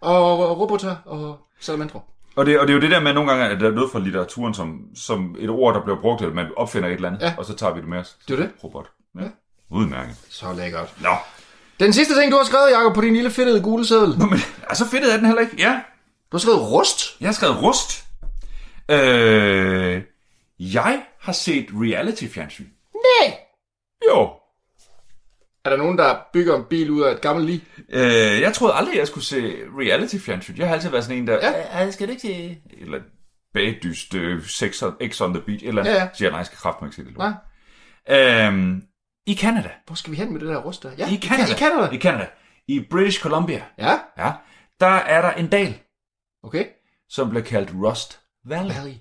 og 0.00 0.58
roboter 0.60 0.96
og 1.04 1.38
salamandre. 1.60 2.00
Og 2.36 2.46
det, 2.46 2.60
og 2.60 2.66
det 2.66 2.72
er 2.72 2.74
jo 2.76 2.80
det 2.80 2.90
der 2.90 3.00
med 3.00 3.12
nogle 3.12 3.30
gange, 3.30 3.46
at 3.48 3.60
der 3.60 3.68
er 3.68 3.72
noget 3.72 3.90
fra 3.92 3.98
litteraturen, 3.98 4.54
som, 4.54 4.80
som 4.96 5.36
et 5.38 5.50
ord, 5.50 5.74
der 5.74 5.80
bliver 5.82 6.00
brugt, 6.00 6.20
eller 6.22 6.34
man 6.34 6.46
opfinder 6.56 6.88
et 6.88 6.94
eller 6.94 7.08
andet, 7.08 7.22
Ja. 7.22 7.34
og 7.38 7.44
så 7.44 7.54
tager 7.56 7.74
vi 7.74 7.80
det 7.80 7.88
med 7.88 7.98
os. 7.98 8.16
Det 8.28 8.32
er 8.34 8.42
det. 8.42 8.50
Robot. 8.64 8.90
Ja. 9.18 9.22
Ja. 9.22 9.28
Udmærket. 9.70 10.16
Så 10.30 10.52
lækkert. 10.52 10.94
Nå. 11.02 11.10
Den 11.80 11.92
sidste 11.92 12.20
ting, 12.20 12.32
du 12.32 12.36
har 12.36 12.44
skrevet, 12.44 12.70
Jacob, 12.70 12.94
på 12.94 13.00
din 13.00 13.12
lille 13.14 13.30
fedtede 13.30 13.60
gule 13.62 13.86
seddel. 13.86 14.18
Nå, 14.18 14.26
men 14.26 14.38
er 14.70 14.74
så 14.74 14.88
fedt 14.88 15.04
er 15.04 15.16
den 15.16 15.26
heller 15.26 15.40
ikke. 15.42 15.54
Ja, 15.58 15.80
Du 16.32 16.36
har 16.36 16.38
skrevet 16.38 16.60
rust. 16.72 17.16
jeg 17.20 17.28
har 17.28 17.32
skrevet 17.32 17.62
rust. 17.62 18.04
Øh, 18.90 20.02
jeg 20.58 21.02
har 21.20 21.32
set 21.32 21.66
reality-fjernsyn. 21.72 22.64
Nej. 22.94 23.36
Jo. 24.10 24.30
Er 25.64 25.70
der 25.70 25.76
nogen, 25.76 25.98
der 25.98 26.18
bygger 26.32 26.56
en 26.56 26.64
bil 26.70 26.90
ud 26.90 27.02
af 27.02 27.12
et 27.12 27.20
gammelt 27.20 27.46
lig? 27.50 27.64
Øh, 27.88 28.40
jeg 28.40 28.54
troede 28.54 28.74
aldrig, 28.74 28.96
jeg 28.98 29.06
skulle 29.06 29.24
se 29.24 29.56
reality-fjernsyn. 29.78 30.56
Jeg 30.56 30.66
har 30.68 30.74
altid 30.74 30.90
været 30.90 31.04
sådan 31.04 31.18
en, 31.18 31.26
der... 31.26 31.34
Ja. 31.34 31.78
jeg 31.78 31.92
skal 31.92 32.08
det 32.08 32.12
ikke 32.12 32.22
se... 32.22 32.58
Eller 32.80 33.00
bagdyst, 33.54 34.14
øh, 34.14 34.42
sex 34.46 34.82
on, 34.82 34.96
X 35.10 35.20
on 35.20 35.34
the 35.34 35.42
beach, 35.42 35.64
eller 35.66 35.84
Ja, 35.86 35.92
ja. 35.92 36.08
siger 36.14 36.26
jeg, 36.28 36.30
nej, 36.30 36.38
jeg 36.38 36.46
skal 36.46 36.58
kraft 36.58 36.78
ikke 36.82 36.96
se 36.96 37.04
det. 37.04 37.16
Nej. 37.18 37.32
Øhm, 38.46 38.82
I 39.26 39.34
Canada. 39.34 39.70
Hvor 39.86 39.94
skal 39.94 40.10
vi 40.12 40.16
hen 40.16 40.32
med 40.32 40.40
det 40.40 40.48
der 40.48 40.56
rust 40.56 40.82
der? 40.82 40.90
Ja, 40.98 41.08
I 41.12 41.16
Canada. 41.22 41.52
I 41.52 41.56
Canada. 41.58 41.94
I 41.94 41.98
Canada. 41.98 42.26
I 42.68 42.86
British 42.90 43.20
Columbia. 43.22 43.62
Ja, 43.78 43.98
Ja. 44.18 44.32
Der 44.80 44.86
er 44.86 45.22
der 45.22 45.30
en 45.32 45.46
dal, 45.48 45.78
okay. 46.42 46.64
som 47.08 47.28
bliver 47.30 47.44
kaldt 47.44 47.70
Rust 47.82 48.20
Valley. 48.46 48.74
Valley. 48.74 48.94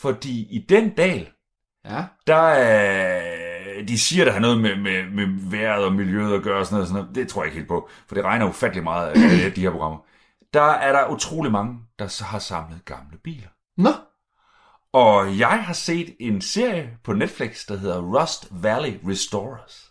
Fordi 0.00 0.40
i 0.50 0.66
den 0.68 0.90
dal, 0.90 1.28
Ja. 1.84 2.04
der 2.26 2.34
er... 2.48 3.17
De 3.88 3.98
siger, 3.98 4.24
der 4.24 4.32
har 4.32 4.40
noget 4.40 4.60
med, 4.60 4.76
med, 4.76 5.10
med 5.10 5.26
vejret 5.50 5.84
og 5.84 5.92
miljøet 5.92 6.34
at 6.34 6.42
gøre 6.42 6.58
og 6.58 6.66
sådan 6.66 6.74
noget, 6.76 6.88
sådan 6.88 7.02
noget. 7.02 7.14
Det 7.14 7.28
tror 7.28 7.42
jeg 7.42 7.46
ikke 7.46 7.56
helt 7.56 7.68
på, 7.68 7.88
for 8.08 8.14
det 8.14 8.24
regner 8.24 8.48
ufattelig 8.48 8.84
meget 8.84 9.08
af 9.44 9.52
de 9.52 9.60
her 9.60 9.70
programmer. 9.70 9.98
Der 10.54 10.62
er 10.62 10.92
der 10.92 11.08
utrolig 11.10 11.52
mange, 11.52 11.78
der 11.98 12.24
har 12.24 12.38
samlet 12.38 12.84
gamle 12.84 13.18
biler. 13.24 13.48
Nå. 13.76 13.90
Og 14.92 15.38
jeg 15.38 15.48
har 15.64 15.72
set 15.72 16.16
en 16.20 16.40
serie 16.40 16.90
på 17.04 17.12
Netflix, 17.12 17.66
der 17.66 17.76
hedder 17.78 18.00
Rust 18.20 18.48
Valley 18.50 18.92
Restorers. 19.08 19.84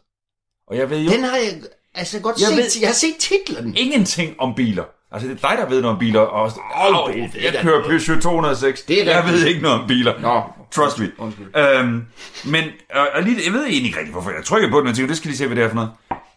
Og 0.67 0.77
jeg 0.77 0.89
ved 0.89 0.99
jo 0.99 1.11
Den 1.11 1.23
har 1.23 1.38
jeg 1.38 1.61
altså 1.95 2.19
godt 2.21 2.35
Jeg 2.39 2.47
set. 2.47 2.57
ved- 2.57 2.81
Jeg 2.81 2.89
har 2.89 2.93
set 2.93 3.15
titlen. 3.19 3.75
ingenting 3.77 4.35
om 4.39 4.55
biler. 4.55 4.83
Altså, 5.11 5.27
det 5.29 5.43
er 5.43 5.49
dig, 5.49 5.57
der 5.57 5.69
ved 5.69 5.81
noget 5.81 5.93
om 5.95 5.99
biler. 5.99 6.19
Og, 6.19 6.51
oh, 6.75 7.13
det 7.13 7.43
jeg 7.43 7.59
kører 7.61 7.83
Peugeot 7.83 8.21
206. 8.21 8.81
Det 8.81 9.01
er 9.09 9.15
jeg 9.21 9.25
ved 9.33 9.45
ikke 9.45 9.61
noget 9.61 9.81
om 9.81 9.88
biler. 9.88 10.19
Nå. 10.19 10.43
Trust 10.72 10.99
me. 10.99 11.11
Øhm, 11.55 12.05
men 12.45 12.63
og, 12.93 13.07
og 13.13 13.24
lige, 13.24 13.45
jeg 13.45 13.53
ved 13.53 13.65
egentlig 13.65 13.86
ikke 13.86 13.99
rigtig, 13.99 14.13
hvorfor 14.13 14.32
jeg 14.32 14.45
trykker 14.45 14.70
på 14.70 14.80
den, 14.80 14.88
og 14.88 14.95
tænker, 14.95 15.07
det 15.07 15.18
skal 15.18 15.28
lige 15.28 15.38
se, 15.38 15.47
hvad 15.47 15.55
det 15.55 15.63
er 15.63 15.68
for 15.68 15.76
noget. 15.76 15.91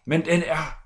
Men 0.06 0.24
den 0.24 0.42
er 0.46 0.76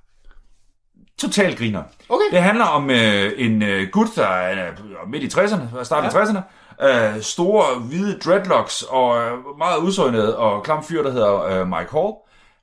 totalt 1.19 1.59
griner. 1.59 1.83
Okay. 2.09 2.25
Det 2.31 2.43
handler 2.43 2.65
om 2.65 2.91
øh, 2.91 3.33
en 3.37 3.63
øh, 3.63 3.89
gut, 3.91 4.09
der 4.17 4.27
er 4.27 4.71
øh, 4.71 5.11
midt 5.11 5.23
i 5.23 5.39
60'erne, 5.39 5.85
starten 5.85 6.11
af 6.11 6.25
60'erne. 6.25 6.41
Øh, 6.83 7.23
store, 7.23 7.79
hvide 7.81 8.19
dreadlocks 8.19 8.83
og 8.83 9.23
øh, 9.23 9.59
meget 9.59 9.79
udsøgnet 9.79 10.37
og 10.37 10.63
klam 10.65 10.85
fyr, 10.85 11.03
der 11.03 11.11
hedder 11.11 11.43
øh, 11.43 11.69
Mike 11.69 11.91
Hall. 11.93 12.13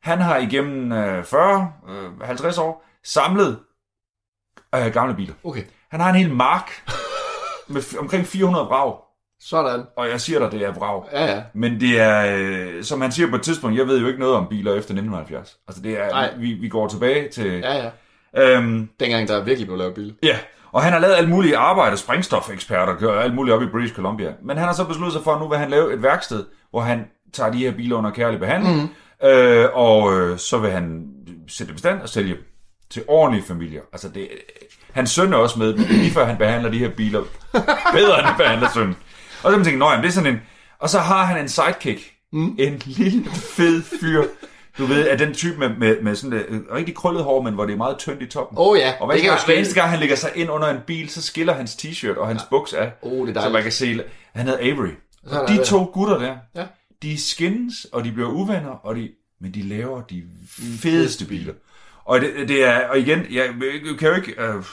Han 0.01 0.21
har 0.21 0.37
igennem 0.37 0.91
øh, 0.91 1.23
40, 1.23 1.71
øh, 1.89 2.27
50 2.27 2.57
år 2.57 2.85
samlet 3.03 3.59
øh, 4.75 4.93
gamle 4.93 5.15
biler. 5.15 5.33
Okay. 5.43 5.63
Han 5.91 5.99
har 5.99 6.09
en 6.09 6.15
hel 6.15 6.33
mark 6.33 6.83
med 7.67 7.99
omkring 7.99 8.27
400 8.27 8.65
vrag. 8.65 8.95
Sådan. 9.43 9.83
Og 9.97 10.09
jeg 10.09 10.21
siger 10.21 10.39
dig, 10.39 10.51
det 10.51 10.61
er 10.61 10.73
vrag. 10.73 11.03
Ja, 11.11 11.25
ja. 11.25 11.41
Men 11.53 11.79
det 11.79 11.99
er, 11.99 12.35
øh, 12.37 12.83
som 12.83 13.01
han 13.01 13.11
siger 13.11 13.29
på 13.29 13.35
et 13.35 13.41
tidspunkt, 13.41 13.77
jeg 13.77 13.87
ved 13.87 13.99
jo 14.01 14.07
ikke 14.07 14.19
noget 14.19 14.35
om 14.35 14.47
biler 14.47 14.71
efter 14.71 14.93
1970. 14.93 15.57
Altså 15.67 15.81
det 15.83 15.99
er, 15.99 16.09
Nej. 16.09 16.29
vi, 16.37 16.53
vi 16.53 16.69
går 16.69 16.87
tilbage 16.87 17.29
til... 17.29 17.51
Ja, 17.51 17.77
ja. 17.77 17.89
Øhm, 18.57 18.89
Dengang 18.99 19.27
der 19.27 19.43
virkelig 19.43 19.67
blev 19.67 19.77
lavet 19.77 19.93
bil. 19.93 20.15
ja, 20.23 20.37
og 20.71 20.83
han 20.83 20.93
har 20.93 20.99
lavet 20.99 21.13
alle 21.15 21.29
mulige 21.29 21.57
arbejde, 21.57 21.97
sprængstofeksperter, 21.97 22.95
kører 22.95 23.19
alt 23.21 23.35
muligt 23.35 23.55
op 23.55 23.61
i 23.61 23.65
British 23.65 23.93
Columbia. 23.95 24.33
Men 24.43 24.57
han 24.57 24.65
har 24.65 24.73
så 24.73 24.83
besluttet 24.85 25.13
sig 25.13 25.23
for, 25.23 25.33
at 25.33 25.41
nu 25.41 25.47
vil 25.49 25.57
han 25.57 25.69
lave 25.69 25.93
et 25.93 26.03
værksted, 26.03 26.45
hvor 26.69 26.81
han 26.81 27.05
tager 27.33 27.51
de 27.51 27.57
her 27.57 27.71
biler 27.71 27.97
under 27.97 28.11
kærlig 28.11 28.39
behandling, 28.39 28.81
mm. 29.21 29.27
øh, 29.27 29.69
og 29.73 30.13
øh, 30.19 30.37
så 30.37 30.57
vil 30.57 30.71
han 30.71 31.07
sætte 31.47 31.69
dem 31.71 31.75
i 31.75 31.79
stand 31.79 32.01
og 32.01 32.09
sælge 32.09 32.33
dem 32.33 32.43
til 32.89 33.03
ordentlige 33.07 33.45
familier. 33.47 33.81
Altså 33.93 34.09
det, 34.09 34.27
hans 34.91 35.09
søn 35.11 35.33
er 35.33 35.37
også 35.37 35.59
med, 35.59 35.73
men 35.73 35.83
det 35.83 35.89
er 35.91 35.97
lige 35.97 36.11
før 36.11 36.25
han 36.25 36.37
behandler 36.37 36.69
de 36.71 36.77
her 36.77 36.89
biler 36.89 37.23
bedre, 37.93 38.19
end 38.19 38.25
han 38.27 38.37
behandler 38.37 38.69
sønnen. 38.73 38.95
Og 39.43 39.51
så 39.51 39.57
man 39.57 39.63
tænke, 39.63 39.79
nej, 39.79 39.95
det 39.95 40.05
er 40.05 40.11
sådan 40.11 40.33
en... 40.33 40.39
Og 40.79 40.89
så 40.89 40.99
har 40.99 41.23
han 41.25 41.39
en 41.41 41.49
sidekick. 41.49 42.13
Mm. 42.33 42.55
En 42.59 42.81
lille 42.85 43.25
fed 43.31 43.81
fyr. 43.99 44.23
Du 44.77 44.85
ved, 44.85 45.07
at 45.07 45.19
den 45.19 45.33
type 45.33 45.57
med, 45.57 45.69
med, 45.77 46.01
med 46.01 46.15
sådan 46.15 46.39
et 46.39 46.45
øh, 46.49 46.61
rigtig 46.73 46.95
krøllet 46.95 47.23
hår, 47.23 47.41
men 47.41 47.53
hvor 47.53 47.65
det 47.65 47.73
er 47.73 47.77
meget 47.77 47.97
tyndt 47.97 48.21
i 48.21 48.25
toppen. 48.25 48.57
Åh 48.57 48.67
oh, 48.67 48.77
ja, 48.77 48.93
Og 48.99 49.05
hver, 49.05 49.15
det 49.15 49.23
kan 49.45 49.55
eneste 49.57 49.75
gang, 49.75 49.89
han 49.89 49.99
lægger 49.99 50.15
sig 50.15 50.31
ind 50.35 50.49
under 50.49 50.67
en 50.67 50.77
bil, 50.87 51.09
så 51.09 51.21
skiller 51.21 51.53
hans 51.53 51.75
t-shirt 51.75 52.17
og 52.19 52.27
hans 52.27 52.41
buks 52.49 52.73
af. 52.73 52.91
Åh, 53.01 53.27
det 53.27 53.37
er 53.37 53.41
så 53.41 53.49
man 53.49 53.63
kan 53.63 53.71
se, 53.71 54.03
han 54.33 54.45
hedder 54.47 54.71
Avery. 54.73 54.89
Så 55.27 55.39
Og 55.41 55.47
de 55.47 55.57
det. 55.57 55.65
to 55.65 55.83
gutter 55.83 56.17
der, 56.19 56.35
Ja. 56.55 56.65
de 57.01 57.21
skins, 57.21 57.87
og 57.91 58.03
de 58.03 58.11
bliver 58.11 58.29
uvenner, 58.29 58.69
og 58.69 58.95
de, 58.95 59.09
men 59.41 59.51
de 59.53 59.61
laver 59.61 60.01
de 60.01 60.23
fedeste 60.79 61.25
biler. 61.25 61.53
Og 62.05 62.21
det, 62.21 62.29
det 62.47 62.65
er, 62.67 62.87
og 62.89 62.99
igen, 62.99 63.19
jeg, 63.31 63.45
jeg 63.89 63.97
kan 63.99 64.07
jo 64.09 64.13
ikke, 64.15 64.41
øh, 64.41 64.63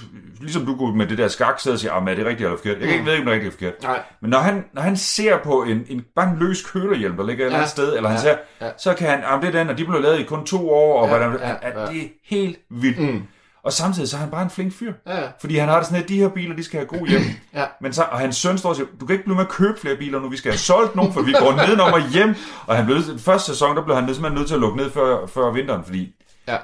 ligesom 0.40 0.66
du 0.66 0.76
kunne 0.76 0.96
med 0.98 1.06
det 1.06 1.18
der 1.18 1.28
skak, 1.28 1.60
sidde 1.60 1.74
og 1.74 1.78
sige, 1.80 1.90
ah, 1.90 2.02
er 2.08 2.14
det 2.14 2.26
rigtigt 2.26 2.40
eller 2.46 2.56
forkert? 2.56 2.76
Jeg 2.78 2.86
kan 2.88 2.92
ikke 2.92 3.04
ved 3.06 3.12
ikke, 3.12 3.22
om 3.22 3.26
det 3.26 3.32
er 3.32 3.36
rigtigt 3.46 3.62
eller 3.62 3.72
forkert. 3.72 3.82
Nej. 3.96 4.02
Men 4.22 4.30
når 4.30 4.38
han, 4.38 4.64
når 4.74 4.82
han 4.82 4.96
ser 4.96 5.38
på 5.44 5.62
en, 5.62 5.84
en 5.88 6.04
bare 6.16 6.30
en 6.30 6.38
løs 6.38 6.62
kølerhjelm, 6.72 7.16
der 7.16 7.26
ligger 7.26 7.44
et 7.44 7.46
eller 7.46 7.58
andet 7.58 7.70
sted, 7.70 7.96
eller 7.96 8.08
han 8.08 8.16
Ja. 8.18 8.22
ser, 8.22 8.36
Ja. 8.60 8.70
så 8.78 8.94
kan 8.94 9.08
han, 9.08 9.20
ah, 9.26 9.40
det 9.42 9.48
er 9.54 9.58
den, 9.58 9.68
og 9.70 9.78
de 9.78 9.84
blev 9.84 10.00
lavet 10.02 10.18
i 10.20 10.22
kun 10.22 10.46
to 10.46 10.70
år, 10.70 11.00
og 11.02 11.08
Ja. 11.08 11.16
hvordan, 11.18 11.40
Ja. 11.40 11.54
at, 11.62 11.72
Ja. 11.80 11.86
det 11.92 12.02
er 12.02 12.08
helt 12.24 12.58
vildt. 12.70 12.98
Mm. 13.14 13.22
Og 13.62 13.72
samtidig 13.72 14.08
så 14.08 14.16
er 14.16 14.20
han 14.20 14.30
bare 14.30 14.42
en 14.42 14.50
flink 14.50 14.72
fyr. 14.72 14.92
Ja, 15.06 15.20
ja. 15.20 15.26
Fordi 15.40 15.56
han 15.56 15.68
har 15.68 15.76
det 15.78 15.86
sådan, 15.86 16.02
at 16.02 16.08
de 16.08 16.16
her 16.18 16.28
biler, 16.28 16.56
de 16.56 16.64
skal 16.64 16.78
have 16.80 16.98
god 16.98 17.06
hjem. 17.08 17.20
Ja. 17.54 17.64
Men 17.80 17.92
så, 17.92 18.02
og 18.10 18.18
hans 18.18 18.36
søn 18.36 18.58
står 18.58 18.68
og 18.68 18.76
siger, 18.76 18.86
du 19.00 19.06
kan 19.06 19.12
ikke 19.14 19.24
blive 19.24 19.36
med 19.36 19.44
at 19.44 19.48
købe 19.50 19.80
flere 19.80 19.96
biler 19.96 20.20
nu, 20.20 20.28
vi 20.28 20.36
skal 20.36 20.52
have 20.52 20.58
solgt 20.58 20.96
nogle, 20.96 21.12
for 21.12 21.22
vi 21.22 21.32
går 21.32 21.52
nedenom 21.66 21.92
og 21.92 22.08
hjem. 22.10 22.34
Og 22.66 22.76
han 22.76 22.86
blev, 22.86 22.96
første 23.18 23.46
sæson, 23.52 23.76
der 23.76 23.84
blev 23.84 23.96
han 23.96 24.04
simpelthen 24.06 24.34
nødt 24.34 24.46
til 24.48 24.54
at 24.54 24.60
lukke 24.60 24.76
ned 24.76 24.90
før, 24.90 25.26
før 25.26 25.50
vinteren, 25.52 25.84
fordi 25.84 26.14
Ja. 26.48 26.56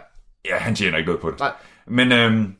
Ja, 0.44 0.56
han 0.58 0.74
tjener 0.74 0.98
ikke 0.98 1.06
noget 1.06 1.20
på 1.22 1.30
det. 1.30 1.38
Nej. 1.38 1.52
Men 1.86 2.12
øhm, 2.12 2.54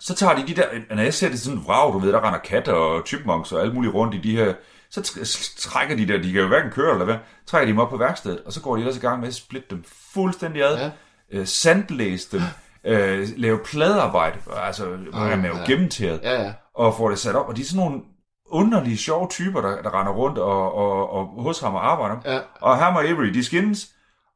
så 0.00 0.14
tager 0.14 0.34
de 0.34 0.46
de 0.46 0.54
der, 0.54 0.64
når 0.94 1.02
jeg 1.02 1.14
ser 1.14 1.28
det 1.28 1.40
sådan 1.40 1.60
vrag, 1.66 1.92
du 1.92 1.98
ved, 1.98 2.12
der 2.12 2.26
render 2.26 2.38
katter 2.38 2.72
og 2.72 3.02
chipmunks 3.06 3.52
og 3.52 3.62
alt 3.62 3.74
muligt 3.74 3.94
rundt 3.94 4.14
i 4.14 4.18
de 4.18 4.36
her, 4.36 4.54
så 4.90 5.00
tr- 5.00 5.60
trækker 5.70 5.96
de 5.96 6.08
der, 6.08 6.22
de 6.22 6.32
kan 6.32 6.40
jo 6.40 6.48
hverken 6.48 6.70
køre 6.70 6.92
eller 6.92 7.04
hvad, 7.04 7.16
trækker 7.46 7.66
de 7.66 7.70
dem 7.72 7.78
op 7.78 7.90
på 7.90 7.96
værkstedet, 7.96 8.40
og 8.46 8.52
så 8.52 8.60
går 8.60 8.74
de 8.76 8.80
ellers 8.82 8.96
i 8.96 9.00
gang 9.00 9.20
med 9.20 9.28
at 9.28 9.34
splitte 9.34 9.68
dem 9.70 9.84
fuldstændig 10.14 10.62
ad, 10.62 10.76
Ja. 10.78 10.90
øh, 11.32 11.46
sandlæse 11.46 12.28
dem, 12.32 12.42
øh, 12.92 13.28
lave 13.36 13.58
pladearbejde, 13.64 14.38
altså 14.56 14.84
oh, 15.12 15.38
med 15.38 15.50
jo 15.50 15.56
ja. 15.56 15.64
gennemteret, 15.66 16.20
Ja, 16.22 16.42
ja. 16.42 16.52
og 16.74 16.94
får 16.96 17.08
det 17.10 17.18
sat 17.18 17.34
op, 17.34 17.48
og 17.48 17.56
de 17.56 17.60
er 17.60 17.64
sådan 17.66 17.84
nogle 17.84 18.00
underlige, 18.46 18.96
sjove 18.96 19.28
typer, 19.28 19.60
der, 19.60 19.82
der 19.82 20.00
render 20.00 20.12
rundt 20.12 20.38
og, 20.38 20.74
og, 20.74 21.10
og 21.12 21.42
hos 21.42 21.60
ham 21.60 21.74
og 21.74 21.90
arbejder. 21.92 22.16
Ja. 22.24 22.38
Og 22.60 22.76
ham 22.78 22.96
og 22.96 23.04
Avery, 23.04 23.26
de 23.26 23.44
skins, 23.44 23.88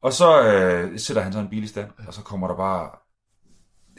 og 0.02 0.12
så 0.12 0.42
øh, 0.42 0.98
sætter 0.98 1.22
han 1.22 1.32
så 1.32 1.38
en 1.38 1.48
bil 1.48 1.64
i 1.64 1.66
stand, 1.66 1.90
og 2.08 2.14
så 2.14 2.22
kommer 2.22 2.48
der 2.48 2.56
bare, 2.56 2.90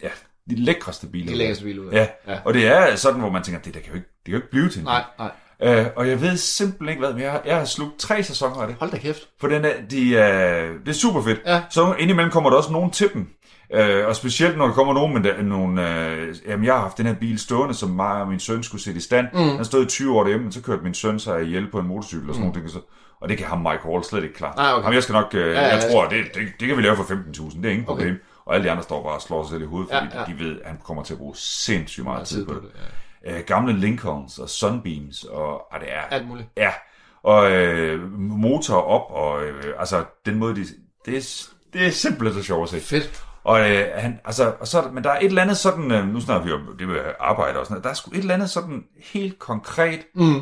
ja, 0.03 0.09
de 0.49 0.55
lækreste 0.55 1.07
biler. 1.07 1.31
De 1.31 1.37
lækkeste 1.37 1.63
biler 1.63 1.83
ud. 1.83 1.91
Ja. 1.91 2.07
Ja. 2.27 2.39
og 2.45 2.53
det 2.53 2.67
er 2.67 2.95
sådan, 2.95 3.19
hvor 3.19 3.29
man 3.29 3.43
tænker, 3.43 3.61
det 3.61 3.73
der 3.73 3.79
kan 3.79 3.89
jo 3.89 3.95
ikke, 3.95 4.07
det 4.07 4.25
kan 4.25 4.33
jo 4.33 4.37
ikke 4.37 4.49
blive 4.51 4.69
til 4.69 4.79
en 4.79 4.85
Nej, 4.85 5.03
nej. 5.19 5.31
Øh, 5.63 5.85
og 5.95 6.09
jeg 6.09 6.21
ved 6.21 6.37
simpelthen 6.37 6.89
ikke 6.89 6.99
hvad, 6.99 7.13
men 7.13 7.21
jeg, 7.21 7.31
har- 7.31 7.41
jeg 7.45 7.57
har 7.57 7.65
slugt 7.65 7.99
tre 7.99 8.23
sæsoner 8.23 8.55
af 8.61 8.67
det. 8.67 8.75
Hold 8.79 8.91
da 8.91 8.97
kæft. 8.97 9.29
For 9.39 9.47
den 9.47 9.65
er, 9.65 9.73
de, 9.89 10.17
er, 10.17 10.67
det 10.85 10.87
er 10.87 10.93
super 10.93 11.21
fedt. 11.21 11.39
Ja. 11.45 11.63
Så 11.69 11.93
indimellem 11.99 12.31
kommer 12.31 12.49
der 12.49 12.57
også 12.57 12.71
nogen 12.71 12.91
til 12.91 13.09
dem. 13.13 13.27
Øh, 13.73 14.07
og 14.07 14.15
specielt 14.15 14.57
når 14.57 14.65
der 14.65 14.73
kommer 14.73 14.93
nogen 14.93 15.13
med 15.13 15.23
der, 15.23 15.41
nogle... 15.41 15.99
Øh, 16.11 16.35
jamen, 16.47 16.65
jeg 16.65 16.73
har 16.73 16.81
haft 16.81 16.97
den 16.97 17.05
her 17.05 17.13
bil 17.13 17.39
stående, 17.39 17.73
som 17.73 17.89
mig 17.89 18.21
og 18.21 18.27
min 18.27 18.39
søn 18.39 18.63
skulle 18.63 18.83
sætte 18.83 18.97
i 18.97 19.01
stand. 19.01 19.27
Mm. 19.33 19.39
Den 19.39 19.65
stod 19.65 19.83
i 19.85 19.87
20 19.87 20.17
år 20.17 20.23
derhjemme, 20.23 20.43
men 20.43 20.51
så 20.51 20.61
kørte 20.61 20.83
min 20.83 20.93
søn 20.93 21.19
sig 21.19 21.43
ihjel 21.43 21.71
på 21.71 21.79
en 21.79 21.87
motorcykel 21.87 22.29
og 22.29 22.35
sådan 22.35 22.47
mm. 22.49 22.55
noget. 22.55 22.71
Så, 22.71 22.79
og 23.21 23.29
det 23.29 23.37
kan 23.37 23.47
ham 23.47 23.57
Mike 23.59 23.83
Hall 23.83 24.03
slet 24.03 24.23
ikke 24.23 24.35
klare. 24.35 24.55
Nej, 24.55 24.71
okay. 24.71 24.81
Jamen, 24.83 24.93
jeg 24.93 25.03
skal 25.03 25.13
nok... 25.13 25.33
Øh, 25.33 25.53
ja, 25.53 25.61
jeg 25.61 25.81
ja. 25.83 25.91
tror, 25.91 26.07
det, 26.07 26.25
det, 26.33 26.47
det, 26.59 26.67
kan 26.67 26.77
vi 26.77 26.81
lave 26.81 26.95
for 26.95 27.03
15.000. 27.03 27.57
Det 27.57 27.65
er 27.65 27.69
ingen 27.71 27.89
Okay. 27.89 28.01
problem. 28.01 28.21
Og 28.45 28.55
alle 28.55 28.65
de 28.65 28.71
andre 28.71 28.83
står 28.83 29.03
bare 29.03 29.13
og 29.13 29.21
slår 29.21 29.43
sig 29.43 29.49
selv 29.49 29.61
i 29.61 29.65
hovedet, 29.65 29.89
fordi 29.93 30.05
Ja, 30.13 30.19
ja. 30.19 30.25
de 30.25 30.39
ved, 30.39 30.61
at 30.61 30.67
han 30.67 30.79
kommer 30.83 31.03
til 31.03 31.13
at 31.13 31.17
bruge 31.17 31.35
sindssygt 31.35 32.03
meget 32.03 32.27
tid 32.27 32.45
på 32.45 32.53
det. 32.53 32.61
Ja. 33.25 33.37
Øh, 33.37 33.43
gamle 33.45 33.73
Lincolns 33.73 34.39
og 34.39 34.49
Sunbeams, 34.49 35.23
og 35.23 35.75
ah, 35.75 35.81
det 35.81 35.93
er... 35.93 36.01
Alt 36.01 36.27
muligt. 36.27 36.47
Ja, 36.57 36.71
og 37.23 37.51
øh, 37.51 38.11
motor 38.19 38.75
op, 38.81 39.11
og 39.11 39.43
øh, 39.43 39.63
altså 39.79 40.03
den 40.25 40.35
måde, 40.35 40.55
de, 40.55 40.65
det, 41.05 41.17
er, 41.17 41.47
det 41.73 41.87
er 41.87 41.91
simpelthen 41.91 42.41
så 42.41 42.47
sjovt 42.47 42.63
at 42.73 42.81
se. 42.81 42.87
Fedt. 42.87 43.23
Og, 43.43 43.71
øh, 43.71 43.87
han, 43.95 44.19
altså, 44.25 44.53
og 44.59 44.67
så, 44.67 44.89
men 44.93 45.03
der 45.03 45.09
er 45.11 45.19
et 45.19 45.25
eller 45.25 45.41
andet 45.41 45.57
sådan, 45.57 45.91
øh, 45.91 46.07
nu 46.07 46.19
snakker 46.21 46.45
vi 46.45 46.51
om 46.51 46.61
det 46.79 46.87
med 46.87 46.99
arbejde 47.19 47.59
og 47.59 47.65
sådan 47.65 47.73
noget, 47.73 47.83
der 47.83 47.89
er 47.89 47.93
sgu 47.93 48.11
et 48.11 48.17
eller 48.17 48.33
andet 48.33 48.49
sådan 48.49 48.83
helt 49.13 49.39
konkret 49.39 49.99
Mm. 50.15 50.41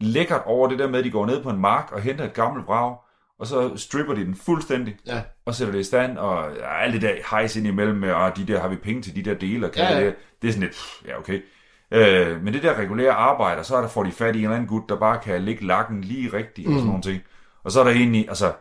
Lækkert 0.00 0.42
over 0.44 0.68
det 0.68 0.78
der 0.78 0.88
med, 0.88 0.98
at 0.98 1.04
de 1.04 1.10
går 1.10 1.26
ned 1.26 1.42
på 1.42 1.50
en 1.50 1.58
mark 1.60 1.92
og 1.92 2.00
henter 2.00 2.24
et 2.24 2.32
gammelt 2.34 2.66
brag, 2.66 2.96
og 3.38 3.46
så 3.46 3.76
stripper 3.76 4.14
de 4.14 4.24
den 4.24 4.34
fuldstændig, 4.36 4.96
Ja. 5.06 5.22
og 5.46 5.54
sætter 5.54 5.72
det 5.72 5.80
i 5.80 5.84
stand, 5.84 6.18
og 6.18 6.50
ja, 6.56 6.80
alt 6.82 6.92
det 6.94 7.02
der 7.02 7.12
hejs 7.30 7.56
ind 7.56 7.66
imellem 7.66 7.96
med, 7.96 8.12
og 8.12 8.36
de 8.36 8.46
der 8.46 8.60
har 8.60 8.68
vi 8.68 8.76
penge 8.76 9.02
til 9.02 9.16
de 9.16 9.22
der 9.22 9.34
dele, 9.34 9.66
og 9.66 9.72
kan 9.72 9.82
Ja, 9.82 9.98
ja. 9.98 10.04
Det, 10.06 10.14
det 10.42 10.48
er 10.48 10.52
sådan 10.52 10.62
lidt, 10.68 10.76
ja 11.06 11.18
okay. 11.18 11.42
Øh, 11.90 12.42
men 12.42 12.54
det 12.54 12.62
der 12.62 12.78
regulære 12.78 13.12
arbejde, 13.12 13.64
så 13.64 13.76
er 13.76 13.80
der 13.80 13.88
får 13.88 14.02
de 14.04 14.12
fat 14.12 14.36
i 14.36 14.38
en 14.38 14.44
eller 14.44 14.56
anden 14.56 14.68
gut, 14.68 14.82
der 14.88 14.96
bare 14.96 15.18
kan 15.18 15.42
lægge 15.42 15.66
lakken 15.66 16.00
lige 16.04 16.32
rigtigt, 16.32 16.68
mm. 16.68 16.72
og 16.74 16.78
sådan 16.78 16.86
nogle 16.86 17.02
ting. 17.02 17.22
Og 17.64 17.72
så 17.72 17.80
er 17.80 17.84
der 17.84 17.90
egentlig, 17.90 18.28
altså, 18.28 18.52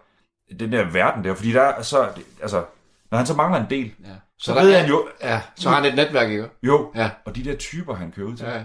den 0.59 0.71
der 0.71 0.83
verden 0.91 1.23
der, 1.23 1.33
fordi 1.33 1.51
der 1.51 1.61
er 1.61 1.81
så, 1.81 2.07
altså, 2.41 2.63
når 3.11 3.17
han 3.17 3.27
så 3.27 3.33
mangler 3.33 3.59
en 3.59 3.69
del, 3.69 3.93
ja. 4.05 4.09
så 4.39 4.53
der 4.53 4.63
ved 4.63 4.71
er- 4.73 4.79
han 4.79 4.89
jo, 4.89 5.07
Ja, 5.23 5.41
så 5.55 5.69
har 5.69 5.75
han 5.75 5.85
et 5.85 5.95
netværk, 5.95 6.29
ikke? 6.29 6.49
jo, 6.63 6.91
Ja. 6.95 7.09
og 7.25 7.35
de 7.35 7.43
der 7.43 7.55
typer, 7.55 7.93
han 7.95 8.11
kører 8.11 8.27
ud 8.27 8.35
til, 8.37 8.45
Ja. 8.45 8.63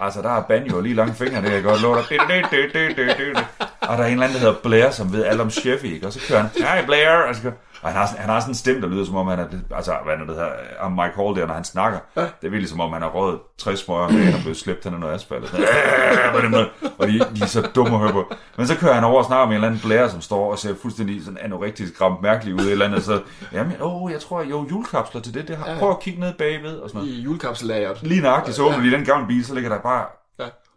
Altså, 0.00 0.22
der 0.22 0.36
er 0.36 0.42
banjo 0.42 0.80
lige 0.80 0.94
lange 0.94 1.14
fingre, 1.14 1.36
det 1.36 1.44
kan 1.44 1.52
jeg 1.52 1.62
godt 1.62 1.82
love 1.82 1.96
dig. 1.96 2.04
Du, 2.10 2.16
du, 2.16 2.56
du, 2.74 3.02
du, 3.02 3.02
du, 3.06 3.32
du. 3.38 3.44
Og 3.80 3.98
der 3.98 4.04
er 4.04 4.06
en 4.06 4.12
eller 4.12 4.26
anden, 4.26 4.40
der 4.40 4.46
hedder 4.46 4.60
Blair, 4.62 4.90
som 4.90 5.12
ved 5.12 5.24
alt 5.24 5.40
om 5.40 5.50
Chevy, 5.50 5.84
ikke? 5.84 6.06
Og 6.06 6.12
så 6.12 6.20
kører 6.28 6.40
han, 6.40 6.50
hej 6.58 6.84
Blair, 6.84 7.08
og, 7.10 7.34
så 7.34 7.42
kører, 7.42 7.54
og 7.82 7.88
han, 7.88 7.96
har, 7.98 8.06
sådan- 8.06 8.20
han 8.20 8.30
har 8.30 8.40
sådan 8.40 8.50
en 8.50 8.54
stemme, 8.54 8.82
der 8.82 8.88
lyder 8.88 9.04
som 9.04 9.16
om, 9.16 9.26
han 9.26 9.38
er, 9.38 9.46
altså, 9.76 9.96
hvad 10.04 10.14
er 10.14 10.18
det, 10.18 10.28
der 10.28 10.34
hedder, 10.34 10.50
om 10.80 10.92
Mike 10.92 11.12
Hall 11.16 11.36
der, 11.36 11.46
når 11.46 11.54
han 11.54 11.64
snakker. 11.64 11.98
Det 12.40 12.46
er 12.46 12.50
virkelig 12.50 12.68
som 12.68 12.80
om, 12.80 12.92
han 12.92 13.02
har 13.02 13.08
røget 13.08 13.38
60 13.58 13.80
smøger 13.80 14.08
med, 14.08 14.34
og 14.34 14.40
blevet 14.40 14.56
slæbt 14.56 14.84
hen 14.84 14.94
ad 14.94 14.98
noget 14.98 15.14
asfalt. 15.14 15.42
Og, 15.42 15.48
sådan, 15.48 15.64
"Øh, 15.64 16.30
hvad 16.30 16.40
er 16.40 16.40
det 16.40 16.50
med?" 16.50 16.66
og 16.98 17.06
de, 17.08 17.18
de, 17.18 17.42
er 17.42 17.46
så 17.46 17.68
dumme 17.74 17.94
at 17.94 18.00
høre 18.00 18.12
på. 18.12 18.32
Men 18.56 18.66
så 18.66 18.76
kører 18.76 18.92
han 18.94 19.04
over 19.04 19.18
og 19.18 19.24
snakker 19.24 19.46
med 19.46 19.52
en 19.52 19.54
eller 19.64 19.68
anden 19.68 19.80
Blair, 19.84 20.08
som 20.08 20.20
står 20.20 20.50
og 20.52 20.58
ser 20.58 20.74
fuldstændig 20.82 21.24
sådan 21.24 21.38
anorektisk 21.42 22.00
ramt 22.00 22.22
mærkelig 22.22 22.54
ud, 22.54 22.60
et 22.60 22.70
eller 22.72 22.84
andet, 22.84 22.98
og 22.98 23.04
så, 23.04 23.20
jamen, 23.52 23.72
åh, 23.80 24.12
jeg 24.12 24.20
tror, 24.20 24.42
jo, 24.42 24.66
julekapsler 24.70 25.20
til 25.20 25.34
det, 25.34 25.48
det 25.48 25.56
har, 25.56 25.78
prøv 25.78 25.90
at 25.90 26.00
kigge 26.00 26.20
ned 26.20 26.32
bagved, 26.38 26.76
og 26.78 26.88
sådan 26.90 26.98
noget. 27.02 27.14
I 27.14 27.20
julekapsellageret. 27.20 28.02
Lige 28.02 28.20
nøjagtigt, 28.22 28.56
så 28.56 28.62
åbner 28.62 28.80
de 28.82 28.90
den 28.90 29.04
gamle 29.04 29.26
bil, 29.26 29.44
så 29.44 29.54
ligger 29.54 29.70
der 29.70 29.78
bare... 29.78 30.04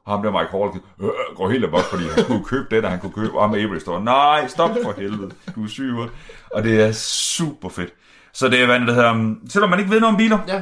Og 0.05 0.13
ham 0.13 0.23
der 0.23 0.31
Mike 0.31 0.51
Hall 0.51 0.81
øh, 1.01 1.35
går 1.35 1.49
helt 1.49 1.65
amok, 1.65 1.83
fordi 1.83 2.03
han 2.15 2.25
kunne 2.25 2.43
købe 2.45 2.75
det, 2.75 2.83
der 2.83 2.89
han 2.89 2.99
kunne 2.99 3.11
købe. 3.11 3.37
Og 3.37 3.41
ham 3.43 3.53
Avery 3.53 3.77
står, 3.79 3.99
nej, 3.99 4.47
stop 4.47 4.69
for 4.83 4.93
helvede, 4.97 5.31
du 5.55 5.63
er 5.63 5.67
syg 5.67 5.91
hovedet." 5.91 6.11
Og 6.51 6.63
det 6.63 6.81
er 6.81 6.91
super 6.91 7.69
fedt. 7.69 7.93
Så 8.33 8.49
det 8.49 8.61
er, 8.61 8.65
hvad 8.65 8.79
det 8.79 8.95
hedder, 8.95 9.11
um, 9.11 9.41
selvom 9.49 9.69
man 9.69 9.79
ikke 9.79 9.91
ved 9.91 9.99
noget 9.99 10.13
om 10.13 10.17
biler, 10.17 10.39
Ja. 10.47 10.61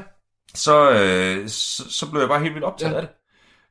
så, 0.55 0.91
øh, 0.91 1.47
så, 1.49 1.83
så 1.89 2.09
blev 2.11 2.19
jeg 2.21 2.29
bare 2.29 2.39
helt 2.39 2.53
vildt 2.53 2.65
optaget 2.65 2.91
Ja. 2.93 2.97
af 2.97 3.01
det. 3.01 3.09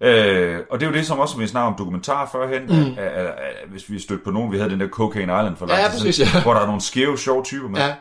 Øh, 0.04 0.60
og 0.70 0.80
det 0.80 0.86
er 0.86 0.90
jo 0.90 0.96
det, 0.96 1.06
som 1.06 1.18
også, 1.18 1.38
vi 1.38 1.46
snakkede 1.46 1.68
om 1.68 1.74
dokumentar 1.78 2.28
førhen, 2.32 2.62
mm. 2.62 2.92
at, 2.98 3.04
at, 3.04 3.26
at, 3.26 3.68
hvis 3.70 3.90
vi 3.90 3.98
stødte 4.00 4.24
på 4.24 4.30
nogen, 4.30 4.52
vi 4.52 4.56
havde 4.58 4.70
den 4.70 4.80
der 4.80 4.88
Cocaine 4.88 5.32
Island 5.32 5.56
for 5.56 5.66
lang 5.66 5.80
Ja, 5.80 5.88
tid 5.98 6.12
siden, 6.12 6.30
ja. 6.34 6.42
hvor 6.42 6.54
der 6.54 6.60
er 6.60 6.66
nogle 6.66 6.80
skæve, 6.80 7.18
sjove 7.18 7.44
typer 7.44 7.68
med. 7.68 7.80
Ja, 7.80 7.94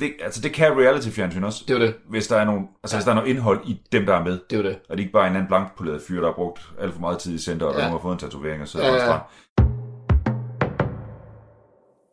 Det, 0.00 0.12
altså, 0.20 0.40
det 0.40 0.52
kan 0.52 0.72
reality-fjernsyn 0.80 1.44
også, 1.44 1.64
det 1.68 1.74
var 1.76 1.80
det. 1.82 1.94
hvis 2.08 2.26
der 2.26 2.36
er 2.36 2.44
nogle, 2.44 2.66
altså, 2.82 2.96
hvis 2.96 3.04
der 3.04 3.10
er 3.10 3.14
noget 3.14 3.28
indhold 3.28 3.60
i 3.68 3.80
dem, 3.92 4.06
der 4.06 4.14
er 4.14 4.24
med. 4.24 4.38
Det 4.50 4.58
var 4.58 4.64
det. 4.64 4.78
Og 4.88 4.96
det 4.96 5.02
er 5.02 5.04
ikke 5.06 5.12
bare 5.12 5.26
en 5.28 5.34
anden 5.34 5.48
blankpoleret 5.48 6.02
fyr, 6.08 6.20
der 6.20 6.26
har 6.28 6.34
brugt 6.34 6.60
alt 6.80 6.92
for 6.92 7.00
meget 7.00 7.18
tid 7.18 7.34
i 7.34 7.38
center, 7.38 7.66
og 7.66 7.74
der 7.74 7.80
Ja. 7.80 7.86
nu 7.86 7.92
har 7.92 7.98
fået 8.02 8.12
en 8.12 8.18
tatovering 8.18 8.62
og 8.62 8.68
sidder 8.68 8.86
Ja, 8.86 9.12
ja. 9.12 9.18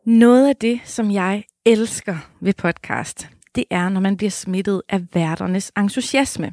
Noget 0.06 0.48
af 0.48 0.56
det, 0.56 0.80
som 0.84 1.10
jeg 1.10 1.44
elsker 1.66 2.16
ved 2.40 2.52
podcast, 2.58 3.28
det 3.54 3.64
er, 3.70 3.88
når 3.88 4.00
man 4.00 4.16
bliver 4.16 4.30
smittet 4.30 4.82
af 4.88 5.00
værternes 5.14 5.72
entusiasme. 5.78 6.52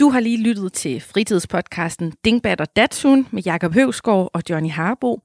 Du 0.00 0.08
har 0.08 0.20
lige 0.20 0.42
lyttet 0.42 0.72
til 0.72 1.00
fritidspodcasten 1.00 2.12
Dingbat 2.24 2.60
og 2.60 2.76
Datsun 2.76 3.26
med 3.30 3.42
Jakob 3.42 3.74
Høvsgaard 3.74 4.30
og 4.32 4.42
Johnny 4.50 4.70
Harbo. 4.70 5.20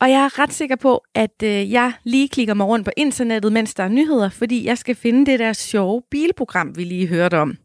Og 0.00 0.10
jeg 0.10 0.24
er 0.24 0.38
ret 0.38 0.52
sikker 0.52 0.76
på, 0.76 1.02
at 1.14 1.42
øh, 1.44 1.72
jeg 1.72 1.92
lige 2.04 2.28
klikker 2.28 2.54
mig 2.54 2.66
rundt 2.66 2.84
på 2.84 2.90
internettet, 2.96 3.52
mens 3.52 3.74
der 3.74 3.84
er 3.84 3.88
nyheder, 3.88 4.28
fordi 4.28 4.64
jeg 4.64 4.78
skal 4.78 4.94
finde 4.94 5.26
det 5.26 5.38
der 5.38 5.52
sjove 5.52 6.02
bilprogram, 6.10 6.76
vi 6.76 6.84
lige 6.84 7.06
hørte 7.06 7.38
om. 7.38 7.56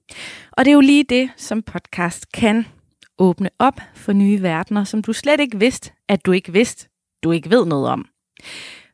Og 0.51 0.65
det 0.65 0.71
er 0.71 0.75
jo 0.75 0.81
lige 0.81 1.03
det, 1.03 1.29
som 1.37 1.61
podcast 1.61 2.31
kan. 2.31 2.65
Åbne 3.19 3.49
op 3.59 3.81
for 3.95 4.13
nye 4.13 4.41
verdener, 4.41 4.83
som 4.83 5.01
du 5.01 5.13
slet 5.13 5.39
ikke 5.39 5.59
vidste, 5.59 5.91
at 6.09 6.25
du 6.25 6.31
ikke 6.31 6.53
vidste, 6.53 6.89
du 7.23 7.31
ikke 7.31 7.49
ved 7.49 7.65
noget 7.65 7.87
om. 7.87 8.05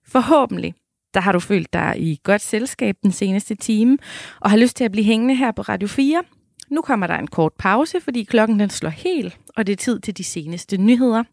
Forhåbentlig, 0.07 0.73
der 1.13 1.19
har 1.19 1.31
du 1.31 1.39
følt 1.39 1.73
dig 1.73 1.93
i 1.97 2.19
godt 2.23 2.41
selskab 2.41 2.95
den 3.03 3.11
seneste 3.11 3.55
time, 3.55 3.97
og 4.41 4.49
har 4.49 4.57
lyst 4.57 4.77
til 4.77 4.83
at 4.83 4.91
blive 4.91 5.05
hængende 5.05 5.35
her 5.35 5.51
på 5.51 5.61
Radio 5.61 5.87
4. 5.87 6.23
Nu 6.71 6.81
kommer 6.81 7.07
der 7.07 7.15
en 7.15 7.27
kort 7.27 7.53
pause, 7.53 8.01
fordi 8.01 8.23
klokken 8.23 8.59
den 8.59 8.69
slår 8.69 8.89
helt, 8.89 9.39
og 9.55 9.67
det 9.67 9.73
er 9.73 9.77
tid 9.77 9.99
til 9.99 10.17
de 10.17 10.23
seneste 10.23 10.77
nyheder. 10.77 11.23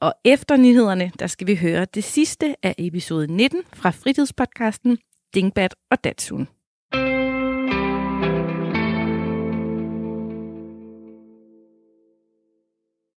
Og 0.00 0.14
efter 0.24 0.56
nyhederne, 0.56 1.12
der 1.18 1.26
skal 1.26 1.46
vi 1.46 1.54
høre 1.54 1.84
det 1.84 2.04
sidste 2.04 2.56
af 2.62 2.74
episode 2.78 3.26
19 3.26 3.62
fra 3.72 3.90
fritidspodcasten 3.90 4.98
Dingbat 5.34 5.74
og 5.90 6.04
Datsun. 6.04 6.48